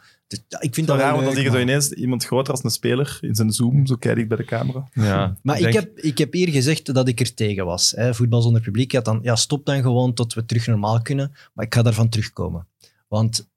Ja, 0.49 0.61
ik 0.61 0.75
vind 0.75 0.87
dat 0.87 0.99
raar, 0.99 1.13
want 1.13 1.25
dan 1.25 1.35
zie 1.35 1.43
je 1.45 1.51
zo 1.51 1.59
ineens 1.59 1.91
iemand 1.91 2.25
groter 2.25 2.53
als 2.53 2.65
een 2.65 2.71
speler 2.71 3.19
in 3.21 3.35
zijn 3.35 3.53
zoom, 3.53 3.87
zo 3.87 3.97
kijk 3.97 4.17
ik 4.19 4.29
bij 4.29 4.37
de 4.37 4.45
camera. 4.45 4.89
Ja. 4.93 5.37
Maar 5.43 5.57
ik, 5.57 5.63
denk- 5.63 5.75
heb, 5.75 5.99
ik 5.99 6.19
heb 6.19 6.33
hier 6.33 6.49
gezegd 6.49 6.95
dat 6.95 7.09
ik 7.09 7.21
er 7.21 7.35
tegen 7.35 7.65
was. 7.65 7.93
Hè. 7.97 8.15
Voetbal 8.15 8.43
zonder 8.43 8.61
publiek. 8.63 8.93
Had 8.93 9.05
dan, 9.05 9.19
ja, 9.23 9.37
stop 9.37 9.67
dan 9.67 9.83
gewoon 9.83 10.15
tot 10.15 10.35
we 10.35 10.45
terug 10.45 10.67
normaal 10.67 11.03
kunnen. 11.03 11.33
Maar 11.53 11.65
ik 11.65 11.75
ga 11.75 11.83
daarvan 11.83 12.09
terugkomen. 12.09 12.67
Want 13.09 13.51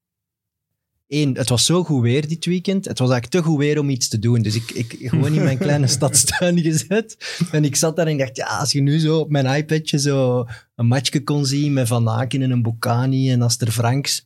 één, 1.08 1.38
het 1.38 1.50
was 1.50 1.66
zo 1.66 1.84
goed 1.84 2.02
weer 2.02 2.28
dit 2.28 2.46
weekend. 2.46 2.86
Het 2.86 3.00
was 3.00 3.10
eigenlijk 3.10 3.44
te 3.44 3.50
goed 3.52 3.60
weer 3.60 3.80
om 3.80 3.90
iets 3.90 4.08
te 4.08 4.20
doen. 4.20 4.42
Dus 4.42 4.56
ik, 4.56 4.72
ik 4.72 5.10
gewoon 5.10 5.34
in 5.34 5.44
mijn 5.44 5.58
kleine 5.58 5.88
stadstuin 5.98 6.60
gezet. 6.60 7.38
En 7.52 7.66
ik 7.66 7.76
zat 7.76 7.96
daar 7.96 8.06
en 8.06 8.12
ik 8.12 8.20
dacht, 8.20 8.36
ja, 8.36 8.46
als 8.46 8.72
je 8.72 8.82
nu 8.82 9.00
zo 9.00 9.20
op 9.20 9.30
mijn 9.30 9.46
iPadje 9.46 10.00
zo 10.00 10.46
een 10.76 10.88
matchje 10.88 11.24
kon 11.24 11.46
zien 11.46 11.74
met 11.74 11.88
Van 11.88 12.10
Aken 12.10 12.42
en 12.42 12.52
een 12.52 12.62
Bocani 12.62 13.32
en 13.32 13.42
Aster 13.42 13.72
Franks. 13.72 14.26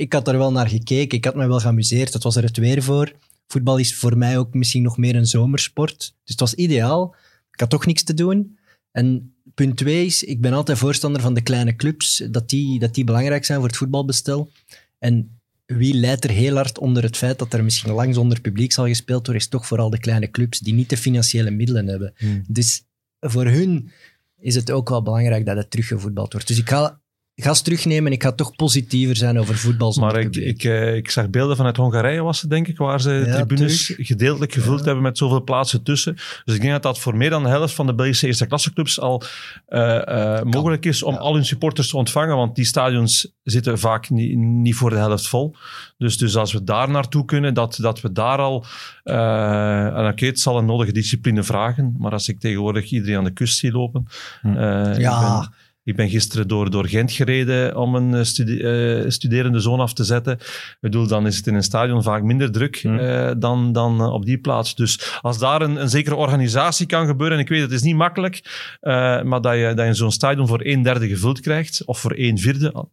Ik 0.00 0.12
had 0.12 0.28
er 0.28 0.38
wel 0.38 0.52
naar 0.52 0.68
gekeken. 0.68 1.18
Ik 1.18 1.24
had 1.24 1.34
me 1.34 1.46
wel 1.46 1.60
geamuseerd. 1.60 2.12
Het 2.12 2.22
was 2.22 2.36
er 2.36 2.42
het 2.42 2.56
weer 2.56 2.82
voor. 2.82 3.12
Voetbal 3.46 3.78
is 3.78 3.94
voor 3.94 4.18
mij 4.18 4.38
ook 4.38 4.54
misschien 4.54 4.82
nog 4.82 4.96
meer 4.96 5.16
een 5.16 5.26
zomersport. 5.26 5.98
Dus 5.98 6.08
het 6.24 6.40
was 6.40 6.54
ideaal. 6.54 7.14
Ik 7.52 7.60
had 7.60 7.70
toch 7.70 7.86
niks 7.86 8.02
te 8.02 8.14
doen. 8.14 8.58
En 8.90 9.34
punt 9.54 9.76
twee 9.76 10.06
is, 10.06 10.22
ik 10.22 10.40
ben 10.40 10.52
altijd 10.52 10.78
voorstander 10.78 11.22
van 11.22 11.34
de 11.34 11.40
kleine 11.40 11.76
clubs, 11.76 12.22
dat 12.30 12.48
die, 12.48 12.78
dat 12.78 12.94
die 12.94 13.04
belangrijk 13.04 13.44
zijn 13.44 13.58
voor 13.58 13.68
het 13.68 13.76
voetbalbestel. 13.76 14.50
En 14.98 15.40
wie 15.66 15.94
leidt 15.94 16.24
er 16.24 16.30
heel 16.30 16.54
hard 16.54 16.78
onder 16.78 17.02
het 17.02 17.16
feit 17.16 17.38
dat 17.38 17.52
er 17.52 17.64
misschien 17.64 17.92
lang 17.92 18.14
zonder 18.14 18.40
publiek 18.40 18.72
zal 18.72 18.86
gespeeld 18.86 19.26
worden, 19.26 19.42
is 19.42 19.48
toch 19.48 19.66
vooral 19.66 19.90
de 19.90 20.00
kleine 20.00 20.30
clubs 20.30 20.58
die 20.58 20.74
niet 20.74 20.90
de 20.90 20.96
financiële 20.96 21.50
middelen 21.50 21.86
hebben. 21.86 22.12
Hmm. 22.16 22.44
Dus 22.48 22.82
voor 23.20 23.46
hun 23.46 23.90
is 24.38 24.54
het 24.54 24.70
ook 24.70 24.88
wel 24.88 25.02
belangrijk 25.02 25.46
dat 25.46 25.56
het 25.56 25.70
teruggevoetbald 25.70 26.32
wordt. 26.32 26.46
Dus 26.48 26.58
ik 26.58 26.68
ga 26.68 27.00
ga 27.42 27.48
eens 27.48 27.62
terugnemen. 27.62 28.12
Ik 28.12 28.22
ga 28.22 28.32
toch 28.32 28.56
positiever 28.56 29.16
zijn 29.16 29.38
over 29.38 29.56
voetbal. 29.56 29.96
Maar 30.00 30.18
ik, 30.18 30.36
ik, 30.36 30.64
eh, 30.64 30.94
ik 30.94 31.10
zag 31.10 31.30
beelden 31.30 31.56
vanuit 31.56 31.76
Hongarije, 31.76 32.22
was 32.22 32.40
het 32.40 32.50
denk 32.50 32.68
ik, 32.68 32.78
waar 32.78 33.00
ze 33.00 33.10
Ja, 33.26 33.34
tribunes 33.34 33.94
gedeeltelijk 33.96 34.52
gevuld 34.52 34.84
hebben 34.84 35.02
met 35.02 35.18
zoveel 35.18 35.42
plaatsen 35.42 35.82
tussen. 35.82 36.14
Dus 36.44 36.54
ik 36.54 36.60
denk 36.60 36.72
dat 36.72 36.82
dat 36.82 36.98
voor 36.98 37.16
meer 37.16 37.30
dan 37.30 37.42
de 37.42 37.48
helft 37.48 37.74
van 37.74 37.86
de 37.86 37.94
Belgische 37.94 38.26
eerste 38.26 38.46
klasse 38.46 38.72
clubs 38.72 39.00
al 39.00 39.22
eh, 39.66 40.36
eh, 40.36 40.42
mogelijk 40.42 40.86
is 40.86 41.02
om 41.02 41.14
ja. 41.14 41.20
al 41.20 41.34
hun 41.34 41.44
supporters 41.44 41.88
te 41.88 41.96
ontvangen, 41.96 42.36
want 42.36 42.54
die 42.54 42.64
stadions 42.64 43.32
zitten 43.42 43.78
vaak 43.78 44.10
niet, 44.10 44.36
niet 44.36 44.74
voor 44.74 44.90
de 44.90 44.96
helft 44.96 45.28
vol. 45.28 45.56
Dus, 45.98 46.18
dus 46.18 46.36
als 46.36 46.52
we 46.52 46.64
daar 46.64 46.90
naartoe 46.90 47.24
kunnen, 47.24 47.54
dat, 47.54 47.78
dat 47.80 48.00
we 48.00 48.12
daar 48.12 48.38
al... 48.38 48.64
eh 49.02 49.98
en 49.98 50.06
oké, 50.06 50.26
het 50.26 50.40
zal 50.40 50.58
een 50.58 50.66
nodige 50.66 50.92
discipline 50.92 51.42
vragen, 51.42 51.94
maar 51.98 52.12
als 52.12 52.28
ik 52.28 52.40
tegenwoordig 52.40 52.90
iedereen 52.90 53.16
aan 53.16 53.24
de 53.24 53.32
kust 53.32 53.58
zie 53.58 53.72
lopen... 53.72 54.06
Hm. 54.40 54.56
eh, 54.56 54.98
Ja. 54.98 55.52
Ik 55.90 55.96
ben- 55.96 56.08
gisteren 56.08 56.48
door, 56.48 56.70
door 56.70 56.86
Gent 56.88 57.12
gereden 57.12 57.76
om 57.76 57.94
een 57.94 58.14
eh, 58.14 59.00
eh, 59.00 59.10
studerende 59.10 59.60
zoon 59.60 59.80
af 59.80 59.92
te 59.92 60.04
zetten. 60.04 60.32
Ik 60.32 60.76
bedoel, 60.80 61.06
dan 61.06 61.26
is 61.26 61.36
het 61.36 61.46
in 61.46 61.54
een 61.54 61.62
stadion 61.62 62.02
vaak 62.02 62.22
minder 62.22 62.52
druk 62.52 62.80
Hmm. 62.80 62.98
eh, 62.98 63.30
dan, 63.38 63.72
dan 63.72 64.02
op 64.02 64.24
die 64.24 64.38
plaats. 64.38 64.74
Dus 64.74 65.18
als 65.20 65.38
daar 65.38 65.62
een, 65.62 65.80
een 65.80 65.88
zekere 65.88 66.14
organisatie 66.16 66.86
kan 66.86 67.06
gebeuren, 67.06 67.36
en 67.36 67.42
ik 67.42 67.48
weet 67.48 67.60
het 67.60 67.72
is 67.72 67.82
niet 67.82 67.96
makkelijk, 67.96 68.40
maar 69.24 69.40
dat 69.40 69.54
je, 69.54 69.72
dat 69.74 69.86
je 69.86 69.94
zo'n 69.94 70.12
stadion 70.12 70.46
voor 70.46 70.60
een 70.64 70.82
derde 70.82 71.08
gevuld 71.08 71.40
krijgt, 71.40 71.84
of 71.84 71.98
voor 71.98 72.12
een 72.16 72.38
vierde, 72.38 72.70
van 72.72 72.88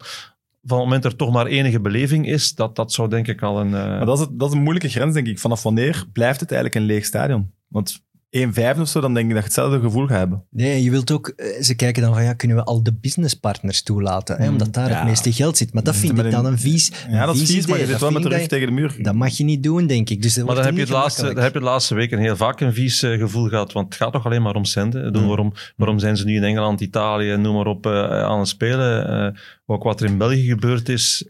het 0.77 0.85
moment 0.85 1.05
er 1.05 1.15
toch 1.15 1.31
maar 1.31 1.45
enige 1.45 1.79
beleving 1.79 2.27
is, 2.27 2.55
dat, 2.55 2.75
dat 2.75 2.91
zou 2.93 3.09
denk 3.09 3.27
ik 3.27 3.41
al 3.41 3.59
een... 3.59 3.69
Maar 3.69 4.05
dat 4.05 4.19
is, 4.19 4.25
het- 4.25 4.39
dat 4.39 4.47
is 4.49 4.55
een 4.55 4.61
moeilijke 4.61 4.89
grens, 4.89 5.13
denk 5.13 5.27
ik. 5.27 5.39
Vanaf 5.39 5.63
wanneer 5.63 6.03
blijft 6.13 6.39
het 6.39 6.51
eigenlijk 6.51 6.81
een 6.81 6.87
leeg 6.87 7.05
stadion? 7.05 7.51
Want 7.67 8.05
1 8.29 8.53
vijfde 8.53 8.81
of 8.81 8.87
zo, 8.87 9.01
dan 9.01 9.13
denk 9.13 9.25
ik 9.27 9.33
dat 9.33 9.39
je 9.43 9.47
hetzelfde 9.49 9.79
gevoel 9.79 10.07
gaat 10.07 10.17
hebben. 10.17 10.43
Nee, 10.49 10.83
je 10.83 10.91
wilt 10.91 11.11
ook... 11.11 11.27
eh, 11.27 11.61
Ze 11.61 11.75
kijken 11.75 12.01
dan 12.01 12.13
van, 12.13 12.23
ja, 12.23 12.33
kunnen 12.33 12.57
we 12.57 12.63
al 12.63 12.83
de 12.83 12.93
businesspartners 12.93 13.81
toelaten? 13.83 14.37
Hè, 14.37 14.45
Mm, 14.45 14.51
omdat 14.51 14.73
daar 14.73 14.89
ja. 14.89 14.95
het 14.95 15.05
meeste 15.05 15.33
geld 15.33 15.57
zit. 15.57 15.73
Maar 15.73 15.83
dat 15.83 15.93
We 15.93 15.99
vind 15.99 16.19
ik 16.19 16.31
dan 16.31 16.45
een 16.45 16.59
vies 16.59 16.91
Ja, 17.09 17.25
dat 17.25 17.35
is 17.35 17.51
vies 17.51 17.67
maar 17.67 17.77
je 17.77 17.83
zit 17.83 17.91
Dat 17.91 18.01
wel 18.01 18.11
met 18.11 18.23
de 18.23 18.29
rug 18.29 18.47
tegen 18.47 18.67
de 18.67 18.73
muur. 18.73 18.95
dat, 19.01 19.15
mag 19.15 19.37
je 19.37 19.43
niet 19.43 19.63
doen, 19.63 19.87
denk 19.87 20.09
ik. 20.09 20.21
Dus 20.21 20.33
dat 20.33 20.45
Maar 20.45 20.55
dan 20.55 20.63
heb, 20.65 20.73
je 20.73 20.79
het 20.79 20.89
laatste, 20.89 21.25
heb 21.25 21.53
je 21.53 21.59
de 21.59 21.65
laatste 21.65 21.95
weken 21.95 22.19
heel 22.19 22.35
vaak 22.35 22.59
een 22.61 22.73
vies 22.73 23.03
eh, 23.03 23.19
gevoel 23.19 23.47
gehad. 23.47 23.71
Want 23.73 23.85
het 23.93 23.95
gaat 24.03 24.11
toch 24.13 24.25
alleen 24.25 24.41
maar 24.41 24.55
om 24.55 24.65
centen. 24.65 25.03
Bedoel, 25.03 25.21
Mm. 25.21 25.27
waarom, 25.27 25.53
waarom 25.75 25.99
zijn 25.99 26.17
ze 26.17 26.25
nu 26.25 26.35
in 26.35 26.43
Engeland, 26.43 26.81
Italië, 26.81 27.37
noem 27.37 27.55
maar 27.55 27.65
op, 27.67 27.85
eh, 27.85 28.09
aan 28.23 28.39
het 28.39 28.47
spelen? 28.47 29.07
Eh, 29.33 29.41
ook 29.65 29.83
wat 29.83 29.99
er 30.01 30.05
in 30.07 30.17
België 30.17 30.47
gebeurd 30.47 30.89
is, 30.89 31.27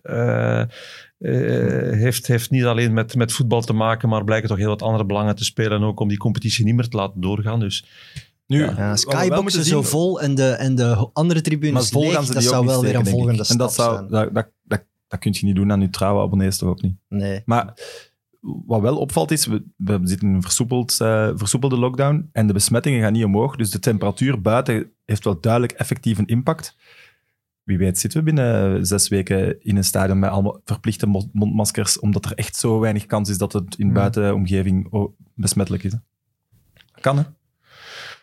heeft, 1.18 2.28
heeft 2.28 2.50
niet 2.50 2.64
alleen 2.64 2.94
met, 2.94 3.16
met 3.16 3.34
voetbal 3.34 3.62
te 3.62 3.74
maken, 3.74 4.10
maar 4.10 4.24
blijken 4.24 4.50
toch 4.50 4.58
heel 4.58 4.68
wat 4.68 4.82
andere 4.82 5.06
belangen 5.06 5.36
te 5.36 5.44
spelen. 5.44 5.84
Ook 5.84 6.00
om 6.00 6.08
die 6.08 6.18
competitie 6.18 6.66
niet 6.66 6.76
meer 6.76 6.88
te 6.88 6.98
laten 6.98 7.22
doorgaan. 7.22 7.60
Dus 7.60 7.86
Nu, 8.48 8.66
Ja, 8.66 8.96
skyboxen 8.96 9.66
zo 9.66 9.82
vol 9.82 10.22
en 10.22 10.36
de, 10.36 10.50
en 10.50 10.76
de 10.76 11.10
andere 11.14 11.40
Maar 11.40 11.42
tribunes 11.42 11.90
vol 11.90 12.02
leeg, 12.02 12.26
dat 12.26 12.44
zou 12.44 12.66
wel 12.66 12.82
weer 12.82 12.96
een 12.96 13.08
volgende 13.08 13.46
En 13.48 13.58
dat, 13.58 13.74
zou, 13.74 13.96
zijn. 13.96 14.08
dat, 14.08 14.34
dat, 14.34 14.50
dat, 14.64 14.84
dat 15.08 15.20
kun 15.20 15.36
je 15.40 15.46
niet 15.46 15.56
doen 15.56 15.72
aan 15.72 15.82
je 15.82 15.90
trouwe 15.90 16.22
abonnees 16.22 16.58
toch 16.58 16.70
ook 16.70 16.82
niet. 16.82 16.96
Nee. 17.10 17.42
Maar 17.46 17.74
wat 18.66 18.82
wel 18.82 18.98
opvalt 18.98 19.32
is, 19.32 19.46
we, 19.46 19.64
we 19.78 20.00
zitten 20.04 20.28
in 20.28 20.34
een 20.34 20.42
versoepeld, 20.42 21.02
eh, 21.02 21.30
versoepelde 21.36 21.78
lockdown 21.78 22.30
en 22.32 22.48
de 22.48 22.54
besmettingen 22.54 23.02
gaan 23.02 23.14
niet 23.14 23.24
omhoog. 23.24 23.56
Dus 23.56 23.70
de 23.70 23.80
temperatuur 23.80 24.42
buiten 24.42 24.92
heeft 25.06 25.24
wel 25.24 25.40
duidelijk 25.40 25.72
effectief 25.72 26.18
een 26.18 26.26
impact. 26.26 26.76
Wie 27.68 27.78
weet 27.78 28.00
zitten 28.00 28.20
we 28.20 28.26
binnen 28.26 28.86
zes 28.86 29.08
weken 29.08 29.64
in 29.64 29.76
een 29.78 29.84
stadion 29.84 30.20
met 30.20 30.30
allemaal 30.30 30.62
verplichte 30.66 31.08
mo- 31.08 31.30
mondmaskers, 31.34 32.00
omdat 32.00 32.26
er 32.26 32.34
echt 32.34 32.56
zo 32.56 32.80
weinig 32.80 33.06
kans 33.06 33.30
is 33.30 33.38
dat 33.38 33.54
het 33.54 33.76
in 33.78 33.86
Hmm. 33.86 33.94
buitenomgeving 33.96 34.90
besmettelijk 35.36 35.84
is. 35.84 35.94
Kan, 37.00 37.18
hè? 37.18 37.24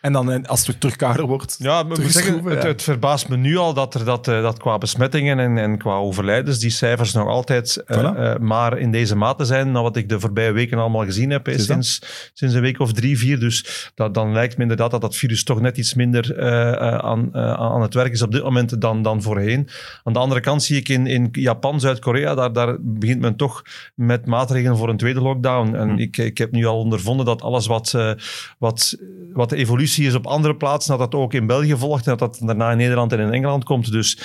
En 0.01 0.13
dan 0.13 0.31
eh, 0.31 0.43
als 0.43 0.67
het 0.67 0.79
terug 0.79 0.95
kouder 0.95 1.25
wordt. 1.25 1.55
Ja, 1.59 1.83
maar 1.83 1.97
zeggen, 2.01 2.43
het, 2.45 2.81
verbaast 2.81 3.29
me 3.29 3.37
nu 3.37 3.57
al 3.57 3.73
dat, 3.73 3.93
er, 3.93 4.05
dat, 4.05 4.27
eh, 4.27 4.41
dat 4.41 4.57
qua 4.57 4.77
besmettingen 4.77 5.39
en, 5.39 5.57
en 5.57 5.77
qua 5.77 5.95
overlijdens 5.95 6.59
die 6.59 6.69
cijfers 6.69 7.13
nog 7.13 7.27
altijd 7.27 7.77
eh, 7.85 8.35
maar 8.35 8.77
in 8.77 8.91
deze 8.91 9.15
mate 9.15 9.45
zijn, 9.45 9.71
na 9.71 9.81
wat 9.81 9.95
ik 9.95 10.09
de 10.09 10.19
voorbije 10.19 10.51
weken 10.51 10.77
allemaal 10.77 11.05
gezien 11.05 11.29
heb, 11.29 11.47
Is 11.47 11.65
sinds, 11.65 12.01
sinds 12.33 12.55
een 12.55 12.61
week 12.61 12.79
of 12.79 12.93
drie, 12.93 13.17
vier. 13.17 13.39
Dus 13.39 13.91
dat, 13.95 14.13
dan 14.13 14.33
lijkt 14.33 14.55
me 14.55 14.61
inderdaad 14.61 14.91
dat 14.91 15.01
dat 15.01 15.15
virus 15.15 15.43
toch 15.43 15.61
net 15.61 15.77
iets 15.77 15.93
minder 15.93 16.43
aan, 17.01 17.35
aan 17.35 17.81
het 17.81 17.93
werk 17.93 18.11
is 18.11 18.21
op 18.21 18.31
dit 18.31 18.43
moment 18.43 18.81
dan, 18.81 19.01
dan 19.01 19.21
voorheen. 19.21 19.69
Aan 20.03 20.13
de 20.13 20.19
andere 20.19 20.41
kant 20.41 20.63
zie 20.63 20.77
ik 20.77 20.89
in, 20.89 21.07
in 21.07 21.27
Japan, 21.31 21.79
Zuid-Korea, 21.79 22.35
daar, 22.35 22.53
daar 22.53 22.77
begint 22.79 23.21
men 23.21 23.35
toch 23.35 23.61
met 23.95 24.25
maatregelen 24.25 24.77
voor 24.77 24.89
een 24.89 24.97
tweede 24.97 25.21
lockdown. 25.21 25.75
En 25.75 25.89
Hm. 25.89 25.97
ik, 25.97 26.17
ik 26.17 26.37
heb 26.37 26.51
nu 26.51 26.65
al 26.65 26.79
ondervonden 26.79 27.25
dat 27.25 27.41
alles 27.41 27.67
wat, 27.67 27.97
wat, 28.57 28.97
wat 29.33 29.49
de 29.49 29.55
evolutie 29.55 29.94
is 29.97 30.15
op 30.15 30.27
andere 30.27 30.55
plaatsen, 30.55 30.97
dat 30.97 31.11
dat 31.11 31.21
ook 31.21 31.33
in 31.33 31.47
België 31.47 31.75
volgt 31.75 32.07
en 32.07 32.17
dat 32.17 32.19
dat 32.19 32.47
daarna 32.47 32.71
in 32.71 32.77
Nederland 32.77 33.11
en 33.11 33.19
in 33.19 33.33
Engeland 33.33 33.63
komt. 33.63 33.91
Dus 33.91 34.19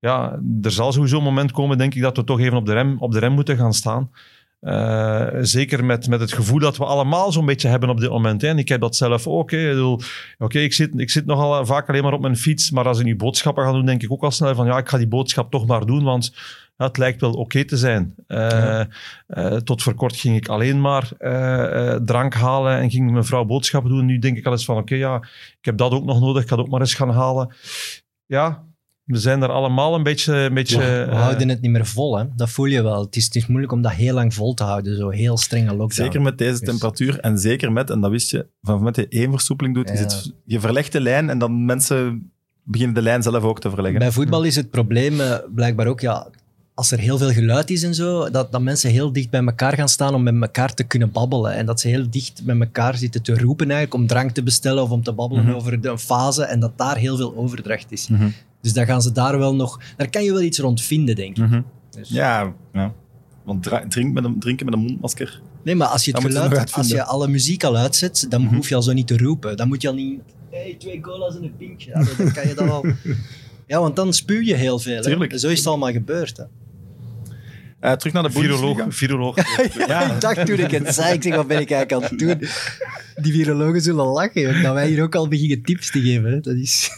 ja, 0.00 0.40
er 0.62 0.70
zal 0.70 0.92
sowieso 0.92 1.16
een 1.16 1.22
moment 1.22 1.52
komen, 1.52 1.78
denk 1.78 1.94
ik, 1.94 2.02
dat 2.02 2.16
we 2.16 2.24
toch 2.24 2.40
even 2.40 2.56
op 2.56 2.66
de 2.66 2.72
rem, 2.72 2.96
op 2.98 3.12
de 3.12 3.18
rem 3.18 3.32
moeten 3.32 3.56
gaan 3.56 3.74
staan. 3.74 4.10
Eh, 4.62 5.28
zeker 5.40 5.84
met, 5.84 6.08
met 6.08 6.20
het 6.20 6.32
gevoel 6.32 6.58
dat 6.58 6.76
we 6.76 6.84
allemaal 6.84 7.32
zo'n 7.32 7.46
beetje 7.46 7.68
hebben 7.68 7.88
op 7.88 8.00
dit 8.00 8.10
moment. 8.10 8.42
Hè. 8.42 8.48
En 8.48 8.58
ik 8.58 8.68
heb 8.68 8.80
dat 8.80 8.96
zelf 8.96 9.26
ook. 9.26 9.52
Oké, 10.38 10.58
ik, 10.58 10.72
zit, 10.72 10.90
ik 10.96 11.10
zit 11.10 11.26
nogal 11.26 11.66
vaak 11.66 11.88
alleen 11.88 12.02
maar 12.02 12.12
op 12.12 12.20
mijn 12.20 12.36
fiets, 12.36 12.70
maar 12.70 12.86
als 12.86 12.98
ik 12.98 13.04
nu 13.04 13.16
boodschappen 13.16 13.64
ga 13.64 13.72
doen, 13.72 13.86
denk 13.86 14.02
ik 14.02 14.12
ook 14.12 14.22
al 14.22 14.30
snel 14.30 14.54
van 14.54 14.66
ja, 14.66 14.78
ik 14.78 14.88
ga 14.88 14.98
die 14.98 15.08
boodschap 15.08 15.50
toch 15.50 15.66
maar 15.66 15.86
doen, 15.86 16.04
want 16.04 16.34
het 16.86 16.98
lijkt 16.98 17.20
wel 17.20 17.32
oké 17.32 17.64
te 17.64 17.76
zijn. 17.76 18.14
Eh, 18.26 18.80
eh, 19.26 19.56
tot 19.56 19.82
voor 19.82 19.94
kort 19.94 20.16
ging 20.16 20.36
ik 20.36 20.48
alleen 20.48 20.80
maar 20.80 21.10
eh, 21.18 21.92
eh, 21.94 22.00
drank 22.04 22.34
halen 22.34 22.78
en 22.78 22.90
ging 22.90 23.10
mijn 23.10 23.24
vrouw 23.24 23.44
boodschappen 23.44 23.90
doen. 23.90 24.06
Nu 24.06 24.18
denk 24.18 24.36
ik 24.36 24.46
al 24.46 24.52
eens 24.52 24.64
van 24.64 24.76
oké, 24.76 24.94
ja, 24.94 25.16
ik 25.58 25.64
heb 25.64 25.76
dat 25.76 25.92
ook 25.92 26.04
nog 26.04 26.20
nodig, 26.20 26.42
ik 26.42 26.48
ga 26.48 26.56
het 26.56 26.64
ook 26.64 26.70
maar 26.70 26.80
eens 26.80 26.94
gaan 26.94 27.10
halen. 27.10 27.54
Ja, 28.26 28.64
we 29.04 29.18
zijn 29.18 29.42
er 29.42 29.48
allemaal 29.48 29.94
een 29.94 30.02
beetje... 30.02 30.34
Een 30.34 30.54
beetje 30.54 30.78
We 30.78 31.14
houden 31.14 31.48
het 31.48 31.60
niet 31.60 31.70
meer 31.70 31.86
vol, 31.86 32.18
hè. 32.18 32.24
dat 32.36 32.50
voel 32.50 32.66
je 32.66 32.82
wel. 32.82 33.04
Het 33.04 33.16
is, 33.16 33.24
het 33.24 33.34
is 33.34 33.46
moeilijk 33.46 33.72
om 33.72 33.82
dat 33.82 33.92
heel 33.92 34.14
lang 34.14 34.34
vol 34.34 34.54
te 34.54 34.64
houden, 34.64 34.96
zo 34.96 35.08
heel 35.08 35.36
strenge 35.36 35.70
lockdown. 35.74 35.92
Zeker 35.92 36.22
met 36.22 36.38
deze 36.38 36.50
Dus- 36.58 36.68
temperatuur 36.68 37.20
en 37.20 37.38
zeker 37.38 37.72
met, 37.72 37.90
en 37.90 38.00
dat 38.00 38.10
wist 38.10 38.30
je, 38.30 38.46
van 38.62 38.82
met 38.82 38.96
je 38.96 39.08
één 39.08 39.30
versoepeling 39.30 39.74
doet, 39.74 39.90
is 39.90 40.00
het, 40.00 40.32
je 40.44 40.60
verlegt 40.60 40.92
de 40.92 41.00
lijn 41.00 41.30
en 41.30 41.38
dan 41.38 41.64
mensen 41.64 42.32
beginnen 42.64 42.94
de 42.94 43.02
lijn 43.02 43.22
zelf 43.22 43.42
ook 43.42 43.60
te 43.60 43.70
verleggen. 43.70 43.98
Bij 44.00 44.10
voetbal 44.10 44.42
is 44.42 44.56
het 44.56 44.70
probleem 44.70 45.20
blijkbaar 45.54 45.86
ook, 45.86 46.00
ja, 46.00 46.28
als 46.82 46.90
er 46.90 46.98
heel 46.98 47.18
veel 47.18 47.32
geluid 47.32 47.70
is 47.70 47.82
en 47.82 47.94
zo, 47.94 48.30
dat, 48.30 48.52
dat 48.52 48.60
mensen 48.60 48.90
heel 48.90 49.12
dicht 49.12 49.30
bij 49.30 49.40
elkaar 49.44 49.74
gaan 49.74 49.88
staan 49.88 50.14
om 50.14 50.22
met 50.22 50.34
elkaar 50.40 50.74
te 50.74 50.84
kunnen 50.84 51.12
babbelen. 51.12 51.52
En 51.54 51.66
dat 51.66 51.80
ze 51.80 51.88
heel 51.88 52.10
dicht 52.10 52.40
met 52.44 52.60
elkaar 52.60 52.96
zitten 52.96 53.22
te 53.22 53.38
roepen 53.38 53.70
eigenlijk 53.70 53.94
om 53.94 54.06
drank 54.06 54.30
te 54.30 54.42
bestellen 54.42 54.82
of 54.82 54.90
om 54.90 55.02
te 55.02 55.12
babbelen 55.12 55.44
Mhm. 55.44 55.54
over 55.54 55.80
de 55.80 55.88
een 55.88 55.98
fase 55.98 56.44
en 56.44 56.60
dat 56.60 56.78
daar 56.78 56.96
heel 56.96 57.16
veel 57.16 57.36
overdracht 57.36 57.92
is. 57.92 58.08
Mhm. 58.08 58.28
Dus 58.60 58.72
dan 58.72 58.86
gaan 58.86 59.02
ze 59.02 59.12
daar 59.12 59.38
wel 59.38 59.54
nog... 59.54 59.80
Daar 59.96 60.10
kan 60.10 60.24
je 60.24 60.32
wel 60.32 60.42
iets 60.42 60.58
rond 60.58 60.82
vinden, 60.82 61.14
denk 61.14 61.36
ik. 61.38 61.44
Mhm. 61.46 61.60
Dus- 61.90 62.08
Ja, 62.08 62.52
ja. 62.72 62.92
Want 63.44 63.62
drink 63.88 64.12
met 64.12 64.24
een, 64.24 64.38
drinken 64.38 64.64
met 64.66 64.74
een 64.74 64.80
mondmasker. 64.80 65.40
Nee, 65.64 65.74
maar 65.74 65.88
als 65.88 66.04
je, 66.04 66.10
het 66.12 66.20
geluid, 66.20 66.72
als 66.72 66.88
je 66.88 67.04
alle 67.04 67.28
muziek 67.28 67.64
al 67.64 67.76
uitzet, 67.76 68.26
dan 68.28 68.44
hoef 68.54 68.68
je 68.68 68.74
al 68.74 68.82
zo 68.82 68.92
niet 68.92 69.06
te 69.06 69.16
roepen. 69.16 69.56
Dan 69.56 69.68
moet 69.68 69.82
je 69.82 69.88
al 69.88 69.94
niet... 69.94 70.20
hey, 70.50 70.76
twee 70.78 71.00
colas 71.00 71.36
en 71.36 71.42
een 71.42 71.56
pintje. 71.56 71.94
Allee, 71.94 72.16
dan 72.16 72.32
kan 72.32 72.48
je 72.48 72.54
dat 72.54 72.68
al... 72.70 72.84
Ja, 73.66 73.80
want 73.80 73.96
dan 73.96 74.12
spuw 74.12 74.40
je 74.40 74.54
heel 74.54 74.78
veel. 74.78 74.94
Hè? 74.96 75.02
Tuurlijk. 75.02 75.38
Zo 75.38 75.48
is 75.48 75.58
het 75.58 75.66
allemaal 75.66 75.92
gebeurd. 75.92 76.36
Hè? 76.36 76.44
Eh, 77.82 77.92
terug 77.92 78.12
naar 78.12 78.22
de 78.22 78.30
viroloog, 78.30 78.84
viroloog. 78.88 79.36
Ja, 79.86 80.14
ik 80.14 80.20
dacht 80.20 80.46
toen 80.46 80.58
ik 80.58 80.70
het 80.70 80.94
zei, 80.94 81.14
ik 81.14 81.22
zeg, 81.22 81.34
wat 81.34 81.46
ben 81.46 81.60
ik 81.60 81.70
eigenlijk 81.70 81.92
aan 81.92 82.10
het 82.10 82.18
doen? 82.18 82.48
Die 83.24 83.32
virologen 83.32 83.80
zullen 83.80 84.04
lachen, 84.06 84.40
joh, 84.40 84.62
dat 84.62 84.74
wij 84.74 84.88
hier 84.88 85.02
ook 85.02 85.14
al 85.14 85.28
beginnen 85.28 85.62
tips 85.62 85.90
te 85.90 86.00
geven. 86.00 86.42
Dat 86.42 86.54
is... 86.54 86.90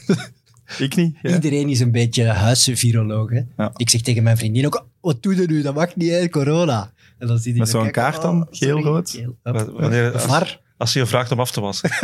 Ik 0.78 0.97
niet. 0.97 1.16
Ja. 1.22 1.35
Iedereen 1.35 1.68
is 1.68 1.80
een 1.80 1.91
beetje 1.91 2.24
huisviroloog. 2.24 3.30
Hè. 3.30 3.41
Ja. 3.57 3.70
Ik 3.76 3.91
zeg 3.91 4.01
tegen 4.01 4.22
mijn 4.22 4.37
vriendin 4.37 4.66
ook, 4.66 4.87
wat 5.01 5.22
doe 5.22 5.37
je 5.37 5.47
nu? 5.47 5.62
Dat 5.62 5.74
mag 5.74 5.97
niet, 5.97 6.11
hè, 6.11 6.28
corona. 6.28 6.93
En 7.18 7.26
dan 7.26 7.39
zit 7.39 7.57
Met 7.57 7.68
zo 7.68 7.80
zo'n 7.80 7.91
kaart 7.91 8.22
dan? 8.22 8.41
oh, 8.43 8.47
sorry, 8.51 8.72
Geel-rood? 8.74 9.11
geel. 9.11 9.37
Hup. 9.43 9.72
Wanneer, 9.76 10.12
als, 10.12 10.22
VAR. 10.22 10.61
als 10.76 10.93
je 10.93 10.99
je 10.99 11.07
vraagt 11.07 11.30
om 11.30 11.41
af 11.41 11.51
te 11.51 11.61
wassen. 11.61 11.91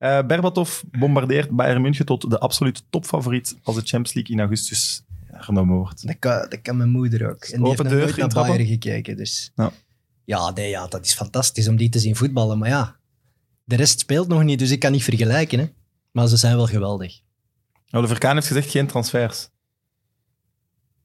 Eh, 0.00 0.26
Berbatov 0.26 0.80
bombardeert 0.98 1.50
Bayern 1.50 1.80
München 1.82 2.06
tot 2.06 2.30
de 2.30 2.38
absolute 2.38 2.80
topfavoriet 2.90 3.56
als 3.62 3.76
de 3.76 3.82
Champions 3.82 4.14
League 4.14 4.34
in 4.34 4.40
augustus 4.40 5.02
genomen 5.44 5.76
wordt. 5.76 6.06
Dat 6.06 6.16
kan, 6.18 6.46
dat 6.48 6.62
kan 6.62 6.76
mijn 6.76 6.88
moeder 6.90 7.30
ook. 7.30 7.44
En 7.44 7.62
die 7.62 7.66
Open 7.66 7.68
heeft 7.68 7.78
nog 7.82 7.88
deur, 8.08 8.18
nooit 8.18 8.34
naar? 8.34 8.46
Bayern 8.46 8.66
gekeken. 8.66 9.16
Dus. 9.16 9.52
Ja. 9.54 9.72
Ja, 10.24 10.50
nee, 10.50 10.68
ja, 10.68 10.86
dat 10.86 11.04
is 11.04 11.14
fantastisch 11.14 11.68
om 11.68 11.76
die 11.76 11.88
te 11.88 11.98
zien 11.98 12.16
voetballen. 12.16 12.58
Maar 12.58 12.68
ja, 12.68 12.96
de 13.64 13.76
rest 13.76 14.00
speelt 14.00 14.28
nog 14.28 14.42
niet, 14.42 14.58
dus 14.58 14.70
ik 14.70 14.78
kan 14.78 14.92
niet 14.92 15.04
vergelijken. 15.04 15.58
Hè. 15.58 15.66
Maar 16.12 16.28
ze 16.28 16.36
zijn 16.36 16.56
wel 16.56 16.66
geweldig. 16.66 17.20
Oliver 17.90 18.18
Kahn 18.18 18.34
heeft 18.34 18.46
gezegd 18.46 18.70
geen 18.70 18.86
transfers. 18.86 19.48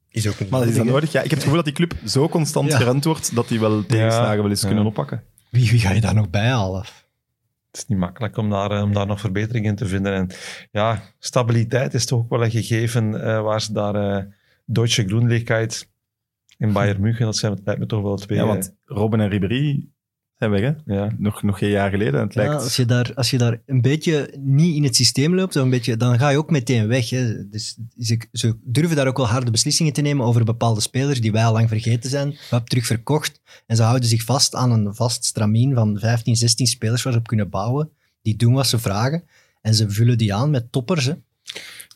Is 0.08 0.28
ook 0.28 0.40
niet 0.40 0.50
Maar 0.50 0.66
is 0.68 0.76
dat 0.76 0.84
nodig? 0.84 1.12
Ja, 1.12 1.18
ik 1.22 1.30
heb 1.30 1.38
het 1.38 1.42
gevoel 1.48 1.56
dat 1.56 1.64
die 1.64 1.74
club 1.74 1.94
zo 2.06 2.28
constant 2.28 2.70
Ja. 2.70 2.76
gerend 2.76 3.04
wordt 3.04 3.34
dat 3.34 3.48
die 3.48 3.60
wel 3.60 3.86
tegenslagen 3.86 4.36
wel 4.42 4.50
eens 4.50 4.60
Ja. 4.60 4.66
kunnen 4.66 4.86
oppakken. 4.86 5.22
Wie, 5.50 5.70
wie 5.70 5.80
ga 5.80 5.90
je 5.90 6.00
daar 6.00 6.14
nog 6.14 6.30
bij 6.30 6.48
halen? 6.48 6.84
Het 7.76 7.84
is 7.84 7.90
niet 7.90 8.04
makkelijk 8.04 8.36
om 8.36 8.50
daar, 8.50 8.70
eh, 8.70 8.82
om 8.82 8.92
daar 8.92 9.06
nog 9.06 9.20
verbetering 9.20 9.66
in 9.66 9.74
te 9.74 9.86
vinden. 9.86 10.12
En 10.12 10.30
ja, 10.70 11.02
stabiliteit 11.18 11.94
is 11.94 12.06
toch 12.06 12.18
ook 12.18 12.30
wel 12.30 12.44
een 12.44 12.50
gegeven 12.50 13.22
eh, 13.22 13.42
waar 13.42 13.60
ze 13.60 13.72
daar 13.72 13.94
eh 13.94 14.24
Deutsche 14.64 15.04
in 16.58 16.72
Bayern 16.72 17.00
München, 17.00 17.24
dat 17.24 17.36
zijn 17.36 17.60
lijkt 17.64 17.80
me 17.80 17.86
toch 17.86 18.02
wel 18.02 18.16
twee. 18.16 18.38
Ja, 18.38 18.46
want 18.46 18.74
Robben 18.84 19.20
en 19.20 19.28
Ribéry 19.28 19.88
zijn 20.38 20.50
weg, 20.50 20.60
hè? 20.60 20.94
Ja. 20.94 21.10
Nog, 21.18 21.42
nog 21.42 21.58
geen 21.58 21.70
jaar 21.70 21.90
geleden. 21.90 22.20
Het 22.20 22.34
Ja, 22.34 22.42
lijkt... 22.42 22.62
als, 22.62 22.76
je 22.76 22.84
daar, 22.84 23.14
als 23.14 23.30
je 23.30 23.38
daar 23.38 23.60
een 23.66 23.80
beetje 23.80 24.34
niet 24.38 24.76
in 24.76 24.84
het 24.84 24.96
systeem 24.96 25.34
loopt, 25.34 25.52
dan, 25.52 25.64
een 25.64 25.70
beetje, 25.70 25.96
dan 25.96 26.18
ga 26.18 26.28
je 26.28 26.38
ook 26.38 26.50
meteen 26.50 26.86
weg. 26.86 27.10
Hè. 27.10 27.48
Dus 27.48 27.78
ze, 27.98 28.20
ze 28.32 28.56
durven 28.64 28.96
daar 28.96 29.06
ook 29.06 29.16
wel 29.16 29.26
harde 29.26 29.50
beslissingen 29.50 29.92
te 29.92 30.00
nemen 30.00 30.26
over 30.26 30.44
bepaalde 30.44 30.80
spelers 30.80 31.20
die 31.20 31.32
wij 31.32 31.44
al 31.44 31.52
lang 31.52 31.68
vergeten 31.68 32.10
zijn. 32.10 32.30
We 32.30 32.36
hebben 32.50 32.68
terug 32.68 32.86
verkocht. 32.86 33.40
En 33.66 33.76
ze 33.76 33.82
houden 33.82 34.08
zich 34.08 34.22
vast 34.24 34.54
aan 34.54 34.70
een 34.70 34.94
vast 34.94 35.24
stramien 35.24 35.74
van 35.74 35.98
15, 35.98 36.36
16 36.36 36.66
spelers 36.66 37.02
waar 37.02 37.12
ze 37.12 37.18
op 37.18 37.26
kunnen 37.26 37.50
bouwen. 37.50 37.90
Die 38.22 38.36
doen 38.36 38.52
wat 38.54 38.66
ze 38.66 38.78
vragen. 38.78 39.24
En 39.60 39.74
ze 39.74 39.90
vullen 39.90 40.18
die 40.18 40.34
aan 40.34 40.50
met 40.50 40.72
toppers. 40.72 41.04
Hè. 41.04 41.12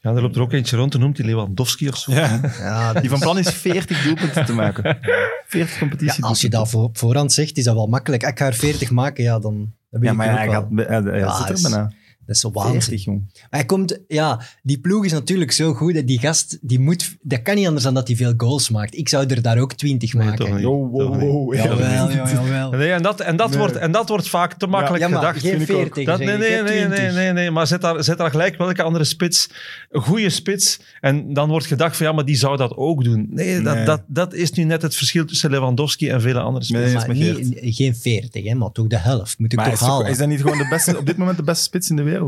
Ja, 0.01 0.11
er 0.11 0.23
loopt 0.23 0.37
er 0.37 0.43
ook 0.43 0.53
eentje 0.53 0.77
rond, 0.77 0.93
die 0.93 1.01
noemt 1.01 1.17
die 1.17 1.25
Lewandowski 1.25 1.89
of 1.89 1.97
zo. 1.97 2.13
Ja. 2.13 2.41
Ja, 2.59 2.93
Die 2.93 3.11
van 3.11 3.19
plan 3.19 3.39
is 3.39 3.51
40 3.55 4.03
doelpunten 4.03 4.45
te 4.45 4.53
maken. 4.53 4.99
40 5.47 5.73
ja, 5.73 5.79
competitie. 5.79 6.25
als 6.25 6.41
je 6.41 6.49
dat 6.49 6.69
voor, 6.71 6.83
op 6.83 6.99
voorhand 6.99 7.33
zegt, 7.33 7.57
is 7.57 7.65
dat 7.65 7.75
wel 7.75 7.87
makkelijk. 7.87 8.23
Ik 8.23 8.39
ga 8.39 8.47
er 8.47 8.55
40 8.55 8.91
maken, 8.91 9.25
ja, 9.25 9.39
dan, 9.39 9.73
Ja, 9.91 10.11
ik 10.11 10.17
maar 10.17 10.27
het 10.27 10.51
ja, 10.51 10.57
ook 10.57 10.69
hij, 10.77 10.85
gaat, 10.87 11.03
hij, 11.05 11.11
hij 11.13 11.19
Ja, 11.21 11.37
zit 11.37 11.47
er 11.49 11.55
is- 11.55 11.63
bijna. 11.63 11.93
Dat 12.31 12.39
is 12.39 12.45
zo 12.45 12.51
waanzin. 12.53 12.81
40, 12.83 13.05
jong. 13.05 13.31
Hij 13.51 13.65
komt, 13.65 13.99
ja, 14.09 14.41
die 14.63 14.79
ploeg 14.81 15.05
is 15.05 15.13
natuurlijk 15.13 15.53
zo 15.53 15.73
goed. 15.75 15.95
Dat 15.95 16.07
die 16.07 16.19
gast, 16.19 16.59
die 16.61 16.79
moet, 16.81 17.17
dat 17.23 17.43
kan 17.43 17.55
niet 17.55 17.67
anders 17.67 17.85
dan 17.85 17.95
dat 17.95 18.07
hij 18.07 18.17
veel 18.17 18.33
goals 18.37 18.71
maakt. 18.71 18.97
Ik 18.97 19.09
zou 19.09 19.27
er 19.27 19.43
daar 19.43 19.59
ook 19.59 19.73
20 19.73 20.13
Nee, 20.15 20.27
maken. 20.27 20.55
niet. 20.55 20.65
Wow, 20.65 20.93
wow. 20.95 21.55
Ja, 21.55 21.65
Jawel, 21.65 22.11
jawel. 22.11 22.71
Nee, 22.71 22.93
en 22.93 23.03
dat, 23.03 23.21
en, 23.21 23.37
dat 23.37 23.49
Nee. 23.51 23.59
wordt, 23.59 23.77
en 23.77 23.93
dat 23.93 24.09
wordt 24.09 24.29
vaak 24.29 24.53
te 24.55 24.67
makkelijk 24.67 25.03
Ja, 25.03 25.09
maar 25.09 25.19
gedacht. 25.19 25.41
geen 25.41 25.51
vind 25.51 25.69
ik 25.69 25.75
ook. 25.75 25.81
40. 25.81 26.05
Dat, 26.05 26.19
zeg 26.19 26.27
nee, 26.27 26.37
nee, 26.39 26.63
nee, 26.63 26.73
20. 26.87 26.99
nee, 26.99 27.11
nee, 27.13 27.33
nee, 27.33 27.51
maar 27.51 27.67
zet 27.67 27.81
daar, 27.81 28.05
zet 28.05 28.19
daar 28.19 28.31
gelijk 28.31 28.57
welke 28.59 28.83
andere 28.83 29.05
spits, 29.05 29.49
een 29.91 30.01
goede 30.03 30.31
spits, 30.31 30.81
en 31.01 31.33
dan 31.35 31.49
wordt 31.49 31.67
gedacht 31.67 31.97
van 31.97 32.07
ja, 32.07 32.13
maar 32.13 32.25
die 32.25 32.37
zou 32.37 32.57
dat 32.57 32.77
ook 32.77 33.05
doen. 33.05 33.27
Nee, 33.31 33.61
dat, 33.63 33.75
Nee. 33.75 33.85
Dat, 33.85 34.03
dat 34.07 34.35
is 34.35 34.51
nu 34.53 34.65
net 34.65 34.83
het 34.83 34.95
verschil 34.97 35.25
tussen 35.25 35.51
Lewandowski 35.51 36.09
en 36.09 36.21
vele 36.21 36.41
andere 36.41 36.65
spits. 36.65 36.85
Nee, 36.85 36.95
Maar 36.95 37.07
met 37.09 37.17
niet, 37.17 37.75
geen 37.77 37.97
40, 37.97 38.45
hè, 38.45 38.55
maar 38.55 38.73
toch 38.73 38.87
de 38.87 38.99
helft. 38.99 39.39
Moet 39.39 39.53
ik 39.53 39.59
Maar 39.59 39.71
toch 39.71 39.81
is, 39.81 39.87
halen. 39.87 40.11
is 40.11 40.19
dat 40.19 40.29
niet 40.29 40.41
gewoon 40.41 40.59
de 40.59 40.69
beste, 40.71 40.99
op 40.99 41.07
dit 41.07 41.17
moment 41.17 41.37
de 41.37 41.43
beste 41.43 41.63
spits 41.63 41.91
in 41.91 41.97
de 41.97 42.03
wereld? 42.03 42.19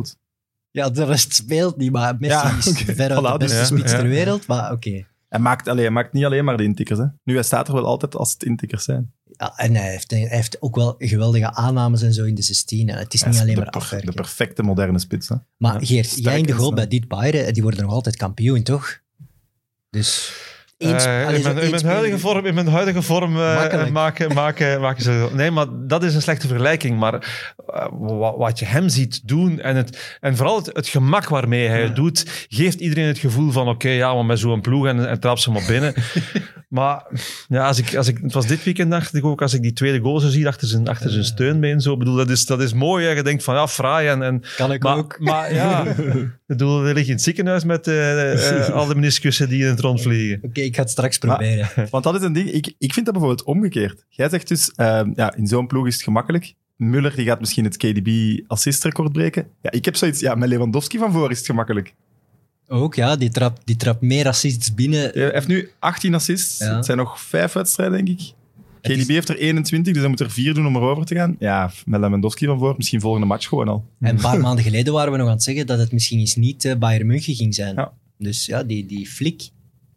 Ja, 0.71 0.91
de 0.91 1.05
rest 1.05 1.35
speelt 1.35 1.77
niet, 1.77 1.93
maar 1.93 2.17
Messi 2.19 2.35
Ja, 2.37 2.57
is 2.59 2.73
veruit 2.97 3.21
Voilà, 3.21 3.33
de 3.33 3.39
beste 3.39 3.59
dus- 3.59 3.67
spits 3.67 3.91
ja, 3.91 3.97
ter 3.97 4.07
ja. 4.07 4.11
wereld. 4.15 4.47
Maar 4.47 4.73
oké. 4.73 5.07
Hij 5.29 5.41
maakt, 5.41 5.69
allee, 5.69 5.83
hij 5.85 5.93
maakt 5.93 6.13
niet 6.13 6.25
alleen 6.25 6.45
maar 6.45 6.57
de 6.57 6.63
intikkers. 6.63 6.99
Hè. 6.99 7.05
Nu, 7.25 7.35
hij 7.35 7.43
staat 7.43 7.69
er 7.69 7.75
wel 7.75 7.85
altijd 7.87 8.15
als 8.17 8.33
het 8.33 8.43
intikkers 8.45 8.85
zijn. 8.85 9.13
Ja, 9.37 9.53
en 9.57 9.75
hij 9.75 9.91
heeft, 9.91 10.11
hij 10.11 10.27
heeft 10.29 10.63
ook 10.63 10.75
wel 10.77 10.95
geweldige 10.99 11.53
aannames 11.55 12.03
en 12.03 12.13
zo 12.13 12.25
in 12.25 12.35
de 12.35 12.43
16. 12.43 12.89
hè. 12.89 12.99
Het 12.99 13.15
is 13.15 13.21
Hij 13.21 13.29
niet 13.29 13.39
is 13.39 13.43
alleen 13.45 13.55
de, 13.55 13.61
maar 13.63 13.71
per- 13.71 13.81
afwerken. 13.81 14.09
de 14.09 14.15
perfecte 14.15 14.63
moderne 14.63 14.99
spits. 14.99 15.29
Hè. 15.29 15.37
maar 15.57 15.81
Ja, 15.81 15.87
Geert, 15.87 16.17
jij 16.23 16.39
in 16.39 16.47
de 16.47 16.53
goal 16.53 16.75
bij 16.75 16.89
dit 16.89 17.09
Bayern, 17.09 17.53
die 17.55 17.63
worden 17.63 17.83
nog 17.83 17.93
altijd 17.93 18.17
kampioen, 18.17 18.63
toch? 18.63 19.01
Dus... 19.91 20.33
allee, 20.85 21.37
in, 21.37 21.43
mijn, 21.43 21.59
in, 21.59 21.87
huidige 21.87 22.19
vorm, 22.19 22.47
in 22.47 22.55
mijn 22.55 22.69
huidige 22.69 23.03
vorm 23.03 23.37
eh, 23.37 23.91
maken, 23.93 24.33
maken, 24.33 24.81
maken 24.87 25.03
ze... 25.03 25.29
Nee, 25.33 25.51
maar 25.51 25.67
dat 25.71 26.03
is 26.05 26.15
een 26.15 26.23
slechte 26.23 26.47
vergelijking. 26.47 26.99
Maar 26.99 27.15
eh, 27.67 27.87
wa- 27.91 28.37
wat 28.37 28.59
je 28.59 28.65
hem 28.65 28.89
ziet 28.89 29.29
doen 29.29 29.61
en, 29.61 29.77
het, 29.77 30.17
en 30.21 30.37
vooral 30.37 30.57
het, 30.57 30.71
het 30.73 30.89
gemak 30.89 31.29
waarmee 31.29 31.69
hij 31.69 31.83
het 31.83 31.97
doet, 31.97 32.47
geeft 32.49 32.81
iedereen 32.81 33.07
het 33.07 33.19
gevoel 33.19 33.51
van 33.51 33.69
oké, 33.69 33.89
ja, 33.89 34.15
maar 34.15 34.25
met 34.25 34.39
zo'n 34.39 34.61
ploeg 34.61 34.87
en, 34.87 35.09
en 35.09 35.21
trap 35.21 35.39
ze 35.39 35.51
maar 35.51 35.65
binnen. 35.67 35.95
maar 36.69 37.05
ja, 37.49 37.67
als 37.67 37.79
ik, 37.79 37.97
als 37.97 38.09
ik, 38.09 38.19
het 38.23 38.33
was 38.33 38.47
dit 38.47 38.65
weekend 38.65 38.91
dacht 38.91 39.15
ik 39.15 39.25
ook, 39.25 39.43
als 39.43 39.55
ik 39.55 39.63
die 39.63 39.73
tweede 39.73 39.99
goal 39.99 40.21
zo 40.21 40.29
zie 40.29 40.47
achter 40.47 40.69
zijn, 40.69 40.89
achter 40.89 41.11
zijn 41.11 41.25
steunbeen, 41.25 41.81
zo, 41.81 41.97
bedoel, 41.97 42.15
dat 42.17 42.31
is, 42.31 42.47
dat 42.47 42.61
is 42.61 42.73
mooi. 42.73 43.05
Hè. 43.07 43.11
Je 43.11 43.23
denkt 43.23 43.45
van 43.45 43.55
ja, 43.55 43.69
fraai 43.69 44.09
en... 44.09 44.23
en 44.23 44.43
Kan 44.57 44.73
ik 44.73 44.83
maar, 44.83 44.97
ook. 44.97 45.17
maar 45.19 45.55
ja, 45.55 45.85
ik 45.87 46.31
bedoel, 46.47 46.85
er 46.85 46.95
ligt 46.95 47.07
in 47.07 47.13
het 47.13 47.23
ziekenhuis 47.23 47.65
met 47.65 47.87
eh, 47.87 48.69
al 48.69 48.87
de 48.87 48.95
meniscussen 48.95 49.49
die 49.49 49.63
in 49.63 49.69
het 49.69 49.81
rond 49.81 50.03
vliegen. 50.03 50.39
Oké, 50.43 50.71
ik 50.73 50.79
ga 50.79 50.83
het 50.83 50.91
straks 50.91 51.19
Maar- 51.21 51.37
proberen. 51.37 51.69
Want 51.91 52.05
dat 52.05 52.15
is 52.15 52.23
een 52.23 52.33
ding. 52.33 52.51
Ik, 52.51 52.75
ik 52.79 52.93
vind 52.93 53.05
dat 53.07 53.15
bijvoorbeeld 53.15 53.47
omgekeerd. 53.47 54.05
Jij 54.09 54.29
zegt 54.29 54.49
dus, 54.49 54.73
ehm, 54.75 55.13
ja, 55.17 55.35
in 55.35 55.47
zo'n 55.47 55.67
ploeg 55.67 55.87
is 55.87 55.95
het 55.95 56.03
gemakkelijk. 56.03 56.55
Muller 56.77 57.15
die 57.17 57.25
gaat 57.27 57.41
misschien 57.41 57.65
het 57.65 57.77
KDB-assistrecord 57.77 59.13
breken. 59.13 59.47
Ja, 59.63 59.71
ik 59.71 59.85
heb 59.85 59.97
zoiets, 59.97 60.21
ja, 60.21 60.35
met 60.35 60.49
Lewandowski 60.49 60.99
van 60.99 61.13
voor 61.13 61.31
is 61.31 61.37
het 61.39 61.47
gemakkelijk. 61.47 61.95
Ook, 62.69 62.95
ja, 62.95 63.17
die 63.17 63.29
trapt 63.31 63.61
die 63.65 63.77
trap 63.77 64.01
meer 64.01 64.27
assists 64.29 64.75
binnen. 64.75 65.11
Hij 65.13 65.31
heeft 65.33 65.47
nu 65.49 65.71
18 65.79 66.15
assists. 66.15 66.59
Ja. 66.59 66.77
Het 66.77 66.85
zijn 66.85 66.99
nog 66.99 67.21
vijf 67.21 67.53
wedstrijden, 67.53 68.05
denk 68.05 68.21
ik. 68.21 68.33
KDB 68.81 68.91
is- 68.99 69.07
heeft 69.07 69.29
er 69.29 69.39
21, 69.39 69.93
dus 69.93 70.01
hij 70.03 70.11
moet 70.11 70.21
er 70.21 70.31
vier 70.31 70.55
doen 70.55 70.67
om 70.67 70.77
erover 70.77 71.05
te 71.05 71.15
gaan. 71.15 71.37
Ja, 71.39 71.71
met 71.87 72.01
Lewandowski 72.01 72.47
van 72.47 72.59
voor, 72.59 72.75
misschien 72.77 73.01
volgende 73.01 73.27
match 73.27 73.49
gewoon 73.49 73.69
al. 73.69 73.85
En 74.01 74.11
een 74.15 74.21
paar 74.23 74.41
maanden 74.47 74.65
geleden 74.65 74.93
waren 74.93 75.13
we 75.13 75.19
nog 75.19 75.27
aan 75.27 75.33
het 75.33 75.43
zeggen 75.43 75.67
dat 75.67 75.79
het 75.79 75.93
misschien 75.93 76.19
eens 76.19 76.37
niet 76.37 76.65
eh, 76.65 76.77
Bayern 76.77 77.07
München 77.07 77.35
ging 77.35 77.55
zijn. 77.55 77.75
Ja. 77.75 77.93
Dus 78.19 78.47
ja, 78.47 78.63
die, 78.63 78.87
die 78.87 79.07
flik, 79.07 79.49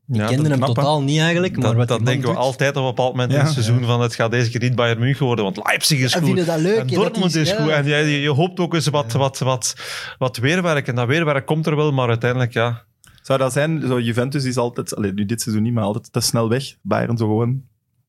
Ja, 0.08 0.22
ik 0.22 0.28
kende 0.28 0.49
hem 0.49 0.58
knap, 0.58 0.68
hè? 0.68 0.74
totaal 0.76 1.03
niet 1.03 1.20
eigenlijk. 1.20 1.58
Maar 1.58 1.76
Dat, 1.76 1.89
wat 1.89 2.06
denken 2.06 2.30
we 2.30 2.36
altijd 2.36 2.76
op 2.76 2.82
een 2.82 2.89
bepaald 2.89 3.12
moment 3.12 3.32
Ja, 3.32 3.38
in 3.38 3.43
het 3.43 3.53
seizoen 3.53 3.80
ja. 3.80 3.86
van 3.86 4.01
het 4.01 4.16
gaat 4.16 4.32
deze 4.32 4.49
keer 4.49 4.62
niet 4.62 4.76
Bayern 4.76 4.99
München 4.99 5.26
worden, 5.26 5.45
want 5.45 5.60
Leipzig 5.64 5.99
is 5.99 6.14
goed. 6.14 6.26
vinden 6.26 6.45
dat 6.45 6.60
leuk. 6.60 6.80
En 6.80 6.88
Dortmund 6.88 7.36
is 7.36 7.49
ja. 7.49 7.62
goed. 7.62 7.72
En 7.72 7.86
je, 7.86 7.95
je, 7.95 8.22
je 8.22 8.30
hoopt 8.30 8.60
ook 8.60 8.74
eens 8.74 8.88
wat, 8.88 9.12
wat, 9.12 9.39
wat, 9.39 9.76
wat 10.18 10.38
weerwerk. 10.38 10.88
En 10.88 10.95
dat 10.95 11.08
weerwerk 11.08 11.45
komt 11.45 11.66
er 11.66 11.76
wel, 11.76 11.91
maar 11.91 12.08
uiteindelijk, 12.08 12.53
ja. 12.53 12.84
Zou 13.22 13.39
dat 13.39 13.53
zijn, 13.53 13.84
zo 13.88 13.99
Juventus 13.99 14.43
is 14.43 14.58
altijd, 14.58 14.95
allee, 14.95 15.14
nu 15.14 15.26
dit 15.26 15.41
seizoen 15.41 15.64
niet, 15.64 15.74
maar 15.74 15.84
altijd 15.84 16.14
te 16.14 16.20
snel 16.20 16.49
weg. 16.49 16.76
Bayern 16.82 17.18
zo 17.18 17.26
gewoon, 17.28 17.64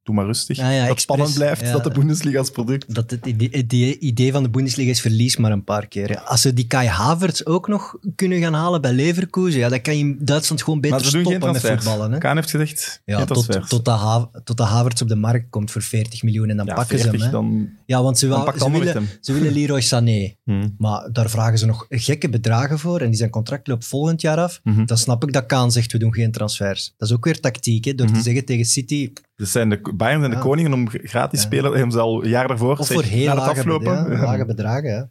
doe 0.07 0.15
maar 0.15 0.25
rustig. 0.25 0.57
Ja, 0.57 0.71
ja, 0.71 0.81
dat 0.81 0.89
het 0.89 1.01
spannend 1.01 1.35
blijft, 1.35 1.61
ja. 1.61 1.73
dat 1.73 1.85
de 1.85 1.91
Bundesliga 1.91 2.39
als 2.39 2.51
product. 2.51 2.95
Dat 2.95 3.11
het 3.11 3.27
idee, 3.27 3.99
idee 3.99 4.33
van 4.33 4.43
de 4.43 4.49
Bundesliga 4.49 4.91
is 4.91 5.01
verlies 5.01 5.37
maar 5.37 5.53
een 5.53 5.65
paar 5.65 5.87
keer. 5.87 6.11
Ja. 6.11 6.21
Als 6.21 6.41
ze 6.41 6.55
die 6.55 6.67
Kai 6.67 6.89
Havertz 6.89 7.43
ook 7.45 7.69
nog 7.69 7.97
kunnen 8.15 8.41
gaan 8.41 8.55
halen 8.55 8.81
bij 8.81 8.93
Leverkusen, 8.93 9.61
ja, 9.61 9.69
dan 9.69 9.81
kan 9.81 9.99
je 9.99 10.05
in 10.05 10.17
Duitsland 10.21 10.63
gewoon 10.63 10.81
beter 10.81 11.05
stoppen 11.05 11.53
met 11.53 11.61
voetballen. 11.61 12.13
Hè? 12.13 12.19
Kaan 12.19 12.37
heeft 12.37 12.51
gezegd, 12.51 13.03
Ja, 13.05 13.25
tot, 13.25 13.69
tot, 13.69 13.85
de 13.85 13.91
Ha- 13.91 14.31
tot 14.45 14.57
de 14.57 14.63
Havertz 14.63 15.03
op 15.03 15.09
de 15.09 15.17
markt 15.17 15.47
komt 15.51 15.71
voor 15.71 15.83
40 15.83 16.23
miljoen 16.23 16.49
en 16.49 16.57
dan 16.57 16.67
pakken 16.67 16.99
40, 16.99 17.11
ze 17.11 17.17
hem. 17.17 17.21
Hè. 17.21 17.31
dan, 17.31 17.69
Ja, 17.87 18.03
want 18.03 18.18
ze, 18.18 18.28
willen, 18.70 19.07
ze 19.20 19.32
willen 19.32 19.53
Leroy 19.53 19.80
Sané. 19.80 20.34
Hm. 20.45 20.68
Maar 20.78 21.09
daar 21.12 21.30
vragen 21.30 21.59
ze 21.59 21.66
nog 21.66 21.87
gekke 21.89 22.28
bedragen 22.28 22.78
voor 22.78 23.01
en 23.01 23.07
die 23.09 23.16
zijn 23.16 23.30
contract 23.30 23.66
loopt 23.66 23.87
volgend 23.87 24.20
jaar 24.20 24.39
af. 24.39 24.61
Mhm. 24.64 24.84
Dan 24.84 24.97
snap 24.99 25.22
ik 25.24 25.32
dat 25.32 25.47
Kaan 25.47 25.72
zegt, 25.72 25.93
we 25.93 25.99
doen 25.99 26.14
geen 26.14 26.32
transfers. 26.32 26.95
Dat 26.97 27.09
is 27.09 27.14
ook 27.14 27.24
weer 27.24 27.41
tactiek, 27.41 27.84
hè, 27.84 27.95
door 27.95 28.07
Mhm. 28.07 28.14
te 28.16 28.22
zeggen 28.22 28.45
tegen 28.45 28.64
City, 28.64 29.12
Dus 29.37 29.53
zijn 29.53 29.68
de, 29.68 29.93
Bayern 29.95 30.20
zijn 30.20 30.32
de 30.32 30.39
koningen 30.39 30.72
om 30.72 30.89
gratis 30.89 31.41
Ja. 31.41 31.47
spelen. 31.47 31.72
Hebben 31.72 31.93
ze 31.93 32.01
al 32.01 32.22
een 32.24 32.28
jaar 32.28 32.49
daarvoor. 32.49 32.78
of 32.78 32.87
zeg, 32.87 32.97
voor 32.97 33.05
heel 33.07 33.34
lage, 33.34 33.51
aflopen. 33.51 34.09
bed- 34.09 34.18
ja, 34.18 34.24
lage 34.30 34.45
bedragen. 34.47 34.89
Ja. 34.91 35.09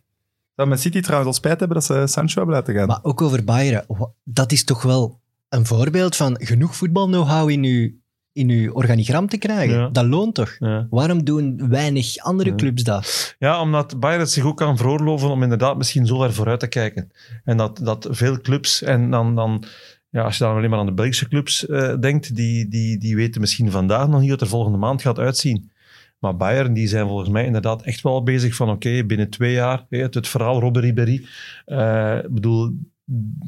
Zou 0.56 0.68
Man 0.70 0.78
City 0.78 1.02
trouwens 1.02 1.28
al 1.30 1.36
spijt 1.38 1.60
hebben 1.60 1.78
dat 1.78 1.86
ze 1.86 2.04
Sancho 2.08 2.36
hebben 2.38 2.56
laten 2.56 2.74
gaan. 2.74 2.88
Maar 2.88 3.00
ook 3.02 3.22
over 3.22 3.44
Bayern, 3.44 3.86
dat 4.24 4.52
is 4.52 4.64
toch 4.64 4.82
wel 4.82 5.20
een 5.50 5.66
voorbeeld 5.66 6.16
van 6.16 6.36
genoeg 6.40 6.76
voetbal-know-how 6.76 7.50
in 7.50 7.64
uw, 7.64 7.92
in 8.36 8.50
uw 8.50 8.72
organigram 8.72 9.28
te 9.28 9.38
krijgen. 9.38 9.78
Ja. 9.78 9.90
Dat 9.90 10.06
loont 10.06 10.36
toch? 10.36 10.56
Ja. 10.60 10.88
Waarom 10.90 11.24
doen 11.24 11.70
weinig 11.70 12.18
andere 12.18 12.56
clubs 12.56 12.84
dat? 12.84 13.36
ja, 13.40 13.62
omdat 13.62 14.00
Bayern 14.00 14.20
het 14.20 14.32
zich 14.32 14.44
ook 14.44 14.58
kan 14.58 14.78
veroorloven 14.78 15.30
om 15.30 15.44
inderdaad 15.44 15.78
misschien 15.78 16.06
zo 16.06 16.18
ver 16.18 16.34
vooruit 16.34 16.60
te 16.60 16.68
kijken. 16.68 17.12
En 17.44 17.58
dat, 17.58 17.80
dat 17.84 18.08
veel 18.10 18.42
clubs, 18.42 18.82
en 18.82 19.12
dan, 19.12 19.36
dan 19.36 19.64
ja, 20.10 20.24
als 20.24 20.38
je 20.38 20.44
dan 20.44 20.56
alleen 20.56 20.70
maar 20.70 20.80
aan 20.80 20.86
de 20.86 20.94
Belgische 20.94 21.28
clubs 21.28 21.68
eh, 21.68 22.00
denkt, 22.00 22.36
die, 22.36 22.68
die, 22.68 22.98
die 22.98 23.16
weten 23.16 23.42
misschien 23.42 23.72
vandaag 23.72 24.08
nog 24.08 24.22
niet 24.22 24.32
het 24.32 24.42
er 24.42 24.48
volgende 24.48 24.78
maand 24.78 25.02
gaat 25.02 25.20
uitzien. 25.20 25.72
Maar 26.20 26.38
Bayern, 26.38 26.74
die 26.74 26.88
zijn 26.88 27.08
volgens 27.08 27.30
mij 27.30 27.46
inderdaad 27.46 27.82
echt 27.82 28.02
wel 28.02 28.24
bezig 28.24 28.56
van 28.56 28.70
oké, 28.70 29.04
binnen 29.04 29.30
twee 29.30 29.54
jaar, 29.54 29.86
het, 29.90 30.14
het 30.14 30.28
verhaal 30.28 30.60
Robben 30.60 30.82
Ribéry, 30.82 31.26
eh, 31.66 32.18
ik 32.24 32.34
bedoel, 32.34 32.74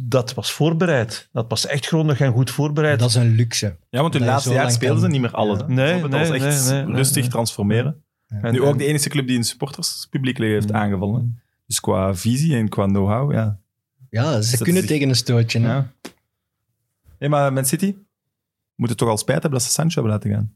dat 0.07 0.33
was 0.33 0.51
voorbereid. 0.51 1.29
Dat 1.31 1.45
was 1.49 1.65
echt 1.65 1.85
grondig 1.85 2.19
en 2.19 2.31
goed 2.33 2.51
voorbereid. 2.51 2.99
Dat 2.99 3.09
is 3.09 3.15
een 3.15 3.35
luxe. 3.35 3.77
ja, 3.89 4.01
want 4.01 4.13
hun 4.13 4.23
je 4.23 4.29
laatste 4.29 4.53
jaar 4.53 4.71
speelden 4.71 5.01
ze 5.01 5.07
niet 5.07 5.21
meer 5.21 5.31
alles. 5.31 5.59
Ja. 5.59 5.65
hè. 5.65 5.73
Nee, 5.73 6.01
dat 6.01 6.09
nee, 6.09 6.19
was 6.19 6.29
echt 6.29 6.69
nee, 6.71 6.83
nee, 6.85 6.95
rustig 6.95 7.21
nee. 7.21 7.31
transformeren. 7.31 8.03
En- 8.27 8.51
nu 8.53 8.61
ook 8.61 8.77
de 8.77 8.85
enige 8.85 9.09
club 9.09 9.27
die 9.27 9.37
een 9.37 9.43
supporterspubliek 9.43 10.37
heeft 10.37 10.69
Mm. 10.69 10.75
aangevallen. 10.75 11.41
Dus 11.65 11.79
qua 11.79 12.15
visie 12.15 12.55
en 12.55 12.69
qua 12.69 12.85
know-how, 12.85 13.31
ja. 13.33 13.59
Ja, 14.09 14.41
ze 14.41 14.51
dat 14.51 14.61
kunnen 14.63 14.81
zich- 14.81 14.91
tegen 14.91 15.09
een 15.09 15.15
stootje. 15.15 15.59
hè. 15.59 15.67
ja. 15.67 15.91
Nee, 17.19 17.29
maar 17.29 17.53
Man 17.53 17.65
City 17.65 17.95
moeten 18.75 18.97
toch 18.97 19.09
al 19.09 19.17
spijt 19.17 19.41
hebben 19.41 19.59
dat 19.59 19.67
ze 19.67 19.73
Sancho 19.73 19.93
hebben 20.01 20.11
laten 20.11 20.31
gaan. 20.31 20.55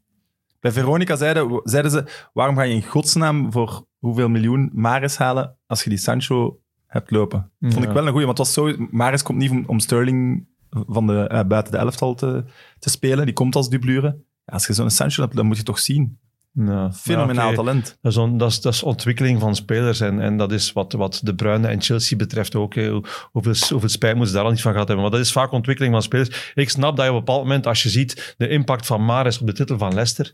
Bij 0.60 0.72
Veronica 0.72 1.16
zeiden, 1.16 1.62
zeiden 1.64 1.92
ze, 1.92 2.28
waarom 2.34 2.56
ga 2.56 2.62
je 2.62 2.74
in 2.74 2.84
godsnaam 2.84 3.52
voor 3.52 3.86
hoeveel 4.00 4.30
miljoen 4.30 4.70
Maris 4.74 5.18
halen 5.18 5.58
als 5.68 5.84
je 5.84 5.90
die 5.90 6.00
Sancho 6.00 6.61
hebt 6.92 7.12
lopen? 7.12 7.52
Vond 7.62 7.84
ik 7.86 7.92
wel 7.92 8.06
een 8.06 8.12
goeie, 8.12 8.26
want 8.26 8.38
het 8.38 8.48
was 8.48 8.54
zo, 8.56 8.76
Maris 8.92 9.24
komt 9.24 9.38
niet 9.38 9.50
om, 9.52 9.64
om 9.68 9.80
Sterling 9.80 10.48
van 10.70 11.08
de, 11.08 11.28
eh, 11.28 11.44
buiten 11.48 11.72
de 11.72 11.78
elftal 11.80 12.16
te, 12.16 12.44
te 12.80 12.90
spelen, 12.90 13.26
die 13.26 13.34
komt 13.34 13.56
als 13.56 13.70
dublure. 13.70 14.08
Ja, 14.46 14.54
als 14.54 14.68
je 14.68 14.74
zo'n 14.74 14.90
Sancho 14.90 15.22
hebt, 15.22 15.36
dan 15.36 15.46
moet 15.46 15.58
je 15.58 15.64
toch 15.64 15.80
zien. 15.80 16.20
Ja, 16.54 16.92
Fenomenaal 16.92 17.50
ja, 17.50 17.56
talent. 17.56 17.98
Dat 18.02 18.12
is, 18.12 18.18
on- 18.18 18.38
dat, 18.38 18.50
is, 18.52 18.62
dat 18.62 18.74
is 18.74 18.84
ontwikkeling 18.84 19.40
van 19.40 19.56
spelers. 19.56 20.00
En, 20.00 20.20
en 20.20 20.38
dat 20.38 20.52
is 20.52 20.74
wat, 20.74 20.94
wat 20.94 21.22
De 21.24 21.36
Bruyne 21.36 21.68
en 21.68 21.82
Chelsea 21.82 22.18
betreft 22.18 22.56
ook. 22.56 22.76
hè. 22.76 22.90
Hoe- 22.90 23.04
Hoeveel, 23.32 23.54
hoeveel 23.70 23.90
spijt 23.90 24.12
moeten 24.16 24.32
ze 24.32 24.36
daar 24.38 24.46
al 24.46 24.52
niet 24.52 24.62
van 24.62 24.72
gehad 24.72 24.88
hebben. 24.88 25.06
Maar 25.06 25.16
dat 25.16 25.26
is 25.26 25.32
vaak 25.32 25.52
ontwikkeling 25.52 25.94
van 25.94 26.02
spelers. 26.04 26.52
Ik 26.56 26.70
snap 26.70 26.96
dat 26.96 27.06
je 27.06 27.12
op 27.12 27.18
een 27.18 27.24
bepaald 27.26 27.44
moment, 27.44 27.68
als 27.68 27.84
je 27.84 27.90
ziet 27.90 28.36
de 28.38 28.48
impact 28.48 28.86
van 28.86 29.06
Mares 29.06 29.40
op 29.40 29.48
de 29.48 29.54
titel 29.54 29.78
van 29.78 29.94
Leicester. 29.94 30.34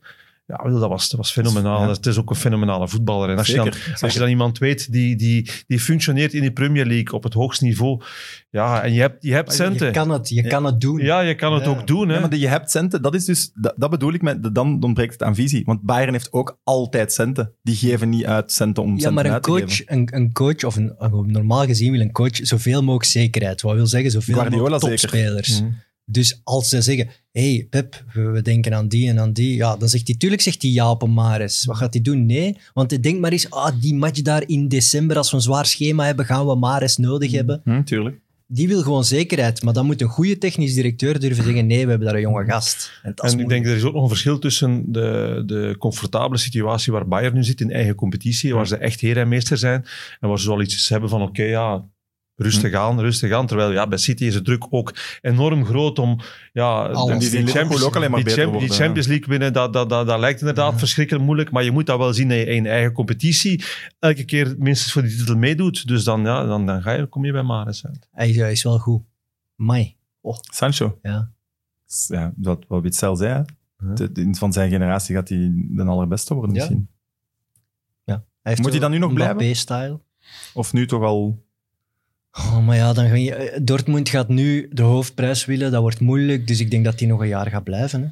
Ja, 0.50 0.60
wel, 0.64 0.80
dat 0.80 0.90
was, 0.90 1.10
dat 1.10 1.20
was 1.20 1.32
fenomenaal. 1.32 1.82
Ja. 1.82 1.90
Het 1.90 2.06
is 2.06 2.18
ook 2.18 2.30
een 2.30 2.36
fenomenale 2.36 2.88
voetballer. 2.88 3.30
En 3.30 3.38
als, 3.38 3.48
je 3.48 3.56
dan, 3.56 3.64
Zeker, 3.74 3.98
als 4.02 4.14
je 4.14 4.20
dan 4.20 4.30
iemand 4.30 4.58
weet 4.58 4.92
die, 4.92 5.16
die, 5.16 5.50
die 5.68 5.80
functioneert 5.80 6.34
in 6.34 6.42
de 6.42 6.52
Premier 6.52 6.86
League 6.86 7.12
op 7.14 7.24
het 7.24 7.34
hoogste 7.34 7.64
niveau, 7.66 8.02
ja, 8.50 8.84
en 8.84 8.94
je 8.94 9.00
hebt, 9.00 9.24
je 9.24 9.34
hebt 9.34 9.50
Je 9.50 9.56
centen. 9.56 9.92
kan 9.92 10.10
het, 10.10 10.30
je 10.30 10.48
kan 10.48 10.64
het 10.66 10.82
doen. 10.82 10.98
Ja, 11.00 11.20
je 11.20 11.36
kan 11.36 11.54
het 11.54 11.64
Ja. 11.64 11.70
ook 11.70 11.88
doen. 11.88 12.08
Hè. 12.08 12.14
Ja, 12.14 12.20
maar 12.20 12.30
die 12.30 12.40
je 12.40 12.48
hebt 12.48 12.72
centen, 12.72 13.02
dat 13.02 13.16
is 13.16 13.26
dus, 13.26 13.52
dat, 13.54 13.74
dat 13.78 13.90
bedoel 13.90 14.14
ik 14.14 14.22
met, 14.22 14.56
dan 14.56 14.84
ontbreekt 14.84 15.12
het 15.14 15.24
aan 15.24 15.36
visie. 15.36 15.62
Want 15.66 15.82
Bayern 15.82 16.12
heeft 16.14 16.34
ook 16.34 16.60
altijd 16.64 17.14
centen. 17.14 17.54
Die 17.62 17.76
geven 17.76 18.10
niet 18.10 18.26
uit 18.26 18.52
centen 18.52 18.84
om 18.84 18.90
Ja, 18.90 18.96
centen 18.96 19.14
maar 19.14 19.26
een 19.26 19.32
uit 19.32 19.44
te 19.44 19.50
coach, 19.50 19.76
geven. 19.76 19.86
een, 19.98 20.08
een 20.16 20.32
coach, 20.34 20.64
of 20.64 20.76
een, 20.76 20.96
normaal 21.26 21.66
gezien 21.66 21.92
wil 21.92 22.02
een 22.02 22.12
coach 22.12 22.36
zoveel 22.42 22.82
mogelijk 22.82 23.06
zekerheid. 23.10 23.62
Wat 23.62 23.76
wil 23.76 23.88
zeggen, 23.88 24.12
zoveel 24.12 24.36
Guardiola 24.36 24.70
mogelijk 24.70 25.00
zeker. 25.00 25.18
topspelers. 25.18 25.62
Mhm. 26.08 26.14
Dus 26.14 26.42
als 26.44 26.70
ze 26.70 26.82
zeggen, 26.82 27.10
hey 27.32 27.68
Pep, 27.70 28.04
we, 28.14 28.42
denken 28.42 28.74
aan 28.74 28.88
die 28.88 29.10
en 29.10 29.20
aan 29.20 29.34
die, 29.34 29.56
ja, 29.56 29.78
dan 29.78 29.90
zegt 29.90 30.08
hij, 30.08 30.16
tuurlijk 30.18 30.42
zegt 30.42 30.62
hij 30.62 30.72
ja 30.72 30.92
op 30.92 31.02
een 31.02 31.14
Maris. 31.14 31.66
Wat 31.66 31.78
gaat 31.78 31.94
hij 31.94 32.02
doen? 32.02 32.26
Nee, 32.26 32.58
want 32.74 32.92
hij 32.92 33.00
denkt 33.00 33.20
maar 33.20 33.32
eens, 33.32 33.50
ah, 33.50 33.82
die 33.82 33.96
match 33.96 34.22
daar 34.22 34.44
in 34.46 34.68
december, 34.68 35.18
als 35.18 35.30
we 35.30 35.36
een 35.36 35.42
zwaar 35.42 35.66
schema 35.66 36.06
hebben, 36.06 36.26
gaan 36.26 36.48
we 36.48 36.56
Maris 36.56 36.98
nodig 36.98 37.32
hebben. 37.32 37.62
Hm, 37.64 37.84
tuurlijk. 37.84 38.20
Die 38.50 38.68
wil 38.68 38.82
gewoon 38.82 39.04
zekerheid, 39.04 39.64
maar 39.64 39.74
dan 39.74 39.86
moet 39.86 40.02
een 40.02 40.08
goede 40.08 40.38
technisch 40.38 40.74
directeur 40.74 41.20
durven 41.20 41.44
zeggen, 41.44 41.68
nee, 41.68 41.84
we 41.84 41.90
hebben 41.90 42.08
daar 42.08 42.16
een 42.16 42.22
jonge 42.22 42.46
gast. 42.46 42.92
En, 43.04 43.40
ik 43.40 43.48
denk, 43.48 43.66
er 43.66 43.76
is 43.76 43.84
ook 43.84 43.94
nog 43.94 44.02
een 44.02 44.10
verschil 44.10 44.40
tussen 44.40 44.92
de, 44.92 45.44
de 45.46 45.76
comfortabele 45.80 46.40
situatie 46.40 46.94
waar 46.94 47.08
Bayern 47.08 47.34
nu 47.34 47.44
zit 47.44 47.62
in 47.62 47.72
eigen 47.72 47.96
competitie, 47.96 48.54
waar 48.54 48.68
ze 48.68 48.78
echt 48.78 49.00
heer 49.00 49.18
en 49.18 49.28
meester 49.28 49.58
zijn, 49.58 49.86
en 50.20 50.30
waar 50.30 50.40
ze 50.40 50.50
wel 50.50 50.62
iets 50.62 50.90
hebben 50.90 51.10
van, 51.10 51.22
oké, 51.22 51.44
ja, 51.44 51.86
rustig 52.40 52.74
aan, 52.74 53.00
rustig 53.00 53.32
aan. 53.34 53.48
Terwijl 53.48 53.72
ja, 53.72 53.88
bij 53.88 53.98
City 53.98 54.26
is 54.26 54.34
de 54.34 54.42
druk 54.42 54.66
ook 54.70 54.94
enorm 55.22 55.66
groot 55.66 56.00
om 56.00 56.20
ja, 56.54 56.86
Alles. 56.86 57.30
Die 57.30 57.84
ook 57.86 57.96
alleen 57.96 58.12
maar 58.12 58.24
die, 58.24 58.34
Champ- 58.34 58.52
die 58.52 58.60
worden, 58.60 58.70
Champions 58.76 59.08
League 59.08 59.28
winnen, 59.28 59.54
dat, 59.54 59.74
dat, 59.74 59.90
dat, 59.90 60.08
dat 60.08 60.20
lijkt 60.20 60.40
inderdaad 60.40 60.72
Ja. 60.72 60.78
verschrikkelijk 60.78 61.26
moeilijk, 61.26 61.52
maar 61.52 61.64
je 61.64 61.72
moet 61.72 61.86
dat 61.86 61.98
wel 61.98 62.14
zien 62.14 62.30
dat 62.30 62.38
je 62.38 62.46
in 62.46 62.66
eigen 62.66 62.92
competitie 62.92 63.64
elke 64.00 64.24
keer 64.24 64.56
minstens 64.58 64.92
voor 64.94 65.02
die 65.02 65.16
titel 65.18 65.36
meedoet. 65.38 65.88
Dus 65.88 66.04
dan, 66.04 66.22
ja, 66.22 66.46
dan, 66.46 66.66
dan 66.66 66.82
ga 66.82 66.92
je, 66.92 67.06
kom 67.06 67.26
je 67.26 67.32
bij 67.32 67.44
Maris 67.44 67.86
uit. 67.86 68.08
Hij, 68.12 68.30
is- 68.30 68.36
hij 68.36 68.52
is 68.52 68.64
wel 68.64 68.80
goed. 68.80 69.02
Mai. 69.56 69.96
Sancho. 70.54 71.00
Ja. 71.02 71.32
Ja, 72.08 72.34
dat 72.36 72.66
wat 72.68 72.82
Witzel 72.82 73.16
zei. 73.16 73.34
Ja. 73.34 73.46
De- 73.94 74.12
de- 74.12 74.28
van 74.36 74.54
zijn 74.54 74.70
generatie 74.70 75.16
gaat 75.16 75.30
hij 75.30 75.52
de 75.54 75.84
allerbeste 75.84 76.34
worden 76.34 76.54
Ja. 76.56 76.60
misschien. 76.62 76.88
Hij 78.06 78.56
heeft 78.56 78.62
Moet 78.68 78.78
hij 78.78 78.88
dan 78.90 78.92
nu 78.92 78.98
nog 78.98 79.14
blijven? 79.14 79.38
Of 80.54 80.74
nu 80.74 80.88
toch 80.88 81.04
al... 81.04 81.46
Oh, 82.38 82.66
maar 82.66 82.76
ja, 82.76 82.94
dan 82.94 83.08
ga 83.08 83.16
je, 83.16 83.36
eh, 83.36 83.60
Dortmund 83.64 84.10
gaat 84.10 84.28
nu 84.28 84.70
de 84.72 84.82
hoofdprijs 84.82 85.46
willen. 85.46 85.72
Dat 85.72 85.82
wordt 85.82 86.00
moeilijk. 86.00 86.48
Dus 86.48 86.60
ik 86.60 86.72
denk 86.72 86.86
dat 86.86 87.00
hij 87.00 87.08
nog 87.08 87.20
een 87.22 87.28
jaar 87.28 87.48
gaat 87.50 87.64
blijven. 87.64 88.02
Hè. 88.02 88.08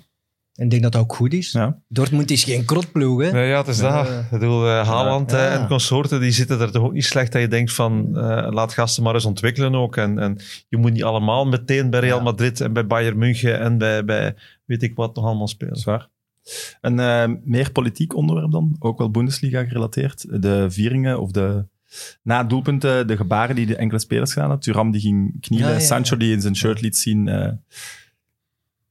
En 0.55 0.63
ik 0.63 0.69
denk 0.69 0.83
dat 0.83 0.91
dat 0.91 1.01
ook 1.01 1.15
goed 1.15 1.33
is. 1.33 1.51
Ja. 1.51 1.79
Dortmund 1.87 2.31
is 2.31 2.43
geen 2.43 2.65
krotploeg. 2.65 3.21
Hè. 3.21 3.31
Nee, 3.31 3.47
ja, 3.49 3.57
het 3.57 3.67
is 3.67 3.79
Ja. 3.79 4.03
dat. 4.03 4.07
Ik 4.23 4.29
bedoel, 4.29 4.67
eh, 4.67 4.87
Haaland 4.87 5.31
Ja. 5.31 5.37
eh, 5.37 5.53
en 5.53 5.67
consorten, 5.67 6.19
die 6.21 6.31
zitten 6.31 6.59
er 6.59 6.71
toch 6.71 6.83
ook 6.83 6.93
niet 6.93 7.05
slecht 7.05 7.31
dat 7.31 7.41
je 7.41 7.47
denkt 7.47 7.73
van, 7.73 8.17
eh, 8.17 8.47
laat 8.51 8.73
gasten 8.73 9.03
maar 9.03 9.13
eens 9.13 9.25
ontwikkelen 9.25 9.75
ook. 9.75 9.97
En, 9.97 10.19
en 10.19 10.37
je 10.69 10.77
moet 10.77 10.91
niet 10.93 11.03
allemaal 11.03 11.45
meteen 11.45 11.89
bij 11.89 11.99
Real 11.99 12.17
Ja. 12.17 12.23
Madrid 12.23 12.61
en 12.61 12.73
bij 12.73 12.87
Bayern 12.87 13.17
München 13.17 13.59
en 13.59 13.77
bij, 13.77 14.05
bij 14.05 14.35
weet 14.65 14.83
ik 14.83 14.95
wat 14.95 15.15
nog 15.15 15.25
allemaal 15.25 15.47
spelen. 15.47 15.75
Zwaar. 15.75 16.09
Een 16.81 16.99
eh, 16.99 17.23
meer 17.43 17.71
politiek 17.71 18.15
onderwerp 18.15 18.51
dan, 18.51 18.75
ook 18.79 18.97
wel 18.97 19.11
Bundesliga 19.11 19.63
gerelateerd. 19.65 20.41
De 20.41 20.65
vieringen 20.71 21.19
of 21.21 21.31
de 21.31 21.65
na 22.21 22.43
doelpunten, 22.43 23.07
de 23.07 23.17
gebaren 23.17 23.55
die 23.55 23.65
de 23.65 23.75
enkele 23.75 23.99
spelers 23.99 24.33
gedaan 24.33 24.49
hadden. 24.49 24.65
Thuram 24.73 24.91
die 24.91 25.01
ging 25.01 25.39
knielen, 25.39 25.67
Ja, 25.67 25.73
ja, 25.73 25.79
ja. 25.79 25.85
Sancho 25.85 26.17
die 26.17 26.33
in 26.33 26.41
zijn 26.41 26.55
shirt 26.55 26.81
liet 26.81 26.97
zien. 26.97 27.27
eh, 27.27 27.51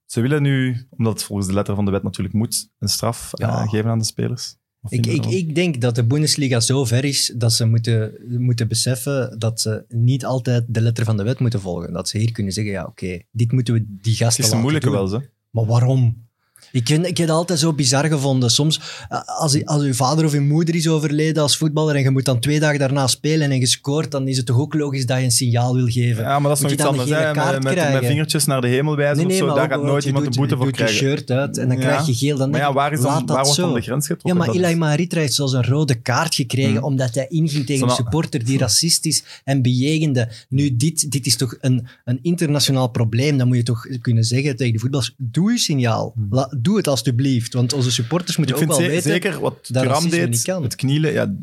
ze 0.07 0.21
willen 0.21 0.43
nu, 0.43 0.87
omdat 0.91 1.13
het 1.13 1.23
volgens 1.23 1.49
de 1.49 1.55
letter 1.55 1.75
van 1.75 1.85
de 1.85 1.91
wet 1.91 2.03
natuurlijk 2.03 2.35
moet, 2.35 2.71
een 2.79 2.89
straf 2.89 3.33
eh, 3.33 3.69
geven 3.69 3.91
aan 3.91 3.99
de 3.99 4.05
spelers. 4.05 4.57
Ik, 4.89 5.07
ik, 5.07 5.25
ik 5.25 5.55
denk 5.55 5.81
dat 5.81 5.95
de 5.95 6.05
Bundesliga 6.05 6.61
zo 6.61 6.85
ver 6.85 7.05
is 7.05 7.35
dat 7.37 7.53
ze 7.53 7.65
moeten, 7.67 8.15
moeten 8.39 8.69
beseffen 8.69 9.39
dat 9.39 9.61
ze 9.61 9.85
niet 9.89 10.25
altijd 10.25 10.65
de 10.69 10.81
letter 10.81 11.05
van 11.05 11.17
de 11.17 11.23
wet 11.23 11.39
moeten 11.39 11.61
volgen. 11.61 11.93
Dat 11.93 12.09
ze 12.09 12.19
hier 12.19 12.33
kunnen 12.33 12.53
zeggen, 12.53 12.73
ja 12.73 12.85
oké, 12.85 13.19
dit 13.31 13.53
moeten 13.53 13.75
we 13.75 13.85
die 13.89 14.13
het 14.13 14.23
gasten 14.23 14.45
is 14.45 14.51
een 14.51 14.57
laten 14.57 14.61
moeilijke 14.61 14.91
wel, 14.91 15.07
ze. 15.07 15.29
Maar 15.51 15.65
waarom? 15.67 16.27
Ik, 16.75 16.87
vind, 16.87 17.07
ik 17.07 17.17
heb 17.17 17.27
het 17.29 17.37
altijd 17.37 17.59
zo 17.59 17.73
bizar 17.73 18.05
gevonden. 18.05 18.51
Soms, 18.51 18.81
eh, 19.09 19.21
als, 19.39 19.65
als 19.65 19.83
uw 19.83 19.93
vader 19.95 20.25
of 20.25 20.33
uw 20.33 20.43
moeder 20.43 20.75
is 20.75 20.89
overleden 20.89 21.43
als 21.43 21.57
voetballer 21.57 21.95
en 21.95 22.03
je 22.03 22.11
moet 22.11 22.25
dan 22.25 22.39
twee 22.41 22.61
dagen 22.61 22.79
daarna 22.79 23.07
spelen 23.07 23.51
en 23.51 23.59
je 23.61 23.67
scoort, 23.67 24.11
dan 24.11 24.29
is 24.29 24.37
het 24.37 24.47
toch 24.47 24.59
ook 24.59 24.75
logisch 24.75 25.07
dat 25.07 25.19
je 25.19 25.25
een 25.25 25.31
signaal 25.31 25.75
wil 25.75 25.87
geven. 25.87 26.23
Ja, 26.25 26.39
maar 26.39 26.49
dat 26.49 26.57
is 26.57 26.63
nog 26.63 26.73
iets 26.73 26.83
anders. 26.85 27.11
hè. 27.11 27.35
Met, 27.35 27.63
met, 27.63 27.93
met 27.93 28.07
vingertjes 28.07 28.45
naar 28.45 28.61
de 28.61 28.69
hemel 28.69 28.97
wijzen 28.97 29.27
of 29.27 29.33
zo, 29.33 29.47
daar 29.47 29.57
maar 29.57 29.69
gaat 29.69 29.83
nooit 29.83 30.05
iemand 30.05 30.25
doet- 30.25 30.35
een 30.35 30.41
boete 30.41 30.55
je 30.55 30.57
voor 30.57 30.67
doet 30.67 30.77
krijgen. 30.77 31.07
je 31.07 31.11
shirt 31.17 31.31
uit 31.31 31.59
en 31.59 31.69
dan 31.69 31.77
Ja. 31.79 31.83
krijg 31.83 32.07
je 32.07 32.15
geel. 32.15 32.37
Dan 32.37 32.51
Maar 32.51 32.61
ja, 32.61 32.73
waar, 32.73 32.93
is 32.93 33.01
dan, 33.01 33.27
waar 33.27 33.45
wordt 33.45 33.57
dan 33.57 33.75
de 33.75 33.81
grens 33.81 34.07
Ja, 34.07 34.15
getrokken? 34.15 34.37
maar 34.37 34.47
Dat 34.47 34.57
Ilai 34.57 34.77
Maritra 34.77 35.21
heeft 35.21 35.35
zelfs 35.35 35.53
een 35.53 35.65
rode 35.65 35.95
kaart 35.95 36.35
gekregen 36.35 36.73
Hmm. 36.77 36.83
omdat 36.85 37.15
hij 37.15 37.27
inging 37.29 37.67
tegen 37.67 37.89
een 37.89 37.95
supporter 37.95 38.45
die 38.45 38.59
racistisch 38.59 39.25
en 39.45 39.63
bejegende. 39.63 40.29
Nu, 40.49 40.77
dit, 40.77 41.11
dit 41.13 41.27
is 41.27 41.37
toch 41.37 41.57
een, 41.61 41.87
een 42.05 42.19
internationaal 42.23 42.89
probleem. 42.89 43.37
Dan 43.39 43.47
moet 43.47 43.57
je 43.57 43.63
toch 43.63 43.87
kunnen 44.01 44.25
zeggen 44.25 44.57
tegen 44.57 44.73
de 44.73 44.79
voetballers, 44.79 45.15
doe 45.19 45.51
je 45.53 45.59
signaal. 45.59 46.13
Hmm. 46.15 46.27
La- 46.31 46.53
doe 46.65 46.77
het 46.77 46.87
alsjeblieft, 46.89 47.53
want 47.55 47.73
onze 47.73 47.93
supporters 47.93 48.37
moeten 48.37 48.57
Ik 48.57 48.63
ook 48.63 48.69
vind 48.69 48.79
wel 48.81 48.89
ze- 48.89 48.95
weten... 48.95 49.11
zeker 49.11 49.41
wat 49.41 49.55
dat 49.55 49.83
Thuram 49.83 49.89
racisme 49.89 50.29
deed, 50.29 50.47
het 50.63 50.75
knielen, 50.75 51.13
ja, 51.13 51.35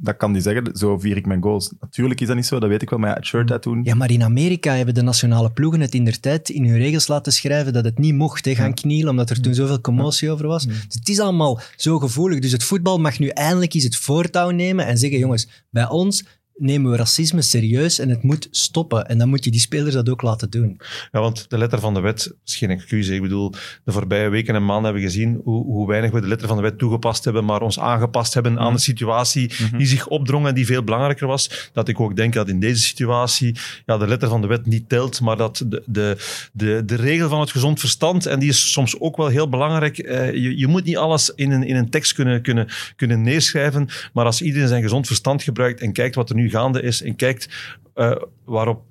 dat 0.00 0.16
kan 0.16 0.32
die 0.32 0.42
zeggen, 0.42 0.76
zo 0.76 0.98
vier 0.98 1.16
ik 1.16 1.26
mijn 1.26 1.42
goals. 1.42 1.72
Natuurlijk 1.80 2.20
is 2.20 2.26
dat 2.26 2.36
niet 2.36 2.46
zo, 2.46 2.58
dat 2.58 2.68
weet 2.68 2.82
ik 2.82 2.90
wel, 2.90 2.98
maar 2.98 3.08
ja, 3.08 3.14
het 3.14 3.26
shirt 3.26 3.50
uitdoen... 3.50 3.80
Ja, 3.84 3.94
maar 3.94 4.10
in 4.10 4.22
Amerika 4.22 4.74
hebben 4.74 4.94
de 4.94 5.02
nationale 5.02 5.50
ploegen 5.52 5.80
het 5.80 5.94
in 5.94 6.04
der 6.04 6.20
tijd 6.20 6.48
in 6.48 6.64
hun 6.64 6.78
regels 6.78 7.06
laten 7.06 7.32
schrijven 7.32 7.72
dat 7.72 7.84
het 7.84 7.98
niet 7.98 8.14
mocht 8.14 8.44
hè, 8.44 8.54
gaan 8.54 8.74
knielen, 8.74 9.10
omdat 9.10 9.30
er 9.30 9.40
toen 9.40 9.54
zoveel 9.54 9.80
commotie 9.80 10.30
over 10.30 10.46
was. 10.46 10.66
Dus 10.66 10.76
het 10.88 11.08
is 11.08 11.18
allemaal 11.20 11.60
zo 11.76 11.98
gevoelig. 11.98 12.38
Dus 12.38 12.52
het 12.52 12.64
voetbal 12.64 12.98
mag 12.98 13.18
nu 13.18 13.28
eindelijk 13.28 13.74
eens 13.74 13.84
het 13.84 13.96
voortouw 13.96 14.50
nemen 14.50 14.86
en 14.86 14.98
zeggen, 14.98 15.18
jongens, 15.18 15.48
bij 15.70 15.88
ons 15.88 16.24
nemen 16.58 16.90
we 16.90 16.96
racisme 16.96 17.42
serieus 17.42 17.98
en 17.98 18.08
het 18.08 18.22
moet 18.22 18.48
stoppen. 18.50 19.06
En 19.06 19.18
dan 19.18 19.28
moet 19.28 19.44
je 19.44 19.50
die 19.50 19.60
spelers 19.60 19.94
dat 19.94 20.08
ook 20.08 20.22
laten 20.22 20.50
doen. 20.50 20.80
Ja, 21.12 21.20
want 21.20 21.50
de 21.50 21.58
letter 21.58 21.80
van 21.80 21.94
de 21.94 22.00
wet 22.00 22.34
is 22.44 22.56
geen 22.56 22.70
excuus. 22.70 23.08
Ik 23.08 23.22
bedoel, 23.22 23.50
de 23.84 23.92
voorbije 23.92 24.28
weken 24.28 24.54
en 24.54 24.64
maanden 24.64 24.84
hebben 24.84 25.02
we 25.02 25.08
gezien 25.08 25.40
hoe, 25.44 25.64
hoe 25.64 25.88
weinig 25.88 26.10
we 26.10 26.20
de 26.20 26.26
letter 26.26 26.48
van 26.48 26.56
de 26.56 26.62
wet 26.62 26.78
toegepast 26.78 27.24
hebben, 27.24 27.44
maar 27.44 27.62
ons 27.62 27.78
aangepast 27.78 28.34
hebben 28.34 28.58
aan 28.58 28.72
de 28.72 28.80
situatie 28.80 29.50
die 29.76 29.86
zich 29.86 30.06
opdrong 30.06 30.46
en 30.46 30.54
die 30.54 30.66
veel 30.66 30.84
belangrijker 30.84 31.26
was. 31.26 31.70
Dat 31.72 31.88
ik 31.88 32.00
ook 32.00 32.16
denk 32.16 32.34
dat 32.34 32.48
in 32.48 32.60
deze 32.60 32.82
situatie 32.82 33.56
ja, 33.86 33.98
de 33.98 34.06
letter 34.06 34.28
van 34.28 34.40
de 34.40 34.46
wet 34.46 34.66
niet 34.66 34.88
telt, 34.88 35.20
maar 35.20 35.36
dat 35.36 35.64
de, 35.66 35.82
de, 35.86 36.16
de, 36.52 36.82
de 36.84 36.94
regel 36.94 37.28
van 37.28 37.40
het 37.40 37.50
gezond 37.50 37.80
verstand, 37.80 38.26
en 38.26 38.38
die 38.38 38.48
is 38.48 38.72
soms 38.72 39.00
ook 39.00 39.16
wel 39.16 39.28
heel 39.28 39.48
belangrijk, 39.48 39.98
eh, 39.98 40.32
je, 40.32 40.58
je 40.58 40.66
moet 40.66 40.84
niet 40.84 40.96
alles 40.96 41.32
in 41.34 41.50
een, 41.50 41.62
in 41.62 41.76
een 41.76 41.90
tekst 41.90 42.12
kunnen, 42.12 42.42
kunnen, 42.42 42.68
kunnen 42.96 43.22
neerschrijven, 43.22 43.88
maar 44.12 44.24
als 44.24 44.42
iedereen 44.42 44.68
zijn 44.68 44.82
gezond 44.82 45.06
verstand 45.06 45.42
gebruikt 45.42 45.80
en 45.80 45.92
kijkt 45.92 46.14
wat 46.14 46.30
er 46.30 46.36
nu 46.36 46.47
gaande 46.50 46.82
is 46.82 47.02
en 47.02 47.16
kijkt 47.16 47.48
eh, 47.94 48.16
waarop 48.44 48.82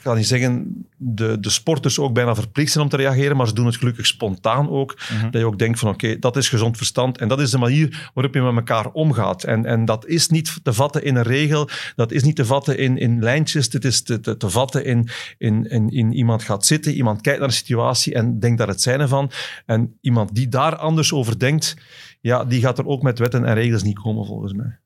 ik 0.00 0.06
ga 0.06 0.14
niet 0.14 0.26
zeggen, 0.26 0.86
de, 0.96 1.40
de 1.40 1.50
sporters 1.50 1.98
ook 1.98 2.12
bijna 2.12 2.34
verplicht 2.34 2.72
zijn 2.72 2.84
om 2.84 2.90
te 2.90 2.96
reageren, 2.96 3.36
maar 3.36 3.46
ze 3.46 3.54
doen 3.54 3.66
het 3.66 3.76
gelukkig 3.76 4.06
spontaan 4.06 4.70
ook. 4.70 4.98
Mhm. 5.12 5.30
Dat 5.30 5.40
je 5.40 5.46
ook 5.46 5.58
denkt 5.58 5.78
van 5.78 5.88
oké, 5.88 6.18
dat 6.18 6.36
is 6.36 6.48
gezond 6.48 6.76
verstand 6.76 7.18
en 7.18 7.28
dat 7.28 7.40
is 7.40 7.50
de 7.50 7.58
manier 7.58 8.10
waarop 8.14 8.34
je 8.34 8.40
met 8.42 8.54
elkaar 8.54 8.90
omgaat. 8.90 9.44
En, 9.44 9.64
en 9.64 9.84
dat 9.84 10.06
is 10.06 10.28
niet 10.28 10.60
te 10.62 10.72
vatten 10.72 11.04
in 11.04 11.16
een 11.16 11.22
regel, 11.22 11.68
dat 11.96 12.12
is 12.12 12.22
niet 12.22 12.36
te 12.36 12.44
vatten 12.44 12.78
in, 12.78 12.98
in 12.98 13.22
lijntjes, 13.22 13.70
dit 13.70 13.84
is 13.84 14.02
te, 14.02 14.20
te, 14.20 14.36
te 14.36 14.50
vatten 14.50 14.84
in, 14.84 15.08
in, 15.38 15.70
in, 15.70 15.88
in 15.88 16.12
iemand 16.12 16.42
gaat 16.42 16.66
zitten, 16.66 16.92
iemand 16.92 17.20
kijkt 17.20 17.38
naar 17.38 17.48
de 17.48 17.54
situatie 17.54 18.14
en 18.14 18.38
denkt 18.38 18.58
daar 18.58 18.68
het 18.68 18.82
zijne 18.82 19.08
van. 19.08 19.30
En 19.66 19.98
iemand 20.00 20.34
die 20.34 20.48
daar 20.48 20.76
anders 20.76 21.12
over 21.12 21.38
denkt, 21.38 21.76
ja, 22.20 22.44
die 22.44 22.60
gaat 22.60 22.78
er 22.78 22.86
ook 22.86 23.02
met 23.02 23.18
wetten 23.18 23.44
en 23.44 23.54
regels 23.54 23.82
niet 23.82 23.98
komen 23.98 24.26
volgens 24.26 24.52
mij. 24.52 24.79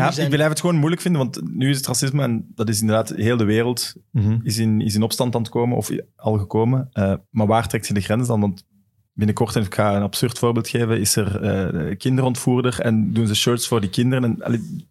Ja, 0.00 0.10
zijn- 0.10 0.26
ik 0.26 0.32
blijf 0.34 0.48
het 0.48 0.60
gewoon 0.60 0.76
moeilijk 0.76 1.02
vinden, 1.02 1.20
want 1.20 1.54
nu 1.54 1.70
is 1.70 1.76
het 1.76 1.86
racisme, 1.86 2.22
en 2.22 2.46
dat 2.54 2.68
is 2.68 2.80
inderdaad, 2.80 3.08
heel 3.08 3.36
de 3.36 3.44
wereld 3.44 3.94
Mhm. 4.10 4.38
is 4.42 4.58
in, 4.58 4.80
is 4.80 4.94
in 4.94 5.02
opstand 5.02 5.34
aan 5.34 5.40
het 5.42 5.50
komen, 5.50 5.76
of 5.76 5.90
al 6.16 6.38
gekomen. 6.38 6.88
Eh, 6.92 7.14
maar 7.30 7.46
waar 7.46 7.68
trekt 7.68 7.86
je 7.86 7.94
de 7.94 8.00
grens 8.00 8.26
dan? 8.28 8.40
Want 8.40 8.66
binnenkort, 9.12 9.56
en 9.56 9.62
ik 9.62 9.74
ga 9.74 9.96
een 9.96 10.02
absurd 10.02 10.38
voorbeeld 10.38 10.68
geven, 10.68 11.00
is 11.00 11.16
er 11.16 11.40
eh, 11.42 11.96
kinderontvoerder 11.96 12.80
en 12.80 13.12
doen 13.12 13.26
ze 13.26 13.34
shirts 13.34 13.68
voor 13.68 13.80
die 13.80 13.90
kinderen. 13.90 14.24
En, 14.24 14.42
allee, 14.42 14.84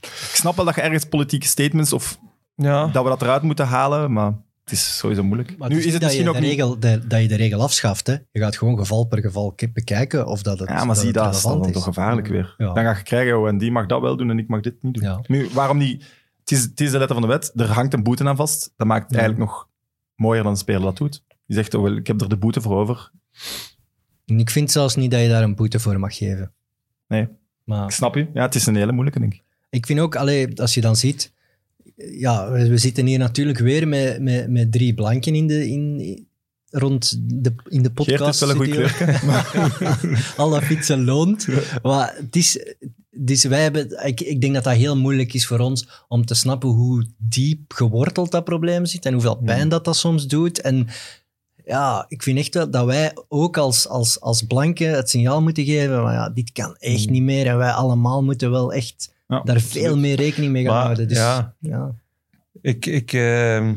ik 0.00 0.30
snap 0.34 0.56
wel 0.56 0.64
dat 0.64 0.74
je 0.74 0.80
ergens 0.80 1.04
politieke 1.04 1.46
statements 1.46 1.92
of 1.92 2.18
Ja. 2.56 2.86
dat 2.86 3.02
we 3.02 3.08
dat 3.08 3.22
eruit 3.22 3.42
moeten 3.42 3.66
halen, 3.66 4.12
maar 4.12 4.32
het 4.64 4.72
is 4.72 4.98
sowieso 4.98 5.22
moeilijk. 5.22 5.56
Maar 5.58 5.68
nu 5.68 5.74
het 5.74 5.84
is 5.84 5.86
is 5.88 5.92
het 5.94 6.02
misschien 6.02 6.24
dat 6.24 6.34
ook 6.34 6.40
je, 6.40 6.46
de 6.46 6.52
niet... 6.54 6.60
regel, 6.60 6.78
de- 6.80 7.06
dat 7.06 7.20
je 7.20 7.28
de 7.28 7.34
regel 7.36 7.62
afschaft. 7.62 8.06
Hè. 8.06 8.12
Je 8.32 8.40
gaat 8.40 8.56
gewoon 8.56 8.78
geval 8.78 9.04
per 9.04 9.20
geval 9.20 9.52
ki- 9.52 9.68
bekijken 9.72 10.26
of 10.26 10.42
dat 10.42 10.58
het 10.58 10.68
Ja, 10.68 10.74
maar 10.74 10.86
dat 10.86 10.98
zie 10.98 11.12
dat, 11.12 11.22
is 11.24 11.30
relevant 11.30 11.58
dan 11.58 11.68
is. 11.68 11.74
toch 11.74 11.84
gevaarlijk 11.84 12.26
weer. 12.26 12.54
Ja. 12.58 12.72
Dan 12.72 12.84
ga 12.84 12.96
je 12.96 13.02
krijgen, 13.02 13.38
oh, 13.40 13.48
en 13.48 13.58
die 13.58 13.70
mag 13.70 13.86
dat 13.86 14.00
wel 14.00 14.16
doen 14.16 14.30
en 14.30 14.38
ik 14.38 14.48
mag 14.48 14.60
dit 14.60 14.82
niet 14.82 14.94
doen. 14.94 15.02
Ja. 15.02 15.20
Nu, 15.26 15.48
waarom 15.52 15.78
niet? 15.78 16.04
Het 16.40 16.50
is, 16.52 16.62
het 16.62 16.80
is 16.80 16.90
de 16.90 16.98
letter 16.98 17.16
van 17.16 17.22
de 17.28 17.32
wet, 17.32 17.52
er 17.54 17.70
hangt 17.70 17.94
een 17.94 18.02
boete 18.02 18.24
aan 18.24 18.36
vast. 18.36 18.72
Dat 18.76 18.86
maakt 18.86 19.02
het 19.04 19.12
Ja. 19.14 19.18
eigenlijk 19.18 19.50
nog 19.50 19.68
mooier 20.16 20.42
dan 20.42 20.52
de 20.52 20.58
speler 20.58 20.82
dat 20.82 20.96
doet. 20.96 21.22
Die 21.46 21.56
zegt, 21.56 21.74
oh, 21.74 21.82
wel, 21.82 21.96
ik 21.96 22.06
heb 22.06 22.20
er 22.20 22.28
de 22.28 22.36
boete 22.36 22.60
voor 22.60 22.76
over. 22.76 23.10
En 24.26 24.38
ik 24.38 24.50
vind 24.50 24.70
zelfs 24.70 24.94
niet 24.96 25.10
dat 25.10 25.20
je 25.20 25.28
daar 25.28 25.42
een 25.42 25.54
boete 25.54 25.80
voor 25.80 25.98
mag 26.00 26.16
geven. 26.16 26.52
Nee. 27.08 27.22
Ik 27.22 27.28
Maar 27.64 27.92
snap 27.92 28.14
je. 28.14 28.26
Ja, 28.34 28.42
het 28.42 28.54
is 28.54 28.66
een 28.66 28.76
hele 28.76 28.92
moeilijke, 28.92 29.20
denk 29.20 29.34
ik. 29.34 29.42
ik 29.70 29.86
vind 29.86 30.00
ook, 30.00 30.16
allee, 30.16 30.60
als 30.60 30.74
je 30.74 30.80
dan 30.80 30.96
ziet... 30.96 31.32
Ja, 31.96 32.50
we, 32.50 32.78
zitten 32.78 33.06
hier 33.06 33.18
natuurlijk 33.18 33.58
weer 33.58 33.88
met, 33.88 34.20
met, 34.20 34.50
met 34.50 34.72
drie 34.72 34.94
blanken 34.94 35.34
in 35.34 35.46
de... 35.46 35.68
In, 35.68 36.26
rond 36.70 37.20
de, 37.22 37.54
in 37.68 37.82
de 37.82 37.90
Geert 37.94 38.18
podcast. 38.18 38.34
is 38.34 38.40
wel 38.40 38.50
een 38.50 38.56
goede 38.56 38.92
kleur. 38.92 40.34
Al 40.36 40.50
dat 40.50 40.62
fietsen 40.62 41.04
loont. 41.04 41.46
Maar 41.82 42.14
het 42.16 42.36
is, 42.36 42.74
dus 43.10 43.44
wij 43.44 43.62
hebben, 43.62 44.06
ik, 44.06 44.20
ik 44.20 44.40
denk 44.40 44.54
dat 44.54 44.64
dat 44.64 44.74
heel 44.74 44.96
moeilijk 44.96 45.34
is 45.34 45.46
voor 45.46 45.58
ons 45.58 45.88
om 46.08 46.26
te 46.26 46.34
snappen 46.34 46.68
hoe 46.68 47.06
diep 47.18 47.72
geworteld 47.72 48.30
dat 48.30 48.44
probleem 48.44 48.86
zit 48.86 49.06
en 49.06 49.12
hoeveel 49.12 49.36
pijn 49.36 49.68
dat 49.68 49.84
dat 49.84 49.96
soms 49.96 50.26
doet. 50.26 50.60
En 50.60 50.88
ja, 51.64 52.04
ik 52.08 52.22
vind 52.22 52.38
echt 52.38 52.54
wel 52.54 52.70
dat 52.70 52.84
wij 52.84 53.16
ook 53.28 53.56
als, 53.56 53.88
als, 53.88 54.20
als 54.20 54.42
blanken 54.42 54.90
het 54.90 55.10
signaal 55.10 55.42
moeten 55.42 55.64
geven, 55.64 56.02
maar 56.02 56.14
ja, 56.14 56.28
dit 56.28 56.52
kan 56.52 56.76
echt 56.76 57.10
niet 57.10 57.22
meer. 57.22 57.46
En 57.46 57.56
wij 57.56 57.70
allemaal 57.70 58.22
moeten 58.22 58.50
wel 58.50 58.72
echt 58.72 59.13
Daar 59.26 59.60
veel 59.60 59.96
meer 59.96 60.16
rekening 60.16 60.52
mee 60.52 60.64
gaan 60.64 60.72
Maar, 60.74 60.82
houden. 60.82 61.08
Dus, 61.08 61.16
ja. 61.16 61.94
Ik, 62.60 62.86
ik, 62.86 63.12
eh, 63.12 63.70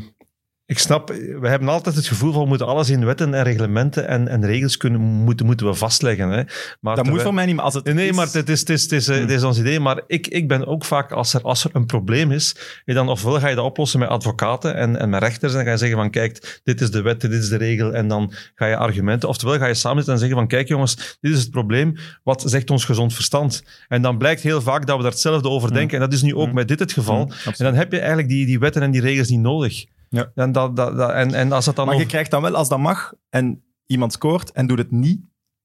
ik 0.70 0.80
snap, 0.80 1.08
we 1.40 1.48
hebben 1.48 1.68
altijd 1.70 1.96
het 1.96 2.08
gevoel 2.08 2.32
van 2.32 2.42
we 2.42 2.48
moeten 2.48 2.68
alles 2.68 2.90
in 2.90 3.06
wetten 3.06 3.34
en 3.34 3.44
reglementen 3.44 4.08
en, 4.08 4.28
en 4.28 4.46
regels 4.46 4.78
kunnen, 4.78 5.02
moeten, 5.02 5.46
moeten 5.46 5.68
we 5.68 5.74
vastleggen. 5.74 6.30
Hè. 6.30 6.36
Maar 6.36 6.46
Dat 6.82 6.96
moet 6.96 7.04
terwijl- 7.04 7.24
voor 7.24 7.34
mij 7.34 7.46
niet, 7.46 7.56
maar 7.56 7.64
als 7.64 7.74
het 7.74 7.94
Nee, 7.94 8.10
is- 8.10 8.16
maar 8.16 8.26
het 8.32 8.50
is, 8.50 8.60
het 8.60 8.70
is, 8.70 8.82
het 8.84 8.92
is, 8.92 9.08
het 9.08 9.30
is 9.32 9.44
ons 9.44 9.60
idee. 9.60 9.80
Maar 9.80 10.02
ik, 10.08 10.28
ik 10.28 10.48
ben 10.48 10.66
ook 10.68 10.86
vaak, 10.86 11.12
als 11.12 11.34
er, 11.34 11.42
als 11.42 11.64
er 11.64 11.70
een 11.74 11.86
probleem 11.86 12.32
is, 12.32 12.56
dan 12.86 13.10
ofwel 13.10 13.40
ga 13.40 13.48
je 13.48 13.56
dat 13.56 13.66
oplossen 13.66 14.00
met 14.00 14.10
advocaten 14.10 14.76
en, 14.76 15.00
en 15.00 15.10
met 15.10 15.22
rechters. 15.22 15.52
En 15.52 15.58
dan 15.58 15.66
ga 15.66 15.72
je 15.72 15.78
zeggen 15.78 15.98
van, 15.98 16.10
kijk, 16.10 16.60
dit 16.64 16.82
is 16.82 16.92
de 16.92 17.02
wet, 17.02 17.22
dit 17.22 17.32
is 17.32 17.50
de 17.50 17.58
regel. 17.58 17.94
En 17.94 18.08
dan 18.08 18.34
ga 18.56 18.66
je 18.66 18.78
argumenten. 18.78 19.30
Oftewel 19.30 19.58
ga 19.58 19.66
je 19.68 19.74
samen 19.74 19.96
zitten 19.98 20.14
en 20.14 20.20
zeggen 20.20 20.38
van, 20.38 20.48
kijk 20.48 20.68
jongens, 20.68 21.18
dit 21.22 21.32
is 21.34 21.40
het 21.42 21.52
probleem. 21.52 21.96
Wat 22.24 22.44
zegt 22.46 22.70
ons 22.70 22.86
gezond 22.86 23.14
verstand? 23.14 23.64
En 23.88 24.02
dan 24.02 24.18
blijkt 24.18 24.42
heel 24.42 24.62
vaak 24.62 24.86
dat 24.86 24.96
we 24.98 25.02
daar 25.04 25.12
hetzelfde 25.12 25.50
over 25.50 25.74
denken. 25.74 25.96
En 25.96 26.04
dat 26.04 26.14
is 26.14 26.22
nu 26.22 26.36
ook 26.36 26.48
Mm. 26.48 26.54
met 26.54 26.68
dit 26.68 26.80
het 26.80 26.92
geval. 26.92 27.26
Mm. 27.26 27.32
En 27.46 27.64
dan 27.66 27.74
heb 27.74 27.92
je 27.92 27.98
eigenlijk 28.00 28.30
die, 28.30 28.46
die 28.46 28.60
wetten 28.60 28.82
en 28.82 28.92
die 28.92 29.02
regels 29.02 29.30
niet 29.30 29.40
nodig. 29.42 29.86
Ja. 30.10 30.32
En, 30.36 30.52
dat, 30.52 30.76
dat, 30.76 30.98
dat, 30.98 31.10
en, 31.12 31.34
en 31.34 31.52
als 31.52 31.66
dat 31.66 31.76
dan 31.76 31.86
Maar 31.86 31.94
nog- 31.94 32.04
je 32.04 32.10
krijgt 32.10 32.32
dan 32.32 32.42
wel, 32.42 32.56
als 32.56 32.70
dat 32.70 32.80
mag, 32.80 33.14
en 33.30 33.64
iemand 33.86 34.14
scoort 34.14 34.52
en 34.52 34.68
doet 34.68 34.78
het 34.78 34.92
niet, 34.92 35.22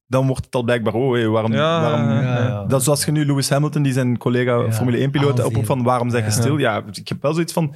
dan 0.07 0.27
wordt 0.27 0.45
het 0.45 0.55
al 0.55 0.63
blijkbaar, 0.63 0.95
oh, 0.95 1.15
hé, 1.15 1.29
waarom... 1.29 1.53
Ja, 1.53 1.81
waarom 1.83 2.09
ja, 2.11 2.21
ja, 2.23 2.39
ja. 2.43 2.65
Dat 2.65 2.79
is 2.79 2.85
zoals 2.85 3.05
je 3.05 3.11
nu 3.13 3.27
Lewis 3.27 3.51
Hamilton, 3.51 3.83
die 3.83 3.93
zijn 3.93 4.19
collega 4.19 4.57
Ja, 4.59 4.73
Formule 4.73 5.09
1-piloot, 5.09 5.29
aanviel. 5.31 5.47
oproept 5.47 5.67
van 5.67 5.83
waarom 5.83 6.11
zeg 6.11 6.21
je 6.21 6.27
Ja. 6.27 6.33
stil? 6.33 6.57
Ja, 6.59 6.83
ik 6.93 7.09
heb 7.09 7.23
wel 7.23 7.33
zoiets 7.33 7.53
van, 7.53 7.75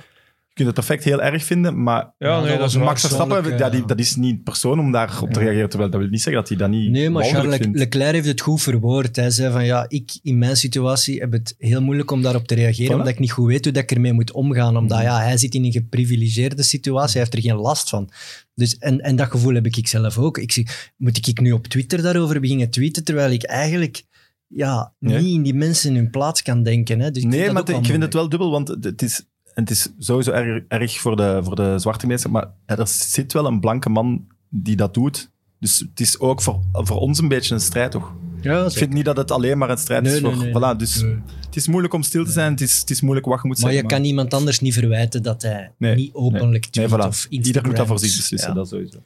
kunt 0.56 0.68
het 0.68 0.76
perfect 0.86 1.04
heel 1.04 1.22
erg 1.22 1.44
vinden, 1.44 1.82
maar 1.82 2.14
Ja, 2.18 2.40
nee, 2.40 2.58
dat 2.58 2.68
is 2.68 2.76
Max 2.76 3.00
Verstappen, 3.00 3.58
ja, 3.58 3.70
die, 3.70 3.84
dat 3.84 3.98
is 3.98 4.16
niet 4.16 4.42
persoon 4.44 4.78
om 4.78 4.92
daarop 4.92 5.30
te 5.32 5.38
reageren. 5.38 5.68
Terwijl 5.68 5.90
dat 5.90 6.00
wil 6.00 6.08
niet 6.08 6.22
zeggen 6.22 6.40
dat 6.42 6.48
hij 6.48 6.58
dat 6.58 6.68
niet 6.70 6.90
Nee, 6.90 7.10
maar 7.10 7.24
Charles 7.24 7.56
vindt. 7.56 7.78
Leclerc 7.78 8.12
heeft 8.12 8.26
het 8.26 8.40
goed 8.40 8.62
verwoord. 8.62 9.16
Hij 9.16 9.30
zei 9.30 9.52
van 9.52 9.64
ja, 9.64 9.84
ik 9.88 10.18
in 10.22 10.38
mijn 10.38 10.56
situatie 10.56 11.20
heb 11.20 11.32
het 11.32 11.54
heel 11.58 11.82
moeilijk 11.82 12.10
om 12.10 12.22
daarop 12.22 12.46
te 12.46 12.54
reageren, 12.54 12.92
Voilà. 12.92 12.98
omdat 12.98 13.08
ik 13.12 13.18
niet 13.18 13.32
goed 13.32 13.46
weet 13.46 13.64
hoe 13.64 13.72
dat 13.72 13.82
ik 13.82 13.90
ermee 13.90 14.12
moet 14.12 14.32
omgaan. 14.32 14.76
Omdat 14.76 15.00
ja, 15.02 15.20
hij 15.20 15.36
zit 15.36 15.54
in 15.54 15.64
een 15.64 15.72
geprivilegeerde 15.72 16.62
situatie, 16.62 17.12
hij 17.12 17.20
heeft 17.20 17.34
er 17.44 17.50
geen 17.50 17.60
last 17.60 17.88
van. 17.88 18.10
Dus, 18.54 18.78
en, 18.78 19.00
en 19.00 19.16
dat 19.16 19.30
gevoel 19.30 19.54
heb 19.54 19.66
ik 19.66 19.88
zelf 19.88 20.18
ook. 20.18 20.38
Ik 20.38 20.52
zeg, 20.52 20.92
moet 20.96 21.26
ik 21.28 21.40
nu 21.40 21.52
op 21.52 21.66
Twitter 21.66 22.02
daarover 22.02 22.40
beginnen 22.40 22.70
tweeten, 22.70 23.04
terwijl 23.04 23.30
ik 23.30 23.42
eigenlijk 23.42 24.02
ja, 24.46 24.94
Nee. 24.98 25.22
niet 25.22 25.34
in 25.34 25.42
die 25.42 25.54
mensen 25.54 25.90
in 25.90 25.96
hun 25.96 26.10
plaats 26.10 26.42
kan 26.42 26.62
denken. 26.62 27.00
Hè? 27.00 27.10
Dus 27.10 27.24
Nee, 27.24 27.50
maar 27.50 27.70
ik 27.70 27.86
vind 27.86 28.02
het 28.02 28.14
wel 28.14 28.28
dubbel, 28.28 28.50
want 28.50 28.68
het 28.68 29.02
is, 29.02 29.22
en 29.56 29.62
het 29.62 29.70
is 29.70 29.88
sowieso 29.98 30.30
erg, 30.32 30.62
erg 30.68 31.00
voor, 31.00 31.16
de, 31.16 31.40
voor 31.42 31.56
de 31.56 31.78
zwarte 31.78 32.06
mensen, 32.06 32.30
maar 32.30 32.46
er 32.66 32.86
zit 32.88 33.32
wel 33.32 33.46
een 33.46 33.60
blanke 33.60 33.88
man 33.88 34.26
die 34.48 34.76
dat 34.76 34.94
doet. 34.94 35.30
Dus 35.60 35.78
het 35.78 36.00
is 36.00 36.18
ook 36.18 36.42
voor, 36.42 36.60
voor 36.72 36.96
ons 36.98 37.18
een 37.18 37.28
beetje 37.28 37.54
een 37.54 37.60
strijd, 37.60 37.90
toch? 37.90 38.12
Ja, 38.40 38.64
Ik 38.64 38.70
vind 38.72 38.92
niet 38.92 39.04
dat 39.04 39.16
het 39.16 39.30
alleen 39.30 39.58
maar 39.58 39.70
een 39.70 39.76
strijd 39.78 40.02
Nee, 40.02 40.14
is 40.14 40.20
nee, 40.20 40.32
voor... 40.34 40.42
nee, 40.44 40.52
voilà, 40.54 40.58
nee. 40.58 40.76
dus 40.76 41.02
Nee. 41.02 41.18
het 41.46 41.56
is 41.56 41.66
moeilijk 41.68 41.94
om 41.94 42.02
stil 42.02 42.24
te 42.24 42.30
zijn, 42.30 42.50
het 42.52 42.60
is, 42.60 42.78
het 42.80 42.90
is 42.90 43.00
moeilijk 43.00 43.26
wat 43.26 43.40
je 43.42 43.48
moet 43.48 43.60
Maar 43.60 43.70
je 43.70 43.76
zeggen. 43.78 43.96
kan 43.96 44.04
iemand 44.04 44.34
anders 44.34 44.60
niet 44.60 44.74
verwijten 44.74 45.22
dat 45.22 45.42
hij 45.42 45.72
Nee, 45.78 45.94
niet 45.94 46.14
openlijk 46.14 46.68
Nee, 46.74 46.86
tweet 46.86 46.90
voilà. 47.04 47.06
of 47.08 47.26
Ieder 47.28 47.66
moet 47.66 47.76
dat 47.76 47.86
voor 47.86 47.98
zich 47.98 48.16
beslissen, 48.16 48.48
Ja. 48.48 48.54
dat 48.54 48.68
sowieso. 48.68 48.98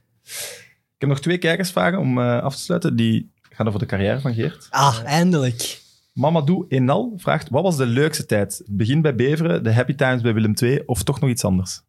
Ik 0.95 1.07
heb 1.07 1.09
nog 1.09 1.21
twee 1.21 1.39
kijkersvragen 1.39 1.99
om 1.99 2.19
eh, 2.19 2.43
af 2.43 2.55
te 2.57 2.63
sluiten. 2.63 2.97
Die 2.97 3.31
gaan 3.51 3.67
over 3.69 3.79
de 3.79 3.87
carrière 3.87 4.21
van 4.21 4.35
Geert. 4.35 4.67
Ah, 4.71 4.99
eindelijk. 5.05 5.81
Mamadou 6.13 6.65
Enal 6.69 7.13
vraagt, 7.17 7.49
wat 7.49 7.63
was 7.63 7.77
de 7.77 7.87
leukste 7.87 8.27
tijd? 8.27 8.59
Het 8.59 8.77
begin 8.77 9.03
bij 9.03 9.15
Beveren, 9.15 9.65
de 9.65 9.73
happy 9.73 9.95
times 9.95 10.23
bij 10.23 10.35
Willem 10.35 10.55
II 10.63 10.83
of 10.87 11.03
toch 11.03 11.21
nog 11.21 11.31
iets 11.31 11.45
anders? 11.45 11.83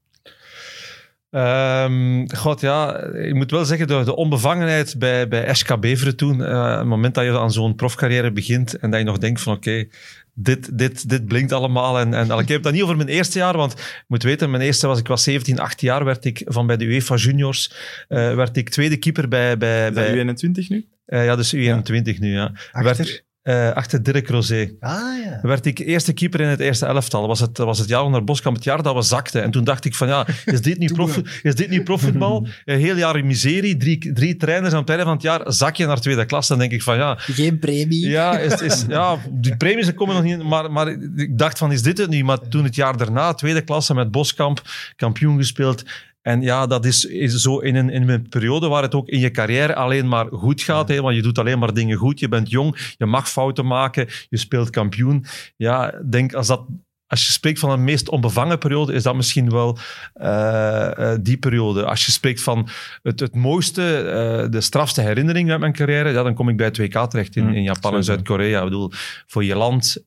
Ehm, 1.31 2.27
God, 2.35 2.61
ja, 2.61 3.03
ik 3.03 3.33
moet 3.33 3.51
wel 3.51 3.65
zeggen, 3.65 3.87
de, 3.87 4.03
de 4.03 4.15
onbevangenheid 4.15 4.95
bij, 4.99 5.27
bij 5.27 5.53
SK 5.53 5.79
Beveren 5.79 6.15
toen, 6.15 6.43
eh, 6.43 6.77
het 6.77 6.85
moment 6.85 7.15
dat 7.15 7.23
je 7.23 7.39
aan 7.39 7.51
zo'n 7.51 7.75
profcarrière 7.75 8.31
begint 8.31 8.77
en 8.77 8.91
dat 8.91 8.99
je 8.99 9.05
nog 9.05 9.17
denkt 9.17 9.41
van 9.41 9.53
oké, 9.55 9.87
dit, 10.33 10.77
dit, 10.77 11.09
dit 11.09 11.25
blinkt 11.25 11.51
allemaal. 11.51 11.99
En, 11.99 12.13
en 12.13 12.39
ik 12.39 12.47
heb 12.47 12.63
dat 12.63 12.73
niet 12.73 12.81
over 12.81 12.95
mijn 12.95 13.07
eerste 13.07 13.37
jaar, 13.39 13.57
want 13.57 13.71
je 13.77 14.03
moet 14.07 14.23
weten, 14.23 14.51
mijn 14.51 14.63
eerste 14.63 14.87
was, 14.87 14.99
ik 14.99 15.07
was 15.07 15.23
17, 15.23 15.59
18 15.59 15.87
jaar, 15.87 16.05
werd 16.05 16.25
ik 16.25 16.41
van 16.45 16.67
bij 16.67 16.77
de 16.77 16.85
UEFA 16.85 17.15
Juniors, 17.15 17.73
eh, 18.07 18.35
werd 18.35 18.57
ik 18.57 18.69
tweede 18.69 18.97
keeper 18.97 19.27
bij, 19.27 19.57
bij, 19.57 19.93
bij 19.93 20.25
U21 20.25 20.67
nu? 20.67 20.87
eh, 21.05 21.25
ja, 21.25 21.35
dus 21.35 21.55
U21 21.55 22.19
nu, 22.19 22.33
ja. 22.33 22.51
Achter? 22.71 22.83
Werd, 22.83 23.25
eh, 23.41 23.71
achter 23.71 24.03
Dirk 24.03 24.29
Rosé. 24.29 24.75
Ah 24.79 24.91
ja. 25.23 25.39
werd 25.41 25.65
ik 25.65 25.79
eerste 25.79 26.13
keeper 26.13 26.39
in 26.39 26.47
het 26.47 26.59
eerste 26.59 26.85
elftal. 26.85 27.27
Was 27.27 27.39
het, 27.39 27.57
was 27.57 27.79
het 27.79 27.87
jaar 27.87 28.03
onder 28.03 28.23
Boskamp, 28.23 28.55
het 28.55 28.65
jaar 28.65 28.83
dat 28.83 28.95
we 28.95 29.01
zakten. 29.01 29.43
En 29.43 29.51
toen 29.51 29.63
dacht 29.63 29.85
ik 29.85 29.95
van 29.95 30.07
ja, 30.07 30.27
is 30.45 30.61
dit 30.61 30.77
niet, 30.77 30.93
prof, 30.99 31.17
is 31.41 31.55
dit 31.55 31.69
niet 31.69 31.83
profvoetbal? 31.83 32.47
Een 32.65 32.79
heel 32.79 32.95
jaar 32.95 33.17
in 33.17 33.27
miserie, 33.27 33.77
drie, 33.77 34.13
drie 34.13 34.35
trainers 34.35 34.73
aan 34.73 34.79
het 34.79 34.89
einde 34.89 35.03
van 35.03 35.13
het 35.13 35.21
jaar, 35.21 35.41
zak 35.45 35.75
je 35.75 35.85
naar 35.85 35.99
tweede 35.99 36.25
klas. 36.25 36.47
Dan 36.47 36.59
denk 36.59 36.71
ik 36.71 36.83
van 36.83 36.97
ja, 36.97 37.15
Geen 37.17 37.59
premie. 37.59 38.09
ja, 38.09 38.37
is, 38.49 38.61
is, 38.61 38.85
ja 38.87 39.17
die 39.31 39.57
premies 39.57 39.93
komen 39.93 40.15
nog 40.15 40.23
niet. 40.23 40.43
Maar, 40.43 40.71
maar 40.71 40.87
ik 41.15 41.37
dacht 41.37 41.57
van 41.57 41.71
is 41.71 41.81
dit 41.81 41.97
het 41.97 42.09
niet? 42.09 42.23
Maar 42.23 42.47
toen 42.47 42.63
het 42.63 42.75
jaar 42.75 42.97
daarna, 42.97 43.33
tweede 43.33 43.61
klasse 43.61 43.93
met 43.93 44.11
Boskamp, 44.11 44.61
kampioen 44.95 45.37
gespeeld. 45.37 45.83
En 46.21 46.41
ja, 46.41 46.67
dat 46.67 46.85
is, 46.85 47.05
is 47.05 47.33
zo 47.33 47.59
in 47.59 47.75
een, 47.75 47.89
in 47.89 48.09
een 48.09 48.29
periode 48.29 48.67
waar 48.67 48.81
het 48.81 48.95
ook 48.95 49.07
in 49.07 49.19
je 49.19 49.31
carrière 49.31 49.75
alleen 49.75 50.07
maar 50.07 50.27
goed 50.31 50.61
gaat. 50.61 50.87
Hè, 50.87 51.01
want 51.01 51.15
je 51.15 51.21
doet 51.21 51.37
alleen 51.37 51.59
maar 51.59 51.73
dingen 51.73 51.97
goed. 51.97 52.19
Je 52.19 52.27
bent 52.27 52.49
jong, 52.49 52.93
je 52.97 53.05
mag 53.05 53.29
fouten 53.29 53.65
maken, 53.65 54.07
je 54.29 54.37
speelt 54.37 54.69
kampioen. 54.69 55.25
Ja, 55.57 56.01
denk 56.09 56.33
als 56.33 56.47
dat... 56.47 56.65
Als 57.11 57.25
je 57.25 57.31
spreekt 57.31 57.59
van 57.59 57.69
een 57.69 57.83
meest 57.83 58.09
onbevangen 58.09 58.57
periode, 58.57 58.93
is 58.93 59.03
dat 59.03 59.15
misschien 59.15 59.49
wel 59.49 59.77
eh, 60.13 61.11
eh, 61.13 61.19
die 61.21 61.37
periode. 61.37 61.85
Als 61.85 62.05
je 62.05 62.11
spreekt 62.11 62.41
van 62.41 62.69
het, 63.03 63.19
het 63.19 63.35
mooiste, 63.35 63.97
eh, 63.97 64.51
de 64.51 64.61
strafste 64.61 65.01
herinnering 65.01 65.51
uit 65.51 65.59
mijn 65.59 65.73
carrière, 65.73 66.11
ja, 66.11 66.23
dan 66.23 66.33
kom 66.33 66.49
ik 66.49 66.57
bij 66.57 66.65
het 66.65 66.77
WK 66.77 67.09
terecht 67.09 67.35
in, 67.35 67.45
Mm, 67.45 67.53
in 67.53 67.63
Japan 67.63 67.95
en. 67.95 68.03
Zuid-Korea. 68.03 68.57
Ik 68.57 68.63
bedoel, 68.63 68.91
voor 69.27 69.43
je 69.43 69.55
land 69.55 69.97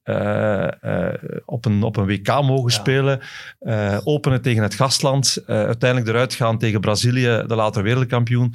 op, 1.44 1.64
een, 1.64 1.82
op 1.82 1.96
een 1.96 2.06
WK 2.06 2.28
mogen 2.28 2.70
Ja. 2.70 2.78
spelen, 2.78 3.20
openen 4.04 4.42
tegen 4.42 4.62
het 4.62 4.74
gastland, 4.74 5.42
uiteindelijk 5.46 6.10
eruit 6.10 6.34
gaan 6.34 6.58
tegen 6.58 6.80
Brazilië, 6.80 7.44
de 7.46 7.54
later 7.54 7.82
wereldkampioen. 7.82 8.54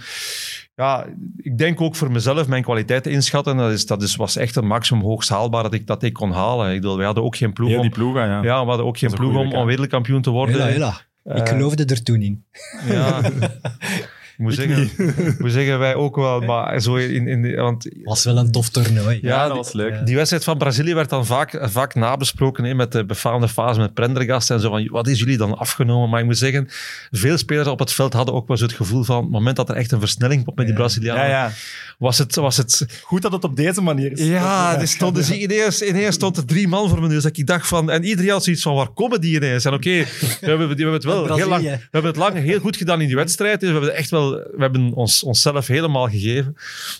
Ja, 0.79 1.05
ik 1.37 1.57
denk 1.57 1.81
ook 1.81 1.95
voor 1.95 2.11
mezelf 2.11 2.47
mijn 2.47 2.63
kwaliteiten 2.63 3.11
inschatten. 3.11 3.57
Dat, 3.57 3.71
is, 3.71 3.85
dat 3.85 4.01
is, 4.01 4.15
was 4.15 4.35
echt 4.35 4.55
een 4.55 4.67
maximum 4.67 5.03
hoogst 5.03 5.29
haalbaar 5.29 5.63
dat 5.63 5.73
ik 5.73 5.87
dat 5.87 6.03
ik 6.03 6.13
kon 6.13 6.31
halen. 6.31 6.73
Ik 6.73 6.81
bedoel, 6.81 6.97
we 6.97 7.03
hadden 7.03 7.23
ook 7.23 7.35
geen 7.35 7.53
ploeg 7.53 7.69
Heel 7.69 7.77
om, 7.77 7.83
die 7.83 7.91
ploegen, 7.91 8.27
ja. 8.27 8.43
ja, 8.43 8.61
we 8.61 8.67
hadden 8.67 8.85
ook 8.85 8.97
geen 8.97 9.11
ploeg 9.11 9.53
om 9.53 9.65
wereldkampioen 9.65 10.21
te 10.21 10.29
worden. 10.29 10.55
Hela, 10.55 10.67
hela. 10.67 11.01
Ik 11.23 11.47
Eh, 11.47 11.47
geloofde 11.47 11.85
er 11.85 12.03
toen 12.03 12.21
in. 12.21 12.43
Ja. 12.87 13.21
Ik 14.39 14.45
moet, 14.45 14.53
zeggen, 14.53 14.89
ik 15.27 15.39
moet 15.39 15.51
zeggen, 15.51 15.79
wij 15.79 15.95
ook 15.95 16.15
wel. 16.15 16.39
Maar 16.41 16.81
zo 16.81 16.95
in, 16.95 17.27
in, 17.27 17.41
de- 17.41 17.55
want 17.55 17.87
Was 18.03 18.23
wel 18.23 18.37
een 18.37 18.51
tof 18.51 18.69
toernooi. 18.69 19.19
Ja, 19.21 19.29
Ja, 19.29 19.37
dat 19.41 19.47
die- 19.47 19.57
was 19.57 19.73
leuk. 19.73 20.05
die 20.05 20.15
wedstrijd 20.15 20.43
van 20.43 20.57
Brazilië 20.57 20.93
werd 20.93 21.09
dan 21.09 21.25
vaak, 21.25 21.57
vaak 21.61 21.95
nabesproken 21.95 22.63
hè, 22.63 22.73
met 22.73 22.91
de 22.91 23.05
befaamde 23.05 23.47
fase 23.47 23.79
met 23.79 23.93
Prendergast 23.93 24.51
en 24.51 24.59
zo 24.59 24.69
van, 24.69 24.87
wat 24.87 25.07
is 25.07 25.19
jullie 25.19 25.37
dan 25.37 25.57
afgenomen? 25.57 26.09
Maar 26.09 26.19
ik 26.19 26.25
moet 26.25 26.37
zeggen, 26.37 26.67
veel 27.11 27.37
spelers 27.37 27.67
op 27.67 27.79
het 27.79 27.93
veld 27.93 28.13
hadden 28.13 28.35
ook 28.35 28.47
wel 28.47 28.57
zo 28.57 28.63
het 28.65 28.73
gevoel 28.73 29.03
van, 29.03 29.17
op 29.17 29.23
het 29.23 29.31
moment 29.31 29.55
dat 29.55 29.69
er 29.69 29.75
echt 29.75 29.91
een 29.91 29.99
versnelling 29.99 30.43
komt 30.43 30.57
met 30.57 30.65
die. 30.65 30.75
Brazilianen, 30.75 31.23
Ja, 31.23 31.29
ja. 31.29 31.51
was 31.97 32.17
het... 32.17 32.35
Was 32.35 32.57
het 32.57 32.85
Goed 33.03 33.21
dat 33.21 33.31
het 33.31 33.43
op 33.43 33.55
deze 33.55 33.81
manier 33.81 34.11
is. 34.11 34.27
ja, 34.27 34.79
er 34.79 34.87
stond, 34.87 35.15
dus 35.15 35.31
ineens, 35.31 35.81
ineens 35.81 36.15
stond 36.15 36.37
er 36.37 36.45
drie 36.45 36.67
man 36.67 36.89
voor 36.89 37.01
me 37.01 37.07
neus. 37.07 37.23
Dat 37.23 37.37
ik 37.37 37.47
dacht 37.47 37.67
van, 37.67 37.89
en 37.91 38.03
iedereen 38.03 38.31
had 38.31 38.43
zoiets 38.43 38.61
van, 38.61 38.75
waar 38.75 38.89
komen 38.89 39.21
die 39.21 39.35
ineens? 39.35 39.65
En 39.65 39.73
oké, 39.73 39.89
we, 39.89 40.05
hebben, 40.39 40.67
we 40.67 40.73
hebben 40.75 40.93
het 40.93 41.03
wel 41.03 41.35
heel 41.35 41.47
lang, 41.47 41.63
we 41.63 41.77
hebben 41.91 42.11
het 42.11 42.19
lang 42.19 42.33
heel 42.37 42.59
goed 42.59 42.77
gedaan 42.77 43.01
in 43.01 43.07
die 43.07 43.15
wedstrijd. 43.15 43.59
Dus 43.59 43.69
we 43.69 43.75
hebben 43.75 43.95
echt 43.95 44.09
wel, 44.09 44.28
we 44.29 44.55
hebben 44.57 44.93
ons, 44.93 45.23
onszelf 45.23 45.67
helemaal 45.67 46.07
gegeven. 46.07 46.55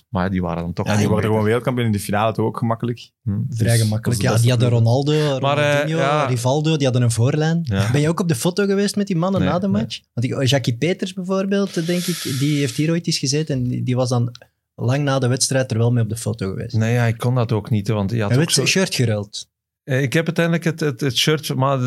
Maar 0.09 0.30
die 0.30 0.41
waren 0.41 0.63
dan 0.63 0.73
toch 0.73 0.86
Ja, 0.86 0.91
die 0.91 0.99
worden 1.01 1.15
beter. 1.15 1.30
gewoon 1.30 1.43
wereldkampioen 1.45 1.86
in 1.86 1.91
de 1.91 1.99
finale, 1.99 2.34
toch 2.34 2.45
ook 2.45 2.57
gemakkelijk. 2.57 3.11
Hm. 3.23 3.32
Vrij 3.49 3.71
Dus 3.73 3.82
gemakkelijk. 3.82 4.21
is 4.21 4.25
Ja, 4.27 4.36
de 4.36 4.41
die 4.41 4.49
hadden. 4.51 4.69
Ronaldo, 4.69 5.39
Maar, 5.39 5.57
eh, 5.57 5.69
Ronaldinho, 5.71 5.99
ja. 5.99 6.25
Rivaldo, 6.25 6.75
die 6.75 6.84
hadden 6.84 7.01
een 7.03 7.11
voorlijn. 7.11 7.61
Ja. 7.63 7.91
Ben 7.91 8.01
je 8.01 8.09
ook 8.09 8.19
op 8.19 8.27
de 8.27 8.36
foto 8.36 8.65
geweest 8.65 8.95
met 8.95 9.07
die 9.07 9.15
mannen 9.15 9.41
Nee, 9.41 9.49
na 9.49 9.59
de 9.59 9.67
nee. 9.67 9.82
match? 9.82 9.99
Want 10.13 10.27
ik, 10.32 10.47
Jackie 10.47 10.77
Peters 10.77 11.13
bijvoorbeeld, 11.13 11.86
denk 11.86 12.03
ik, 12.05 12.36
die 12.39 12.59
heeft 12.59 12.75
hier 12.75 12.89
ooit 12.91 13.07
eens 13.07 13.17
gezeten 13.17 13.55
en 13.55 13.63
die- 13.67 13.84
die 13.84 13.95
was 13.95 14.09
dan 14.09 14.32
lang 14.75 15.03
na 15.03 15.19
de 15.19 15.27
wedstrijd 15.27 15.71
er 15.71 15.77
wel 15.77 15.91
mee 15.91 16.03
op 16.03 16.09
de 16.09 16.17
foto 16.17 16.47
geweest. 16.49 16.75
Nee, 16.75 16.93
ja, 16.93 17.05
ik 17.05 17.17
kon 17.17 17.36
dat 17.36 17.51
ook 17.51 17.69
niet, 17.69 17.88
want 17.88 18.11
je 18.11 18.21
had 18.21 18.32
ook 18.32 18.38
werd 18.38 18.49
zo... 18.49 18.55
zijn 18.55 18.67
shirt 18.67 18.95
geruild. 18.95 19.47
Eh, 19.89 20.01
Ik 20.01 20.13
heb 20.13 20.25
uiteindelijk 20.25 20.65
het, 20.65 20.79
het, 20.79 20.99
het 21.01 21.17
shirt, 21.17 21.55
maar 21.55 21.79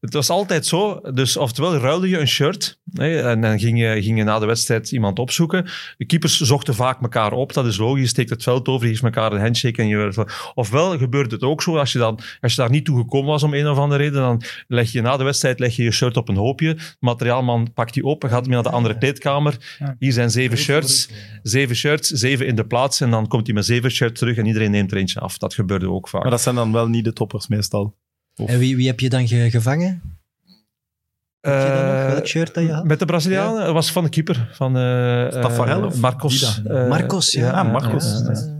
het 0.00 0.14
was 0.14 0.30
altijd 0.30 0.66
zo. 0.66 1.00
Dus 1.14 1.36
oftewel 1.36 1.76
ruilde 1.76 2.08
je 2.08 2.18
een 2.18 2.28
shirt 2.28 2.80
hè, 2.92 3.20
en 3.30 3.40
dan 3.40 3.58
ging 3.58 3.80
je, 3.80 4.02
ging 4.02 4.18
je 4.18 4.24
na 4.24 4.38
de 4.38 4.46
wedstrijd 4.46 4.92
iemand 4.92 5.18
opzoeken. 5.18 5.70
De 5.96 6.04
keepers 6.04 6.40
zochten 6.40 6.74
vaak 6.74 7.02
elkaar 7.02 7.32
op, 7.32 7.52
dat 7.52 7.66
is 7.66 7.76
logisch. 7.76 8.02
Je 8.02 8.08
steekt 8.08 8.30
het 8.30 8.42
veld 8.42 8.68
over, 8.68 8.86
je 8.86 8.92
geeft 8.92 9.04
elkaar 9.04 9.32
een 9.32 9.40
handshake. 9.40 9.82
En 9.82 9.88
je, 9.88 10.26
ofwel 10.54 10.98
gebeurt 10.98 11.30
het 11.30 11.42
ook 11.42 11.62
zo, 11.62 11.76
als 11.76 11.92
je, 11.92 11.98
dan, 11.98 12.20
als 12.40 12.54
je 12.54 12.60
daar 12.60 12.70
niet 12.70 12.84
toe 12.84 12.98
gekomen 12.98 13.28
was 13.28 13.42
om 13.42 13.54
een 13.54 13.68
of 13.68 13.78
andere 13.78 14.02
reden, 14.02 14.20
dan 14.20 14.42
leg 14.68 14.92
je 14.92 15.00
na 15.00 15.16
de 15.16 15.24
wedstrijd 15.24 15.58
leg 15.58 15.76
je, 15.76 15.82
je 15.82 15.90
shirt 15.90 16.16
op 16.16 16.28
een 16.28 16.36
hoopje. 16.36 16.74
De 16.74 16.82
materiaalman 16.98 17.72
pakt 17.72 17.94
die 17.94 18.04
op 18.04 18.24
en 18.24 18.30
gaat 18.30 18.46
mee 18.46 18.54
naar 18.54 18.62
de 18.62 18.70
andere 18.70 18.98
kleedkamer. 18.98 19.78
Hier 19.98 20.12
zijn 20.12 20.30
zeven 20.30 20.58
shirts, 20.58 21.08
zeven 21.42 21.76
shirts, 21.76 22.08
zeven 22.08 22.46
in 22.46 22.54
de 22.54 22.66
plaats. 22.66 23.00
En 23.00 23.10
dan 23.10 23.28
komt 23.28 23.46
hij 23.46 23.54
met 23.54 23.64
zeven 23.64 23.90
shirts 23.90 24.18
terug 24.18 24.36
en 24.36 24.46
iedereen 24.46 24.70
neemt 24.70 24.90
er 24.90 24.96
eentje 24.96 25.20
af. 25.20 25.38
Dat 25.38 25.54
gebeurde 25.54 25.90
ook 25.90 26.08
vaak. 26.08 26.22
Maar 26.22 26.30
dat 26.30 26.40
zijn 26.40 26.54
dan 26.54 26.72
wel 26.72 26.88
niet 26.88 27.04
de 27.04 27.12
meestal. 27.48 27.96
En 28.46 28.58
wie, 28.58 28.76
wie 28.76 28.86
heb 28.86 29.00
je 29.00 29.08
dan 29.08 29.28
ge- 29.28 29.50
gevangen? 29.50 30.02
Weet 31.40 31.62
je 31.62 31.68
dat 31.68 31.84
nog, 31.84 31.94
Eh, 31.94 32.06
welk 32.12 32.26
shirt 32.26 32.54
dat 32.54 32.64
je 32.64 32.72
had? 32.72 32.84
Met 32.84 32.98
de 32.98 33.04
Brazilianen 33.04 33.64
Dat 33.64 33.72
was 33.72 33.92
van 33.92 34.04
de 34.04 34.10
keeper. 34.10 34.48
Van, 34.52 34.76
eh, 34.76 35.26
Tafarel 35.28 35.80
eh, 35.80 35.86
of 35.86 36.00
Marcos. 36.00 36.62
Eh, 36.64 36.88
Marcos, 36.88 37.32
ja. 37.32 37.50
Ah, 37.50 37.72
Marcos. 37.72 38.22
eh, 38.22 38.28
eh, 38.30 38.34
Ja. 38.36 38.58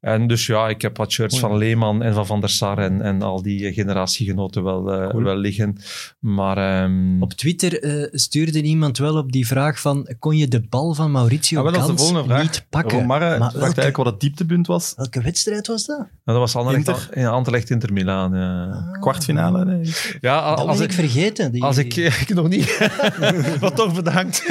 En 0.00 0.26
dus 0.26 0.46
ja, 0.46 0.68
ik 0.68 0.82
heb 0.82 0.96
wat 0.96 1.12
shirts 1.12 1.34
Oei. 1.34 1.42
van 1.42 1.56
Leeman 1.58 2.02
en 2.02 2.14
van 2.14 2.26
Van 2.26 2.40
der 2.40 2.48
Sar 2.50 2.78
en, 2.78 3.00
en 3.00 3.22
al 3.22 3.42
die 3.42 3.66
eh, 3.66 3.74
generatiegenoten 3.74 4.62
wel, 4.64 4.92
eh, 4.92 5.08
Cool. 5.08 5.22
wel 5.22 5.36
liggen. 5.36 5.76
Maar 6.18 6.82
ehm, 6.82 7.22
Op 7.22 7.32
Twitter 7.32 7.82
eh, 7.82 8.08
stuurde 8.12 8.62
iemand 8.62 8.98
wel 8.98 9.16
op 9.16 9.32
die 9.32 9.46
vraag 9.46 9.80
van 9.80 10.14
kon 10.18 10.36
je 10.36 10.48
de 10.48 10.66
bal 10.68 10.94
van 10.94 11.10
Mauricio 11.10 11.64
Ah, 11.66 11.72
wel, 12.26 12.42
niet 12.42 12.66
pakken? 12.70 12.98
Romarre 12.98 13.24
Maar 13.24 13.36
vraagt 13.38 13.52
welke, 13.52 13.64
eigenlijk 13.64 13.96
wat 13.96 14.06
het 14.06 14.20
dieptepunt 14.20 14.66
was. 14.66 14.92
welke 14.96 15.22
wedstrijd 15.22 15.66
was 15.66 15.84
dat? 15.86 15.98
nou, 15.98 16.08
dat 16.24 16.36
was 16.36 16.56
Anderlecht, 16.56 16.86
Inter? 16.88 17.18
ja, 17.18 17.28
Anderlecht 17.28 17.70
Inter 17.70 17.92
Milaan. 17.92 18.34
Ja, 18.34 18.96
Kwartfinale. 19.00 19.64
nee. 19.64 19.92
ja 20.20 20.48
Dat 20.48 20.58
als 20.58 20.66
was 20.66 20.80
ik, 20.80 20.84
ik 20.84 20.92
vergeten. 20.92 21.52
Die, 21.52 21.62
Als 21.62 21.76
ik, 21.76 21.96
ik 22.26 22.34
nog 22.34 22.48
niet. 22.48 22.78
maar 23.60 23.72
toch 23.74 23.94
bedankt. 23.94 24.44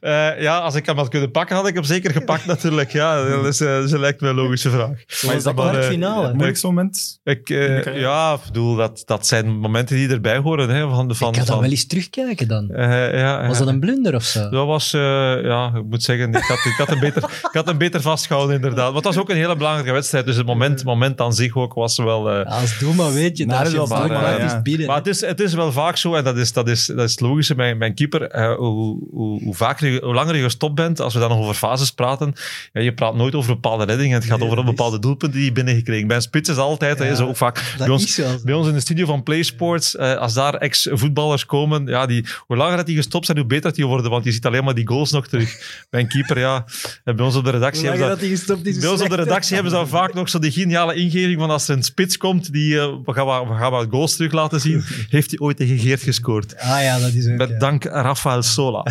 Eh, 0.00 0.40
ja, 0.40 0.58
als 0.58 0.74
ik 0.74 0.86
hem 0.86 0.96
had 0.96 1.08
kunnen 1.08 1.30
pakken, 1.30 1.56
had 1.56 1.66
ik 1.68 1.74
hem 1.74 1.84
zeker 1.84 2.10
gepakt 2.10 2.46
natuurlijk. 2.46 2.90
Ja, 2.92 3.24
dat 3.28 3.44
is, 3.46 3.60
eh, 3.60 3.81
dat 3.82 3.90
is 3.90 3.92
een 3.96 4.00
lijkt 4.00 4.20
me 4.20 4.28
een 4.28 4.34
logische 4.34 4.70
vraag. 4.70 4.88
Maar 5.26 5.34
is 5.34 5.42
dat 5.42 5.54
Maar, 5.54 5.64
eh, 5.64 5.70
kwartfinale? 5.70 6.22
Het 6.24 6.32
moeilijkste 6.32 6.66
moment? 6.66 7.20
Ik, 7.24 7.50
eh, 7.50 7.58
de 7.58 7.80
carrière? 7.82 7.98
ja, 8.06 8.32
ik 8.34 8.40
bedoel, 8.46 8.76
dat, 8.76 9.02
dat 9.04 9.26
zijn 9.26 9.58
momenten 9.58 9.96
die 9.96 10.08
erbij 10.08 10.38
horen. 10.38 10.68
Hè, 10.68 10.80
van, 10.88 11.14
van, 11.14 11.28
ik 11.32 11.38
ga 11.38 11.44
dan 11.44 11.60
wel 11.60 11.70
eens 11.70 11.86
terugkijken 11.86 12.48
dan. 12.48 12.70
eh, 12.70 13.18
ja, 13.18 13.46
Was 13.46 13.58
dat 13.58 13.68
een 13.68 13.80
blunder 13.80 14.14
of 14.14 14.22
zo? 14.24 14.48
Dat 14.48 14.66
was, 14.66 14.92
eh, 14.92 15.00
ja, 15.42 15.72
ik 15.76 15.84
moet 15.84 16.02
zeggen, 16.02 16.28
ik 16.34 16.42
had, 16.44 16.58
ik, 16.64 16.74
had 16.76 16.88
hem 16.88 17.00
beter, 17.00 17.22
ik 17.50 17.50
had 17.52 17.66
hem 17.66 17.78
beter 17.78 18.00
vastgehouden 18.00 18.54
inderdaad. 18.56 18.92
Want 18.92 19.04
dat 19.04 19.14
was 19.14 19.22
ook 19.22 19.30
een 19.30 19.36
hele 19.36 19.56
belangrijke 19.56 19.92
wedstrijd, 19.92 20.26
dus 20.26 20.36
het 20.36 20.46
moment, 20.46 20.84
moment 20.84 21.20
aan 21.20 21.32
zich 21.32 21.56
ook 21.56 21.74
was 21.74 21.96
wel... 21.96 22.30
eh, 22.30 22.36
Ja, 22.36 22.42
Als 22.42 22.78
Doema 22.78 23.10
weet 23.10 23.36
je 23.36 23.46
je 23.46 23.60
is 23.64 23.72
wel 23.72 23.86
maar, 23.86 24.32
het 24.32 24.42
is 24.44 24.50
ja. 24.52 24.62
binnen. 24.62 24.86
Maar 24.86 24.96
het 24.96 25.06
is, 25.06 25.20
het 25.20 25.40
is 25.40 25.54
wel 25.54 25.72
vaak 25.72 25.96
zo, 25.96 26.14
en 26.14 26.24
dat 26.24 26.36
is, 26.36 26.52
dat 26.52 26.68
is, 26.68 26.86
dat 26.86 27.04
is 27.04 27.10
het 27.10 27.20
logische 27.20 27.54
bij 27.54 27.74
mijn 27.74 27.94
keeper. 27.94 28.22
eh, 28.22 28.54
hoe, 28.54 28.98
hoe, 29.10 29.42
hoe, 29.42 29.54
vaker 29.54 29.88
je, 29.92 30.00
hoe 30.04 30.14
langer 30.14 30.36
je 30.36 30.42
gestopt 30.42 30.74
bent, 30.74 31.00
als 31.00 31.14
we 31.14 31.20
dan 31.20 31.28
nog 31.28 31.38
over 31.38 31.54
fases 31.54 31.90
praten, 31.90 32.32
ja, 32.72 32.80
je 32.80 32.94
praat 32.94 33.14
nooit 33.14 33.34
over 33.34 33.52
bepaalde 33.54 33.71
reddingen. 33.80 34.14
Het 34.14 34.24
gaat 34.24 34.38
Nee, 34.38 34.46
over 34.46 34.58
een 34.58 34.64
dat 34.66 34.74
bepaalde 34.74 34.98
doelpunten 34.98 35.38
die 35.38 35.46
je 35.48 35.52
binnengekregen. 35.52 36.06
Bij 36.06 36.16
een 36.16 36.22
spits 36.22 36.48
is 36.48 36.56
altijd, 36.56 36.98
hè, 36.98 37.06
Ja, 37.06 37.14
zo 37.14 37.26
ook 37.28 37.36
vaak 37.36 37.54
dat 37.54 37.86
bij 37.86 37.88
ons, 37.96 38.20
bij 38.44 38.54
ons 38.54 38.68
in 38.68 38.74
de 38.74 38.80
studio 38.80 39.06
van 39.06 39.22
PlaySports, 39.22 39.96
eh, 39.96 40.14
als 40.14 40.34
daar 40.34 40.54
ex-voetballers 40.54 41.46
komen, 41.46 41.86
ja, 41.86 42.06
die, 42.06 42.26
hoe 42.46 42.56
langer 42.56 42.76
dat 42.76 42.86
die 42.86 42.96
gestopt 42.96 43.26
zijn, 43.26 43.38
hoe 43.38 43.46
beter 43.46 43.72
die 43.74 43.86
worden, 43.86 44.10
want 44.10 44.24
je 44.24 44.32
ziet 44.32 44.46
alleen 44.46 44.64
maar 44.64 44.74
die 44.74 44.86
goals 44.88 45.10
nog 45.10 45.26
terug. 45.28 45.50
Bij 45.90 46.00
een 46.00 46.08
keeper, 46.08 46.38
ja. 46.38 46.64
En 47.04 47.16
bij 47.16 47.24
ons 47.24 47.36
op 47.36 47.44
de 47.44 47.50
redactie 47.50 47.88
hebben 47.88 48.18
ze 48.36 48.46
dat- 48.46 48.62
bij 48.62 48.88
ons 48.88 49.02
op 49.02 49.08
de 49.08 49.16
redactie 49.16 49.54
hebben 49.54 49.72
ze 49.72 49.78
dan 49.78 49.88
vaak 49.88 50.14
nog 50.14 50.28
zo 50.28 50.38
die 50.38 50.50
geniale 50.50 50.94
ingeving 50.94 51.38
van 51.40 51.50
als 51.50 51.68
er 51.68 51.76
een 51.76 51.82
spits 51.82 52.16
komt, 52.16 52.52
die 52.52 52.78
eh, 52.78 52.86
we, 53.04 53.12
gaan, 53.12 53.48
we 53.48 53.54
gaan 53.54 53.70
wat 53.70 53.86
goals 53.90 54.16
terug 54.16 54.32
laten 54.32 54.60
zien, 54.60 54.84
heeft 55.08 55.30
hij 55.30 55.38
ooit 55.38 55.56
tegen 55.56 55.78
Geert 55.78 56.02
gescoord. 56.02 56.58
Ah 56.58 56.82
ja, 56.82 56.98
dat 56.98 57.12
is 57.12 57.28
ook... 57.28 57.36
Met 57.36 57.48
ja. 57.48 57.58
dank 57.58 57.84
Rafael 57.84 58.42
Sola. 58.42 58.84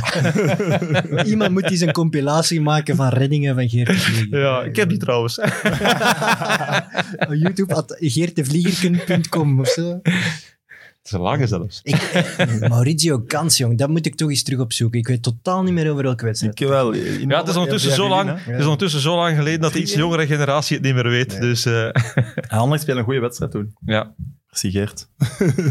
Iemand 1.26 1.52
moet 1.52 1.72
eens 1.72 1.80
een 1.82 1.92
compilatie 1.92 2.62
maken 2.62 2.96
van 2.96 3.08
reddingen 3.10 3.56
van 3.56 3.70
Geert 3.70 3.88
de 4.30 4.38
ja, 4.38 4.70
ik 4.72 4.76
heb 4.76 4.90
die 4.90 4.98
trouwens. 4.98 5.38
Op 7.28 7.34
YouTube, 7.34 7.74
at 7.76 7.96
geertevlieger.com 8.00 9.60
of 9.60 9.68
zo. 9.68 10.00
Het 10.02 11.12
is 11.12 11.12
een 11.12 11.20
lange 11.20 11.48
zelfs. 11.48 11.80
Ik, 11.84 12.26
Maurizio 12.70 13.24
Gans, 13.28 13.58
jong, 13.58 13.78
dat 13.78 13.90
moet 13.90 14.06
ik 14.06 14.16
toch 14.16 14.30
eens 14.30 14.44
terug 14.44 14.60
opzoeken. 14.60 15.00
Ik 15.00 15.08
weet 15.08 15.24
totaal 15.24 15.64
niet 15.64 15.74
meer 15.74 15.92
over 15.92 16.04
welke 16.04 16.26
wedstrijd. 16.26 16.60
Ik 16.60 16.68
wel. 16.68 16.94
Ja, 16.94 17.40
het 17.40 17.48
is 17.48 17.56
ondertussen 17.56 17.92
zo 17.92 18.08
lang, 18.10 18.30
het 18.46 18.56
is 18.60 18.64
ondertussen 18.64 19.02
zo 19.02 19.16
lang 19.16 19.38
geleden 19.38 19.62
dat 19.62 19.74
de 19.74 19.80
iets 19.82 19.94
jongere 19.94 20.28
generatie 20.28 20.76
het 20.78 20.86
niet 20.86 20.94
meer 20.94 21.10
weet. 21.10 21.40
Dus 21.42 21.66
eh, 21.66 21.90
Anderlecht 22.48 22.82
speelde 22.82 23.00
een 23.00 23.06
goede 23.06 23.20
wedstrijd 23.20 23.52
toen. 23.52 23.74
ja. 23.86 24.14
Merci 24.50 24.72
Geert. 24.72 25.08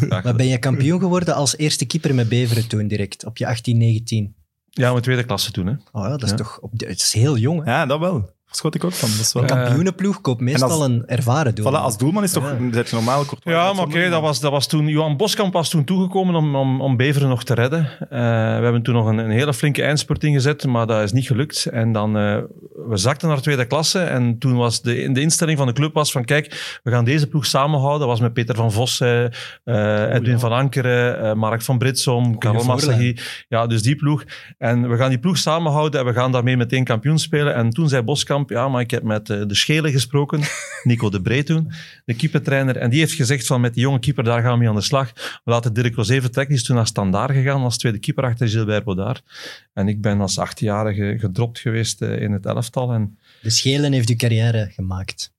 Maar 0.08 0.34
ben 0.36 0.46
je 0.46 0.58
kampioen 0.58 1.00
geworden 1.00 1.34
als 1.34 1.56
eerste 1.56 1.84
keeper 1.86 2.14
met 2.14 2.28
Beveren 2.28 2.68
toen 2.68 2.88
direct, 2.88 3.24
op 3.24 3.36
je 3.36 3.46
18, 3.46 3.78
19? 3.78 4.34
ja, 4.70 4.92
met 4.92 5.02
tweede 5.02 5.24
klasse 5.24 5.50
toen. 5.52 5.66
Hè. 5.66 5.72
Oh 5.92 6.02
ja, 6.02 6.08
dat 6.08 6.22
is 6.22 6.30
Ja. 6.30 6.36
toch... 6.36 6.58
Op 6.60 6.78
de, 6.78 6.86
het 6.86 7.00
is 7.00 7.12
heel 7.12 7.36
jong, 7.36 7.64
hè? 7.64 7.70
Ja, 7.70 7.86
dat 7.86 7.98
wel. 8.00 8.30
Schot 8.52 8.74
ik 8.74 8.84
ook 8.84 8.92
van. 8.92 9.08
Dat 9.10 9.18
is 9.20 9.32
wel... 9.32 9.42
Een 9.42 9.48
kampioenenploeg 9.48 10.20
koopt 10.20 10.40
meestal 10.40 10.70
als- 10.70 10.80
een 10.80 11.02
ervaren 11.06 11.54
doel. 11.54 11.66
Voilà, 11.72 11.76
als 11.82 11.98
doelman 11.98 12.22
is 12.22 12.32
toch 12.32 12.44
Ja. 12.44 12.56
je 12.72 12.84
normaal 12.90 13.24
kort. 13.24 13.40
Ja, 13.44 13.72
maar 13.72 13.84
oké, 13.84 14.08
dat, 14.08 14.20
was, 14.22 14.40
dat 14.40 14.50
was 14.50 14.66
toen... 14.66 14.86
Johan 14.88 15.16
Boskamp 15.16 15.52
was 15.52 15.68
toen 15.70 15.84
toegekomen 15.84 16.34
om, 16.34 16.56
om, 16.56 16.80
om 16.80 16.96
Beveren 16.96 17.28
nog 17.28 17.44
te 17.44 17.54
redden. 17.54 17.88
Eh, 18.00 18.08
we 18.10 18.62
hebben 18.62 18.82
toen 18.82 18.94
nog 18.94 19.06
een, 19.06 19.18
een 19.18 19.30
hele 19.30 19.54
flinke 19.54 19.82
eindspurt 19.82 20.24
ingezet, 20.24 20.66
maar 20.66 20.86
dat 20.86 21.02
is 21.02 21.12
niet 21.12 21.26
gelukt. 21.26 21.66
En 21.66 21.92
dan... 21.92 22.16
eh, 22.16 22.36
we 22.88 22.96
zakten 22.96 23.28
naar 23.28 23.40
tweede 23.40 23.64
klasse 23.64 23.98
en 24.00 24.38
toen 24.38 24.56
was 24.56 24.82
de, 24.82 25.12
de 25.12 25.20
instelling 25.20 25.58
van 25.58 25.66
de 25.66 25.72
club 25.72 25.94
was 25.94 26.12
van 26.12 26.24
kijk, 26.24 26.78
we 26.82 26.90
gaan 26.90 27.04
deze 27.04 27.26
ploeg 27.26 27.46
samenhouden. 27.46 27.98
Dat 28.00 28.08
was 28.08 28.20
met 28.20 28.32
Peter 28.32 28.54
van 28.54 28.72
Vossen, 28.72 29.32
eh, 29.64 30.14
Edwin 30.14 30.32
ja. 30.32 30.38
van 30.38 30.52
Ankeren, 30.52 31.20
eh, 31.22 31.32
Mark 31.34 31.62
van 31.62 31.78
Britsom, 31.78 32.38
Karel 32.38 32.64
Massaghi. 32.64 33.16
Ja, 33.48 33.66
dus 33.66 33.82
die 33.82 33.96
ploeg. 33.96 34.24
En 34.58 34.88
we 34.90 34.96
gaan 34.96 35.08
die 35.08 35.18
ploeg 35.18 35.36
samenhouden 35.38 36.00
en 36.00 36.06
we 36.06 36.12
gaan 36.12 36.32
daarmee 36.32 36.56
meteen 36.56 36.84
kampioen 36.84 37.18
spelen. 37.18 37.54
En 37.54 37.70
toen 37.70 37.88
zei 37.88 38.02
Boskamp, 38.02 38.39
ja, 38.46 38.68
maar 38.68 38.80
ik 38.80 38.90
heb 38.90 39.02
met 39.02 39.30
eh, 39.30 39.46
de 39.46 39.54
Schelen 39.54 39.92
gesproken, 39.92 40.40
Nico 40.82 41.10
de 41.10 41.22
Bree 41.22 41.42
toen, 41.42 41.72
de 42.04 42.14
keepertrainer. 42.14 42.76
En 42.76 42.90
die 42.90 42.98
heeft 42.98 43.12
gezegd 43.12 43.46
van 43.46 43.60
met 43.60 43.74
die 43.74 43.82
jonge 43.82 43.98
keeper, 43.98 44.24
daar 44.24 44.42
gaan 44.42 44.52
we 44.52 44.58
mee 44.58 44.68
aan 44.68 44.74
de 44.74 44.80
slag. 44.80 45.12
We 45.44 45.50
laten 45.50 45.72
Dirk 45.72 45.94
Rosé 45.94 46.20
vertrekken. 46.20 46.48
Die 46.48 46.56
is 46.56 46.64
toen 46.64 46.76
naar 46.76 46.86
Standaard 46.86 47.32
gegaan 47.32 47.62
als 47.62 47.78
tweede 47.78 47.98
keeper 47.98 48.24
achter 48.24 48.48
Gilbert 48.48 48.84
Baudard. 48.84 49.22
En 49.72 49.88
ik 49.88 50.00
ben 50.00 50.20
als 50.20 50.38
achtjarige 50.38 51.16
gedropt 51.18 51.58
geweest 51.58 52.02
eh, 52.02 52.22
in 52.22 52.32
het 52.32 52.46
elftal. 52.46 52.92
En 52.92 53.18
De 53.42 53.50
Schelen 53.50 53.92
heeft 53.92 54.08
uw 54.08 54.16
carrière 54.16 54.70
gemaakt. 54.74 55.32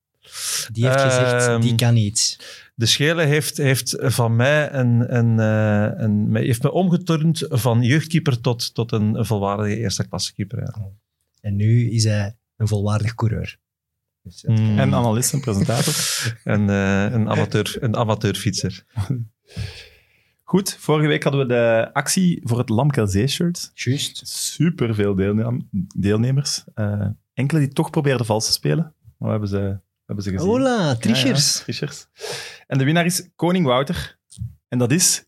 Die 0.72 0.86
heeft 0.86 1.02
gezegd, 1.02 1.48
Ehm, 1.48 1.62
die 1.62 1.76
kan 1.76 1.96
iets. 1.96 2.40
de 2.76 2.86
Schelen 2.86 3.28
heeft, 3.28 3.58
heeft 3.58 3.96
van 4.00 4.36
mij 4.36 4.74
een, 4.74 5.16
een, 5.16 5.40
eh, 5.40 6.04
een, 6.04 6.36
heeft 6.36 6.64
me 6.64 6.72
omgeturnd 6.72 7.46
van 7.50 7.82
jeugdkeeper 7.84 8.42
tot, 8.42 8.74
tot 8.74 8.92
een, 8.92 9.16
een 9.16 9.26
volwaardige 9.26 9.78
eerste 9.78 10.08
klasse 10.08 10.34
keeper. 10.34 10.60
Ja. 10.60 10.90
En 11.42 11.56
nu 11.56 11.92
is 11.92 12.04
hij 12.04 12.36
een 12.62 12.68
volwaardig 12.68 13.16
coureur. 13.16 13.58
Dus 14.24 14.42
dat- 14.42 14.58
Mm. 14.58 14.80
En 14.80 14.94
analist 14.94 15.34
en 15.34 15.42
presentator. 15.42 15.94
En 16.44 16.70
eh, 16.70 17.04
een, 17.12 17.30
amateur, 17.30 17.78
een 17.80 17.96
amateurfietser. 17.96 18.86
Goed, 20.44 20.76
vorige 20.80 21.08
week 21.08 21.24
hadden 21.24 21.42
we 21.42 21.48
de 21.54 21.90
actie 21.94 22.42
voor 22.44 22.58
het 22.58 22.70
Lamkelzee-shirt. 22.70 23.72
Juist. 23.74 24.28
Super 24.28 24.96
veel 24.96 25.16
deelnemers. 25.96 26.64
Eh, 26.74 27.08
enkele 27.34 27.60
die 27.60 27.70
toch 27.74 27.90
probeerden 27.90 28.26
vals 28.26 28.46
te 28.46 28.52
spelen. 28.52 28.84
Maar 28.84 28.94
we 29.18 29.30
hebben 29.30 29.50
ze, 29.50 29.58
we 29.60 29.80
hebben 30.06 30.24
ze 30.26 30.32
gezien. 30.32 30.48
Hola, 30.50 30.96
trichers. 30.96 31.54
Ja, 31.54 31.58
ja, 31.58 31.64
trichers. 31.64 32.08
En 32.68 32.78
de 32.78 32.84
winnaar 32.84 33.06
is 33.06 33.30
Koning 33.36 33.66
Wouter. 33.66 34.20
En 34.68 34.78
dat 34.78 34.92
is, 34.92 35.26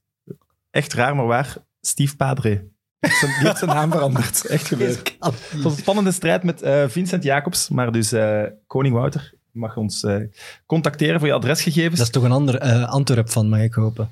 echt 0.69 0.93
raar 0.93 1.15
maar 1.15 1.25
waar, 1.25 1.57
Steve 1.81 2.15
Padre. 2.15 2.67
Zijn- 3.09 3.31
die 3.39 3.47
heeft 3.47 3.57
zijn 3.57 3.71
naam 3.71 3.91
veranderd. 3.91 4.45
Echt 4.45 4.67
gebeurd. 4.67 5.15
Het 5.19 5.61
was 5.61 5.73
een 5.73 5.79
spannende 5.79 6.11
strijd 6.11 6.43
met 6.43 6.61
eh, 6.61 6.83
Vincent 6.87 7.23
Jacobs. 7.23 7.69
Maar 7.69 7.91
dus 7.91 8.11
eh, 8.11 8.43
Koning 8.67 8.95
Wouter 8.95 9.33
je 9.51 9.59
mag 9.59 9.77
ons 9.77 10.03
eh, 10.03 10.17
contacteren 10.65 11.19
voor 11.19 11.27
je 11.27 11.33
adresgegevens. 11.33 11.97
Dat 11.97 12.05
is 12.07 12.13
toch 12.13 12.23
een 12.23 12.31
ander 12.31 12.59
Antwerp 12.85 13.29
van, 13.29 13.49
mag 13.49 13.59
ik 13.59 13.73
hopen. 13.73 14.09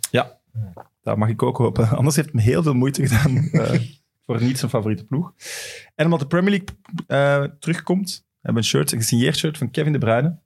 Dat 1.03 1.17
mag 1.17 1.29
ik 1.29 1.43
ook 1.43 1.57
hopen. 1.57 1.89
Anders 1.89 2.15
heeft 2.15 2.29
hij 2.33 2.43
heel 2.43 2.63
veel 2.63 2.73
moeite 2.73 3.07
gedaan 3.07 3.49
voor 4.25 4.41
niet 4.41 4.57
zijn 4.59 4.71
favoriete 4.71 5.05
ploeg. 5.05 5.33
En 5.95 6.05
omdat 6.05 6.19
de 6.19 6.27
Premier 6.27 6.63
League 7.07 7.57
terugkomt, 7.59 8.25
hebben 8.41 8.61
we 8.61 8.67
een 8.67 8.75
shirt, 8.75 8.91
een 8.91 8.97
gesigneerd 8.97 9.37
shirt 9.37 9.57
van 9.57 9.71
Kevin 9.71 9.91
De 9.91 9.97
Bruyne. 9.97 10.39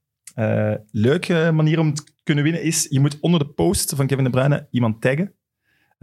Leuke 0.91 1.51
manier 1.53 1.79
om 1.79 1.93
te 1.93 2.03
kunnen 2.23 2.43
winnen 2.43 2.61
is, 2.63 2.87
je 2.89 2.99
moet 2.99 3.19
onder 3.19 3.39
de 3.39 3.47
post 3.47 3.93
van 3.95 4.07
Kevin 4.07 4.23
De 4.23 4.29
Bruyne 4.29 4.67
iemand 4.71 5.01
taggen. 5.01 5.34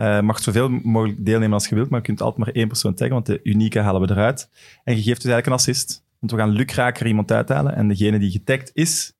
Eh 0.02 0.20
mag 0.20 0.42
zoveel 0.42 0.68
mogelijk 0.68 1.24
deelnemen 1.24 1.54
als 1.54 1.68
je 1.68 1.74
wilt, 1.74 1.90
maar 1.90 1.98
je 1.98 2.04
kunt 2.06 2.20
altijd 2.20 2.46
maar 2.46 2.54
één 2.54 2.68
persoon 2.68 2.94
taggen, 2.94 3.14
want 3.14 3.26
de 3.26 3.40
unieke 3.42 3.78
halen 3.78 4.00
we 4.00 4.10
eruit. 4.10 4.48
En 4.84 4.96
je 4.96 5.02
geeft 5.02 5.22
dus 5.22 5.30
eigenlijk 5.30 5.46
een 5.46 5.52
assist. 5.52 6.04
Want 6.18 6.32
we 6.32 6.38
gaan 6.38 6.48
lukraker 6.48 7.06
iemand 7.06 7.32
uithalen 7.32 7.74
en 7.74 7.88
degene 7.88 8.18
die 8.18 8.30
getagd 8.30 8.70
is, 8.74 9.12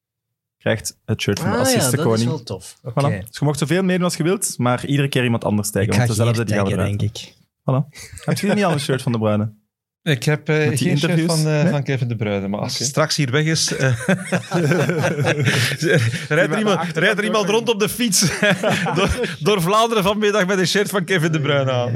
krijgt 0.59 0.99
het 1.05 1.21
shirt 1.21 1.41
van 1.41 1.51
de 1.51 1.57
Ah 1.57 1.59
ja, 1.61 1.65
dat 1.65 1.75
is 1.77 1.83
assistenkoning. 1.83 2.29
wel 2.29 2.43
tof. 2.43 2.79
Oké. 2.83 3.01
Voilà. 3.01 3.27
Dus 3.27 3.39
je 3.39 3.45
mag 3.45 3.59
zoveel 3.59 3.83
meedoen 3.83 4.05
als 4.05 4.17
je 4.17 4.23
wilt, 4.23 4.59
maar 4.59 4.87
iedere 4.87 5.09
keer 5.09 5.25
iemand 5.25 5.45
anders 5.45 5.71
taggen. 5.71 5.93
Ik 5.93 5.97
want 5.97 6.09
dezelfde 6.09 6.45
die 6.45 6.55
gaan 6.55 6.65
we 6.65 6.73
eruit. 6.73 6.99
denk 6.99 7.17
ik. 7.17 7.35
Heb 8.25 8.39
je 8.39 8.55
niet 8.55 8.65
al 8.65 8.73
een 8.73 8.81
shirt 8.81 9.03
van 9.03 9.13
de 9.13 9.19
Bruyne? 9.19 9.53
Ik 10.03 10.23
heb 10.25 10.49
uh, 10.49 10.57
die 10.57 10.67
geen 10.67 10.77
shirt 10.79 11.03
interviews? 11.03 11.27
van, 11.43 11.53
uh, 11.53 11.63
Nee? 11.63 11.71
van 11.73 11.83
Kevin 11.83 12.09
De 12.09 12.17
Bruyne. 12.17 12.49
Maar 12.49 12.61
als 12.61 12.79
het 12.79 12.89
straks 12.89 13.17
hier 13.17 13.31
weg 13.31 13.45
is... 13.45 13.77
eh, 13.77 13.99
rijdt 16.29 16.53
er 16.53 16.59
iemand, 16.59 16.97
rijdt 16.97 17.19
er 17.19 17.25
iemand 17.25 17.49
rond 17.49 17.69
op 17.69 17.81
de 17.81 17.89
fiets 17.89 18.21
door, 18.97 19.37
door 19.41 19.63
Vlaanderen 19.63 20.03
vanmiddag 20.03 20.47
met 20.47 20.59
een 20.59 20.67
shirt 20.67 20.91
van 20.91 21.05
Kevin 21.05 21.33
De 21.33 21.41
Bruyne 21.41 21.71
aan. 21.71 21.93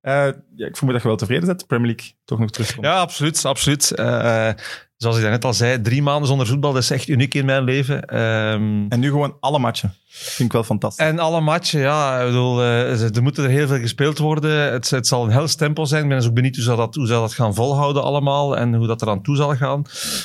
Eh, 0.00 0.28
ja, 0.54 0.66
ik 0.66 0.76
vermoed 0.76 0.92
dat 0.94 1.02
je 1.02 1.08
wel 1.08 1.16
tevreden 1.16 1.46
bent. 1.46 1.66
Premier 1.66 1.86
League 1.86 2.12
toch 2.24 2.38
nog 2.38 2.50
terugkomt. 2.50 2.86
Ja, 2.86 3.00
absoluut. 3.00 3.44
absoluut. 3.44 3.92
Zoals 4.98 5.16
ik 5.18 5.22
net 5.22 5.44
al 5.44 5.54
zei, 5.54 5.80
drie 5.82 6.02
maanden 6.02 6.28
zonder 6.28 6.46
voetbal, 6.46 6.72
dat 6.72 6.82
is 6.82 6.90
echt 6.90 7.08
uniek 7.08 7.34
in 7.34 7.44
mijn 7.44 7.64
leven. 7.64 8.04
Ehm, 8.04 8.86
En 8.88 9.00
nu 9.00 9.08
gewoon 9.08 9.36
alle 9.40 9.58
matchen. 9.58 9.94
Vind 10.08 10.48
ik 10.48 10.52
wel 10.52 10.64
fantastisch. 10.64 11.06
En 11.06 11.18
alle 11.18 11.40
matchen, 11.40 11.80
ja, 11.80 12.20
ik 12.20 12.26
bedoel, 12.26 12.62
eh, 12.62 12.94
ze- 12.96 13.10
er 13.14 13.22
moeten 13.22 13.44
er 13.44 13.50
heel 13.50 13.66
veel 13.66 13.78
gespeeld 13.78 14.18
worden. 14.18 14.72
Het, 14.72 14.90
het 14.90 15.06
zal 15.06 15.24
een 15.24 15.30
hels 15.30 15.54
tempo 15.54 15.84
zijn. 15.84 16.02
Ik 16.02 16.08
ben 16.08 16.18
dus 16.18 16.26
ook 16.26 16.34
benieuwd 16.34 16.54
hoe 16.54 16.64
ze 16.64 16.76
dat, 16.76 16.94
hoe 16.94 17.06
ze 17.06 17.12
dat 17.12 17.32
gaan 17.34 17.54
volhouden 17.54 18.02
allemaal 18.02 18.56
en 18.56 18.74
hoe 18.74 18.86
dat 18.86 19.02
eraan 19.02 19.22
toe 19.22 19.36
zal 19.36 19.56
gaan. 19.56 19.82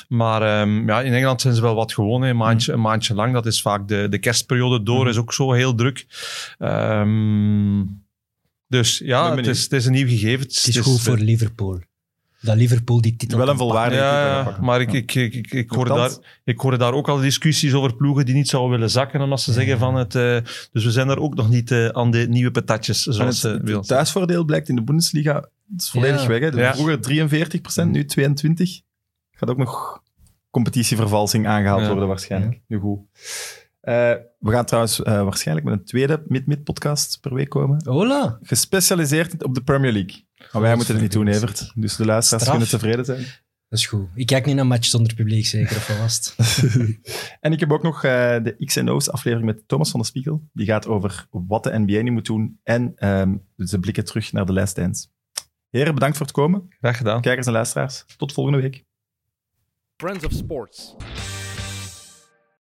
Maar 0.07 0.41
ehm, 0.41 0.87
ja, 0.87 1.01
in 1.01 1.13
Engeland 1.13 1.41
zijn 1.41 1.55
ze 1.55 1.61
wel 1.61 1.75
wat 1.75 1.93
gewoon, 1.93 2.21
een, 2.21 2.37
maandje, 2.37 2.73
een 2.73 2.81
maandje 2.81 3.13
lang. 3.15 3.33
Dat 3.33 3.45
is 3.45 3.61
vaak 3.61 3.87
de, 3.87 4.07
de 4.09 4.17
kerstperiode 4.17 4.83
door, 4.83 4.99
Mhm. 4.99 5.07
is 5.09 5.17
ook 5.17 5.33
zo 5.33 5.51
heel 5.51 5.75
druk. 5.75 6.05
Ehm, 6.57 7.83
dus 8.67 8.97
Ben 8.99 9.07
ja, 9.07 9.35
het 9.35 9.47
is, 9.47 9.63
het 9.63 9.71
is 9.71 9.85
een 9.85 9.91
nieuw 9.91 10.07
gegeven. 10.07 10.39
Het 10.45 10.67
is 10.67 10.77
goed 10.77 11.01
voor 11.01 11.17
Liverpool. 11.17 11.79
Dat 12.43 12.55
Liverpool 12.55 13.01
die 13.01 13.15
titel 13.15 13.37
wel 13.37 13.49
een 13.49 13.57
volwaardige 13.57 14.01
Ja, 14.01 14.57
maar 14.61 14.81
ik, 14.81 14.91
ik, 14.93 15.15
ik, 15.15 15.35
ik, 15.35 15.51
ik, 15.51 15.69
hoorde 15.71 15.93
daar, 15.93 16.11
ik 16.43 16.59
hoorde 16.59 16.77
daar 16.77 16.93
ook 16.93 17.09
al 17.09 17.17
discussies 17.17 17.73
over 17.73 17.95
ploegen 17.95 18.25
die 18.25 18.35
niet 18.35 18.47
zouden 18.47 18.71
willen 18.71 18.89
zakken, 18.89 19.21
omdat 19.21 19.41
ze 19.41 19.53
zeggen 19.53 19.77
van 19.79 19.95
het... 19.95 20.15
eh, 20.15 20.37
dus 20.71 20.83
we 20.83 20.91
zijn 20.91 21.07
daar 21.07 21.17
ook 21.17 21.35
nog 21.35 21.49
niet 21.49 21.71
eh, 21.71 21.87
aan 21.87 22.11
de 22.11 22.27
nieuwe 22.29 22.51
patatjes, 22.51 23.01
zoals 23.03 23.17
het, 23.17 23.35
ze 23.35 23.47
het 23.49 23.61
willen. 23.63 23.81
thuisvoordeel 23.81 24.43
blijkt 24.43 24.69
in 24.69 24.75
de 24.75 24.83
Bundesliga 24.83 25.45
is 25.77 25.89
volledig 25.89 26.21
Ja. 26.21 26.27
weg. 26.27 26.39
Hè. 26.39 26.61
Ja. 26.61 26.73
Vroeger 26.75 26.99
43%, 27.85 27.87
nu 27.91 28.05
22%. 28.05 28.83
Gaat 29.31 29.49
ook 29.49 29.57
nog 29.57 30.01
competitievervalsing 30.49 31.47
aangehaald 31.47 31.81
Ja. 31.81 31.87
worden 31.87 32.07
waarschijnlijk. 32.07 32.61
Nu 32.67 32.79
goed. 32.79 32.99
Eh, 33.81 33.93
we 34.39 34.51
gaan 34.51 34.65
trouwens 34.65 35.01
eh, 35.03 35.23
waarschijnlijk 35.23 35.67
met 35.67 35.79
een 35.79 35.85
tweede 35.85 36.23
Mid-Mid-podcast 36.27 37.17
per 37.21 37.33
week 37.33 37.49
komen. 37.49 37.81
Hola. 37.87 38.37
Gespecialiseerd 38.41 39.43
op 39.43 39.53
de 39.55 39.61
Premier 39.63 39.91
League. 39.91 40.25
Maar 40.51 40.61
wij 40.61 40.75
moeten 40.75 40.93
het 40.93 41.03
niet 41.03 41.11
doen, 41.11 41.27
Evert. 41.27 41.71
Dus 41.75 41.95
de 41.95 42.05
luisteraars 42.05 42.49
kunnen 42.49 42.67
tevreden 42.67 43.05
zijn. 43.05 43.25
Dat 43.69 43.79
is 43.79 43.87
goed. 43.87 44.07
Ik 44.15 44.25
kijk 44.25 44.45
niet 44.45 44.55
naar 44.55 44.67
match 44.67 44.85
zonder 44.85 45.13
publiek, 45.13 45.45
zeker 45.45 45.75
of 45.75 45.85
vast. 45.85 46.35
En 47.39 47.51
ik 47.51 47.59
heb 47.59 47.71
ook 47.71 47.83
nog 47.83 48.03
eh, 48.03 48.11
de 48.43 48.55
X&O's 48.65 49.09
aflevering 49.09 49.49
met 49.49 49.67
Thomas 49.67 49.91
van 49.91 49.99
der 49.99 50.09
Spiegel. 50.09 50.49
Die 50.53 50.65
gaat 50.65 50.87
over 50.87 51.27
wat 51.29 51.63
de 51.63 51.79
NBA 51.79 52.01
nu 52.01 52.11
moet 52.11 52.25
doen. 52.25 52.59
En 52.63 52.91
ehm, 52.95 53.35
ze 53.57 53.79
blikken 53.79 54.05
terug 54.05 54.31
naar 54.31 54.45
de 54.45 54.53
Last 54.53 54.75
Dance. 54.75 55.07
Heren, 55.69 55.93
bedankt 55.93 56.17
voor 56.17 56.25
het 56.25 56.35
komen. 56.35 56.65
Graag 56.69 56.97
gedaan. 56.97 57.21
Kijkers 57.21 57.47
en 57.47 57.53
luisteraars, 57.53 58.05
tot 58.17 58.33
volgende 58.33 58.61
week. 58.61 58.83
Friends 59.97 60.25
of 60.25 60.31
Sports. 60.31 60.95